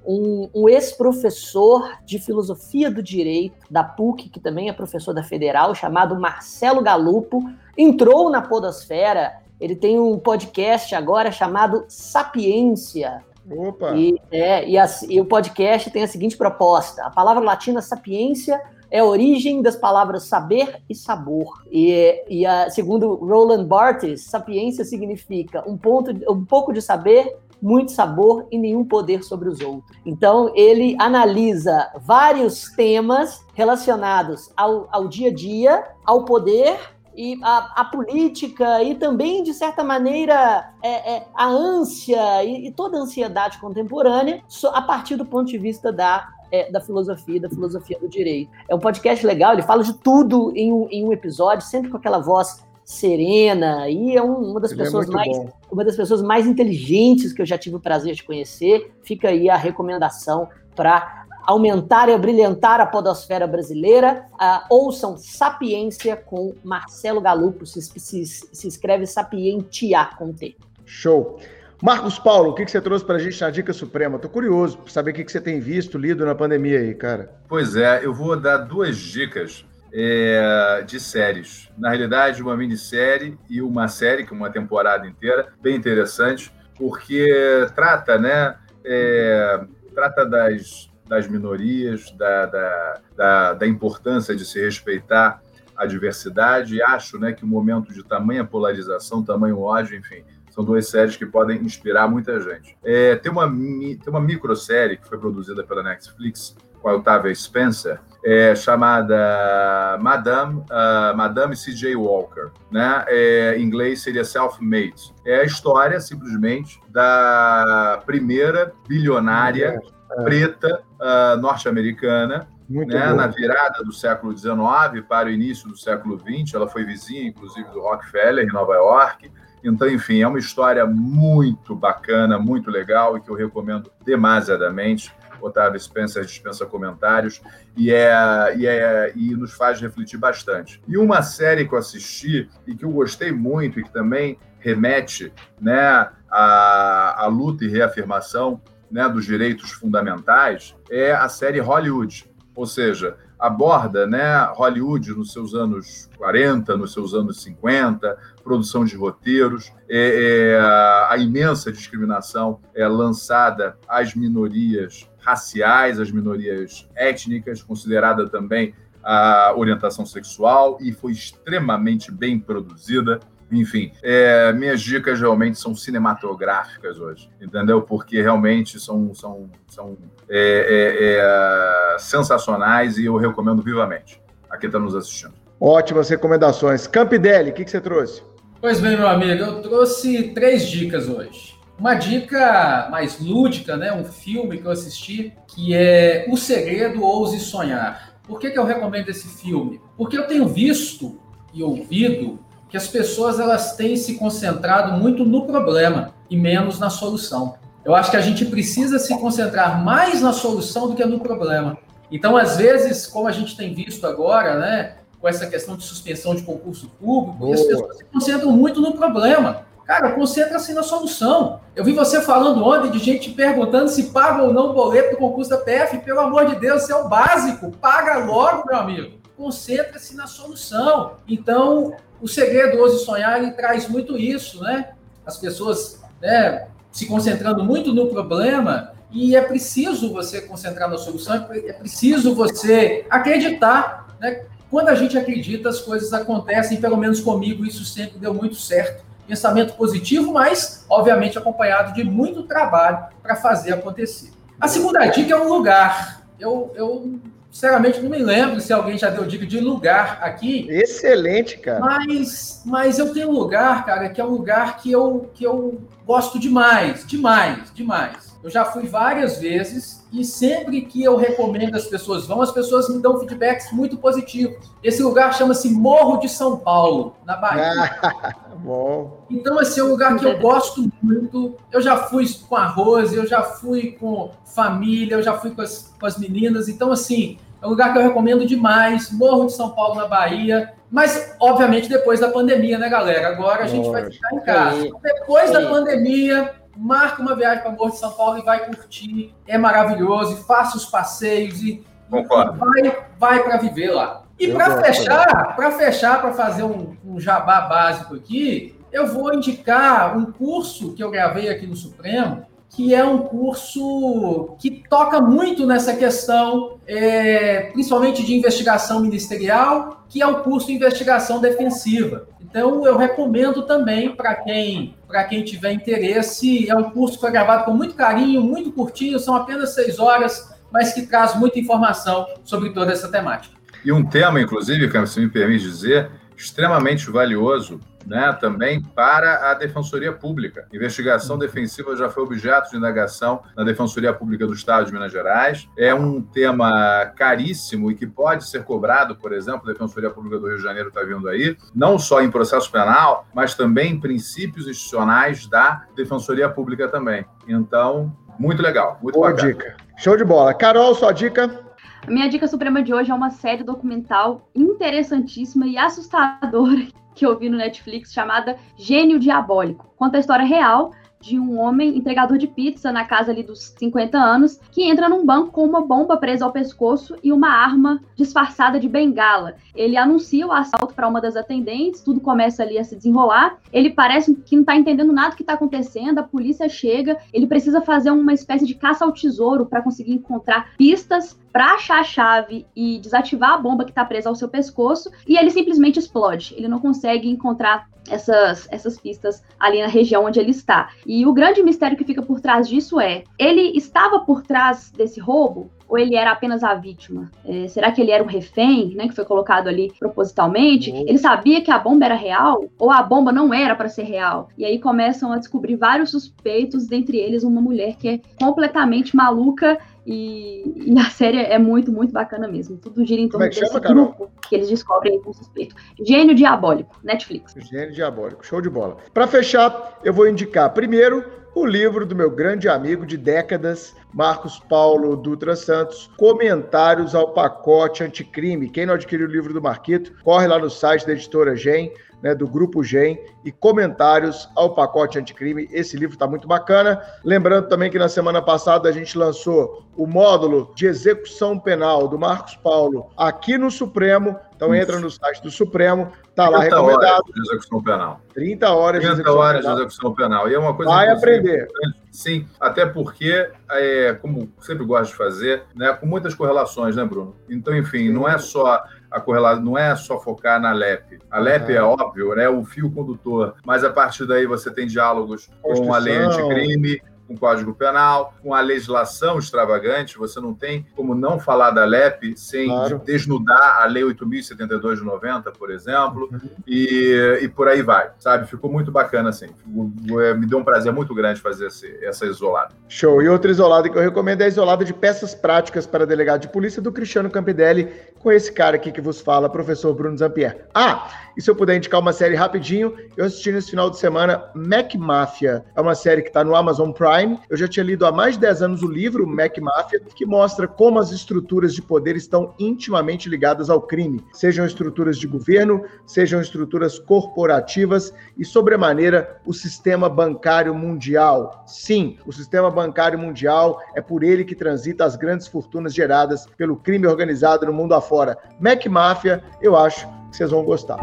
Um, 0.07 0.49
um 0.55 0.69
ex-professor 0.69 1.99
de 2.05 2.19
filosofia 2.19 2.91
do 2.91 3.03
direito 3.03 3.57
da 3.71 3.85
PUC, 3.85 4.29
que 4.29 4.41
também 4.41 4.69
é 4.69 4.73
professor 4.73 5.13
da 5.13 5.23
Federal, 5.23 5.75
chamado 5.75 6.19
Marcelo 6.19 6.83
Galupo, 6.83 7.43
entrou 7.77 8.31
na 8.31 8.41
Podosfera. 8.41 9.43
Ele 9.61 9.77
tem 9.77 9.99
um 10.01 10.19
podcast 10.19 10.95
agora 10.95 11.31
chamado 11.31 11.85
Sapiência. 11.89 13.23
Opa! 13.51 13.97
E, 13.97 14.21
é, 14.31 14.69
e, 14.69 14.79
a, 14.79 14.87
e 15.09 15.21
o 15.21 15.25
podcast 15.25 15.91
tem 15.91 16.03
a 16.03 16.09
seguinte 16.09 16.37
proposta: 16.37 17.03
a 17.05 17.11
palavra 17.11 17.43
latina 17.43 17.81
sapiência 17.81 18.61
é 18.91 19.01
a 19.01 19.05
origem 19.05 19.61
das 19.61 19.77
palavras 19.77 20.25
saber 20.25 20.83
e 20.89 20.95
sabor. 20.95 21.63
E, 21.71 22.25
e 22.29 22.47
a, 22.47 22.71
segundo 22.71 23.15
Roland 23.15 23.65
Barthes, 23.65 24.25
sapiência 24.25 24.85
significa 24.85 25.63
um, 25.69 25.77
ponto, 25.77 26.11
um 26.31 26.45
pouco 26.45 26.73
de 26.73 26.81
saber, 26.81 27.37
muito 27.61 27.93
sabor 27.93 28.47
e 28.51 28.59
nenhum 28.59 28.85
poder 28.85 29.23
sobre 29.23 29.49
os 29.49 29.61
outros. 29.61 29.99
Então, 30.05 30.53
ele 30.55 30.97
analisa 30.99 31.91
vários 32.01 32.71
temas 32.73 33.45
relacionados 33.55 34.53
ao, 34.57 34.89
ao 34.91 35.09
dia 35.09 35.31
a 35.31 35.35
dia, 35.35 35.85
ao 36.05 36.25
poder 36.25 36.79
e 37.19 37.37
a, 37.43 37.81
a, 37.81 37.85
política 37.85 38.81
e 38.85 38.95
também, 38.95 39.43
de 39.43 39.53
certa 39.53 39.83
maneira, 39.83 40.73
é, 40.81 41.17
é, 41.17 41.27
a 41.35 41.49
ânsia 41.49 42.45
e, 42.45 42.69
e, 42.69 42.71
toda 42.71 42.97
a 42.97 43.01
ansiedade 43.01 43.59
contemporânea 43.59 44.41
a 44.73 44.83
partir 44.83 45.17
do 45.17 45.27
ponto 45.27 45.49
de 45.49 45.59
vista 45.59 45.93
da, 45.93 46.29
é, 46.53 46.71
da 46.71 46.81
filosofia, 46.81 47.41
da 47.41 47.49
filosofia 47.49 47.99
do 47.99 48.09
direito. 48.09 48.53
É 48.69 48.75
um 48.75 48.79
podcast 48.79 49.27
legal, 49.27 49.53
ele 49.53 49.63
fala 49.63 49.83
de 49.83 49.95
tudo 49.95 50.53
em 50.55 50.73
um, 50.73 50.87
em 50.93 51.05
um 51.05 51.13
episódio, 51.13 51.67
sempre 51.67 51.91
com 51.91 51.97
aquela 51.97 52.21
voz 52.21 52.65
serena 52.89 53.87
e 53.91 54.17
é 54.17 54.23
um, 54.23 54.53
uma 54.53 54.59
das 54.59 54.73
ele 54.73 54.81
é 54.81 54.85
pessoas 54.85 55.07
mais 55.09 55.37
bom. 55.37 55.53
uma 55.71 55.85
das 55.85 55.95
pessoas 55.95 56.23
mais 56.23 56.47
inteligentes 56.47 57.35
que 57.35 57.43
eu 57.43 57.45
já 57.45 57.59
tive 57.59 57.77
o 57.77 57.81
prazer 57.81 58.15
de 58.15 58.23
conhecer. 58.23 58.91
Fica 59.03 59.29
aí 59.29 59.51
a 59.51 59.57
recomendação 59.57 60.49
para 60.75 61.27
aumentar 61.47 62.09
e 62.09 62.15
abrilhantar 62.15 62.81
a 62.81 62.87
podosfera 62.87 63.47
brasileira, 63.47 64.25
uh, 64.33 64.65
ouçam 64.71 65.19
Sapiência 65.19 66.17
com 66.17 66.55
Marcelo 66.65 67.21
Galupo, 67.21 67.67
se, 67.67 67.83
se, 67.83 68.25
se 68.25 68.67
escreve 68.67 69.07
Sapientia 69.07 70.07
com 70.17 70.33
T. 70.33 70.57
Show. 70.87 71.39
Marcos 71.83 72.19
Paulo, 72.19 72.51
o 72.51 72.55
que, 72.55 72.65
que 72.65 72.71
você 72.71 72.81
trouxe 72.81 73.05
para 73.05 73.17
a 73.17 73.19
gente 73.19 73.39
na 73.39 73.51
Dica 73.51 73.75
Suprema? 73.75 74.17
Estou 74.17 74.31
curioso 74.31 74.79
para 74.79 74.91
saber 74.91 75.11
o 75.11 75.15
que, 75.15 75.25
que 75.25 75.31
você 75.31 75.43
tem 75.43 75.61
visto, 75.61 75.99
lido 75.99 76.25
na 76.25 76.35
pandemia 76.35 76.81
aí, 76.81 76.95
cara. 76.95 77.35
Pois 77.47 77.77
é, 77.77 78.05
eu 78.05 78.15
vou 78.15 78.35
dar 78.35 78.59
duas 78.59 78.97
dicas 78.97 79.65
é, 80.01 80.83
de 80.87 81.01
séries. 81.01 81.69
Na 81.77 81.89
realidade, 81.89 82.41
uma 82.41 82.57
minissérie 82.57 83.37
e 83.51 83.61
uma 83.61 83.89
série, 83.89 84.25
que 84.25 84.33
é 84.33 84.37
uma 84.37 84.51
temporada 84.51 85.07
inteira, 85.07 85.53
bem 85.61 85.75
interessante, 85.75 86.53
porque 86.77 87.67
trata, 87.75 88.17
né, 88.17 88.57
é, 88.85 89.61
trata 89.93 90.25
das 90.25 90.89
das 91.09 91.27
minorias, 91.27 92.13
da, 92.13 92.47
da, 92.47 93.01
da, 93.17 93.55
da 93.55 93.67
importância 93.67 94.37
de 94.37 94.45
se 94.45 94.61
respeitar 94.61 95.43
a 95.75 95.87
diversidade. 95.87 96.77
E 96.77 96.83
acho 96.83 97.19
né, 97.19 97.33
que 97.33 97.45
o 97.45 97.47
momento 97.47 97.93
de 97.93 98.05
tamanha 98.05 98.45
polarização, 98.45 99.25
tamanho 99.25 99.61
ódio, 99.61 99.97
enfim, 99.97 100.23
são 100.51 100.63
duas 100.63 100.89
séries 100.89 101.17
que 101.17 101.25
podem 101.25 101.63
inspirar 101.63 102.09
muita 102.09 102.39
gente. 102.41 102.77
É, 102.85 103.17
tem, 103.17 103.33
uma, 103.33 103.49
tem 103.49 104.09
uma 104.09 104.21
microsérie 104.21 104.99
que 104.99 105.09
foi 105.09 105.19
produzida 105.19 105.65
pela 105.65 105.83
Netflix 105.83 106.55
com 106.81 106.89
a 106.89 106.95
Octavia 106.95 107.35
Spencer, 107.35 108.01
é, 108.25 108.55
chamada 108.55 109.99
Madame, 110.01 110.61
uh, 110.61 111.17
Madame 111.17 111.57
C.J. 111.57 111.95
Walker. 111.97 112.51
Né? 112.71 113.05
É, 113.09 113.57
em 113.59 113.63
inglês 113.63 114.03
seria 114.03 114.25
Self-Made. 114.25 115.15
É 115.25 115.41
a 115.41 115.45
história, 115.45 116.01
simplesmente, 116.01 116.81
da 116.89 118.03
primeira 118.05 118.73
bilionária 118.89 119.81
é. 120.19 120.23
preta 120.23 120.83
uh, 121.01 121.41
norte-americana, 121.41 122.49
né, 122.69 123.13
na 123.15 123.27
virada 123.27 123.83
do 123.83 123.93
século 123.93 124.37
XIX 124.37 125.03
para 125.09 125.29
o 125.29 125.31
início 125.31 125.69
do 125.69 125.77
século 125.77 126.19
XX. 126.19 126.55
Ela 126.55 126.69
foi 126.69 126.85
vizinha, 126.85 127.23
inclusive, 127.23 127.69
do 127.71 127.81
Rockefeller, 127.81 128.45
em 128.45 128.53
Nova 128.53 128.75
York. 128.75 129.31
Então, 129.65 129.89
enfim, 129.89 130.23
é 130.23 130.29
uma 130.29 130.39
história 130.39 130.87
muito 130.87 131.75
bacana, 131.75 132.39
muito 132.39 132.71
legal 132.71 133.17
e 133.17 133.21
que 133.21 133.31
eu 133.31 133.35
recomendo 133.35 133.91
demasiadamente. 134.05 135.13
Otávio 135.41 135.79
Spencer 135.79 136.25
dispensa 136.25 136.67
comentários 136.67 137.41
e, 137.77 137.91
é, 137.91 138.13
e, 138.57 138.67
é, 138.67 139.13
e 139.15 139.35
nos 139.35 139.53
faz 139.53 139.81
refletir 139.81 140.19
bastante. 140.19 140.81
E 140.87 140.97
uma 140.97 141.23
série 141.23 141.67
que 141.67 141.75
eu 141.75 141.79
assisti 141.79 142.49
e 142.67 142.75
que 142.75 142.85
eu 142.85 142.91
gostei 142.91 143.33
muito 143.33 143.81
e 143.81 143.85
que 143.85 143.93
também 143.93 144.39
remete 144.59 145.33
né, 145.61 146.09
à, 146.31 147.25
à 147.25 147.27
luta 147.27 147.65
e 147.65 147.69
reafirmação 147.69 148.61
né, 148.91 149.09
dos 149.09 149.25
direitos 149.25 149.71
fundamentais 149.71 150.75
é 150.91 151.13
a 151.13 151.29
série 151.29 151.61
Hollywood, 151.61 152.31
ou 152.55 152.67
seja, 152.67 153.17
aborda 153.39 154.07
né, 154.07 154.43
Hollywood 154.55 155.15
nos 155.15 155.33
seus 155.33 155.55
anos 155.55 156.11
40, 156.17 156.77
nos 156.77 156.93
seus 156.93 157.15
anos 157.15 157.41
50, 157.43 158.19
produção 158.43 158.85
de 158.85 158.97
roteiros, 158.97 159.73
é, 159.89 160.57
é, 160.57 160.61
a 161.09 161.17
imensa 161.19 161.71
discriminação 161.71 162.61
é 162.75 162.87
lançada 162.89 163.79
às 163.89 164.15
minorias 164.15 165.09
raciais, 165.29 166.01
às 166.01 166.11
minorias 166.11 166.89
étnicas, 166.97 167.63
considerada 167.63 168.27
também 168.29 168.75
a 169.05 169.53
orientação 169.55 170.07
sexual, 170.07 170.79
e 170.81 170.93
foi 170.93 171.13
extremamente 171.13 172.11
bem 172.11 172.39
produzida. 172.39 173.21
Enfim, 173.51 173.93
é, 174.03 174.53
minhas 174.53 174.81
dicas 174.81 175.21
realmente 175.21 175.59
são 175.59 175.75
cinematográficas 175.75 176.99
hoje, 176.99 177.31
entendeu? 177.41 177.81
Porque 177.83 178.21
realmente 178.21 178.79
são, 178.79 179.15
são, 179.15 179.51
são 179.67 179.97
é, 180.29 180.39
é, 180.39 181.95
é 181.95 181.99
sensacionais 181.99 182.99
e 182.99 183.07
eu 183.07 183.17
recomendo 183.17 183.63
vivamente 183.63 184.21
a 184.51 184.57
quem 184.57 184.69
está 184.69 184.79
nos 184.79 184.95
assistindo. 184.95 185.33
Ótimas 185.61 186.09
recomendações. 186.09 186.87
Campidelli, 186.87 187.51
o 187.51 187.55
que, 187.55 187.65
que 187.65 187.71
você 187.71 187.81
trouxe? 187.81 188.23
Pois 188.61 188.81
bem, 188.81 188.97
meu 188.97 189.09
amigo, 189.09 189.43
eu 189.43 189.63
trouxe 189.63 190.33
três 190.35 190.67
dicas 190.67 191.09
hoje. 191.09 191.58
Uma 191.79 191.95
dica 191.95 192.89
mais 192.91 193.21
lúdica, 193.21 193.77
né? 193.77 193.93
Um 193.93 194.05
filme 194.05 194.59
que 194.59 194.65
eu 194.65 194.71
assisti, 194.71 195.33
que 195.47 195.75
é 195.75 196.27
O 196.29 196.37
Segredo 196.37 197.03
Ouse 197.05 197.39
Sonhar. 197.39 198.15
Por 198.27 198.41
que, 198.41 198.51
que 198.51 198.59
eu 198.59 198.65
recomendo 198.65 199.09
esse 199.09 199.29
filme? 199.29 199.81
Porque 199.97 200.19
eu 200.19 200.27
tenho 200.27 200.49
visto 200.49 201.21
e 201.55 201.63
ouvido 201.63 202.41
que 202.69 202.77
as 202.77 202.89
pessoas 202.89 203.39
elas 203.39 203.77
têm 203.77 203.97
se 203.97 204.19
concentrado 204.19 205.01
muito 205.01 205.25
no 205.25 205.47
problema 205.47 206.13
e 206.29 206.37
menos 206.37 206.79
na 206.79 206.91
solução. 206.91 207.55
Eu 207.85 207.95
acho 207.95 208.11
que 208.11 208.17
a 208.17 208.21
gente 208.21 208.45
precisa 208.45 208.99
se 208.99 209.17
concentrar 209.19 209.83
mais 209.83 210.21
na 210.21 210.33
solução 210.33 210.89
do 210.89 210.95
que 210.95 211.05
no 211.05 211.21
problema. 211.21 211.79
Então, 212.11 212.37
às 212.37 212.57
vezes, 212.57 213.07
como 213.07 213.29
a 213.29 213.33
gente 213.33 213.57
tem 213.57 213.73
visto 213.73 214.07
agora, 214.07 214.59
né, 214.59 214.97
com 215.21 215.29
essa 215.29 215.47
questão 215.47 215.77
de 215.77 215.85
suspensão 215.85 216.35
de 216.35 216.43
concurso 216.43 216.89
público, 217.01 217.53
as 217.53 217.63
pessoas 217.63 217.99
se 217.99 218.05
concentram 218.05 218.53
muito 218.53 218.81
no 218.81 218.93
problema. 218.93 219.67
Cara, 219.89 220.13
concentra-se 220.13 220.75
na 220.75 220.83
solução. 220.83 221.61
Eu 221.75 221.83
vi 221.83 221.95
você 221.95 222.21
falando 222.21 222.63
ontem 222.63 222.91
de 222.91 222.99
gente 222.99 223.31
perguntando 223.31 223.89
se 223.89 224.11
paga 224.11 224.43
ou 224.43 224.53
não 224.53 224.69
o 224.69 224.73
boleto 224.75 225.13
do 225.13 225.17
concurso 225.17 225.49
da 225.49 225.57
PF. 225.57 226.01
Pelo 226.01 226.21
amor 226.21 226.45
de 226.45 226.57
Deus, 226.57 226.83
isso 226.83 226.93
é 226.93 226.97
o 226.97 227.09
básico. 227.09 227.71
Paga 227.71 228.19
logo, 228.19 228.67
meu 228.67 228.77
amigo. 228.77 229.19
Concentra-se 229.35 230.15
na 230.15 230.27
solução. 230.27 231.13
Então, 231.27 231.95
o 232.21 232.29
segredo 232.29 232.77
hoje 232.77 232.99
sonhar 232.99 233.43
ele 233.43 233.53
traz 233.53 233.89
muito 233.89 234.19
isso, 234.19 234.63
né? 234.63 234.91
As 235.25 235.39
pessoas 235.39 236.03
né, 236.21 236.69
se 236.93 237.07
concentrando 237.07 237.65
muito 237.65 237.91
no 237.91 238.09
problema 238.09 238.93
e 239.11 239.35
é 239.35 239.41
preciso 239.41 240.13
você 240.13 240.43
concentrar 240.43 240.91
na 240.91 240.99
solução, 240.99 241.35
é 241.51 241.73
preciso 241.73 242.35
você 242.35 243.07
acreditar, 243.09 244.15
né? 244.21 244.45
Quando 244.71 244.91
a 244.91 244.95
gente 244.95 245.17
acredita, 245.17 245.71
as 245.71 245.81
coisas 245.81 246.13
acontecem, 246.13 246.79
pelo 246.79 246.99
menos 246.99 247.23
comigo 247.23 247.65
isso 247.65 247.87
sempre 247.87 248.19
deu 248.19 248.35
muito 248.35 248.57
certo. 248.57 249.08
Pensamento 249.29 249.75
positivo, 249.75 250.33
mas 250.33 250.85
obviamente 250.89 251.39
acompanhado 251.39 251.93
de 251.93 252.03
muito 252.03 252.43
trabalho 252.43 253.07
para 253.23 253.37
fazer 253.37 253.75
acontecer. 253.75 254.31
A 254.59 254.67
segunda 254.67 255.07
dica 255.07 255.35
é 255.35 255.37
um 255.37 255.49
lugar. 255.49 256.23
Eu, 256.41 256.73
eu 256.75 257.21
Sinceramente, 257.51 258.01
não 258.01 258.11
me 258.11 258.19
lembro 258.19 258.61
se 258.61 258.73
alguém 258.73 258.99
já 258.99 259.09
deu 259.09 259.25
dica 259.25 259.47
de 259.47 259.59
lugar 259.59 260.19
aqui. 260.23 260.67
Excelente, 260.69 261.59
cara. 261.59 261.81
Mas, 261.81 262.63
mas 262.65 262.99
eu 262.99 263.13
tenho 263.13 263.31
um 263.31 263.33
lugar, 263.33 263.87
cara, 263.87 264.09
que 264.11 264.21
é 264.21 264.25
um 264.25 264.29
lugar 264.29 264.77
que 264.77 264.93
eu, 264.93 265.31
que 265.35 265.45
eu 265.45 265.81
gosto 266.07 266.39
demais, 266.39 267.07
demais, 267.07 267.73
demais. 267.75 268.37
Eu 268.45 268.51
já 268.51 268.65
fui 268.65 268.87
várias 268.87 269.39
vezes 269.39 270.07
e 270.13 270.25
sempre 270.25 270.83
que 270.83 271.03
eu 271.03 271.17
recomendo 271.17 271.75
as 271.75 271.87
pessoas 271.87 272.27
vão, 272.27 272.41
as 272.41 272.53
pessoas 272.53 272.89
me 272.89 273.03
dão 273.03 273.19
feedbacks 273.19 273.73
muito 273.73 273.97
positivos. 273.97 274.71
Esse 274.83 275.03
lugar 275.03 275.35
chama-se 275.35 275.71
Morro 275.71 276.19
de 276.19 276.29
São 276.29 276.59
Paulo, 276.59 277.17
na 277.27 277.37
Bahia. 277.37 277.99
bom. 278.59 279.25
Então, 279.31 279.61
esse 279.61 279.79
é 279.81 279.85
um 279.85 279.89
lugar 279.89 280.17
que 280.17 280.25
eu 280.25 280.39
gosto 280.39 280.91
muito. 281.03 281.57
Eu 281.73 281.81
já 281.81 281.97
fui 281.97 282.27
com 282.49 282.57
a 282.57 282.67
Rose, 282.67 283.17
eu 283.17 283.27
já 283.27 283.43
fui 283.43 283.93
com 283.93 284.31
família, 284.45 285.15
eu 285.15 285.23
já 285.23 285.35
fui 285.35 285.51
com 285.51 285.63
as, 285.63 285.95
com 285.99 286.07
as 286.07 286.19
meninas. 286.19 286.69
Então, 286.69 286.93
assim, 286.93 287.39
é 287.61 287.67
um 287.67 287.71
lugar 287.71 287.93
que 287.93 287.99
eu 287.99 288.03
recomendo 288.03 288.47
demais. 288.47 289.11
Morro 289.11 289.47
de 289.47 289.53
São 289.53 289.71
Paulo, 289.71 289.95
na 289.95 290.07
Bahia. 290.07 290.75
Mas, 290.91 291.35
obviamente, 291.41 291.89
depois 291.89 292.21
da 292.21 292.31
pandemia, 292.31 292.79
né, 292.79 292.89
galera? 292.89 293.29
Agora 293.29 293.65
a 293.65 293.67
gente 293.67 293.89
vai 293.91 294.11
ficar 294.11 294.35
em 294.35 294.41
casa. 294.41 294.89
Depois 295.03 295.51
da 295.51 295.69
pandemia, 295.69 296.55
marca 296.77 297.21
uma 297.21 297.35
viagem 297.35 297.63
para 297.63 297.73
Morro 297.73 297.91
de 297.91 297.99
São 297.99 298.13
Paulo 298.13 298.39
e 298.39 298.43
vai 298.43 298.67
curtir. 298.67 299.35
É 299.47 299.59
maravilhoso. 299.59 300.35
E 300.35 300.45
faça 300.45 300.77
os 300.77 300.85
passeios 300.85 301.63
e, 301.63 301.85
e 302.13 302.23
vai, 302.23 303.07
vai 303.19 303.43
para 303.43 303.57
viver 303.59 303.91
lá. 303.91 304.28
E 304.39 304.53
para 304.53 304.83
fechar, 304.83 305.57
para 305.57 305.73
fechar, 305.73 306.21
para 306.21 306.33
fazer 306.33 306.63
um, 306.63 306.97
um 307.05 307.19
jabá 307.19 307.63
básico 307.63 308.15
aqui, 308.15 308.75
eu 308.93 309.07
vou 309.07 309.35
indicar 309.35 310.17
um 310.17 310.27
curso 310.27 310.95
que 310.95 311.03
eu 311.03 311.11
gravei 311.11 311.49
aqui 311.49 311.67
no 311.67 311.77
Supremo, 311.77 312.47
que 312.71 312.95
é 312.95 313.05
um 313.05 313.19
curso 313.19 314.57
que 314.59 314.85
toca 314.89 315.21
muito 315.21 315.67
nessa 315.67 315.95
questão, 315.97 316.79
é, 316.87 317.71
principalmente 317.73 318.25
de 318.25 318.35
investigação 318.35 319.01
ministerial, 319.01 320.05
que 320.09 320.23
é 320.23 320.27
o 320.27 320.43
curso 320.43 320.69
de 320.69 320.75
investigação 320.75 321.41
defensiva. 321.41 322.29
Então, 322.41 322.87
eu 322.87 322.97
recomendo 322.97 323.63
também 323.63 324.15
para 324.15 324.35
quem 324.35 324.95
para 325.07 325.25
quem 325.25 325.43
tiver 325.43 325.73
interesse. 325.73 326.69
É 326.69 326.77
um 326.77 326.91
curso 326.91 327.15
que 327.15 327.21
foi 327.23 327.31
gravado 327.31 327.65
com 327.65 327.73
muito 327.73 327.95
carinho, 327.95 328.43
muito 328.43 328.71
curtinho, 328.71 329.19
são 329.19 329.35
apenas 329.35 329.75
seis 329.75 329.99
horas, 329.99 330.55
mas 330.71 330.93
que 330.93 331.07
traz 331.07 331.35
muita 331.35 331.59
informação 331.59 332.27
sobre 332.45 332.71
toda 332.71 332.93
essa 332.93 333.09
temática. 333.09 333.58
E 333.85 333.93
um 333.93 334.05
tema, 334.05 334.41
inclusive, 334.41 334.91
se 335.07 335.21
me 335.21 335.29
permite 335.29 335.65
dizer, 335.65 336.11
extremamente 336.37 337.11
valioso 337.11 337.81
né, 338.09 338.33
também 338.41 338.83
para 338.83 339.51
a 339.51 339.55
Defensoria 339.55 340.13
Pública. 340.13 340.67
Investigação 340.73 341.37
defensiva 341.37 341.95
já 341.95 342.09
foi 342.09 342.23
objeto 342.23 342.71
de 342.71 342.77
indagação 342.77 343.43
na 343.55 343.63
Defensoria 343.63 344.15
Pública 344.15 344.47
do 344.47 344.55
Estado 344.55 344.87
de 344.87 344.93
Minas 344.93 345.13
Gerais. 345.13 345.69
É 345.77 345.95
um 345.95 346.23
tema 346.23 347.13
caríssimo 347.17 347.91
e 347.91 347.95
que 347.95 348.07
pode 348.07 348.49
ser 348.49 348.65
cobrado, 348.65 349.15
por 349.15 349.33
exemplo, 349.33 349.69
a 349.69 349.73
Defensoria 349.73 350.11
Pública 350.11 350.39
do 350.39 350.47
Rio 350.47 350.57
de 350.57 350.63
Janeiro 350.63 350.89
está 350.89 351.03
vindo 351.03 351.29
aí, 351.29 351.57
não 351.75 351.99
só 351.99 352.23
em 352.23 352.31
processo 352.31 352.73
penal, 352.73 353.27
mas 353.35 353.55
também 353.55 353.93
em 353.93 354.01
princípios 354.01 354.67
institucionais 354.67 355.47
da 355.47 355.85
Defensoria 355.95 356.49
Pública 356.49 356.89
também. 356.89 357.27
Então, 357.47 358.17
muito 358.39 358.63
legal, 358.63 358.99
muito 359.03 359.17
Boa 359.17 359.31
bacana. 359.31 359.53
dica. 359.53 359.77
Show 359.99 360.17
de 360.17 360.25
bola. 360.25 360.55
Carol, 360.55 360.95
sua 360.95 361.13
dica? 361.13 361.68
A 362.09 362.11
minha 362.11 362.27
dica 362.27 362.49
suprema 362.49 362.83
de 362.83 362.95
hoje 362.95 363.11
é 363.11 363.15
uma 363.15 363.29
série 363.29 363.63
documental 363.63 364.49
interessantíssima 364.55 365.67
e 365.67 365.77
assustadora 365.77 366.87
que 367.15 367.27
eu 367.27 367.39
vi 367.39 367.51
no 367.51 367.59
Netflix 367.59 368.15
chamada 368.15 368.57
Gênio 368.79 369.19
Diabólico. 369.19 369.93
Conta 369.95 370.17
a 370.17 370.21
história 370.21 370.47
real 370.47 370.93
de 371.21 371.39
um 371.39 371.59
homem 371.59 371.99
entregador 371.99 372.39
de 372.39 372.47
pizza 372.47 372.91
na 372.93 373.05
casa 373.05 373.31
ali 373.31 373.43
dos 373.43 373.75
50 373.79 374.17
anos 374.17 374.59
que 374.71 374.85
entra 374.85 375.09
num 375.09 375.27
banco 375.27 375.51
com 375.51 375.65
uma 375.65 375.85
bomba 375.85 376.17
presa 376.17 376.47
ao 376.47 376.53
pescoço 376.53 377.17
e 377.23 377.31
uma 377.31 377.51
arma 377.51 378.01
disfarçada 378.17 378.81
de 378.81 378.89
bengala. 378.89 379.57
Ele 379.75 379.97
anuncia 379.97 380.47
o 380.47 380.53
assalto 380.53 380.95
para 380.95 381.09
uma 381.09 381.21
das 381.21 381.37
atendentes, 381.37 382.01
tudo 382.01 382.21
começa 382.21 382.63
ali 382.63 382.79
a 382.79 382.85
se 382.85 382.97
desenrolar. 382.97 383.59
Ele 383.71 383.91
parece 383.91 384.35
que 384.35 384.55
não 384.55 384.63
está 384.63 384.77
entendendo 384.77 385.13
nada 385.13 385.31
do 385.31 385.37
que 385.37 385.43
está 385.43 385.55
acontecendo, 385.55 386.21
a 386.21 386.23
polícia 386.23 386.69
chega, 386.69 387.19
ele 387.35 387.47
precisa 387.47 387.83
fazer 387.83 388.11
uma 388.11 388.33
espécie 388.33 388.65
de 388.65 388.75
caça 388.75 389.05
ao 389.05 389.13
tesouro 389.13 389.67
para 389.67 389.83
conseguir 389.83 390.13
encontrar 390.13 390.71
pistas 390.79 391.39
para 391.53 391.75
achar 391.75 392.01
a 392.01 392.05
chave 392.05 392.67
e 392.75 392.99
desativar 392.99 393.55
a 393.55 393.59
bomba 393.59 393.85
que 393.85 393.91
está 393.91 394.05
presa 394.05 394.29
ao 394.29 394.35
seu 394.35 394.49
pescoço, 394.49 395.11
e 395.27 395.37
ele 395.37 395.51
simplesmente 395.51 395.99
explode. 395.99 396.55
Ele 396.57 396.69
não 396.69 396.79
consegue 396.79 397.29
encontrar 397.29 397.89
essas, 398.11 398.69
essas 398.71 398.99
pistas 398.99 399.43
ali 399.59 399.81
na 399.81 399.89
região 399.89 400.25
onde 400.25 400.41
ele 400.41 400.51
está. 400.51 400.91
E 401.07 401.27
o 401.27 401.33
grande 401.33 401.63
mistério 401.63 401.97
que 401.97 402.05
fica 402.05 402.23
por 402.23 402.41
trás 402.41 402.69
disso 402.69 403.01
é: 403.01 403.25
ele 403.39 403.77
estava 403.77 404.21
por 404.21 404.43
trás 404.43 404.91
desse 404.91 405.21
roubo? 405.21 405.71
Ou 405.89 405.97
ele 405.97 406.17
era 406.17 406.33
apenas 406.33 406.63
a 406.63 406.75
vítima? 406.75 407.31
É, 407.43 407.67
será 407.67 407.91
que 407.91 408.03
ele 408.03 408.11
era 408.11 408.23
um 408.23 408.27
refém, 408.27 408.95
né, 408.95 409.09
que 409.09 409.15
foi 409.15 409.25
colocado 409.25 409.69
ali 409.69 409.91
propositalmente? 409.99 410.91
Ele 410.91 411.17
sabia 411.17 411.63
que 411.63 411.71
a 411.71 411.79
bomba 411.79 412.05
era 412.05 412.15
real? 412.15 412.63
Ou 412.79 412.91
a 412.91 413.03
bomba 413.03 413.33
não 413.33 413.55
era 413.55 413.75
para 413.75 413.89
ser 413.89 414.03
real? 414.03 414.51
E 414.59 414.67
aí 414.67 414.79
começam 414.79 415.33
a 415.33 415.39
descobrir 415.39 415.77
vários 415.77 416.11
suspeitos, 416.11 416.87
dentre 416.87 417.17
eles 417.17 417.43
uma 417.43 417.63
mulher 417.63 417.97
que 417.97 418.07
é 418.07 418.21
completamente 418.39 419.17
maluca 419.17 419.79
e, 420.11 420.91
e, 420.91 420.99
a 420.99 421.11
série 421.11 421.37
é 421.37 421.59
muito, 421.59 421.93
muito 421.93 422.15
bacana 422.15 422.49
mesmo. 422.49 422.79
Tudo 422.79 423.05
gira 423.05 423.21
em 423.21 423.29
torno 423.29 423.45
é 423.45 423.51
que 423.51 423.61
desse 423.61 423.71
chama, 423.71 423.87
grupo 423.87 424.31
que 424.49 424.55
eles 424.55 424.67
descobrem 424.67 425.21
com 425.21 425.35
suspeito. 425.35 425.77
Gênio 426.03 426.35
Diabólico, 426.35 426.97
Netflix. 427.05 427.53
Gênio 427.71 427.93
Diabólico, 427.93 428.45
show 428.47 428.63
de 428.63 428.71
bola. 428.71 428.97
Para 429.13 429.27
fechar, 429.27 429.99
eu 430.03 430.15
vou 430.15 430.27
indicar 430.27 430.73
primeiro 430.73 431.23
o 431.55 431.67
livro 431.67 432.07
do 432.07 432.17
meu 432.17 432.31
grande 432.31 432.71
amigo 432.71 433.05
de 433.05 433.19
décadas, 433.19 433.95
Marcos 434.15 434.59
Paulo 434.59 435.15
Dutra 435.15 435.55
Santos, 435.55 436.09
Comentários 436.17 437.15
ao 437.15 437.35
Pacote 437.35 438.03
Anticrime. 438.03 438.71
Quem 438.71 438.87
não 438.87 438.95
adquiriu 438.95 439.27
o 439.27 439.31
livro 439.31 439.53
do 439.53 439.61
Marquito, 439.61 440.15
corre 440.23 440.47
lá 440.47 440.59
no 440.59 440.71
site 440.71 441.07
da 441.07 441.13
editora 441.13 441.55
Gen, 441.55 441.93
né, 442.23 442.35
do 442.35 442.47
Grupo 442.47 442.83
Gen, 442.83 443.19
e 443.45 443.53
comentários 443.53 444.49
ao 444.57 444.75
pacote 444.75 445.19
anticrime. 445.19 445.69
Esse 445.73 445.97
livro 445.97 446.15
está 446.15 446.27
muito 446.27 446.49
bacana. 446.49 447.03
Lembrando 447.25 447.69
também 447.69 447.91
que 447.91 447.99
na 447.99 448.09
semana 448.09 448.43
passada 448.43 448.89
a 448.89 448.93
gente 448.93 449.17
lançou 449.17 449.85
o 449.97 450.07
módulo 450.07 450.73
de 450.75 450.87
execução 450.87 451.59
penal 451.59 452.09
do 452.09 452.19
Marcos 452.19 452.57
Paulo 452.57 453.11
aqui 453.17 453.57
no 453.59 453.71
Supremo. 453.71 454.39
Então 454.55 454.75
Isso. 454.75 454.83
entra 454.83 455.01
no 455.01 455.11
site 455.11 455.43
do 455.43 455.51
Supremo, 455.51 456.11
tá 456.35 456.49
lá 456.49 456.61
recomendado. 456.61 457.23
Horas 457.23 457.35
de 457.35 457.41
execução 457.41 457.83
penal. 457.83 458.21
30 458.35 458.71
horas 458.73 459.01
30 459.01 459.01
de 459.01 459.21
execução 459.21 459.41
horas 459.41 459.61
penal. 459.61 459.75
de 459.77 459.81
execução 459.83 460.15
penal. 460.15 460.51
E 460.51 460.55
é 460.55 460.59
uma 460.59 460.75
coisa 460.75 460.91
Vai 460.91 461.09
aprender. 461.09 461.69
Sim, 462.11 462.49
até 462.61 462.85
porque, 462.85 463.49
é, 463.71 464.13
como 464.15 464.51
sempre 464.61 464.85
gosto 464.85 465.13
de 465.13 465.17
fazer, 465.17 465.63
né, 465.75 465.93
com 465.93 466.07
muitas 466.07 466.35
correlações, 466.35 466.97
né, 466.97 467.05
Bruno? 467.05 467.37
Então, 467.49 467.77
enfim, 467.77 468.11
não 468.11 468.29
é 468.29 468.39
só 468.39 468.83
a 469.11 469.21
correlação, 469.21 469.65
não 469.65 469.79
é 469.79 469.95
só 469.97 470.21
focar 470.21 470.61
na 470.61 470.73
LEP. 470.73 471.19
A 471.31 471.39
LEP 471.39 471.71
é 471.71 471.83
óbvio, 471.83 472.35
né, 472.35 472.49
o 472.49 472.65
fio 472.65 472.91
condutor, 472.91 473.55
mas 473.65 473.85
a 473.85 473.91
partir 473.91 474.27
daí 474.27 474.47
você 474.47 474.71
tem 474.71 474.87
diálogos 474.87 475.51
com 475.63 475.93
a 475.93 475.99
lei 475.99 476.17
anticrime, 476.17 477.01
com 477.29 477.35
o 477.35 477.39
Código 477.39 477.75
Penal, 477.75 478.33
com 478.43 478.55
a 478.55 478.61
legislação 478.63 479.39
extravagante, 479.39 480.17
você 480.17 480.41
não 480.41 480.55
tem 480.55 480.87
como 480.97 481.15
não 481.15 481.39
falar 481.39 481.71
da 481.71 481.85
LEP 481.85 482.35
sem 482.37 482.69
claro. 482.69 483.03
desnudar 483.05 483.83
a 483.83 483.85
Lei 483.85 484.03
8.072 484.03 484.97
de 484.97 485.05
90, 485.05 485.53
por 485.53 485.71
exemplo, 485.71 486.31
uhum. 486.33 486.41
e, 486.67 487.39
e 487.43 487.49
por 487.49 487.69
aí 487.69 487.83
vai, 487.83 488.11
sabe? 488.19 488.49
Ficou 488.49 488.73
muito 488.73 488.91
bacana, 488.91 489.29
assim. 489.29 489.49
Me 489.67 490.47
deu 490.47 490.59
um 490.59 490.65
prazer 490.65 490.93
muito 490.93 491.15
grande 491.15 491.41
fazer 491.41 491.67
esse, 491.67 491.99
essa 492.03 492.25
isolada. 492.25 492.75
Show. 492.89 493.23
E 493.23 493.29
outra 493.29 493.51
isolada 493.51 493.91
que 493.91 493.99
eu 493.99 494.03
recomendo 494.03 494.41
é 494.41 494.47
a 494.47 494.49
isolada 494.49 494.85
de 494.85 494.95
peças 494.95 495.35
práticas 495.35 495.87
para 495.87 496.07
delegado 496.07 496.41
de 496.41 496.49
polícia 496.49 496.81
do 496.81 496.91
Cristiano 496.91 497.31
Campidelli, 497.31 497.93
com 498.19 498.33
esse 498.33 498.51
cara 498.51 498.77
aqui 498.77 498.91
que 498.91 499.01
vos 499.01 499.21
fala, 499.21 499.51
professor 499.51 499.93
Bruno 499.93 500.17
Zampier. 500.17 500.67
Ah, 500.75 501.11
e 501.37 501.43
se 501.43 501.51
eu 501.51 501.55
puder 501.55 501.77
indicar 501.77 502.01
uma 502.01 502.13
série 502.13 502.35
rapidinho, 502.35 502.97
eu 503.17 503.25
assisti 503.27 503.53
nesse 503.53 503.71
final 503.71 503.91
de 503.91 503.99
semana 503.99 504.45
Mac 504.55 504.95
Mafia. 504.95 505.65
É 505.77 505.81
uma 505.81 505.95
série 505.95 506.23
que 506.23 506.29
está 506.29 506.43
no 506.43 506.57
Amazon 506.57 506.91
Prime 506.91 507.18
Eu 507.49 507.57
já 507.57 507.67
tinha 507.67 507.85
lido 507.85 508.07
há 508.07 508.13
mais 508.13 508.35
de 508.35 508.41
10 508.41 508.63
anos 508.63 508.83
o 508.83 508.91
livro 508.91 509.27
Mac 509.27 509.59
Mafia, 509.59 510.01
que 510.15 510.27
mostra 510.27 510.69
como 510.69 510.99
as 510.99 511.11
estruturas 511.11 511.75
de 511.75 511.83
poder 511.83 512.17
estão 512.17 512.55
intimamente 512.59 513.29
ligadas 513.29 513.71
ao 513.71 513.81
crime, 513.81 514.25
sejam 514.33 514.65
estruturas 514.65 515.19
de 515.19 515.27
governo, 515.27 515.85
sejam 516.07 516.41
estruturas 516.41 516.99
corporativas 516.99 518.13
e, 518.37 518.45
sobremaneira, 518.45 519.41
o 519.47 519.53
sistema 519.53 520.09
bancário 520.09 520.75
mundial. 520.75 521.65
Sim, 521.67 522.19
o 522.27 522.33
sistema 522.33 522.71
bancário 522.71 523.19
mundial 523.19 523.81
é 523.95 524.01
por 524.01 524.23
ele 524.23 524.45
que 524.45 524.55
transita 524.55 525.05
as 525.05 525.17
grandes 525.17 525.47
fortunas 525.47 525.95
geradas 525.95 526.47
pelo 526.57 526.77
crime 526.77 527.07
organizado 527.07 527.67
no 527.67 527.73
mundo 527.73 527.95
afora. 527.95 528.39
Mac 528.61 528.85
Mafia, 528.87 529.43
eu 529.61 529.77
acho 529.77 530.07
que 530.31 530.37
vocês 530.37 530.51
vão 530.51 530.65
gostar. 530.65 530.99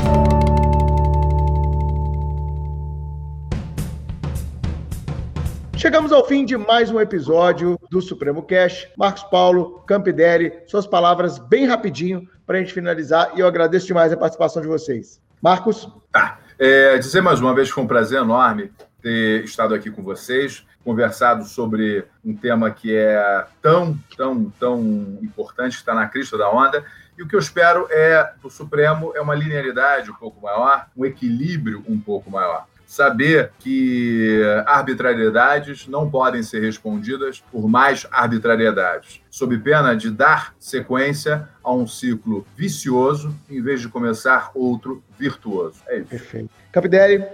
Chegamos 5.77 6.13
ao 6.13 6.25
fim 6.25 6.45
de 6.45 6.55
mais 6.55 6.89
um 6.89 7.01
episódio 7.01 7.77
do 7.91 8.01
Supremo 8.01 8.41
Cash. 8.41 8.87
Marcos 8.97 9.23
Paulo, 9.23 9.83
Campidelli, 9.85 10.53
suas 10.67 10.87
palavras 10.87 11.37
bem 11.37 11.67
rapidinho 11.67 12.27
para 12.47 12.57
a 12.57 12.61
gente 12.61 12.73
finalizar 12.73 13.31
e 13.35 13.41
eu 13.41 13.47
agradeço 13.47 13.85
demais 13.85 14.11
a 14.13 14.17
participação 14.17 14.61
de 14.61 14.69
vocês. 14.69 15.21
Marcos? 15.41 15.89
Tá. 16.11 16.39
É, 16.57 16.97
dizer 16.97 17.21
mais 17.21 17.41
uma 17.41 17.53
vez 17.53 17.67
que 17.67 17.73
foi 17.75 17.83
um 17.83 17.87
prazer 17.87 18.21
enorme 18.21 18.71
ter 19.01 19.43
estado 19.43 19.75
aqui 19.75 19.91
com 19.91 20.01
vocês, 20.01 20.65
conversado 20.83 21.43
sobre 21.43 22.05
um 22.23 22.33
tema 22.33 22.71
que 22.71 22.95
é 22.95 23.45
tão, 23.61 23.99
tão, 24.15 24.51
tão 24.57 24.79
importante, 25.21 25.73
que 25.73 25.81
está 25.81 25.93
na 25.93 26.07
crista 26.07 26.37
da 26.37 26.49
onda. 26.49 26.85
E 27.17 27.21
o 27.21 27.27
que 27.27 27.35
eu 27.35 27.39
espero 27.39 27.85
é 27.91 28.31
do 28.41 28.49
Supremo 28.49 29.11
é 29.13 29.21
uma 29.21 29.35
linearidade 29.35 30.09
um 30.09 30.15
pouco 30.15 30.41
maior, 30.41 30.87
um 30.95 31.05
equilíbrio 31.05 31.83
um 31.87 31.99
pouco 31.99 32.31
maior 32.31 32.65
saber 32.95 33.51
que 33.59 34.41
arbitrariedades 34.65 35.87
não 35.87 36.09
podem 36.09 36.41
ser 36.41 36.61
respondidas 36.61 37.43
por 37.51 37.67
mais 37.67 38.07
arbitrariedades, 38.09 39.21
sob 39.29 39.57
pena 39.57 39.95
de 39.95 40.09
dar 40.09 40.55
sequência 40.57 41.49
a 41.63 41.73
um 41.73 41.85
ciclo 41.85 42.47
vicioso 42.55 43.35
em 43.49 43.61
vez 43.61 43.81
de 43.81 43.89
começar 43.89 44.51
outro 44.55 45.03
virtuoso. 45.19 45.81
É 45.87 45.97
isso. 45.97 46.07
Perfeito. 46.07 46.49
Capideli. 46.71 47.25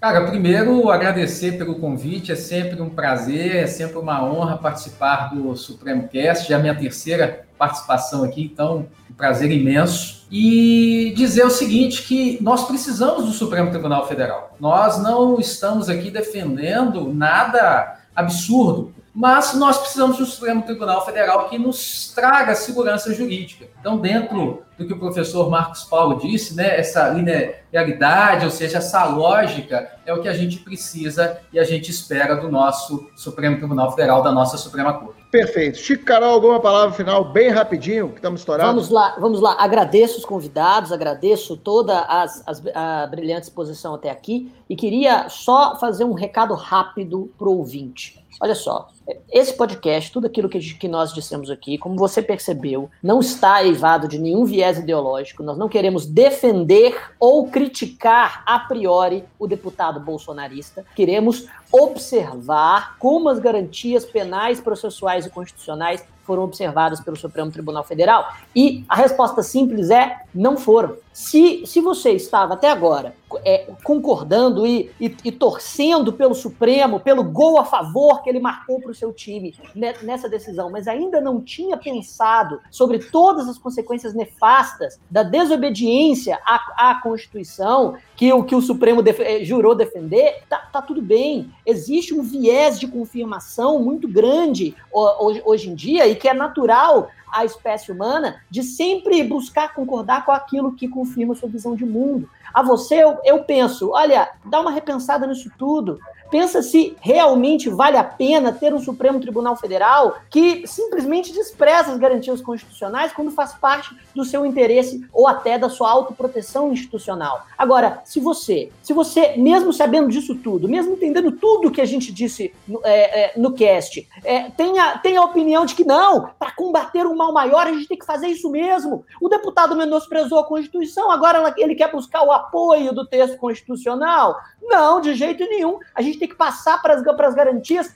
Cara, 0.00 0.24
primeiro 0.26 0.88
agradecer 0.90 1.58
pelo 1.58 1.74
convite, 1.80 2.30
é 2.30 2.36
sempre 2.36 2.80
um 2.80 2.88
prazer, 2.88 3.56
é 3.56 3.66
sempre 3.66 3.98
uma 3.98 4.24
honra 4.24 4.56
participar 4.56 5.34
do 5.34 5.56
Supremo 5.56 6.06
Cast, 6.06 6.48
já 6.48 6.54
é 6.54 6.58
a 6.58 6.62
minha 6.62 6.74
terceira 6.76 7.44
participação 7.58 8.22
aqui, 8.22 8.44
então 8.44 8.86
prazer 9.18 9.50
imenso. 9.50 10.26
E 10.30 11.12
dizer 11.16 11.44
o 11.44 11.50
seguinte, 11.50 12.02
que 12.02 12.38
nós 12.42 12.66
precisamos 12.66 13.24
do 13.24 13.32
Supremo 13.32 13.70
Tribunal 13.70 14.06
Federal. 14.06 14.54
Nós 14.60 15.02
não 15.02 15.40
estamos 15.40 15.88
aqui 15.88 16.10
defendendo 16.10 17.12
nada 17.12 17.98
absurdo, 18.14 18.94
mas 19.14 19.54
nós 19.54 19.78
precisamos 19.78 20.18
do 20.18 20.26
Supremo 20.26 20.62
Tribunal 20.62 21.04
Federal 21.04 21.48
que 21.48 21.58
nos 21.58 22.12
traga 22.14 22.54
segurança 22.54 23.12
jurídica. 23.12 23.66
Então, 23.80 23.98
dentro 23.98 24.62
do 24.76 24.86
que 24.86 24.92
o 24.92 24.98
professor 24.98 25.50
Marcos 25.50 25.82
Paulo 25.82 26.20
disse, 26.20 26.54
né, 26.54 26.78
essa 26.78 27.08
linearidade, 27.08 28.44
ou 28.44 28.50
seja, 28.50 28.78
essa 28.78 29.04
lógica, 29.06 29.90
é 30.06 30.12
o 30.12 30.20
que 30.20 30.28
a 30.28 30.34
gente 30.34 30.58
precisa 30.58 31.40
e 31.52 31.58
a 31.58 31.64
gente 31.64 31.90
espera 31.90 32.36
do 32.36 32.50
nosso 32.50 33.10
Supremo 33.16 33.56
Tribunal 33.56 33.90
Federal, 33.90 34.22
da 34.22 34.30
nossa 34.30 34.56
Suprema 34.56 34.92
Corte. 34.92 35.17
Perfeito. 35.30 35.76
Chico 35.76 36.04
Carol, 36.04 36.32
alguma 36.32 36.58
palavra 36.58 36.94
final 36.94 37.24
bem 37.24 37.50
rapidinho, 37.50 38.08
que 38.08 38.16
estamos 38.16 38.40
estourados? 38.40 38.74
Vamos 38.74 38.90
lá, 38.90 39.16
vamos 39.18 39.40
lá. 39.40 39.56
Agradeço 39.58 40.18
os 40.18 40.24
convidados, 40.24 40.90
agradeço 40.90 41.56
toda 41.56 42.00
as, 42.00 42.42
as, 42.46 42.62
a 42.74 43.06
brilhante 43.06 43.42
exposição 43.42 43.94
até 43.94 44.10
aqui 44.10 44.50
e 44.68 44.74
queria 44.74 45.28
só 45.28 45.78
fazer 45.78 46.04
um 46.04 46.14
recado 46.14 46.54
rápido 46.54 47.30
para 47.38 47.48
o 47.48 47.58
ouvinte. 47.58 48.24
Olha 48.40 48.54
só, 48.54 48.88
esse 49.30 49.54
podcast, 49.54 50.12
tudo 50.12 50.26
aquilo 50.26 50.48
que, 50.48 50.58
que 50.58 50.88
nós 50.88 51.12
dissemos 51.12 51.50
aqui, 51.50 51.78
como 51.78 51.96
você 51.96 52.20
percebeu, 52.20 52.90
não 53.02 53.20
está 53.20 53.64
eivado 53.64 54.06
de 54.06 54.18
nenhum 54.18 54.44
viés 54.44 54.78
ideológico. 54.78 55.42
Nós 55.42 55.56
não 55.56 55.68
queremos 55.68 56.06
defender 56.06 56.94
ou 57.18 57.48
criticar 57.48 58.42
a 58.46 58.58
priori 58.58 59.24
o 59.38 59.46
deputado 59.46 60.00
bolsonarista. 60.00 60.84
Queremos 60.94 61.46
observar 61.72 62.96
como 62.98 63.28
as 63.28 63.38
garantias 63.38 64.04
penais, 64.04 64.60
processuais 64.60 65.26
e 65.26 65.30
constitucionais 65.30 66.04
foram 66.28 66.44
observadas 66.44 67.00
pelo 67.00 67.16
Supremo 67.16 67.50
Tribunal 67.50 67.82
Federal? 67.82 68.30
E 68.54 68.84
a 68.86 68.96
resposta 68.96 69.42
simples 69.42 69.88
é: 69.88 70.20
não 70.34 70.58
foram. 70.58 70.96
Se, 71.10 71.66
se 71.66 71.80
você 71.80 72.10
estava 72.10 72.52
até 72.52 72.70
agora 72.70 73.14
é, 73.44 73.66
concordando 73.82 74.66
e, 74.66 74.90
e, 75.00 75.16
e, 75.24 75.32
torcendo 75.32 76.12
pelo 76.12 76.34
Supremo, 76.34 77.00
pelo 77.00 77.24
gol 77.24 77.58
a 77.58 77.64
favor 77.64 78.22
que 78.22 78.28
ele 78.28 78.38
marcou 78.38 78.78
para 78.80 78.90
o 78.90 78.94
seu 78.98 79.12
time 79.12 79.54
nessa 80.02 80.28
decisão, 80.28 80.70
mas 80.70 80.88
ainda 80.88 81.20
não 81.20 81.40
tinha 81.40 81.76
pensado 81.76 82.60
sobre 82.70 82.98
todas 82.98 83.48
as 83.48 83.58
consequências 83.58 84.14
nefastas 84.14 84.98
da 85.10 85.22
desobediência 85.22 86.38
à, 86.44 86.90
à 86.90 87.00
Constituição 87.02 87.96
que 88.16 88.32
o 88.32 88.42
que 88.42 88.54
o 88.54 88.60
Supremo 88.60 89.02
def 89.02 89.20
eh, 89.20 89.44
jurou 89.44 89.74
defender, 89.74 90.42
tá, 90.48 90.58
tá, 90.58 90.82
tudo 90.82 91.00
bem. 91.00 91.52
Existe 91.64 92.12
um 92.12 92.22
viés 92.22 92.78
de 92.78 92.88
confirmação 92.88 93.80
muito 93.80 94.08
grande 94.08 94.74
hoje, 94.92 95.42
hoje 95.44 95.70
em 95.70 95.74
dia 95.74 96.06
e 96.06 96.16
que 96.16 96.28
é 96.28 96.34
natural 96.34 97.10
a 97.32 97.44
espécie 97.44 97.92
humana 97.92 98.42
de 98.50 98.62
sempre 98.62 99.22
buscar 99.22 99.74
concordar 99.74 100.24
com 100.24 100.32
aquilo 100.32 100.74
que 100.74 100.88
confirma 100.88 101.34
sua 101.34 101.48
visão 101.48 101.76
de 101.76 101.84
mundo. 101.84 102.28
A 102.52 102.62
você, 102.62 103.02
eu, 103.02 103.18
eu 103.24 103.44
penso, 103.44 103.90
olha, 103.90 104.28
dá 104.44 104.60
uma 104.60 104.70
repensada 104.70 105.26
nisso 105.26 105.50
tudo. 105.58 105.98
Pensa 106.30 106.62
se 106.62 106.96
realmente 107.00 107.68
vale 107.68 107.96
a 107.96 108.04
pena 108.04 108.52
ter 108.52 108.74
um 108.74 108.80
Supremo 108.80 109.20
Tribunal 109.20 109.56
Federal 109.56 110.16
que 110.30 110.66
simplesmente 110.66 111.32
despreza 111.32 111.92
as 111.92 111.98
garantias 111.98 112.40
constitucionais 112.40 113.12
quando 113.12 113.30
faz 113.30 113.54
parte 113.54 113.96
do 114.14 114.24
seu 114.24 114.44
interesse 114.44 115.06
ou 115.12 115.26
até 115.26 115.58
da 115.58 115.68
sua 115.68 115.90
autoproteção 115.90 116.72
institucional. 116.72 117.46
Agora, 117.56 118.00
se 118.04 118.20
você, 118.20 118.70
se 118.82 118.92
você, 118.92 119.36
mesmo 119.36 119.72
sabendo 119.72 120.08
disso 120.08 120.34
tudo, 120.34 120.68
mesmo 120.68 120.92
entendendo 120.92 121.32
tudo 121.32 121.70
que 121.70 121.80
a 121.80 121.86
gente 121.86 122.12
disse 122.12 122.52
no, 122.66 122.80
é, 122.84 123.24
é, 123.24 123.32
no 123.36 123.52
cast, 123.52 124.06
é, 124.24 124.50
tem, 124.50 124.78
a, 124.78 125.00
a 125.18 125.24
opinião 125.24 125.64
de 125.64 125.74
que 125.74 125.84
não, 125.84 126.30
para 126.38 126.50
combater 126.50 127.06
um 127.06 127.16
mal 127.16 127.32
maior 127.32 127.66
a 127.66 127.72
gente 127.72 127.88
tem 127.88 127.98
que 127.98 128.06
fazer 128.06 128.28
isso 128.28 128.50
mesmo. 128.50 129.04
O 129.20 129.28
deputado 129.28 129.74
menosprezou 129.76 130.38
a 130.38 130.44
Constituição, 130.44 131.10
agora 131.10 131.54
ele 131.56 131.74
quer 131.74 131.90
buscar 131.90 132.22
o 132.22 132.32
apoio 132.32 132.92
do 132.92 133.06
texto 133.06 133.36
constitucional. 133.36 134.36
Não, 134.62 135.00
de 135.00 135.14
jeito 135.14 135.44
nenhum. 135.44 135.78
A 135.94 136.02
gente 136.02 136.17
tem 136.18 136.28
que 136.28 136.34
passar 136.34 136.82
para 136.82 136.94
as 136.94 137.34
garantias, 137.34 137.94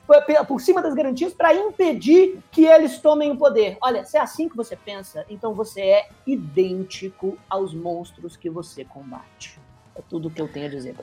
por 0.49 0.61
cima 0.61 0.81
das 0.81 0.95
garantias, 0.95 1.35
para 1.35 1.55
impedir 1.55 2.39
que 2.51 2.65
eles 2.65 2.99
tomem 2.99 3.31
o 3.33 3.37
poder. 3.37 3.77
Olha, 3.83 4.05
se 4.05 4.17
é 4.17 4.21
assim 4.21 4.49
que 4.49 4.57
você 4.57 4.77
pensa, 4.77 5.25
então 5.29 5.55
você 5.55 5.81
é 5.81 6.09
idêntico 6.27 7.37
aos 7.49 7.75
monstros 7.75 8.37
que 8.37 8.49
você 8.49 8.85
combate. 8.85 9.59
É 9.95 10.03
tudo 10.09 10.29
o 10.29 10.31
que 10.31 10.41
eu 10.41 10.49
tenho 10.49 10.67
a 10.67 10.71
dizer. 10.71 10.97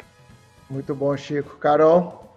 Muito 0.69 0.95
bom, 0.95 1.15
Chico. 1.17 1.57
Carol? 1.57 2.28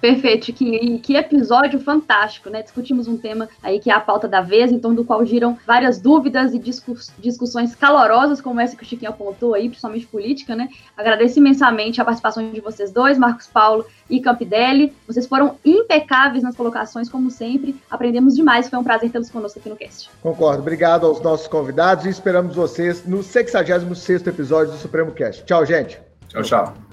Perfeito, 0.00 0.52
que, 0.52 0.98
que 0.98 1.16
episódio 1.16 1.80
fantástico, 1.80 2.48
né? 2.48 2.62
Discutimos 2.62 3.08
um 3.08 3.16
tema 3.16 3.48
aí 3.62 3.80
que 3.80 3.90
é 3.90 3.94
a 3.94 4.00
pauta 4.00 4.28
da 4.28 4.40
vez, 4.40 4.70
em 4.70 4.78
torno 4.78 4.98
do 4.98 5.04
qual 5.04 5.24
giram 5.24 5.58
várias 5.66 6.00
dúvidas 6.00 6.54
e 6.54 6.58
discuss, 6.58 7.12
discussões 7.18 7.74
calorosas, 7.74 8.40
como 8.40 8.60
essa 8.60 8.76
que 8.76 8.82
o 8.82 8.86
Chiquinho 8.86 9.10
apontou 9.10 9.54
aí, 9.54 9.68
principalmente 9.68 10.06
política, 10.06 10.54
né? 10.54 10.68
Agradeço 10.96 11.38
imensamente 11.38 12.00
a 12.00 12.04
participação 12.04 12.48
de 12.50 12.60
vocês 12.60 12.92
dois, 12.92 13.18
Marcos 13.18 13.46
Paulo 13.46 13.84
e 14.08 14.20
Campidelli. 14.20 14.92
Vocês 15.06 15.26
foram 15.26 15.56
impecáveis 15.64 16.42
nas 16.42 16.56
colocações, 16.56 17.08
como 17.08 17.30
sempre. 17.30 17.74
Aprendemos 17.90 18.36
demais, 18.36 18.68
foi 18.68 18.78
um 18.78 18.84
prazer 18.84 19.10
tê-los 19.10 19.30
conosco 19.30 19.58
aqui 19.58 19.68
no 19.68 19.76
cast. 19.76 20.10
Concordo. 20.22 20.60
Obrigado 20.60 21.06
aos 21.06 21.20
nossos 21.20 21.48
convidados 21.48 22.06
e 22.06 22.08
esperamos 22.08 22.54
vocês 22.54 23.04
no 23.04 23.18
66º 23.18 24.26
episódio 24.28 24.72
do 24.72 24.78
Supremo 24.78 25.12
Cast. 25.12 25.44
Tchau, 25.44 25.64
gente. 25.66 25.98
Tchau, 26.28 26.42
tchau. 26.42 26.87